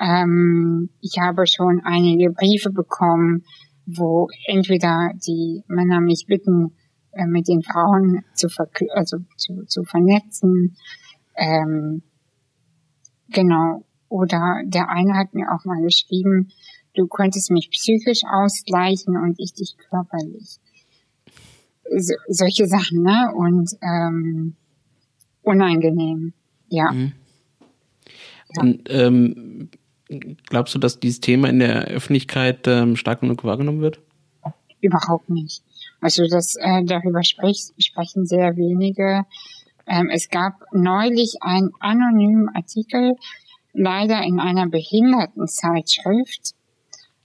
Ähm, 0.00 0.90
ich 1.00 1.18
habe 1.20 1.46
schon 1.46 1.80
einige 1.84 2.30
Briefe 2.30 2.70
bekommen, 2.70 3.44
wo 3.86 4.28
entweder 4.46 5.10
die 5.26 5.62
Männer 5.68 6.00
mich 6.00 6.24
bitten, 6.26 6.72
äh, 7.14 7.26
mit 7.26 7.48
den 7.48 7.62
Frauen 7.62 8.24
zu, 8.34 8.48
also 8.94 9.18
zu, 9.36 9.64
zu 9.66 9.84
vernetzen. 9.84 10.76
Ähm, 11.36 12.02
genau. 13.28 13.84
Oder 14.08 14.62
der 14.64 14.88
eine 14.88 15.14
hat 15.14 15.34
mir 15.34 15.46
auch 15.52 15.64
mal 15.64 15.82
geschrieben, 15.82 16.52
du 16.94 17.06
könntest 17.06 17.50
mich 17.50 17.70
psychisch 17.70 18.22
ausgleichen 18.30 19.16
und 19.16 19.36
ich 19.38 19.52
dich 19.54 19.76
körperlich. 19.90 20.58
So, 21.96 22.14
solche 22.28 22.66
Sachen, 22.66 23.02
ne? 23.02 23.32
Und 23.34 23.70
ähm, 23.82 24.56
unangenehm, 25.42 26.32
ja. 26.68 26.90
Mhm. 26.92 27.12
Und 28.56 28.82
ähm, 28.88 29.70
glaubst 30.46 30.74
du, 30.74 30.78
dass 30.78 31.00
dieses 31.00 31.20
Thema 31.20 31.48
in 31.48 31.58
der 31.58 31.86
Öffentlichkeit 31.86 32.66
ähm, 32.66 32.96
stark 32.96 33.20
genug 33.20 33.44
wahrgenommen 33.44 33.80
wird? 33.80 34.00
Überhaupt 34.80 35.30
nicht. 35.30 35.62
Also 36.04 36.26
das 36.28 36.56
äh, 36.56 36.84
darüber 36.84 37.22
sprich, 37.22 37.72
sprechen 37.78 38.26
sehr 38.26 38.58
wenige. 38.58 39.24
Ähm, 39.86 40.10
es 40.12 40.28
gab 40.28 40.60
neulich 40.70 41.36
einen 41.40 41.70
anonymen 41.80 42.50
Artikel, 42.54 43.14
leider 43.72 44.22
in 44.22 44.38
einer 44.38 44.68
Behindertenzeitschrift. 44.68 46.52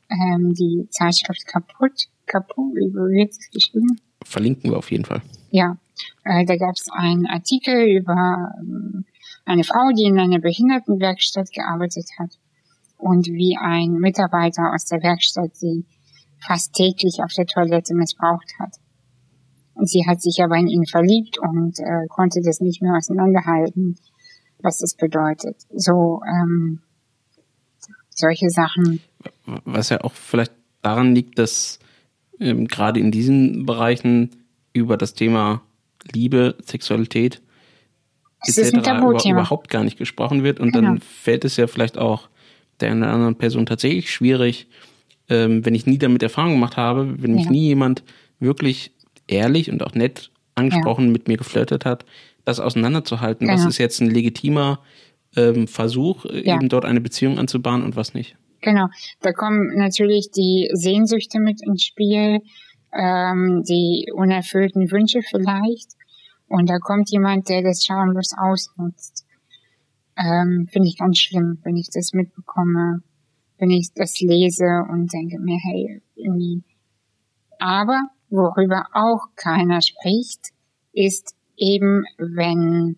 Ähm, 0.09 0.53
die 0.53 0.87
Zeitschrift 0.91 1.45
kaputt, 1.45 2.05
kaputt, 2.25 2.73
wie 2.73 2.93
wird 2.93 3.31
es 3.31 3.51
geschrieben? 3.51 3.99
Verlinken 4.23 4.71
wir 4.71 4.77
auf 4.77 4.89
jeden 4.91 5.03
Fall. 5.03 5.21
Ja, 5.51 5.75
äh, 6.23 6.45
da 6.45 6.55
gab 6.55 6.75
es 6.75 6.87
einen 6.89 7.25
Artikel 7.25 7.85
über 7.85 8.53
ähm, 8.61 9.03
eine 9.43 9.65
Frau, 9.65 9.89
die 9.93 10.05
in 10.05 10.17
einer 10.17 10.39
Behindertenwerkstatt 10.39 11.51
gearbeitet 11.51 12.07
hat 12.17 12.39
und 12.97 13.27
wie 13.27 13.57
ein 13.59 13.95
Mitarbeiter 13.95 14.71
aus 14.73 14.85
der 14.85 15.03
Werkstatt 15.03 15.57
sie 15.57 15.83
fast 16.39 16.73
täglich 16.73 17.19
auf 17.23 17.31
der 17.33 17.45
Toilette 17.45 17.93
missbraucht 17.93 18.53
hat. 18.59 18.75
Und 19.73 19.89
sie 19.89 20.05
hat 20.07 20.21
sich 20.21 20.41
aber 20.43 20.57
in 20.57 20.67
ihn 20.67 20.85
verliebt 20.85 21.37
und 21.39 21.79
äh, 21.79 22.07
konnte 22.09 22.41
das 22.43 22.59
nicht 22.59 22.81
mehr 22.81 22.95
auseinanderhalten, 22.97 23.97
was 24.61 24.79
das 24.79 24.93
bedeutet. 24.95 25.55
So 25.73 26.21
ähm, 26.27 26.81
solche 28.09 28.49
Sachen. 28.49 29.01
Was 29.63 29.89
ja 29.89 30.01
auch 30.01 30.13
vielleicht 30.13 30.51
daran 30.81 31.15
liegt, 31.15 31.39
dass 31.39 31.79
ähm, 32.39 32.67
gerade 32.67 32.99
in 32.99 33.11
diesen 33.11 33.65
Bereichen 33.65 34.31
über 34.73 34.97
das 34.97 35.13
Thema 35.13 35.61
Liebe, 36.13 36.55
Sexualität 36.65 37.41
etc. 38.45 38.73
Über, 38.73 39.25
überhaupt 39.25 39.69
gar 39.69 39.83
nicht 39.83 39.97
gesprochen 39.97 40.43
wird 40.43 40.59
und 40.59 40.71
genau. 40.71 40.89
dann 40.89 40.99
fällt 40.99 41.45
es 41.45 41.57
ja 41.57 41.67
vielleicht 41.67 41.97
auch 41.97 42.29
der 42.79 42.91
anderen 42.91 43.35
Person 43.35 43.65
tatsächlich 43.65 44.11
schwierig, 44.11 44.67
ähm, 45.29 45.65
wenn 45.65 45.75
ich 45.75 45.85
nie 45.85 45.97
damit 45.97 46.23
Erfahrung 46.23 46.53
gemacht 46.53 46.77
habe, 46.77 47.15
wenn 47.21 47.35
mich 47.35 47.45
ja. 47.45 47.51
nie 47.51 47.67
jemand 47.67 48.03
wirklich 48.39 48.91
ehrlich 49.27 49.71
und 49.71 49.83
auch 49.83 49.93
nett 49.93 50.31
angesprochen 50.55 51.05
ja. 51.05 51.11
mit 51.11 51.27
mir 51.27 51.37
geflirtet 51.37 51.85
hat, 51.85 52.05
das 52.45 52.59
auseinanderzuhalten. 52.59 53.47
Genau. 53.47 53.59
Was 53.59 53.65
ist 53.65 53.77
jetzt 53.77 54.01
ein 54.01 54.09
legitimer 54.09 54.79
ähm, 55.35 55.67
Versuch, 55.67 56.25
ja. 56.25 56.55
eben 56.55 56.69
dort 56.69 56.85
eine 56.85 57.01
Beziehung 57.01 57.37
anzubahnen 57.37 57.85
und 57.85 57.95
was 57.95 58.13
nicht? 58.13 58.35
Genau, 58.61 58.87
da 59.21 59.31
kommen 59.31 59.77
natürlich 59.77 60.31
die 60.31 60.69
Sehnsüchte 60.73 61.39
mit 61.39 61.61
ins 61.61 61.83
Spiel, 61.83 62.41
ähm, 62.91 63.63
die 63.63 64.11
unerfüllten 64.13 64.91
Wünsche 64.91 65.21
vielleicht. 65.21 65.91
Und 66.47 66.69
da 66.69 66.79
kommt 66.79 67.09
jemand, 67.11 67.47
der 67.47 67.61
das 67.61 67.85
schamlos 67.85 68.33
ausnutzt. 68.37 69.25
Ähm, 70.17 70.67
Finde 70.69 70.89
ich 70.89 70.97
ganz 70.97 71.19
schlimm, 71.19 71.59
wenn 71.63 71.77
ich 71.77 71.89
das 71.93 72.11
mitbekomme 72.11 73.01
wenn 73.59 73.71
ich 73.71 73.93
das 73.93 74.19
lese 74.21 74.85
und 74.89 75.13
denke 75.13 75.37
mir, 75.39 75.57
hey, 75.61 76.01
irgendwie, 76.15 76.63
Aber 77.59 78.09
worüber 78.29 78.85
auch 78.93 79.35
keiner 79.35 79.81
spricht, 79.81 80.51
ist 80.93 81.35
eben, 81.57 82.03
wenn 82.17 82.95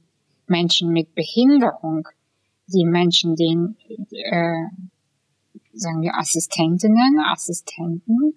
Menschen 0.47 0.91
mit 0.91 1.15
Behinderung, 1.15 2.07
die 2.67 2.85
Menschen, 2.85 3.35
den, 3.35 3.75
äh, 4.11 4.67
sagen 5.73 6.01
wir 6.01 6.15
Assistentinnen, 6.17 7.19
Assistenten, 7.25 8.35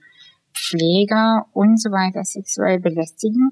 Pfleger 0.54 1.46
und 1.52 1.80
so 1.80 1.90
weiter 1.90 2.24
sexuell 2.24 2.80
belästigen, 2.80 3.50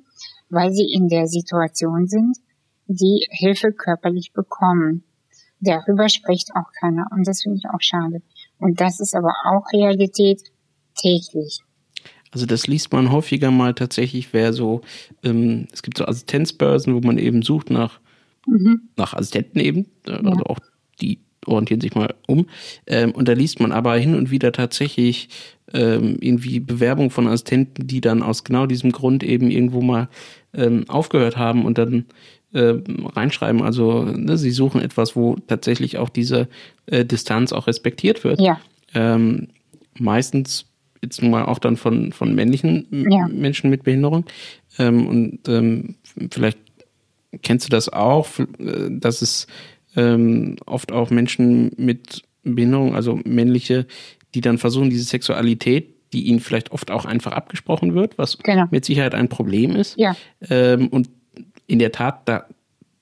weil 0.48 0.72
sie 0.72 0.86
in 0.92 1.08
der 1.08 1.26
Situation 1.26 2.06
sind, 2.06 2.38
die 2.86 3.26
Hilfe 3.30 3.72
körperlich 3.72 4.32
bekommen. 4.32 5.04
Darüber 5.60 6.08
spricht 6.08 6.50
auch 6.54 6.70
keiner 6.80 7.06
und 7.10 7.26
das 7.26 7.42
finde 7.42 7.58
ich 7.58 7.68
auch 7.68 7.80
schade. 7.80 8.22
Und 8.62 8.80
das 8.80 9.00
ist 9.00 9.14
aber 9.16 9.32
auch 9.44 9.64
Realität 9.72 10.40
täglich. 10.94 11.58
Also 12.30 12.46
das 12.46 12.68
liest 12.68 12.92
man 12.92 13.10
häufiger 13.10 13.50
mal 13.50 13.74
tatsächlich, 13.74 14.32
wer 14.32 14.52
so, 14.52 14.82
ähm, 15.24 15.66
es 15.72 15.82
gibt 15.82 15.98
so 15.98 16.06
Assistenzbörsen, 16.06 16.94
wo 16.94 17.00
man 17.00 17.18
eben 17.18 17.42
sucht 17.42 17.70
nach, 17.70 17.98
mhm. 18.46 18.88
nach 18.96 19.14
Assistenten 19.14 19.58
eben, 19.58 19.86
also 20.06 20.30
ja. 20.30 20.46
auch 20.46 20.60
die 21.00 21.18
orientieren 21.44 21.80
sich 21.80 21.96
mal 21.96 22.14
um. 22.28 22.46
Ähm, 22.86 23.10
und 23.10 23.26
da 23.26 23.32
liest 23.32 23.58
man 23.58 23.72
aber 23.72 23.96
hin 23.96 24.14
und 24.14 24.30
wieder 24.30 24.52
tatsächlich 24.52 25.28
ähm, 25.74 26.18
irgendwie 26.20 26.60
Bewerbung 26.60 27.10
von 27.10 27.26
Assistenten, 27.26 27.88
die 27.88 28.00
dann 28.00 28.22
aus 28.22 28.44
genau 28.44 28.66
diesem 28.66 28.92
Grund 28.92 29.24
eben 29.24 29.50
irgendwo 29.50 29.82
mal 29.82 30.08
ähm, 30.54 30.84
aufgehört 30.88 31.36
haben 31.36 31.64
und 31.64 31.78
dann 31.78 32.06
äh, 32.52 32.74
reinschreiben. 33.14 33.62
Also 33.62 34.04
ne, 34.04 34.36
sie 34.36 34.50
suchen 34.50 34.80
etwas, 34.80 35.16
wo 35.16 35.36
tatsächlich 35.46 35.98
auch 35.98 36.08
diese 36.08 36.48
äh, 36.86 37.04
Distanz 37.04 37.52
auch 37.52 37.66
respektiert 37.66 38.24
wird. 38.24 38.40
Ja. 38.40 38.60
Ähm, 38.94 39.48
meistens 39.98 40.66
jetzt 41.02 41.20
nun 41.20 41.32
mal 41.32 41.44
auch 41.44 41.58
dann 41.58 41.76
von, 41.76 42.12
von 42.12 42.34
männlichen 42.34 42.86
ja. 43.10 43.26
Menschen 43.28 43.70
mit 43.70 43.82
Behinderung. 43.82 44.24
Ähm, 44.78 45.06
und 45.06 45.48
ähm, 45.48 45.96
vielleicht 46.30 46.58
kennst 47.42 47.66
du 47.66 47.70
das 47.70 47.88
auch, 47.88 48.28
äh, 48.38 48.88
dass 48.90 49.22
es 49.22 49.46
ähm, 49.96 50.56
oft 50.66 50.92
auch 50.92 51.10
Menschen 51.10 51.72
mit 51.76 52.22
Behinderung, 52.44 52.94
also 52.94 53.20
männliche, 53.24 53.86
die 54.34 54.40
dann 54.40 54.58
versuchen, 54.58 54.90
diese 54.90 55.04
Sexualität, 55.04 55.94
die 56.12 56.24
ihnen 56.24 56.40
vielleicht 56.40 56.72
oft 56.72 56.90
auch 56.90 57.04
einfach 57.04 57.32
abgesprochen 57.32 57.94
wird, 57.94 58.18
was 58.18 58.38
genau. 58.38 58.66
mit 58.70 58.84
Sicherheit 58.84 59.14
ein 59.14 59.28
Problem 59.28 59.74
ist. 59.76 59.98
Ja. 59.98 60.16
Ähm, 60.48 60.88
und 60.88 61.08
in 61.66 61.78
der 61.78 61.92
Tat, 61.92 62.22
da, 62.26 62.46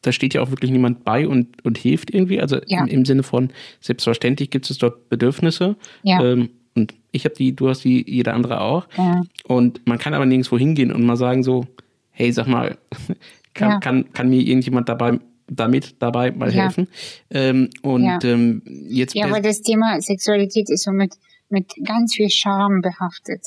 da 0.02 0.12
steht 0.12 0.34
ja 0.34 0.42
auch 0.42 0.50
wirklich 0.50 0.70
niemand 0.70 1.04
bei 1.04 1.26
und, 1.26 1.64
und 1.64 1.78
hilft 1.78 2.12
irgendwie. 2.12 2.40
Also 2.40 2.58
ja. 2.66 2.80
im, 2.80 2.86
im, 2.86 3.04
Sinne 3.04 3.22
von, 3.22 3.50
selbstverständlich 3.80 4.50
gibt 4.50 4.70
es 4.70 4.78
dort 4.78 5.08
Bedürfnisse. 5.08 5.76
Ja. 6.02 6.22
Ähm, 6.24 6.50
und 6.74 6.94
ich 7.10 7.24
habe 7.24 7.34
die, 7.34 7.54
du 7.54 7.68
hast 7.68 7.84
die, 7.84 8.04
jeder 8.08 8.34
andere 8.34 8.60
auch. 8.60 8.86
Ja. 8.96 9.22
Und 9.44 9.86
man 9.86 9.98
kann 9.98 10.14
aber 10.14 10.26
nirgendwo 10.26 10.58
hingehen 10.58 10.92
und 10.92 11.04
mal 11.04 11.16
sagen 11.16 11.42
so, 11.42 11.66
hey, 12.10 12.32
sag 12.32 12.46
mal, 12.46 12.78
kann, 13.54 13.80
kann, 13.80 14.12
kann 14.12 14.30
mir 14.30 14.40
irgendjemand 14.40 14.88
dabei 14.88 15.18
damit 15.50 15.96
dabei 15.98 16.30
mal 16.30 16.50
helfen. 16.52 16.88
Ähm, 17.30 17.70
und 17.82 18.04
ja. 18.04 18.18
ähm, 18.22 18.62
jetzt. 18.88 19.14
Ja, 19.14 19.26
aber 19.26 19.40
das 19.40 19.60
Thema 19.60 20.00
Sexualität 20.00 20.70
ist 20.70 20.84
so 20.84 20.92
mit, 20.92 21.14
mit 21.48 21.74
ganz 21.84 22.14
viel 22.14 22.30
Scham 22.30 22.80
behaftet. 22.80 23.46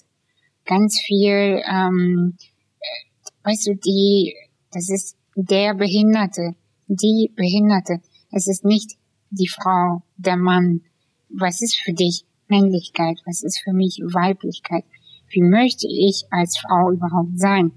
Ganz 0.65 1.02
viel, 1.06 1.61
ähm, 1.69 2.35
weißt 3.44 3.68
du, 3.68 3.76
die, 3.76 4.35
das 4.73 4.89
ist 4.89 5.15
der 5.35 5.73
Behinderte, 5.73 6.55
die 6.87 7.31
Behinderte. 7.35 7.99
Es 8.31 8.47
ist 8.47 8.65
nicht 8.65 8.97
die 9.29 9.47
Frau, 9.47 10.03
der 10.17 10.37
Mann. 10.37 10.81
Was 11.29 11.61
ist 11.61 11.79
für 11.79 11.93
dich 11.93 12.25
Männlichkeit? 12.47 13.19
Was 13.25 13.43
ist 13.43 13.61
für 13.63 13.73
mich 13.73 13.99
Weiblichkeit? 14.03 14.85
Wie 15.29 15.41
möchte 15.41 15.87
ich 15.87 16.25
als 16.29 16.57
Frau 16.57 16.91
überhaupt 16.91 17.39
sein? 17.39 17.71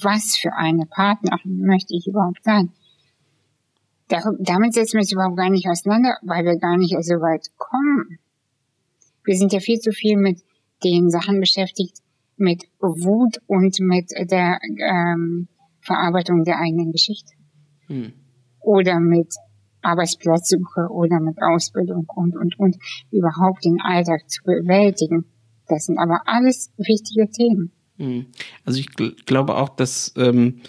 Was 0.00 0.36
für 0.36 0.54
eine 0.54 0.86
Partnerin 0.86 1.60
möchte 1.60 1.94
ich 1.94 2.06
überhaupt 2.06 2.42
sein? 2.44 2.72
damit 4.38 4.74
setzen 4.74 4.94
wir 4.94 5.00
uns 5.00 5.12
überhaupt 5.12 5.36
gar 5.36 5.50
nicht 5.50 5.68
auseinander, 5.68 6.18
weil 6.22 6.44
wir 6.44 6.56
gar 6.58 6.76
nicht 6.76 6.94
so 7.00 7.14
weit 7.14 7.48
kommen. 7.56 8.18
Wir 9.24 9.36
sind 9.36 9.52
ja 9.52 9.60
viel 9.60 9.80
zu 9.80 9.92
viel 9.92 10.16
mit 10.16 10.40
den 10.84 11.10
Sachen 11.10 11.40
beschäftigt, 11.40 11.98
mit 12.36 12.64
Wut 12.80 13.40
und 13.46 13.80
mit 13.80 14.10
der 14.30 14.60
ähm, 14.78 15.48
Verarbeitung 15.84 16.44
der 16.44 16.58
eigenen 16.58 16.92
Geschichte. 16.92 17.32
Hm. 17.86 18.12
Oder 18.60 18.98
mit 18.98 19.34
Arbeitsplatzsuche 19.82 20.88
oder 20.90 21.20
mit 21.20 21.36
Ausbildung 21.42 22.06
und, 22.14 22.36
und, 22.36 22.58
und 22.58 22.76
überhaupt 23.10 23.64
den 23.64 23.80
Alltag 23.82 24.28
zu 24.28 24.42
bewältigen. 24.44 25.26
Das 25.68 25.86
sind 25.86 25.98
aber 25.98 26.22
alles 26.26 26.72
wichtige 26.78 27.30
Themen. 27.30 27.72
Hm. 27.98 28.26
Also 28.64 28.80
ich 28.80 28.88
gl 28.88 29.14
glaube 29.26 29.56
auch, 29.56 29.68
dass 29.68 30.12
ähm, 30.16 30.60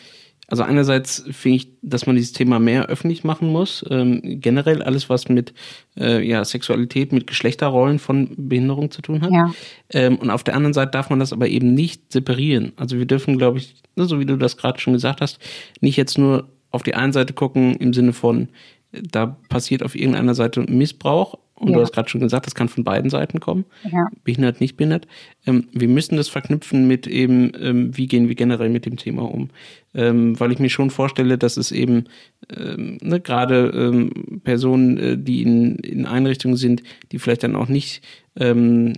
also 0.48 0.64
einerseits 0.64 1.24
finde 1.32 1.58
ich, 1.58 1.68
dass 1.82 2.06
man 2.06 2.16
dieses 2.16 2.34
Thema 2.34 2.60
mehr 2.60 2.86
öffentlich 2.86 3.24
machen 3.24 3.52
muss. 3.52 3.84
Ähm, 3.90 4.22
generell 4.24 4.84
alles, 4.84 5.10
was 5.10 5.28
mit 5.28 5.54
äh, 5.98 6.26
ja, 6.26 6.46
Sexualität, 6.46 7.12
mit 7.12 7.28
Geschlechterrollen 7.28 8.00
von 8.00 8.30
Behinderung 8.38 8.92
zu 8.92 9.02
tun 9.02 9.22
hat. 9.22 9.32
Ja. 9.32 9.52
Ähm, 9.92 10.18
und 10.18 10.30
auf 10.30 10.44
der 10.44 10.56
anderen 10.56 10.74
Seite 10.74 10.92
darf 10.92 11.10
man 11.10 11.20
das 11.20 11.34
aber 11.34 11.48
eben 11.48 11.74
nicht 11.74 12.12
separieren. 12.12 12.74
Also 12.76 12.98
wir 12.98 13.06
dürfen, 13.06 13.38
glaube 13.38 13.58
ich, 13.58 13.76
ne, 13.96 14.06
so 14.06 14.20
wie 14.20 14.26
du 14.26 14.38
das 14.38 14.58
gerade 14.58 14.80
schon 14.80 14.94
gesagt 14.94 15.22
hast, 15.22 15.40
nicht 15.82 15.98
jetzt 15.98 16.18
nur 16.18 16.48
auf 16.70 16.84
die 16.84 16.96
eine 16.96 17.14
Seite 17.14 17.34
gucken 17.34 17.76
im 17.78 17.94
Sinne 17.94 18.14
von, 18.14 18.50
da 18.92 19.38
passiert 19.50 19.82
auf 19.82 19.96
irgendeiner 19.96 20.36
Seite 20.36 20.62
Missbrauch, 20.62 21.40
und 21.58 21.70
ja. 21.70 21.76
du 21.76 21.82
hast 21.82 21.94
gerade 21.94 22.10
schon 22.10 22.20
gesagt, 22.20 22.46
das 22.46 22.54
kann 22.54 22.68
von 22.68 22.84
beiden 22.84 23.10
Seiten 23.10 23.40
kommen. 23.40 23.64
Ja. 23.90 24.10
Behindert, 24.26 24.60
nicht 24.60 24.76
behindert. 24.76 25.08
Ähm, 25.48 25.68
wir 25.72 25.88
müssen 25.88 26.18
das 26.18 26.28
verknüpfen 26.28 26.86
mit 26.86 27.08
eben, 27.08 27.52
ähm, 27.60 27.98
wie 27.98 28.08
gehen 28.08 28.28
wir 28.28 28.36
generell 28.36 28.70
mit 28.70 28.86
dem 28.86 28.98
Thema 28.98 29.22
um. 29.22 29.50
Ähm, 29.94 30.38
weil 30.38 30.52
ich 30.52 30.60
mir 30.60 30.70
schon 30.70 30.90
vorstelle, 30.90 31.38
dass 31.38 31.56
es 31.56 31.72
eben 31.72 32.06
ähm, 32.54 32.98
ne, 33.02 33.22
gerade 33.22 33.70
ähm, 33.74 34.42
Personen, 34.44 34.98
äh, 34.98 35.18
die 35.18 35.44
in, 35.44 35.78
in 35.78 36.06
Einrichtungen 36.06 36.58
sind, 36.58 36.84
die 37.14 37.20
vielleicht 37.20 37.44
dann 37.44 37.56
auch 37.56 37.70
nicht 37.70 38.02
ähm, 38.36 38.92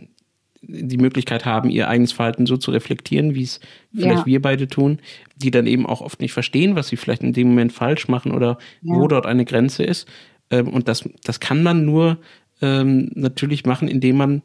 die 0.63 0.97
Möglichkeit 0.97 1.45
haben, 1.45 1.69
ihr 1.69 1.87
eigenes 1.87 2.11
Verhalten 2.11 2.47
so 2.47 2.57
zu 2.57 2.71
reflektieren, 2.71 3.35
wie 3.35 3.43
es 3.43 3.59
vielleicht 3.93 4.21
ja. 4.21 4.25
wir 4.25 4.41
beide 4.41 4.67
tun, 4.67 4.97
die 5.35 5.51
dann 5.51 5.67
eben 5.67 5.85
auch 5.85 6.01
oft 6.01 6.19
nicht 6.19 6.33
verstehen, 6.33 6.75
was 6.75 6.87
sie 6.87 6.97
vielleicht 6.97 7.21
in 7.21 7.33
dem 7.33 7.49
Moment 7.49 7.71
falsch 7.71 8.07
machen 8.07 8.31
oder 8.31 8.57
ja. 8.81 8.95
wo 8.95 9.07
dort 9.07 9.27
eine 9.27 9.45
Grenze 9.45 9.83
ist. 9.83 10.07
Und 10.49 10.87
das, 10.87 11.07
das 11.23 11.39
kann 11.39 11.61
man 11.61 11.85
nur 11.85 12.17
ähm, 12.61 13.11
natürlich 13.15 13.65
machen, 13.65 13.87
indem 13.87 14.17
man, 14.17 14.41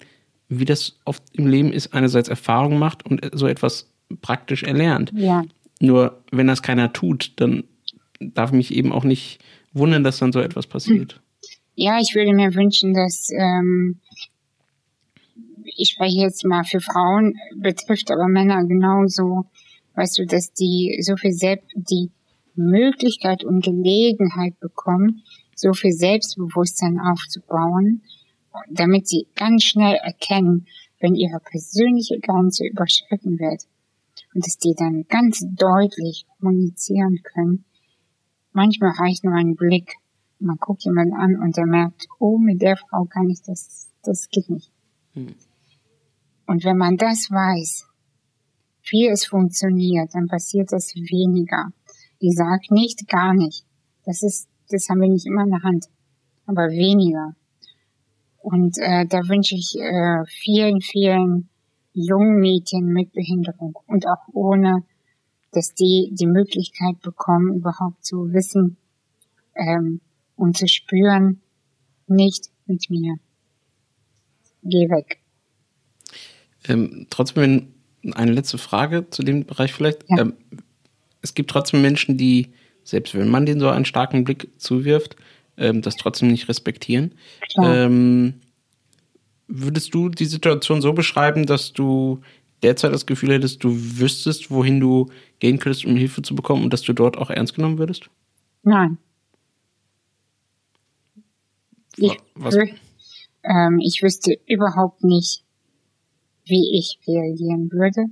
wie 0.49 0.65
das 0.65 0.99
oft 1.05 1.23
im 1.33 1.47
Leben 1.47 1.73
ist, 1.73 1.95
einerseits 1.95 2.29
Erfahrung 2.29 2.79
macht 2.79 3.07
und 3.07 3.21
so 3.33 3.47
etwas 3.47 3.91
praktisch 4.21 4.63
erlernt. 4.63 5.13
Ja. 5.15 5.45
Nur 5.81 6.23
wenn 6.31 6.47
das 6.47 6.63
keiner 6.63 6.93
tut, 6.93 7.33
dann 7.37 7.65
darf 8.21 8.53
mich 8.53 8.75
eben 8.75 8.93
auch 8.93 9.05
nicht 9.05 9.41
wundern, 9.73 10.05
dass 10.05 10.19
dann 10.19 10.33
so 10.33 10.41
etwas 10.41 10.67
passiert. 10.67 11.21
Ja, 11.75 11.99
ich 12.01 12.15
würde 12.15 12.35
mir 12.35 12.55
wünschen, 12.55 12.93
dass 12.93 13.31
ähm, 13.31 13.99
ich 15.77 15.91
spreche 15.91 16.21
jetzt 16.21 16.45
mal 16.45 16.65
für 16.65 16.81
Frauen, 16.81 17.39
betrifft 17.57 18.11
aber 18.11 18.29
Männer 18.29 18.65
genauso, 18.65 19.47
weißt 19.95 20.19
du, 20.19 20.27
dass 20.27 20.53
die 20.53 20.99
so 21.01 21.17
viel 21.17 21.33
selbst 21.33 21.71
die 21.75 22.11
Möglichkeit 22.55 23.45
und 23.45 23.65
Gelegenheit 23.65 24.59
bekommen, 24.61 25.23
so 25.63 25.73
viel 25.73 25.93
Selbstbewusstsein 25.93 26.99
aufzubauen, 26.99 28.03
damit 28.69 29.07
sie 29.07 29.29
ganz 29.37 29.63
schnell 29.63 29.95
erkennen, 29.95 30.67
wenn 30.99 31.15
ihre 31.15 31.39
persönliche 31.39 32.19
Grenze 32.19 32.67
überschritten 32.67 33.39
wird 33.39 33.63
und 34.35 34.45
dass 34.45 34.59
die 34.59 34.75
dann 34.77 35.05
ganz 35.09 35.45
deutlich 35.55 36.27
kommunizieren 36.39 37.21
können. 37.23 37.65
Manchmal 38.53 38.91
reicht 38.91 39.25
nur 39.25 39.35
ein 39.35 39.55
Blick. 39.55 39.95
Man 40.41 40.57
guckt 40.57 40.85
jemanden 40.85 41.15
an 41.15 41.37
und 41.37 41.57
er 41.57 41.67
merkt, 41.67 42.09
oh, 42.19 42.39
mit 42.39 42.61
der 42.61 42.77
Frau 42.77 43.05
kann 43.05 43.31
ich 43.31 43.41
das, 43.43 43.89
das 44.03 44.29
geht 44.31 44.51
nicht. 44.51 44.71
Hm. 45.13 45.35
Und 46.47 46.65
wenn 46.65 46.77
man 46.77 46.97
das 46.97 47.31
weiß, 47.31 47.87
wie 48.91 49.07
es 49.07 49.27
funktioniert, 49.27 50.13
dann 50.15 50.27
passiert 50.27 50.73
das 50.73 50.95
weniger. 50.97 51.73
Ich 52.19 52.35
sag 52.35 52.71
nicht 52.71 53.07
gar 53.09 53.33
nicht. 53.33 53.65
Das 54.05 54.23
ist 54.23 54.49
das 54.73 54.89
haben 54.89 55.01
wir 55.01 55.09
nicht 55.09 55.27
immer 55.27 55.45
in 55.45 55.51
der 55.51 55.63
Hand, 55.63 55.87
aber 56.47 56.69
weniger. 56.71 57.35
Und 58.39 58.77
äh, 58.79 59.07
da 59.07 59.19
wünsche 59.29 59.55
ich 59.55 59.77
äh, 59.79 60.25
vielen, 60.27 60.81
vielen 60.81 61.49
jungen 61.95 62.41
Mädchen 62.41 62.87
mit 62.87 63.13
Behinderung 63.13 63.79
und 63.87 64.07
auch 64.09 64.27
ohne, 64.33 64.83
dass 65.53 65.75
die 65.75 66.11
die 66.13 66.27
Möglichkeit 66.27 67.01
bekommen, 67.03 67.55
überhaupt 67.55 68.05
zu 68.05 68.33
wissen 68.33 68.77
ähm, 69.55 70.01
und 70.37 70.57
zu 70.57 70.67
spüren, 70.67 71.41
nicht 72.07 72.51
mit 72.67 72.89
mir. 72.91 73.17
Geh 74.65 74.89
weg. 74.89 75.19
Ähm, 76.69 77.07
trotzdem 77.11 77.75
eine 78.15 78.33
letzte 78.33 78.59
Frage 78.59 79.09
zu 79.11 79.23
dem 79.23 79.45
Bereich 79.45 79.73
vielleicht. 79.73 80.05
Ja. 80.09 80.21
Ähm, 80.23 80.35
es 81.21 81.35
gibt 81.35 81.51
trotzdem 81.51 81.83
Menschen, 81.83 82.17
die 82.17 82.53
selbst 82.85 83.15
wenn 83.15 83.29
man 83.29 83.47
den 83.47 83.61
so 83.61 83.69
einen 83.69 83.85
starken 83.85 84.25
Blick 84.25 84.51
zuwirft, 84.59 85.17
ähm, 85.57 85.83
das 85.83 85.97
trotzdem 85.97 86.29
nicht 86.29 86.49
respektieren. 86.49 87.15
Ähm, 87.63 88.35
würdest 89.49 89.95
du 89.95 90.09
die 90.09 90.25
Situation 90.25 90.81
so 90.81 90.93
beschreiben, 90.93 91.47
dass 91.47 91.73
du 91.73 92.21
derzeit 92.63 92.93
das 92.93 93.07
Gefühl 93.07 93.33
hättest, 93.33 93.63
du 93.65 93.71
wüsstest, 93.75 94.51
wohin 94.51 94.81
du 94.81 95.11
gehen 95.41 95.59
könntest, 95.59 95.85
um 95.85 95.97
Hilfe 95.97 96.23
zu 96.23 96.35
bekommen 96.35 96.65
und 96.65 96.73
dass 96.73 96.83
du 96.83 96.93
dort 96.93 97.19
auch 97.19 97.31
ernst 97.31 97.55
genommen 97.55 97.79
würdest? 97.79 98.09
Nein. 98.63 98.99
Ich, 101.97 102.17
Was? 102.35 102.55
Ähm, 102.55 103.81
ich 103.85 104.03
wüsste 104.03 104.39
überhaupt 104.47 105.05
nicht, 105.05 105.45
wie 106.47 106.79
ich 106.79 106.99
reagieren 107.07 107.71
würde, 107.71 108.07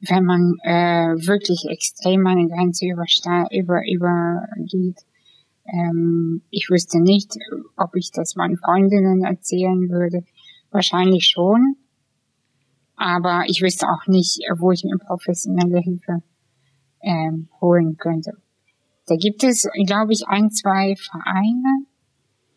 wenn 0.00 0.24
man 0.24 0.54
äh, 0.62 1.26
wirklich 1.26 1.66
extrem 1.68 2.26
eine 2.26 2.46
Grenze 2.48 2.86
über, 2.86 3.04
übergeht. 3.50 5.04
Ähm, 5.66 6.42
ich 6.50 6.70
wüsste 6.70 7.00
nicht, 7.00 7.34
ob 7.76 7.96
ich 7.96 8.10
das 8.12 8.36
meinen 8.36 8.56
Freundinnen 8.56 9.24
erzählen 9.24 9.88
würde. 9.90 10.24
Wahrscheinlich 10.70 11.26
schon. 11.26 11.76
Aber 12.96 13.44
ich 13.46 13.62
wüsste 13.62 13.86
auch 13.86 14.06
nicht, 14.06 14.40
wo 14.56 14.72
ich 14.72 14.84
mir 14.84 14.98
professionelle 14.98 15.78
Hilfe 15.78 16.22
ähm, 17.02 17.48
holen 17.60 17.96
könnte. 17.96 18.32
Da 19.06 19.16
gibt 19.16 19.42
es, 19.44 19.68
glaube 19.86 20.12
ich, 20.12 20.26
ein, 20.26 20.50
zwei 20.50 20.94
Vereine. 20.96 21.86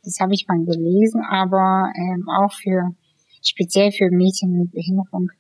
Das 0.04 0.20
habe 0.20 0.34
ich 0.34 0.48
mal 0.48 0.64
gelesen, 0.66 1.22
aber 1.22 1.92
ähm, 1.96 2.28
auch 2.28 2.52
für 2.54 2.96
speziell 3.42 3.92
für 3.92 4.10
Mädchen 4.10 4.58
mit 4.58 4.72
Behinderung. 4.72 5.32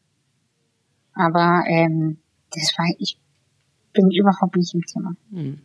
Aber 1.14 1.64
ähm, 1.68 2.18
das 2.52 2.74
war 2.78 2.88
ich 3.00 3.18
bin 3.94 4.10
überhaupt 4.12 4.56
nicht 4.56 4.74
im 4.74 4.86
Thema. 4.86 5.16
Mhm. 5.30 5.60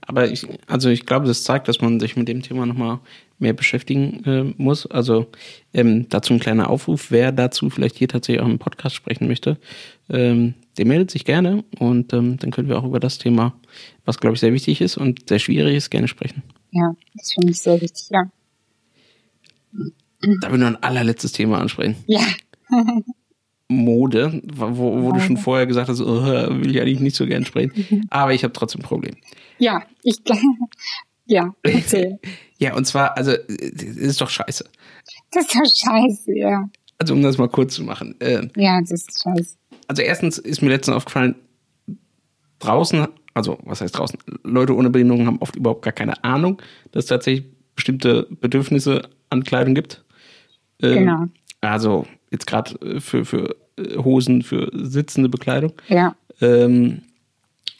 Aber 0.00 0.30
ich, 0.30 0.46
also 0.66 0.88
ich 0.88 1.06
glaube, 1.06 1.26
das 1.26 1.44
zeigt, 1.44 1.68
dass 1.68 1.80
man 1.80 2.00
sich 2.00 2.16
mit 2.16 2.26
dem 2.26 2.42
Thema 2.42 2.66
nochmal 2.66 2.98
mehr 3.38 3.52
beschäftigen 3.52 4.24
äh, 4.24 4.54
muss. 4.60 4.86
Also 4.86 5.26
ähm, 5.72 6.08
dazu 6.08 6.34
ein 6.34 6.40
kleiner 6.40 6.68
Aufruf, 6.68 7.10
wer 7.10 7.30
dazu 7.32 7.70
vielleicht 7.70 7.96
hier 7.96 8.08
tatsächlich 8.08 8.42
auch 8.42 8.48
im 8.48 8.58
Podcast 8.58 8.96
sprechen 8.96 9.28
möchte, 9.28 9.58
ähm, 10.08 10.54
der 10.76 10.86
meldet 10.86 11.10
sich 11.10 11.24
gerne 11.24 11.64
und 11.78 12.12
ähm, 12.12 12.38
dann 12.38 12.50
können 12.50 12.68
wir 12.68 12.78
auch 12.78 12.84
über 12.84 13.00
das 13.00 13.18
Thema, 13.18 13.54
was 14.04 14.18
glaube 14.18 14.34
ich 14.34 14.40
sehr 14.40 14.52
wichtig 14.52 14.80
ist 14.80 14.96
und 14.96 15.28
sehr 15.28 15.38
schwierig 15.38 15.76
ist, 15.76 15.90
gerne 15.90 16.08
sprechen. 16.08 16.42
Ja, 16.72 16.94
das 17.14 17.32
finde 17.32 17.50
ich 17.52 17.60
sehr 17.60 17.80
wichtig, 17.80 18.08
ja. 18.10 18.30
Da 19.72 20.50
will 20.50 20.54
ich 20.54 20.60
noch 20.60 20.66
ein 20.66 20.82
allerletztes 20.82 21.32
Thema 21.32 21.60
ansprechen. 21.60 21.96
Ja. 22.06 22.22
Mode, 23.70 24.42
wo, 24.52 25.02
wo 25.02 25.12
du 25.12 25.20
schon 25.20 25.36
vorher 25.36 25.66
gesagt 25.66 25.88
hast, 25.88 26.00
oh, 26.00 26.24
will 26.24 26.70
ich 26.70 26.80
eigentlich 26.80 26.98
nicht 26.98 27.14
so 27.14 27.24
gern 27.24 27.44
sprechen. 27.44 28.06
Aber 28.10 28.34
ich 28.34 28.42
habe 28.42 28.52
trotzdem 28.52 28.80
ein 28.80 28.84
Problem. 28.84 29.14
Ja, 29.58 29.82
ich 30.02 30.20
ja, 31.26 31.54
erzähl. 31.62 32.18
ja, 32.58 32.74
und 32.74 32.84
zwar, 32.86 33.16
also, 33.16 33.32
das 33.32 33.82
ist 33.96 34.20
doch 34.20 34.28
scheiße. 34.28 34.64
Das 35.30 35.44
ist 35.44 35.54
doch 35.54 35.64
scheiße, 35.64 36.36
ja. 36.36 36.68
Also, 36.98 37.14
um 37.14 37.22
das 37.22 37.38
mal 37.38 37.48
kurz 37.48 37.74
zu 37.74 37.84
machen. 37.84 38.16
Äh, 38.20 38.48
ja, 38.56 38.80
das 38.80 38.90
ist 38.90 39.22
scheiße. 39.22 39.56
Also, 39.86 40.02
erstens 40.02 40.38
ist 40.38 40.62
mir 40.62 40.70
letztens 40.70 40.96
aufgefallen, 40.96 41.36
draußen, 42.58 43.06
also, 43.34 43.56
was 43.64 43.80
heißt 43.80 43.96
draußen? 43.96 44.18
Leute 44.42 44.74
ohne 44.74 44.90
Behinderung 44.90 45.26
haben 45.26 45.38
oft 45.38 45.54
überhaupt 45.54 45.82
gar 45.82 45.92
keine 45.92 46.24
Ahnung, 46.24 46.60
dass 46.90 47.04
es 47.04 47.08
tatsächlich 47.08 47.46
bestimmte 47.76 48.26
Bedürfnisse 48.40 49.08
an 49.30 49.44
Kleidung 49.44 49.74
gibt. 49.74 50.04
Ähm, 50.82 50.98
genau. 50.98 51.24
Also, 51.60 52.06
jetzt 52.30 52.46
gerade 52.46 52.74
äh, 52.80 53.00
für, 53.00 53.24
für 53.24 53.56
äh, 53.76 53.96
Hosen, 53.96 54.42
für 54.42 54.70
sitzende 54.72 55.28
Bekleidung. 55.28 55.72
Ja. 55.88 56.14
Ähm, 56.40 57.02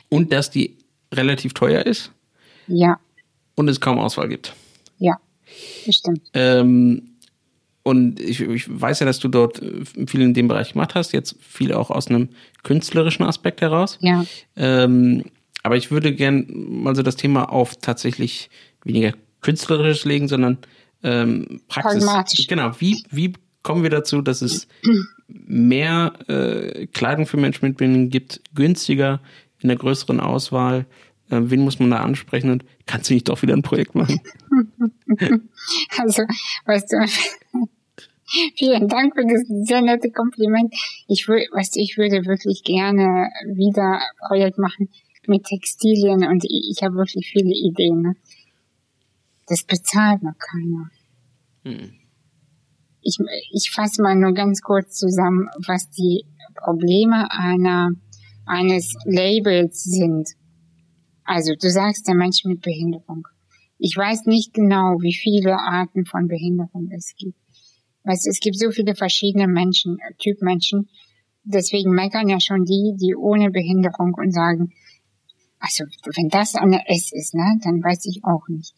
und 0.09 0.33
dass 0.33 0.51
die 0.51 0.77
relativ 1.13 1.55
teuer 1.55 1.87
ist. 1.87 2.13
Ja. 2.67 2.99
Und 3.55 3.69
es 3.69 3.81
kaum 3.81 3.99
Auswahl 3.99 4.29
gibt. 4.29 4.55
Ja, 4.99 5.17
das 5.87 5.97
stimmt. 5.97 6.23
Ähm, 6.35 7.11
und 7.83 8.21
ich, 8.21 8.41
ich, 8.41 8.67
weiß 8.69 9.01
ja, 9.01 9.07
dass 9.07 9.19
du 9.19 9.29
dort 9.29 9.63
äh, 9.63 9.85
viel 10.07 10.21
in 10.21 10.35
dem 10.35 10.49
Bereich 10.49 10.73
gemacht 10.73 10.95
hast, 10.95 11.13
jetzt 11.13 11.37
viel 11.41 11.73
auch 11.73 11.91
aus 11.91 12.09
einem 12.09 12.29
künstlerischen 12.63 13.25
Aspekt 13.25 13.61
heraus. 13.61 13.99
Ja. 14.01 14.25
Ähm, 14.57 15.25
aber 15.63 15.77
ich 15.77 15.91
würde 15.91 16.15
gern 16.15 16.47
mal 16.49 16.95
so 16.95 17.03
das 17.03 17.17
Thema 17.17 17.51
auf 17.51 17.77
tatsächlich 17.77 18.51
weniger 18.85 19.13
künstlerisch 19.41 20.05
legen, 20.05 20.29
sondern 20.29 20.59
ähm, 21.03 21.61
Praxis. 21.69 22.05
Pragmatisch. 22.05 22.47
Genau. 22.47 22.73
Wie, 22.79 23.03
wie 23.11 23.33
kommen 23.63 23.83
wir 23.83 23.91
dazu, 23.91 24.23
dass 24.23 24.43
es 24.43 24.67
mehr 25.29 26.13
äh, 26.29 26.87
Kleidung 26.87 27.27
für 27.27 27.37
Menschen 27.37 27.67
mit 27.67 27.77
Behinderung 27.77 28.11
gibt, 28.11 28.41
günstiger, 28.55 29.21
in 29.61 29.69
der 29.69 29.77
größeren 29.77 30.21
Auswahl? 30.21 30.87
Äh, 31.29 31.41
wen 31.43 31.61
muss 31.61 31.79
man 31.79 31.91
da 31.91 31.99
ansprechen 31.99 32.51
und 32.51 32.65
kannst 32.87 33.11
du 33.11 33.15
nicht 33.15 33.29
doch 33.29 33.43
wieder 33.43 33.55
ein 33.55 33.63
Projekt 33.63 33.95
machen? 33.95 34.21
Also, 35.99 36.23
weißt 36.65 36.93
du, 36.93 37.69
vielen 38.57 38.89
Dank 38.89 39.15
für 39.15 39.25
das 39.25 39.43
sehr 39.67 39.83
nette 39.83 40.11
Kompliment. 40.11 40.73
Ich 41.09 41.29
würde, 41.29 41.47
weißt 41.53 41.77
du, 41.77 41.81
ich 41.81 41.99
würde 41.99 42.25
wirklich 42.25 42.63
gerne 42.65 43.29
wieder 43.47 43.97
ein 43.97 44.29
Projekt 44.29 44.59
machen 44.59 44.89
mit 45.27 45.45
Textilien 45.45 46.25
und 46.25 46.45
ich, 46.45 46.71
ich 46.71 46.83
habe 46.83 46.95
wirklich 46.95 47.29
viele 47.31 47.53
Ideen. 47.53 48.01
Ne? 48.01 48.17
Das 49.49 49.65
bezahlt 49.65 50.23
noch 50.23 50.39
keiner. 50.39 50.91
Hm 51.65 52.00
ich, 53.03 53.19
ich 53.53 53.71
fasse 53.71 54.03
mal 54.03 54.17
nur 54.17 54.33
ganz 54.33 54.61
kurz 54.63 54.97
zusammen, 54.97 55.49
was 55.67 55.91
die 55.91 56.25
Probleme 56.55 57.31
einer, 57.31 57.91
eines 58.47 58.95
Labels 59.05 59.83
sind. 59.83 60.29
Also 61.25 61.55
du 61.55 61.71
sagst 61.71 62.09
der 62.09 62.15
Mensch 62.15 62.45
mit 62.45 62.61
Behinderung. 62.61 63.27
Ich 63.79 63.97
weiß 63.97 64.27
nicht 64.27 64.53
genau, 64.53 65.01
wie 65.01 65.15
viele 65.15 65.59
Arten 65.59 66.05
von 66.05 66.29
Behinderung 66.29 66.91
es 66.95 67.15
gibt. 67.17 67.39
Weißt, 68.05 68.27
es 68.27 68.41
gibt 68.41 68.59
so 68.59 68.71
viele 68.71 68.95
verschiedene 68.95 69.47
Menschen, 69.47 69.99
Typ 70.19 70.43
Menschen. 70.43 70.89
Deswegen 71.45 71.91
meckern 71.91 72.29
ja 72.29 72.41
schon 72.41 72.65
die, 72.65 72.95
die 73.01 73.15
ohne 73.15 73.51
Behinderung 73.51 74.15
und 74.15 74.33
sagen, 74.33 74.73
also 75.59 75.85
wenn 76.17 76.29
das 76.29 76.55
eine 76.55 76.89
S 76.89 77.13
ist, 77.13 77.35
ne, 77.35 77.59
dann 77.63 77.83
weiß 77.83 78.07
ich 78.07 78.25
auch 78.25 78.49
nicht. 78.49 78.75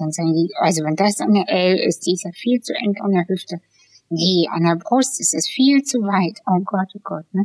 Dann 0.00 0.12
sagen 0.12 0.34
die, 0.34 0.50
also 0.58 0.84
wenn 0.84 0.96
das 0.96 1.20
an 1.20 1.34
der 1.34 1.48
L 1.48 1.76
ist, 1.76 2.06
die 2.06 2.12
ist 2.12 2.24
ja 2.24 2.30
viel 2.32 2.60
zu 2.60 2.74
eng 2.74 2.96
an 3.00 3.12
der 3.12 3.26
Hüfte. 3.28 3.60
Nee, 4.08 4.48
an 4.50 4.64
der 4.64 4.76
Brust 4.76 5.20
ist 5.20 5.34
es 5.34 5.48
viel 5.48 5.82
zu 5.82 5.98
weit. 5.98 6.40
Oh 6.46 6.60
Gott, 6.64 6.88
oh 6.94 7.00
Gott, 7.02 7.32
ne? 7.32 7.44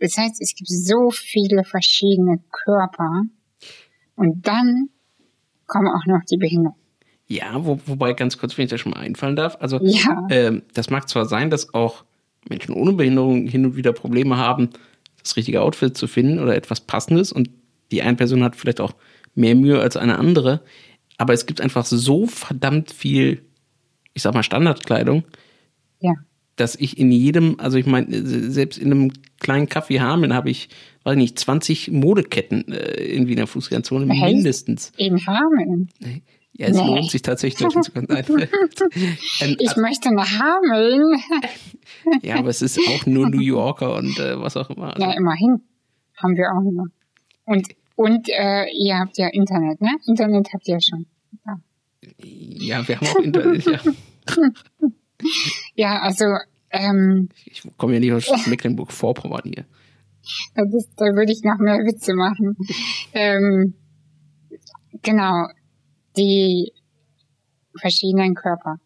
Das 0.00 0.16
heißt, 0.16 0.40
es 0.40 0.54
gibt 0.54 0.68
so 0.68 1.10
viele 1.10 1.62
verschiedene 1.62 2.40
Körper. 2.50 3.22
Und 4.16 4.46
dann 4.46 4.88
kommen 5.66 5.88
auch 5.88 6.06
noch 6.06 6.24
die 6.30 6.38
Behinderungen. 6.38 6.80
Ja, 7.28 7.64
wo, 7.64 7.78
wobei 7.86 8.12
ganz 8.12 8.36
kurz, 8.36 8.56
wenn 8.58 8.64
ich 8.64 8.70
da 8.70 8.78
schon 8.78 8.92
mal 8.92 9.00
einfallen 9.00 9.36
darf. 9.36 9.56
Also, 9.60 9.78
ja. 9.82 10.26
ähm, 10.30 10.62
das 10.74 10.90
mag 10.90 11.08
zwar 11.08 11.26
sein, 11.26 11.50
dass 11.50 11.72
auch 11.72 12.04
Menschen 12.48 12.74
ohne 12.74 12.92
Behinderung 12.92 13.46
hin 13.46 13.64
und 13.64 13.76
wieder 13.76 13.92
Probleme 13.92 14.36
haben, 14.36 14.70
das 15.22 15.36
richtige 15.36 15.62
Outfit 15.62 15.96
zu 15.96 16.08
finden 16.08 16.40
oder 16.40 16.56
etwas 16.56 16.80
Passendes 16.80 17.30
und 17.30 17.50
die 17.92 18.02
eine 18.02 18.16
Person 18.16 18.42
hat 18.42 18.56
vielleicht 18.56 18.80
auch 18.80 18.94
mehr 19.34 19.54
Mühe 19.54 19.80
als 19.80 19.96
eine 19.96 20.18
andere 20.18 20.62
aber 21.22 21.34
es 21.34 21.46
gibt 21.46 21.60
einfach 21.60 21.86
so 21.86 22.26
verdammt 22.26 22.90
viel, 22.90 23.42
ich 24.12 24.22
sag 24.22 24.34
mal, 24.34 24.42
Standardkleidung, 24.42 25.22
ja. 26.00 26.14
dass 26.56 26.74
ich 26.74 26.98
in 26.98 27.12
jedem, 27.12 27.60
also 27.60 27.78
ich 27.78 27.86
meine, 27.86 28.26
selbst 28.50 28.76
in 28.76 28.90
einem 28.90 29.12
kleinen 29.38 29.68
Kaffee 29.68 30.00
Hameln 30.00 30.34
habe 30.34 30.50
ich, 30.50 30.68
weiß 31.04 31.14
nicht, 31.16 31.38
20 31.38 31.92
Modeketten 31.92 32.72
äh, 32.72 33.04
in 33.04 33.28
Wiener 33.28 33.46
Fußgängerzone 33.46 34.06
mindestens. 34.06 34.90
In 34.96 35.24
Hameln? 35.24 35.90
Ja, 36.54 36.66
es 36.66 36.76
nee. 36.76 36.86
lohnt 36.86 37.08
sich 37.08 37.22
tatsächlich 37.22 37.60
dorthin 37.60 37.84
zu 37.84 37.92
kommen. 37.92 38.08
ähm, 38.10 39.56
ich 39.60 39.68
also, 39.68 39.80
möchte 39.80 40.12
nach 40.12 40.40
Hameln. 40.40 41.22
ja, 42.22 42.34
aber 42.34 42.48
es 42.48 42.62
ist 42.62 42.80
auch 42.80 43.06
nur 43.06 43.30
New 43.30 43.40
Yorker 43.40 43.94
und 43.94 44.18
äh, 44.18 44.40
was 44.40 44.56
auch 44.56 44.70
immer. 44.70 44.98
Ja, 44.98 45.12
immerhin 45.12 45.62
haben 46.16 46.36
wir 46.36 46.50
auch 46.50 46.68
noch. 46.68 46.86
Und 47.44 47.68
und 47.96 48.28
äh, 48.28 48.66
ihr 48.72 48.98
habt 48.98 49.18
ja 49.18 49.28
Internet, 49.28 49.80
ne? 49.80 49.90
Internet 50.06 50.48
habt 50.52 50.68
ihr 50.68 50.74
ja 50.74 50.80
schon. 50.80 51.06
Ja, 51.46 51.58
ja 52.18 52.88
wir 52.88 53.00
haben 53.00 53.06
auch 53.06 53.20
Internet, 53.20 53.64
ja. 53.66 53.80
ja, 55.74 56.00
also 56.00 56.24
ähm, 56.70 57.28
ich 57.44 57.62
komme 57.76 57.94
ja 57.94 58.00
nicht 58.00 58.12
aus 58.12 58.46
Mecklenburg-Vorpommern 58.46 59.42
hier. 59.44 59.64
Das, 60.54 60.88
da 60.94 61.06
würde 61.06 61.32
ich 61.32 61.42
noch 61.42 61.58
mehr 61.58 61.78
Witze 61.78 62.14
machen. 62.14 62.56
ähm, 63.12 63.74
genau, 65.02 65.48
die 66.16 66.72
verschiedenen 67.76 68.34
Körper. 68.34 68.76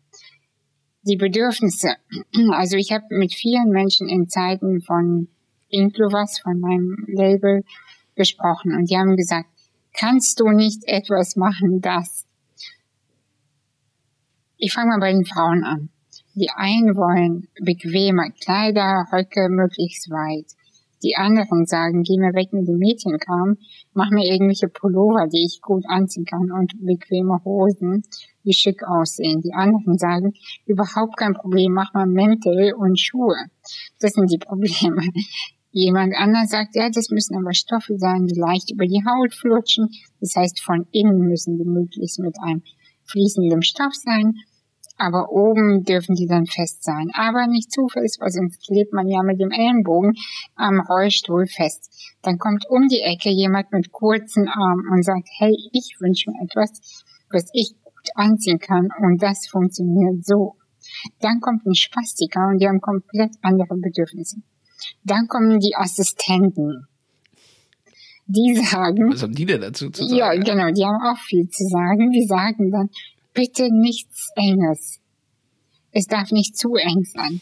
Die 1.03 1.17
Bedürfnisse. 1.17 1.97
Also 2.53 2.79
ich 2.79 2.91
habe 2.91 3.05
mit 3.11 3.35
vielen 3.35 3.69
Menschen 3.69 4.09
in 4.09 4.31
Zeiten 4.31 4.81
von 4.81 5.29
Inklovas, 5.69 6.39
von 6.39 6.59
meinem 6.59 7.05
Label, 7.07 7.65
gesprochen 8.17 8.75
und 8.75 8.91
die 8.91 8.97
haben 8.97 9.17
gesagt, 9.17 9.49
kannst 9.93 10.41
du 10.41 10.51
nicht 10.51 10.83
etwas 10.87 11.37
machen, 11.37 11.81
das? 11.81 12.27
Ich 14.59 14.73
fange 14.73 14.89
mal 14.89 15.01
bei 15.01 15.13
den 15.13 15.25
Frauen 15.25 15.65
an. 15.65 15.91
Die 16.35 16.51
einen 16.51 16.97
wollen 16.97 17.49
bequeme 17.63 18.31
Kleider, 18.43 19.07
Röcke 19.13 19.49
möglichst 19.49 20.11
weit. 20.11 20.47
Die 21.03 21.15
anderen 21.17 21.67
sagen, 21.67 22.03
geh 22.03 22.17
mir 22.19 22.35
weg 22.35 22.53
mit 22.53 22.67
dem 22.67 22.79
Mädchenkram, 22.79 23.59
mach 23.93 24.11
mir 24.11 24.25
irgendwelche 24.25 24.69
Pullover, 24.69 25.29
die 25.29 25.45
ich 25.45 25.61
gut 25.61 25.85
anziehen 25.87 26.25
kann 26.25 26.51
und 26.51 26.73
bequeme 26.85 27.41
Hosen, 27.45 28.03
die 28.45 28.55
schick 28.55 28.83
aussehen. 28.83 29.43
Die 29.43 29.53
anderen 29.53 29.99
sagen, 29.99 30.33
überhaupt 30.65 31.17
kein 31.17 31.35
Problem, 31.35 31.73
mach 31.73 31.93
mal 31.93 32.07
Mäntel 32.07 32.75
und 32.75 32.99
Schuhe. 32.99 33.37
Das 34.01 34.13
sind 34.13 34.31
die 34.31 34.39
Probleme. 34.39 35.03
Jemand 35.73 36.15
anders 36.17 36.51
sagt, 36.51 36.75
ja, 36.75 36.89
das 36.91 37.11
müssen 37.11 37.37
aber 37.37 37.53
Stoffe 37.53 37.99
sein, 37.99 38.27
die 38.27 38.39
leicht 38.39 38.71
über 38.71 38.87
die 38.87 39.03
Haut 39.05 39.35
flutschen. 39.35 39.89
Das 40.21 40.35
heißt, 40.37 40.63
von 40.63 40.87
innen 40.93 41.21
müssen 41.21 41.59
die 41.59 41.65
möglichst 41.65 42.19
mit 42.19 42.37
einem 42.43 42.63
fließenden 43.05 43.63
Stoff 43.63 43.95
sein 43.95 44.35
aber 44.99 45.31
oben 45.31 45.85
dürfen 45.85 46.15
die 46.15 46.27
dann 46.27 46.47
fest 46.47 46.83
sein. 46.83 47.11
Aber 47.15 47.47
nicht 47.47 47.73
zu 47.73 47.89
fest, 47.89 48.19
weil 48.21 48.31
sonst 48.31 48.67
klebt 48.67 48.93
man 48.93 49.09
ja 49.09 49.23
mit 49.23 49.41
dem 49.41 49.51
Ellenbogen 49.51 50.15
am 50.55 50.81
Rollstuhl 50.81 51.47
fest. 51.47 52.17
Dann 52.23 52.39
kommt 52.39 52.65
um 52.69 52.89
die 52.89 53.03
Ecke 53.03 53.31
jemand 53.31 53.73
mit 53.73 53.93
kurzen 53.93 54.49
Armen 54.49 54.89
und 54.91 55.05
sagt, 55.05 55.29
hey, 55.39 55.55
ich 55.73 55.97
wünsche 56.01 56.31
mir 56.31 56.45
etwas, 56.45 57.05
was 57.31 57.51
ich 57.53 57.75
gut 57.85 58.11
anziehen 58.15 58.59
kann 58.59 58.89
und 58.99 59.23
das 59.23 59.47
funktioniert 59.49 60.25
so. 60.25 60.57
Dann 61.21 61.41
kommt 61.41 61.67
ein 61.67 61.75
Spastiker 61.75 62.49
und 62.49 62.59
die 62.59 62.69
haben 62.69 62.81
komplett 62.81 63.33
andere 63.43 63.77
Bedürfnisse. 63.77 64.39
Dann 65.05 65.27
kommen 65.29 65.59
die 65.59 65.75
Assistenten. 65.75 66.87
Die 68.27 68.57
sagen. 68.57 69.13
Was 69.13 69.23
haben 69.23 69.35
die 69.35 69.47
denn 69.47 69.61
dazu 69.61 69.91
zu 69.91 70.05
sagen? 70.05 70.17
Ja, 70.17 70.35
genau, 70.35 70.71
die 70.73 70.85
haben 70.85 71.01
auch 71.03 71.19
viel 71.19 71.49
zu 71.49 71.65
sagen. 71.69 72.11
Die 72.11 72.27
sagen 72.27 72.71
dann, 72.73 72.91
bitte 73.33 73.69
nichts 73.71 74.31
Enges. 74.35 75.01
Es 75.93 76.07
darf 76.07 76.33
nicht 76.33 76.57
zu 76.57 76.75
eng 76.75 77.05
sein. 77.05 77.41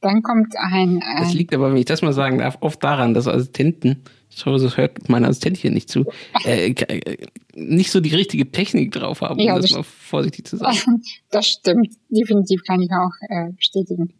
Dann 0.00 0.22
kommt 0.22 0.54
ein. 0.56 0.98
Äh, 0.98 1.20
das 1.20 1.34
liegt 1.34 1.54
aber, 1.54 1.70
wenn 1.70 1.76
ich 1.76 1.84
das 1.84 2.02
mal 2.02 2.12
sagen 2.12 2.38
darf, 2.38 2.58
oft 2.60 2.82
daran, 2.82 3.14
dass 3.14 3.26
Assistenten, 3.26 4.02
ich 4.30 4.44
hoffe, 4.44 4.62
das 4.62 4.76
hört 4.76 5.08
mein 5.08 5.24
Assistent 5.24 5.56
hier 5.56 5.70
nicht 5.70 5.88
zu, 5.88 6.04
äh, 6.44 6.70
äh, 6.70 7.26
nicht 7.54 7.90
so 7.90 8.00
die 8.00 8.14
richtige 8.14 8.50
Technik 8.50 8.92
drauf 8.92 9.20
haben, 9.20 9.40
um 9.40 9.46
ja, 9.46 9.54
das, 9.54 9.66
das 9.66 9.76
mal 9.76 9.82
vorsichtig 9.82 10.46
zu 10.46 10.56
sagen. 10.56 11.02
Das 11.30 11.46
stimmt, 11.46 11.94
definitiv 12.08 12.62
kann 12.66 12.80
ich 12.82 12.90
auch 12.90 13.12
äh, 13.28 13.52
bestätigen. 13.52 14.12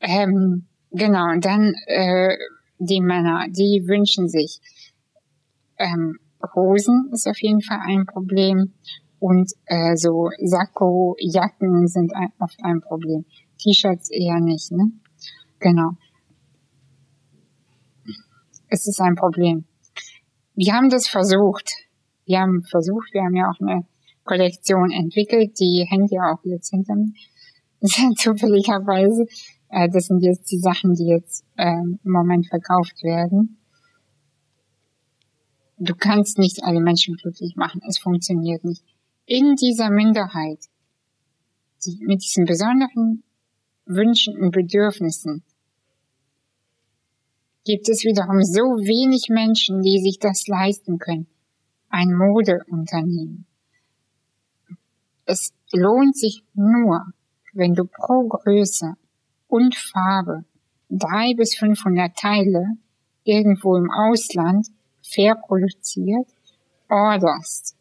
Ähm, 0.00 0.67
genau, 0.90 1.32
und 1.32 1.44
dann 1.44 1.74
äh, 1.86 2.36
die 2.78 3.00
Männer, 3.00 3.46
die 3.48 3.84
wünschen 3.86 4.28
sich 4.28 4.60
ähm, 5.78 6.18
Hosen 6.54 7.10
ist 7.12 7.26
auf 7.26 7.40
jeden 7.40 7.62
Fall 7.62 7.80
ein 7.84 8.06
Problem 8.06 8.72
und 9.18 9.52
äh, 9.66 9.96
so 9.96 10.30
Sakko, 10.38 11.16
Jacken 11.18 11.88
sind 11.88 12.14
ein, 12.14 12.32
oft 12.38 12.58
ein 12.62 12.80
Problem. 12.80 13.24
T-Shirts 13.58 14.10
eher 14.10 14.40
nicht, 14.40 14.70
ne? 14.70 14.92
Genau. 15.58 15.90
Es 18.68 18.86
ist 18.86 19.00
ein 19.00 19.16
Problem. 19.16 19.64
Wir 20.54 20.74
haben 20.74 20.90
das 20.90 21.08
versucht. 21.08 21.72
Wir 22.26 22.40
haben 22.40 22.62
versucht, 22.62 23.12
wir 23.12 23.22
haben 23.22 23.34
ja 23.34 23.50
auch 23.50 23.60
eine 23.60 23.84
Kollektion 24.24 24.92
entwickelt, 24.92 25.58
die 25.58 25.86
hängt 25.88 26.12
ja 26.12 26.32
auch 26.32 26.44
jetzt 26.44 26.70
hinter 26.70 26.94
mir. 26.94 27.12
Zufälligerweise. 28.16 29.26
Äh, 29.70 29.88
das 29.88 30.06
sind 30.06 30.22
jetzt 30.22 30.50
die 30.50 30.58
Sachen, 30.58 30.94
die 30.94 31.06
jetzt 31.06 31.44
äh, 31.56 31.70
im 31.70 31.98
Moment 32.10 32.46
verkauft 32.48 33.02
werden. 33.02 33.58
Du 35.78 35.94
kannst 35.94 36.38
nicht 36.38 36.64
alle 36.64 36.80
Menschen 36.80 37.14
glücklich 37.16 37.54
machen. 37.56 37.80
Es 37.88 37.98
funktioniert 37.98 38.64
nicht 38.64 38.82
in 39.28 39.56
dieser 39.56 39.90
Minderheit, 39.90 40.58
die 41.84 41.98
mit 42.00 42.22
diesen 42.22 42.46
besonderen 42.46 43.22
Wünschen 43.84 44.38
und 44.38 44.52
Bedürfnissen, 44.52 45.44
gibt 47.64 47.88
es 47.90 48.04
wiederum 48.04 48.42
so 48.42 48.62
wenig 48.62 49.28
Menschen, 49.28 49.82
die 49.82 50.00
sich 50.00 50.18
das 50.18 50.46
leisten 50.46 50.98
können. 50.98 51.26
Ein 51.90 52.14
Modeunternehmen. 52.14 53.46
Es 55.26 55.52
lohnt 55.72 56.16
sich 56.16 56.42
nur, 56.54 57.12
wenn 57.52 57.74
du 57.74 57.84
pro 57.84 58.26
Größe 58.28 58.94
und 59.48 59.74
Farbe 59.74 60.44
drei 60.88 61.34
bis 61.34 61.54
500 61.56 62.16
Teile 62.16 62.64
irgendwo 63.24 63.76
im 63.76 63.90
Ausland 63.90 64.68
fair 65.02 65.34
produziert 65.34 66.26
orderst. 66.88 67.76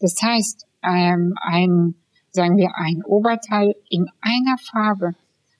Das 0.00 0.16
heißt, 0.22 0.66
ähm, 0.82 1.34
ein, 1.40 1.94
sagen 2.30 2.56
wir, 2.56 2.70
ein 2.76 3.02
Oberteil 3.04 3.74
in 3.90 4.06
einer 4.20 4.56
Farbe 4.58 5.14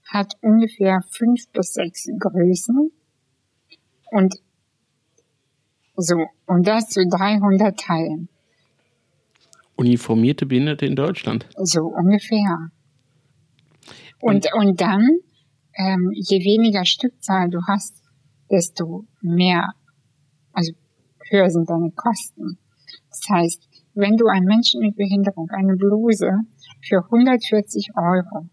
hat 0.09 0.35
ungefähr 0.41 1.01
fünf 1.11 1.49
bis 1.53 1.75
sechs 1.75 2.07
Größen 2.19 2.91
und 4.11 4.35
so, 5.97 6.27
und 6.47 6.67
das 6.67 6.89
zu 6.91 7.07
300 7.07 7.79
Teilen. 7.79 8.29
Uniformierte 9.77 10.47
Behinderte 10.47 10.87
in 10.87 10.95
Deutschland. 10.95 11.47
So 11.57 11.87
ungefähr. 11.87 12.71
Und, 14.21 14.47
und, 14.53 14.55
und 14.55 14.81
dann, 14.81 15.07
ähm, 15.77 16.11
je 16.13 16.39
weniger 16.45 16.85
Stückzahl 16.85 17.51
du 17.51 17.61
hast, 17.67 18.03
desto 18.51 19.05
mehr, 19.21 19.73
also 20.53 20.73
höher 21.29 21.51
sind 21.51 21.69
deine 21.69 21.91
Kosten. 21.91 22.59
Das 23.11 23.21
heißt, 23.29 23.69
wenn 23.95 24.17
du 24.17 24.27
einem 24.27 24.47
Menschen 24.47 24.81
mit 24.81 24.97
Behinderung 24.97 25.49
eine 25.51 25.77
Bluse 25.77 26.41
für 26.83 27.05
140 27.05 27.91
Euro, 27.97 28.49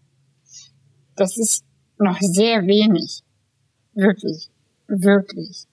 das 1.16 1.36
ist 1.38 1.64
noch 1.98 2.18
sehr 2.20 2.66
wenig. 2.66 3.22
Wirklich. 3.94 4.50
Wirklich. 4.88 5.66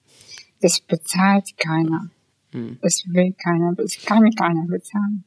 Das 0.60 0.80
bezahlt 0.80 1.56
keiner. 1.58 2.10
Hm. 2.52 2.78
Das 2.80 3.04
will 3.08 3.32
keiner. 3.32 3.74
Das 3.74 3.96
kann 4.04 4.30
keiner 4.30 4.66
bezahlen. 4.66 5.24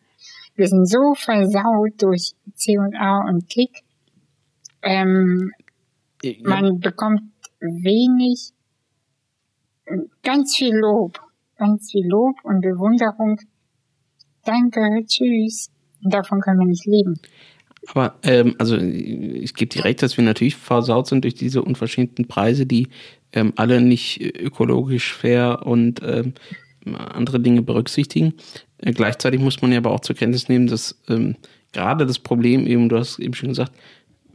Wir 0.55 0.67
sind 0.67 0.87
so 0.87 1.13
versaut 1.15 2.01
durch 2.01 2.33
C&A 2.53 3.27
und 3.27 3.49
Kick. 3.49 3.83
Ähm. 4.81 5.51
Man 6.43 6.79
bekommt 6.79 7.21
wenig, 7.59 8.51
ganz 10.23 10.55
viel 10.55 10.75
Lob, 10.75 11.19
ganz 11.57 11.91
viel 11.91 12.07
Lob 12.07 12.35
und 12.43 12.61
Bewunderung 12.61 13.39
danke, 14.45 15.03
tschüss. 15.05 15.69
Davon 16.01 16.39
können 16.39 16.59
wir 16.59 16.67
nicht 16.67 16.85
leben. 16.85 17.19
Aber 17.87 18.15
ähm, 18.23 18.55
also 18.57 18.77
ich 18.77 19.53
gebe 19.53 19.69
dir 19.69 19.85
recht, 19.85 20.01
dass 20.01 20.17
wir 20.17 20.23
natürlich 20.23 20.55
versaut 20.55 21.07
sind 21.07 21.23
durch 21.23 21.35
diese 21.35 21.61
unverschämten 21.61 22.27
Preise, 22.27 22.65
die 22.65 22.87
ähm, 23.33 23.53
alle 23.57 23.81
nicht 23.81 24.21
ökologisch 24.21 25.13
fair 25.13 25.65
und 25.65 26.01
ähm, 26.03 26.33
andere 26.85 27.39
Dinge 27.39 27.61
berücksichtigen. 27.61 28.33
Äh, 28.77 28.93
gleichzeitig 28.93 29.39
muss 29.39 29.61
man 29.61 29.71
ja 29.71 29.79
aber 29.79 29.91
auch 29.91 29.99
zur 29.99 30.15
Kenntnis 30.15 30.49
nehmen, 30.49 30.67
dass 30.67 30.99
ähm, 31.09 31.35
gerade 31.73 32.05
das 32.05 32.19
Problem 32.19 32.65
eben, 32.65 32.89
du 32.89 32.97
hast 32.97 33.19
eben 33.19 33.33
schon 33.33 33.49
gesagt, 33.49 33.73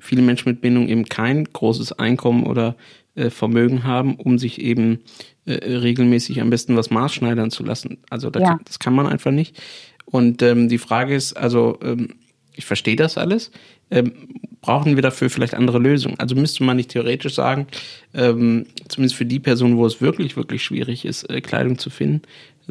viele 0.00 0.22
Menschen 0.22 0.48
mit 0.48 0.60
Bindung 0.60 0.88
eben 0.88 1.04
kein 1.04 1.44
großes 1.44 1.92
Einkommen 1.92 2.44
oder 2.44 2.76
äh, 3.14 3.30
Vermögen 3.30 3.84
haben, 3.84 4.16
um 4.16 4.38
sich 4.38 4.60
eben 4.60 5.00
äh, 5.44 5.52
regelmäßig 5.52 6.40
am 6.40 6.50
besten 6.50 6.76
was 6.76 6.90
maßschneidern 6.90 7.50
zu 7.50 7.64
lassen. 7.64 7.98
Also 8.10 8.30
da 8.30 8.40
ja. 8.40 8.48
kann, 8.48 8.60
das 8.64 8.78
kann 8.78 8.94
man 8.94 9.06
einfach 9.06 9.30
nicht. 9.30 9.60
Und 10.04 10.42
ähm, 10.42 10.68
die 10.68 10.78
Frage 10.78 11.14
ist, 11.14 11.34
also 11.34 11.78
ähm, 11.82 12.14
ich 12.54 12.66
verstehe 12.66 12.96
das 12.96 13.16
alles. 13.16 13.50
Ähm, 13.90 14.12
brauchen 14.60 14.96
wir 14.96 15.02
dafür 15.02 15.30
vielleicht 15.30 15.54
andere 15.54 15.78
Lösungen? 15.78 16.18
Also 16.18 16.34
müsste 16.34 16.62
man 16.64 16.76
nicht 16.76 16.90
theoretisch 16.90 17.34
sagen, 17.34 17.66
ähm, 18.14 18.66
zumindest 18.88 19.16
für 19.16 19.24
die 19.24 19.40
Person, 19.40 19.76
wo 19.76 19.86
es 19.86 20.00
wirklich, 20.00 20.36
wirklich 20.36 20.62
schwierig 20.62 21.04
ist, 21.04 21.28
äh, 21.30 21.40
Kleidung 21.40 21.78
zu 21.78 21.90
finden, 21.90 22.22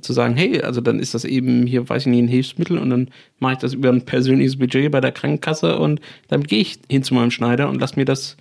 zu 0.02 0.14
sagen, 0.14 0.36
hey, 0.36 0.62
also 0.62 0.82
dann 0.82 1.00
ist 1.00 1.14
das 1.14 1.26
eben 1.26 1.66
hier, 1.66 1.88
weiß 1.88 2.04
ich 2.04 2.08
nicht, 2.08 2.24
ein 2.24 2.28
Hilfsmittel 2.28 2.78
und 2.78 2.90
dann 2.90 3.10
mache 3.40 3.54
ich 3.54 3.60
das 3.60 3.74
über 3.74 3.90
ein 3.90 4.06
persönliches 4.06 4.58
Budget 4.58 4.92
bei 4.92 5.02
der 5.02 5.12
Krankenkasse 5.12 5.80
und 5.80 6.02
damit 6.28 6.48
gehe 6.48 6.62
ich 6.62 6.80
hin 6.90 7.04
zu 7.04 7.14
meinem 7.14 7.32
Schneider 7.32 7.70
und 7.70 7.80
lass 7.80 7.96
mir 7.96 8.06
das 8.06 8.38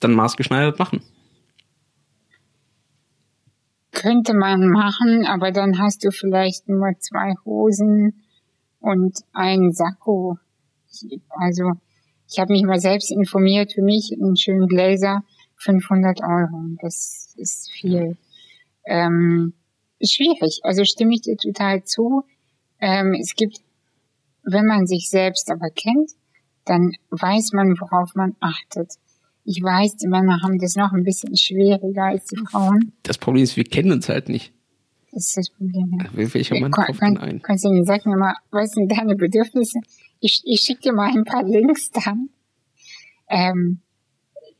dann 0.00 0.12
maßgeschneidert 0.12 0.78
machen. 0.78 1.00
Könnte 3.92 4.34
man 4.34 4.68
machen, 4.68 5.26
aber 5.26 5.52
dann 5.52 5.78
hast 5.78 6.04
du 6.04 6.10
vielleicht 6.10 6.68
nur 6.68 6.92
zwei 6.98 7.34
Hosen 7.44 8.22
und 8.80 9.18
einen 9.32 9.72
Sakko. 9.72 10.38
Also 11.30 11.72
ich 12.28 12.38
habe 12.38 12.52
mich 12.52 12.64
mal 12.64 12.80
selbst 12.80 13.10
informiert, 13.10 13.72
für 13.74 13.82
mich 13.82 14.12
einen 14.18 14.36
schönen 14.36 14.66
Blazer 14.66 15.22
500 15.56 16.20
Euro. 16.22 16.64
Das 16.80 17.34
ist 17.36 17.70
viel. 17.70 18.16
Ähm, 18.84 19.52
schwierig, 20.02 20.60
also 20.62 20.84
stimme 20.84 21.14
ich 21.14 21.22
dir 21.22 21.36
total 21.36 21.84
zu. 21.84 22.24
Ähm, 22.80 23.14
es 23.20 23.34
gibt, 23.36 23.58
wenn 24.42 24.66
man 24.66 24.86
sich 24.86 25.08
selbst 25.08 25.50
aber 25.50 25.70
kennt, 25.70 26.10
dann 26.64 26.92
weiß 27.10 27.52
man, 27.52 27.78
worauf 27.80 28.14
man 28.14 28.36
achtet. 28.40 28.92
Ich 29.44 29.60
weiß, 29.62 29.96
die 29.96 30.06
Männer 30.06 30.40
haben 30.42 30.58
das 30.58 30.76
noch 30.76 30.92
ein 30.92 31.02
bisschen 31.02 31.36
schwieriger 31.36 32.04
als 32.04 32.26
die 32.26 32.36
Frauen. 32.36 32.92
Das 33.02 33.18
Problem 33.18 33.42
ist, 33.42 33.56
wir 33.56 33.64
kennen 33.64 33.92
uns 33.92 34.08
halt 34.08 34.28
nicht. 34.28 34.52
Das 35.10 35.26
ist 35.26 35.36
das 35.36 35.50
Problem, 35.50 35.98
ja. 35.98 36.32
Welcher 36.32 36.58
Mann 36.58 36.70
kauft 36.70 37.00
kann, 37.00 37.18
ein? 37.18 37.42
Kannst 37.42 37.64
du 37.64 37.70
mir 37.70 37.84
sagen, 37.84 38.10
mir 38.10 38.16
mal, 38.16 38.34
was 38.50 38.70
sind 38.70 38.90
deine 38.90 39.14
Bedürfnisse? 39.16 39.80
Ich, 40.20 40.42
ich 40.44 40.60
schicke 40.60 40.82
dir 40.82 40.92
mal 40.92 41.10
ein 41.10 41.24
paar 41.24 41.42
Links 41.42 41.90
dann. 41.90 42.30
Ähm, 43.28 43.80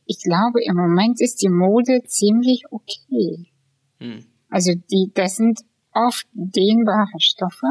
ich 0.05 0.19
glaube, 0.21 0.61
im 0.63 0.75
Moment 0.75 1.21
ist 1.21 1.41
die 1.41 1.49
Mode 1.49 2.03
ziemlich 2.05 2.65
okay. 2.69 3.47
Hm. 3.99 4.25
Also 4.53 4.71
die, 4.91 5.11
das 5.15 5.37
sind 5.37 5.61
oft 5.93 6.27
dehnbare 6.33 7.17
Stoffe. 7.17 7.65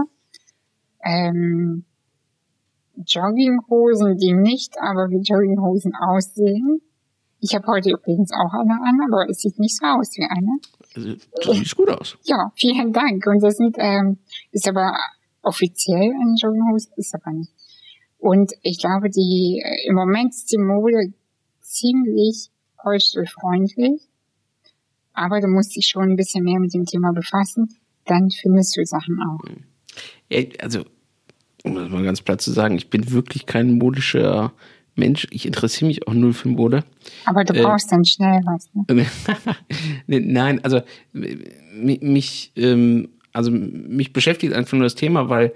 Ähm, 1.05 1.85
Jogginghosen, 3.07 4.17
die 4.17 4.33
nicht 4.33 4.75
aber 4.81 5.09
wie 5.09 5.23
Jogginghosen 5.23 5.93
aussehen. 5.95 6.83
Ich 7.39 7.55
habe 7.55 7.69
heute 7.69 7.91
übrigens 7.91 8.33
auch 8.33 8.53
eine 8.53 8.75
an, 8.75 8.99
aber 9.07 9.31
es 9.31 9.39
sieht 9.39 9.61
nicht 9.61 9.77
so 9.77 9.87
aus 9.87 10.11
wie 10.17 10.27
eine. 10.29 10.59
Also, 10.97 11.15
das 11.37 11.57
sieht 11.57 11.77
gut 11.77 11.89
aus. 11.89 12.19
Ja, 12.25 12.51
vielen 12.57 12.93
Dank. 12.93 13.25
Und 13.29 13.45
das 13.45 13.59
sind, 13.59 13.77
ähm, 13.79 14.19
ist 14.51 14.69
aber 14.69 14.93
offiziell 15.43 16.13
eine 16.21 16.35
Jogginghose, 16.37 16.89
ist 16.97 17.15
aber 17.15 17.31
nicht. 17.31 17.53
Und 18.19 18.55
ich 18.63 18.81
glaube, 18.81 19.09
die 19.09 19.63
äh, 19.65 19.89
im 19.89 19.95
Moment 19.95 20.33
ist 20.33 20.51
die 20.51 20.59
Mode 20.59 21.15
ziemlich 21.61 22.51
rollstuhlfreundlich. 22.85 24.03
Aber 25.15 25.41
du 25.41 25.49
musst 25.49 25.77
dich 25.77 25.87
schon 25.87 26.11
ein 26.11 26.17
bisschen 26.17 26.45
mehr 26.45 26.59
mit 26.59 26.75
dem 26.75 26.87
Thema 26.87 27.13
befassen, 27.13 27.69
dann 28.05 28.31
findest 28.31 28.77
du 28.77 28.85
Sachen 28.85 29.19
auch. 29.21 29.45
Ja, 30.31 30.43
also, 30.61 30.85
um 31.65 31.75
das 31.75 31.91
mal 31.91 32.03
ganz 32.03 32.23
platt 32.23 32.41
zu 32.41 32.51
sagen, 32.51 32.77
ich 32.77 32.91
bin 32.91 33.11
wirklich 33.13 33.47
kein 33.47 33.79
modischer 33.79 34.53
Mensch. 34.95 35.27
Ich 35.31 35.47
interessiere 35.47 35.89
mich 35.89 36.07
auch 36.07 36.15
null 36.15 36.33
für 36.33 36.49
Mode. 36.49 36.85
Aber 37.25 37.45
du 37.45 37.55
äh, 37.55 37.63
brauchst 37.63 37.89
äh, 37.89 37.97
dann 37.97 38.05
schnell 38.05 38.41
was, 38.45 38.69
ne? 38.75 39.07
Nein, 40.07 40.63
also 40.65 40.81
mich, 41.13 42.53
ähm, 42.57 43.09
also 43.33 43.51
mich 43.51 44.13
beschäftigt 44.13 44.53
einfach 44.53 44.73
nur 44.73 44.83
das 44.83 44.95
Thema, 44.95 45.29
weil 45.29 45.53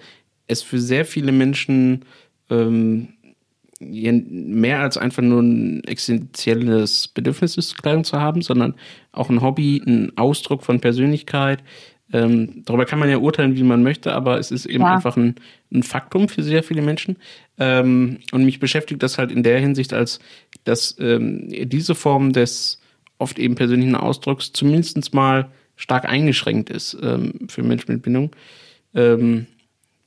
es 0.47 0.63
für 0.63 0.79
sehr 0.79 1.05
viele 1.05 1.33
Menschen 1.33 2.05
ähm, 2.51 3.09
mehr 3.81 4.81
als 4.81 4.97
einfach 4.97 5.23
nur 5.23 5.43
ein 5.43 5.85
existenzielles 5.85 7.09
Bedürfnis 7.09 7.57
ist, 7.57 7.77
Kleidung 7.77 8.05
zu 8.05 8.21
haben, 8.21 8.43
sondern 8.43 8.75
auch 9.13 9.29
ein 9.29 9.43
Hobby, 9.43 9.83
ein 9.87 10.13
Ausdruck 10.17 10.63
von 10.63 10.81
Persönlichkeit. 10.81 11.63
Ähm, 12.13 12.63
darüber 12.65 12.85
kann 12.85 13.01
man 13.01 13.11
ja 13.11 13.19
urteilen, 13.19 13.57
wie 13.57 13.65
man 13.65 13.83
möchte, 13.83 14.13
aber 14.13 14.39
es 14.39 14.51
ist 14.51 14.65
eben 14.67 14.85
ja. 14.85 14.95
einfach 14.95 15.17
ein, 15.17 15.35
ein, 15.73 15.83
Faktum 15.83 16.29
für 16.29 16.43
sehr 16.43 16.63
viele 16.63 16.81
Menschen. 16.81 17.17
Ähm, 17.59 18.19
und 18.31 18.45
mich 18.45 18.61
beschäftigt 18.61 19.03
das 19.03 19.19
halt 19.19 19.33
in 19.33 19.43
der 19.43 19.59
Hinsicht, 19.59 19.93
als 19.93 20.21
dass 20.65 20.97
ähm, 21.01 21.49
diese 21.49 21.95
Form 21.95 22.33
des 22.33 22.81
oft 23.19 23.39
eben 23.39 23.57
persönlichen 23.57 23.97
Ausdrucks 23.97 24.53
zumindest 24.53 25.15
mal 25.15 25.51
stark 25.75 26.09
eingeschränkt 26.09 26.71
ist 26.71 26.97
ähm, 27.03 27.49
für 27.49 27.63
Menschen 27.63 27.93
mit 27.93 28.03
Bindung. 28.03 28.31
Ähm, 28.95 29.47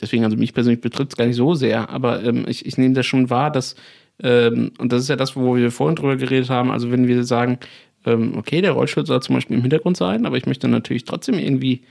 deswegen, 0.02 0.24
also 0.24 0.38
mich 0.38 0.54
persönlich 0.54 0.82
betrifft 0.82 1.12
es 1.12 1.18
gar 1.18 1.26
nicht 1.26 1.36
so 1.36 1.54
sehr, 1.54 1.90
aber 1.90 2.24
ähm, 2.24 2.46
ich, 2.48 2.66
ich 2.66 2.78
nehme 2.78 2.94
das 2.94 3.06
schon 3.06 3.30
wahr, 3.30 3.52
dass, 3.52 3.76
ähm, 4.22 4.72
und 4.78 4.92
das 4.92 5.04
ist 5.04 5.10
ja 5.10 5.16
das, 5.16 5.36
wo 5.36 5.56
wir 5.56 5.72
vorhin 5.72 5.96
drüber 5.96 6.16
geredet 6.16 6.50
haben, 6.50 6.72
also 6.72 6.92
wenn 6.92 7.08
wir 7.08 7.24
sagen, 7.24 7.60
ähm, 8.06 8.38
okay, 8.38 8.62
der 8.62 8.72
Rollstuhl 8.72 9.06
soll 9.06 9.22
zum 9.22 9.36
Beispiel 9.36 9.58
im 9.58 9.62
Hintergrund 9.62 9.98
sein, 9.98 10.26
aber 10.26 10.38
ich 10.38 10.46
möchte 10.46 10.68
natürlich 10.68 11.06
trotzdem 11.06 11.38
irgendwie 11.38 11.84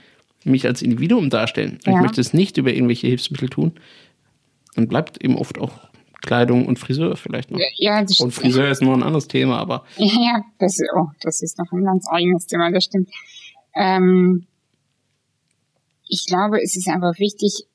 mich 0.43 0.65
als 0.65 0.81
Individuum 0.81 1.29
darstellen. 1.29 1.79
Ja. 1.85 1.93
Ich 1.93 2.01
möchte 2.01 2.21
es 2.21 2.33
nicht 2.33 2.57
über 2.57 2.73
irgendwelche 2.73 3.07
Hilfsmittel 3.07 3.49
tun. 3.49 3.73
Dann 4.75 4.87
bleibt 4.87 5.23
eben 5.23 5.35
oft 5.35 5.59
auch 5.59 5.71
Kleidung 6.21 6.65
und 6.65 6.79
Friseur 6.79 7.15
vielleicht 7.15 7.51
noch. 7.51 7.59
Ja, 7.77 8.01
das 8.01 8.19
und 8.19 8.31
Friseur 8.31 8.69
ist 8.69 8.81
nur 8.81 8.93
ein 8.93 9.03
anderes 9.03 9.27
Thema, 9.27 9.57
aber. 9.57 9.85
Ja, 9.97 10.41
das, 10.59 10.77
oh, 10.95 11.07
das 11.21 11.41
ist 11.41 11.57
noch 11.57 11.71
ein 11.71 11.83
ganz 11.83 12.05
eigenes 12.09 12.45
Thema, 12.45 12.71
das 12.71 12.85
stimmt. 12.85 13.09
Ähm, 13.75 14.45
ich 16.07 16.25
glaube, 16.25 16.61
es 16.61 16.75
ist 16.75 16.89
einfach 16.89 17.17
wichtig, 17.19 17.65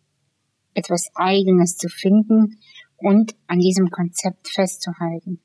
etwas 0.75 1.11
Eigenes 1.15 1.77
zu 1.77 1.89
finden 1.89 2.59
und 2.97 3.35
an 3.47 3.59
diesem 3.59 3.91
Konzept 3.91 4.49
festzuhalten. 4.49 5.41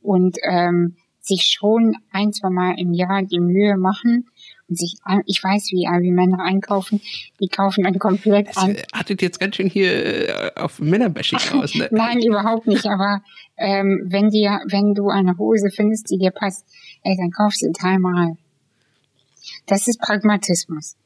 Und 0.00 0.36
ähm, 0.42 0.96
sich 1.20 1.42
schon 1.58 1.96
ein, 2.12 2.32
zwei 2.32 2.50
Mal 2.50 2.78
im 2.78 2.92
Jahr 2.92 3.22
die 3.22 3.40
Mühe 3.40 3.76
machen 3.76 4.28
und 4.68 4.78
sich, 4.78 4.96
ich 5.26 5.42
weiß, 5.42 5.70
wie, 5.72 5.86
wie 6.02 6.10
Männer 6.10 6.40
einkaufen, 6.40 7.00
die 7.40 7.48
kaufen 7.48 7.84
dann 7.84 7.98
komplett 7.98 8.48
das 8.48 8.56
an. 8.56 8.76
Hattet 8.92 9.22
jetzt 9.22 9.38
ganz 9.38 9.56
schön 9.56 9.68
hier 9.68 10.28
äh, 10.28 10.60
auf 10.60 10.78
Männerbashing 10.80 11.38
aus, 11.52 11.74
ne? 11.74 11.88
Nein, 11.90 12.20
überhaupt 12.20 12.66
nicht, 12.66 12.86
aber 12.86 13.22
ähm, 13.56 14.02
wenn 14.06 14.30
dir, 14.30 14.60
wenn 14.68 14.94
du 14.94 15.08
eine 15.08 15.36
Hose 15.38 15.70
findest, 15.70 16.10
die 16.10 16.18
dir 16.18 16.30
passt, 16.30 16.64
ey, 17.02 17.16
dann 17.16 17.30
kaufst 17.30 17.62
du 17.62 17.72
dreimal. 17.72 18.36
Das 19.66 19.88
ist 19.88 20.00
Pragmatismus. 20.00 20.96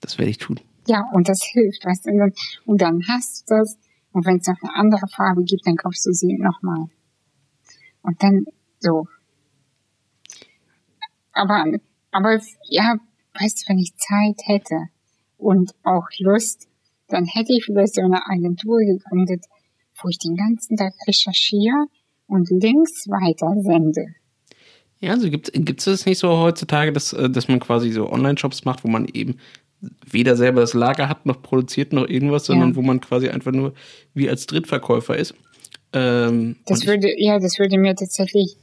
Das 0.00 0.18
werde 0.18 0.30
ich 0.30 0.38
tun. 0.38 0.60
Ja, 0.86 1.08
und 1.12 1.28
das 1.28 1.42
hilft, 1.44 1.84
weißt 1.84 2.06
du, 2.06 2.32
und 2.66 2.80
dann, 2.80 3.02
hast 3.08 3.48
du 3.48 3.54
das, 3.54 3.78
und 4.12 4.26
wenn 4.26 4.36
es 4.36 4.46
noch 4.46 4.60
eine 4.62 4.74
andere 4.74 5.06
Farbe 5.08 5.44
gibt, 5.44 5.66
dann 5.66 5.76
kaufst 5.76 6.06
du 6.06 6.12
sie 6.12 6.34
nochmal. 6.34 6.86
Und 8.02 8.22
dann 8.22 8.44
so. 8.80 9.06
Aber, 11.32 11.64
aber 12.10 12.40
ja, 12.68 12.96
weißt 13.38 13.62
du, 13.62 13.68
wenn 13.70 13.78
ich 13.78 13.94
Zeit 13.96 14.40
hätte 14.44 14.88
und 15.38 15.72
auch 15.82 16.06
Lust, 16.18 16.68
dann 17.08 17.26
hätte 17.26 17.52
ich 17.52 17.64
vielleicht 17.64 17.94
so 17.94 18.02
eine 18.02 18.26
Agentur 18.26 18.78
gegründet, 18.80 19.44
wo 20.02 20.08
ich 20.08 20.18
den 20.18 20.36
ganzen 20.36 20.76
Tag 20.76 20.94
recherchiere 21.06 21.86
und 22.26 22.50
Links 22.50 23.08
weiter 23.08 23.54
sende. 23.62 24.14
Ja, 25.00 25.10
also 25.10 25.28
gibt 25.28 25.50
es 25.52 25.84
das 25.84 26.06
nicht 26.06 26.18
so 26.18 26.38
heutzutage, 26.38 26.92
dass, 26.92 27.12
äh, 27.12 27.28
dass 27.28 27.48
man 27.48 27.60
quasi 27.60 27.90
so 27.90 28.10
Online-Shops 28.10 28.64
macht, 28.64 28.84
wo 28.84 28.88
man 28.88 29.06
eben 29.06 29.38
weder 30.08 30.36
selber 30.36 30.60
das 30.60 30.74
Lager 30.74 31.08
hat, 31.08 31.26
noch 31.26 31.42
produziert, 31.42 31.92
noch 31.92 32.08
irgendwas, 32.08 32.46
sondern 32.46 32.70
ja. 32.70 32.76
wo 32.76 32.82
man 32.82 33.00
quasi 33.00 33.28
einfach 33.28 33.52
nur 33.52 33.74
wie 34.14 34.28
als 34.28 34.46
Drittverkäufer 34.46 35.16
ist. 35.16 35.34
Ähm, 35.92 36.56
das 36.66 36.86
würde, 36.86 37.12
ja, 37.16 37.38
das 37.38 37.58
würde 37.58 37.78
mir 37.78 37.94
tatsächlich 37.94 38.56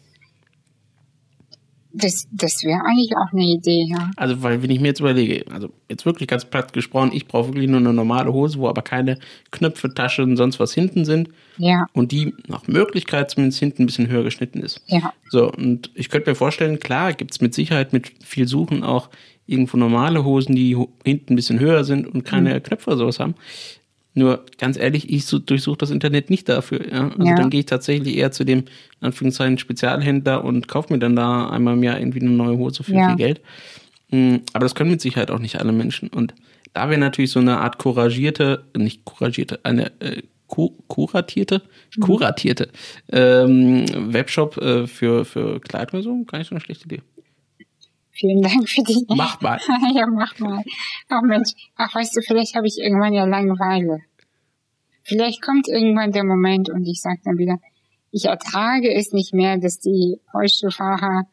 das, 1.91 2.27
das 2.31 2.63
wäre 2.63 2.81
eigentlich 2.85 3.15
auch 3.17 3.33
eine 3.33 3.43
Idee, 3.43 3.85
ja. 3.89 4.11
Also, 4.15 4.43
weil 4.43 4.61
wenn 4.61 4.69
ich 4.69 4.79
mir 4.79 4.89
jetzt 4.89 4.99
überlege, 4.99 5.45
also 5.51 5.69
jetzt 5.89 6.05
wirklich 6.05 6.27
ganz 6.27 6.45
platt 6.45 6.71
gesprochen, 6.71 7.11
ich 7.13 7.27
brauche 7.27 7.49
wirklich 7.49 7.67
nur 7.67 7.79
eine 7.79 7.93
normale 7.93 8.31
Hose, 8.31 8.59
wo 8.59 8.67
aber 8.67 8.83
keine 8.83 9.17
Knöpfe, 9.51 9.93
Tasche 9.93 10.23
und 10.23 10.37
sonst 10.37 10.59
was 10.59 10.73
hinten 10.73 11.03
sind. 11.03 11.29
Ja. 11.57 11.87
Und 11.93 12.11
die 12.11 12.33
nach 12.47 12.67
Möglichkeit 12.67 13.31
zumindest 13.31 13.59
hinten 13.59 13.83
ein 13.83 13.85
bisschen 13.87 14.07
höher 14.07 14.23
geschnitten 14.23 14.61
ist. 14.61 14.81
Ja. 14.87 15.13
So, 15.29 15.51
und 15.51 15.89
ich 15.95 16.09
könnte 16.09 16.29
mir 16.29 16.35
vorstellen, 16.35 16.79
klar, 16.79 17.13
gibt's 17.13 17.41
mit 17.41 17.55
Sicherheit 17.55 17.91
mit 17.91 18.11
viel 18.23 18.47
Suchen 18.47 18.83
auch 18.83 19.09
irgendwo 19.49 19.77
normale 19.77 20.23
Hosen, 20.23 20.55
die 20.55 20.77
hinten 21.03 21.33
ein 21.33 21.35
bisschen 21.35 21.59
höher 21.59 21.83
sind 21.83 22.07
und 22.07 22.23
keine 22.23 22.55
mhm. 22.55 22.63
Knöpfe 22.63 22.89
oder 22.91 22.97
sowas 22.97 23.19
haben. 23.19 23.35
Nur 24.15 24.43
ganz 24.57 24.77
ehrlich, 24.77 25.09
ich 25.09 25.25
durchsuche 25.27 25.77
das 25.77 25.91
Internet 25.91 26.29
nicht 26.29 26.49
dafür. 26.49 26.91
Ja? 26.91 27.09
Also 27.09 27.23
ja. 27.23 27.35
dann 27.35 27.49
gehe 27.49 27.61
ich 27.61 27.65
tatsächlich 27.67 28.17
eher 28.17 28.31
zu 28.31 28.43
dem, 28.43 28.59
in 28.59 29.07
Anführungszeichen, 29.07 29.57
Spezialhändler 29.57 30.43
und 30.43 30.67
kaufe 30.67 30.91
mir 30.91 30.99
dann 30.99 31.15
da 31.15 31.49
einmal 31.49 31.75
im 31.75 31.83
Jahr 31.83 31.99
irgendwie 31.99 32.21
eine 32.21 32.31
neue 32.31 32.57
Hose 32.57 32.83
für 32.83 32.93
ja. 32.93 33.09
viel 33.09 33.17
Geld. 33.17 33.41
Hm, 34.09 34.41
aber 34.53 34.65
das 34.65 34.75
können 34.75 34.91
mit 34.91 35.01
Sicherheit 35.01 35.31
auch 35.31 35.39
nicht 35.39 35.59
alle 35.59 35.71
Menschen. 35.71 36.09
Und 36.09 36.33
da 36.73 36.89
wäre 36.89 36.99
natürlich 36.99 37.31
so 37.31 37.39
eine 37.39 37.59
Art 37.59 37.77
couragierte, 37.77 38.65
nicht 38.75 39.05
couragierte, 39.05 39.59
eine 39.63 39.91
äh, 39.99 40.23
kuratierte, 40.47 41.61
mhm. 41.95 42.01
kuratierte 42.01 42.69
ähm, 43.11 43.85
Webshop 44.13 44.57
äh, 44.57 44.87
für, 44.87 45.23
für 45.25 45.59
Kleidung 45.61 46.01
so, 46.01 46.23
gar 46.25 46.39
nicht 46.39 46.49
so 46.49 46.55
eine 46.55 46.61
schlechte 46.61 46.85
Idee. 46.85 47.01
Vielen 48.19 48.41
Dank 48.41 48.67
für 48.67 48.83
die. 48.83 49.05
Mach 49.15 49.39
mal. 49.39 49.59
ja, 49.95 50.05
mach 50.05 50.37
mal. 50.39 50.61
Ach 51.07 51.21
Mensch, 51.21 51.51
ach 51.77 51.95
weißt 51.95 52.17
du, 52.17 52.21
vielleicht 52.21 52.53
habe 52.55 52.67
ich 52.67 52.77
irgendwann 52.77 53.13
ja 53.13 53.23
Langeweile. 53.23 54.01
Vielleicht 55.03 55.41
kommt 55.41 55.69
irgendwann 55.69 56.11
der 56.11 56.25
Moment 56.25 56.69
und 56.69 56.85
ich 56.85 56.99
sage 57.01 57.21
dann 57.23 57.37
wieder, 57.37 57.59
ich 58.11 58.25
ertrage 58.25 58.93
es 58.93 59.13
nicht 59.13 59.33
mehr, 59.33 59.57
dass 59.57 59.79
die 59.79 60.19
Rollstuhlfahrer 60.33 61.27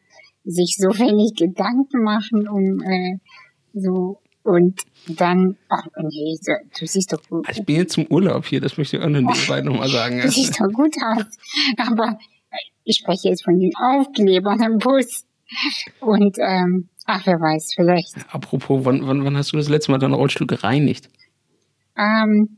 sich 0.45 0.77
so 0.77 0.87
wenig 0.97 1.35
Gedanken 1.35 2.03
machen 2.03 2.47
um 2.47 2.81
äh, 2.81 3.17
so 3.73 4.21
und 4.43 4.79
dann, 5.09 5.57
ach 5.67 5.87
nee, 5.97 6.37
du 6.79 6.87
siehst 6.87 7.11
doch 7.11 7.21
gut. 7.27 7.45
Ich 7.51 7.65
bin 7.65 7.75
jetzt 7.75 7.93
zum 7.93 8.07
Urlaub 8.07 8.45
hier, 8.45 8.61
das 8.61 8.77
möchte 8.77 8.95
ich 8.95 9.03
auch 9.03 9.09
nebenbei 9.09 9.59
nochmal 9.59 9.89
sagen. 9.89 10.21
Du 10.23 10.29
siehst 10.29 10.57
doch 10.61 10.71
gut 10.71 10.95
aus. 11.03 11.37
Aber 11.75 12.17
ich 12.85 12.97
spreche 12.97 13.27
jetzt 13.27 13.43
von 13.43 13.59
den 13.59 13.75
Aufklebern 13.75 14.63
im 14.63 14.77
Bus. 14.77 15.26
Und 16.01 16.37
ähm, 16.39 16.89
ach, 17.05 17.25
wer 17.25 17.35
weiß, 17.35 17.73
vielleicht. 17.75 18.15
Apropos, 18.33 18.85
wann, 18.85 19.07
wann, 19.07 19.23
wann 19.23 19.37
hast 19.37 19.53
du 19.53 19.57
das 19.57 19.69
letzte 19.69 19.91
Mal 19.91 19.97
deinen 19.97 20.13
Rollstuhl 20.13 20.47
gereinigt? 20.47 21.09
Ähm, 21.97 22.57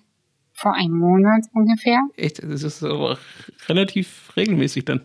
vor 0.53 0.73
einem 0.75 0.97
Monat 0.97 1.45
ungefähr. 1.53 1.99
Echt? 2.17 2.43
Das 2.43 2.63
ist 2.63 2.83
aber 2.83 3.17
relativ 3.67 4.33
regelmäßig 4.35 4.85
dann. 4.85 5.01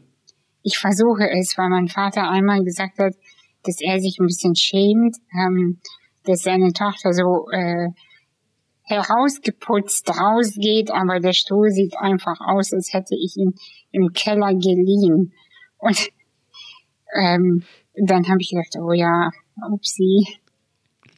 Ich 0.62 0.78
versuche 0.78 1.28
es, 1.30 1.56
weil 1.56 1.68
mein 1.68 1.88
Vater 1.88 2.28
einmal 2.30 2.64
gesagt 2.64 2.98
hat, 2.98 3.14
dass 3.62 3.80
er 3.80 4.00
sich 4.00 4.18
ein 4.18 4.26
bisschen 4.26 4.56
schämt, 4.56 5.16
ähm, 5.32 5.80
dass 6.24 6.42
seine 6.42 6.72
Tochter 6.72 7.12
so 7.12 7.48
äh, 7.50 7.88
herausgeputzt 8.82 10.10
rausgeht, 10.10 10.90
aber 10.90 11.20
der 11.20 11.32
Stuhl 11.32 11.70
sieht 11.70 11.96
einfach 11.98 12.40
aus, 12.40 12.72
als 12.72 12.92
hätte 12.92 13.14
ich 13.14 13.36
ihn 13.36 13.54
im 13.92 14.08
Keller 14.12 14.52
geliehen. 14.52 15.32
Und 15.78 16.08
ähm, 17.14 17.62
dann 17.94 18.28
habe 18.28 18.38
ich 18.40 18.50
gedacht, 18.50 18.76
oh 18.80 18.92
ja, 18.92 19.30
upsie. 19.70 20.26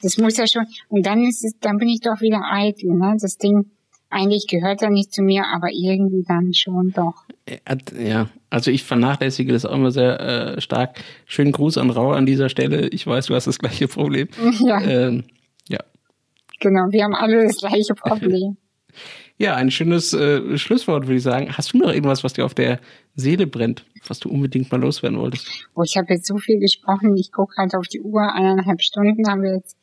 Das 0.03 0.19
muss 0.19 0.37
ja 0.37 0.47
schon. 0.47 0.67
Und 0.89 1.07
dann 1.07 1.25
ist 1.25 1.45
es, 1.45 1.59
dann 1.61 1.79
bin 1.79 1.89
ich 1.89 2.01
doch 2.01 2.21
wieder 2.21 2.43
eitel, 2.45 2.93
ne? 2.93 3.17
Das 3.19 3.39
Ding 3.39 3.71
eigentlich 4.11 4.47
gehört 4.49 4.83
er 4.83 4.91
nicht 4.91 5.13
zu 5.13 5.23
mir, 5.23 5.45
aber 5.47 5.69
irgendwie 5.71 6.25
dann 6.27 6.53
schon 6.55 6.93
doch. 6.93 7.25
Ja, 7.99 8.29
also 8.51 8.71
ich 8.71 8.85
vernachlässige 8.85 9.53
das 9.53 9.65
auch 9.65 9.75
immer 9.75 9.91
sehr 9.91 10.21
äh, 10.21 10.61
stark. 10.61 11.03
Schönen 11.27 11.53
Gruß 11.53 11.79
an 11.79 11.91
Rau 11.91 12.13
an 12.13 12.27
dieser 12.27 12.49
Stelle. 12.49 12.89
Ich 12.89 13.07
weiß, 13.07 13.27
du 13.27 13.35
hast 13.35 13.47
das 13.47 13.59
gleiche 13.59 13.89
Problem. 13.89 14.29
Ja. 14.61 14.81
Ähm, 14.81 15.25
ja. 15.69 15.81
Genau, 16.61 16.87
wir 16.91 17.05
haben 17.05 17.15
alle 17.15 17.45
das 17.45 17.57
gleiche 17.57 17.95
Problem. 17.95 18.57
ja, 19.39 19.55
ein 19.55 19.71
schönes 19.71 20.15
äh, 20.15 20.57
Schlusswort, 20.57 21.07
würde 21.07 21.17
ich 21.17 21.23
sagen. 21.23 21.53
Hast 21.57 21.73
du 21.73 21.79
noch 21.79 21.91
irgendwas, 21.93 22.25
was 22.25 22.33
dir 22.33 22.45
auf 22.45 22.55
der 22.55 22.81
Seele 23.15 23.47
brennt, 23.47 23.85
was 24.07 24.19
du 24.19 24.31
unbedingt 24.31 24.73
mal 24.73 24.81
loswerden 24.81 25.19
wolltest? 25.19 25.47
Oh, 25.75 25.83
ich 25.83 25.97
habe 25.97 26.15
jetzt 26.15 26.27
so 26.27 26.39
viel 26.39 26.59
gesprochen. 26.59 27.17
Ich 27.17 27.33
gucke 27.33 27.55
halt 27.59 27.75
auf 27.75 27.87
die 27.87 28.01
Uhr. 28.01 28.23
Eineinhalb 28.33 28.81
Stunden 28.81 29.29
haben 29.29 29.43
wir 29.43 29.57
jetzt 29.57 29.77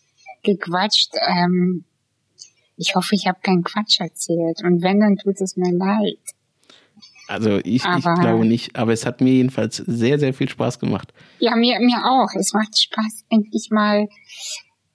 gequatscht. 0.43 1.11
Ähm, 1.27 1.85
ich 2.77 2.95
hoffe, 2.95 3.13
ich 3.13 3.27
habe 3.27 3.39
keinen 3.41 3.63
Quatsch 3.63 3.99
erzählt. 3.99 4.63
Und 4.63 4.81
wenn, 4.81 4.99
dann 4.99 5.17
tut 5.17 5.39
es 5.39 5.55
mir 5.55 5.71
leid. 5.71 6.19
Also 7.27 7.57
ich, 7.57 7.85
ich 7.85 8.03
glaube 8.03 8.45
nicht, 8.45 8.75
aber 8.75 8.91
es 8.91 9.05
hat 9.05 9.21
mir 9.21 9.33
jedenfalls 9.33 9.77
sehr, 9.77 10.19
sehr 10.19 10.33
viel 10.33 10.49
Spaß 10.49 10.79
gemacht. 10.79 11.13
Ja, 11.39 11.55
mir, 11.55 11.79
mir 11.79 12.03
auch. 12.05 12.29
Es 12.37 12.53
macht 12.53 12.77
Spaß, 12.77 13.25
endlich 13.29 13.69
mal 13.71 14.07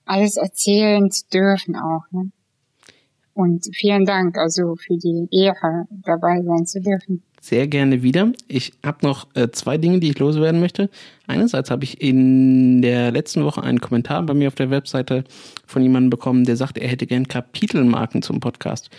alles 0.05 0.37
erzählen 0.37 1.09
zu 1.09 1.27
dürfen 1.29 1.75
auch. 1.75 2.03
Ne? 2.11 2.31
Und 3.39 3.69
vielen 3.73 4.03
Dank 4.03 4.37
also 4.37 4.75
für 4.75 4.97
die 4.97 5.29
Ehre, 5.31 5.87
dabei 6.03 6.41
sein 6.43 6.65
zu 6.65 6.81
dürfen 6.81 7.23
sehr 7.41 7.67
gerne 7.67 8.03
wieder. 8.03 8.33
Ich 8.49 8.73
habe 8.85 9.05
noch 9.05 9.27
äh, 9.33 9.49
zwei 9.51 9.77
Dinge, 9.77 10.01
die 10.01 10.09
ich 10.09 10.19
loswerden 10.19 10.59
möchte. 10.59 10.89
Einerseits 11.25 11.71
habe 11.71 11.85
ich 11.85 12.01
in 12.01 12.81
der 12.81 13.11
letzten 13.11 13.45
Woche 13.45 13.63
einen 13.63 13.79
Kommentar 13.79 14.23
bei 14.23 14.33
mir 14.33 14.49
auf 14.49 14.55
der 14.55 14.71
Webseite 14.71 15.23
von 15.65 15.81
jemandem 15.81 16.09
bekommen, 16.09 16.43
der 16.43 16.57
sagt, 16.57 16.77
er 16.77 16.89
hätte 16.89 17.07
gern 17.07 17.29
Kapitelmarken 17.29 18.21
zum 18.21 18.41
Podcast. 18.41 18.89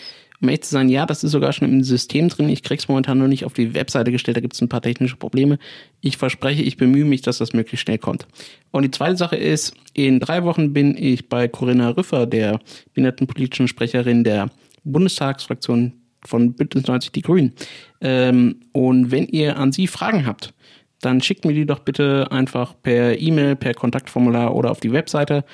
Um 0.42 0.48
echt 0.48 0.64
sein, 0.64 0.88
ja, 0.88 1.04
das 1.04 1.22
ist 1.22 1.32
sogar 1.32 1.52
schon 1.52 1.68
im 1.68 1.82
System 1.82 2.28
drin. 2.28 2.48
Ich 2.48 2.62
krieg's 2.62 2.88
momentan 2.88 3.18
noch 3.18 3.28
nicht 3.28 3.44
auf 3.44 3.52
die 3.52 3.74
Webseite 3.74 4.10
gestellt, 4.10 4.38
da 4.38 4.40
gibt's 4.40 4.60
ein 4.62 4.70
paar 4.70 4.80
technische 4.80 5.16
Probleme. 5.16 5.58
Ich 6.00 6.16
verspreche, 6.16 6.62
ich 6.62 6.78
bemühe 6.78 7.04
mich, 7.04 7.20
dass 7.20 7.38
das 7.38 7.52
möglichst 7.52 7.82
schnell 7.82 7.98
kommt. 7.98 8.26
Und 8.70 8.82
die 8.82 8.90
zweite 8.90 9.16
Sache 9.16 9.36
ist, 9.36 9.74
in 9.92 10.18
drei 10.18 10.44
Wochen 10.44 10.72
bin 10.72 10.96
ich 10.96 11.28
bei 11.28 11.46
Corinna 11.46 11.90
Rüffer, 11.90 12.26
der 12.26 12.58
behindertenpolitischen 12.94 13.68
Sprecherin 13.68 14.24
der 14.24 14.50
Bundestagsfraktion 14.84 15.92
von 16.24 16.54
Bündnis 16.54 16.86
90 16.86 17.12
Die 17.12 17.22
Grünen. 17.22 17.52
Ähm, 18.00 18.60
und 18.72 19.10
wenn 19.10 19.26
ihr 19.26 19.58
an 19.58 19.72
sie 19.72 19.86
Fragen 19.86 20.26
habt, 20.26 20.54
dann 21.00 21.22
schickt 21.22 21.44
mir 21.44 21.54
die 21.54 21.66
doch 21.66 21.80
bitte 21.80 22.28
einfach 22.30 22.74
per 22.82 23.18
E-Mail, 23.18 23.56
per 23.56 23.74
Kontaktformular 23.74 24.54
oder 24.54 24.70
auf 24.70 24.80
die 24.80 24.92
Webseite. 24.92 25.44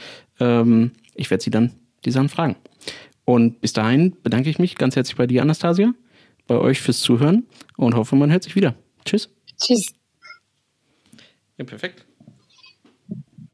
Ähm, 0.41 0.93
ich 1.15 1.31
werde 1.31 1.43
sie 1.43 1.51
dann 1.51 1.73
die 2.05 2.11
Sachen 2.11 2.29
fragen. 2.29 2.57
Und 3.27 3.61
bis 3.61 3.73
dahin 3.73 4.17
bedanke 4.23 4.49
ich 4.49 4.59
mich 4.59 4.77
ganz 4.77 4.95
herzlich 4.97 5.17
bei 5.17 5.27
dir, 5.27 5.43
Anastasia, 5.43 5.93
bei 6.47 6.57
euch 6.57 6.81
fürs 6.81 7.01
Zuhören 7.01 7.47
und 7.77 7.95
hoffe, 7.95 8.15
man 8.15 8.31
hört 8.31 8.45
sich 8.45 8.55
wieder. 8.55 8.77
Tschüss. 9.05 9.29
Tschüss. 9.61 9.93
Ja, 11.59 11.65
perfekt. 11.65 12.06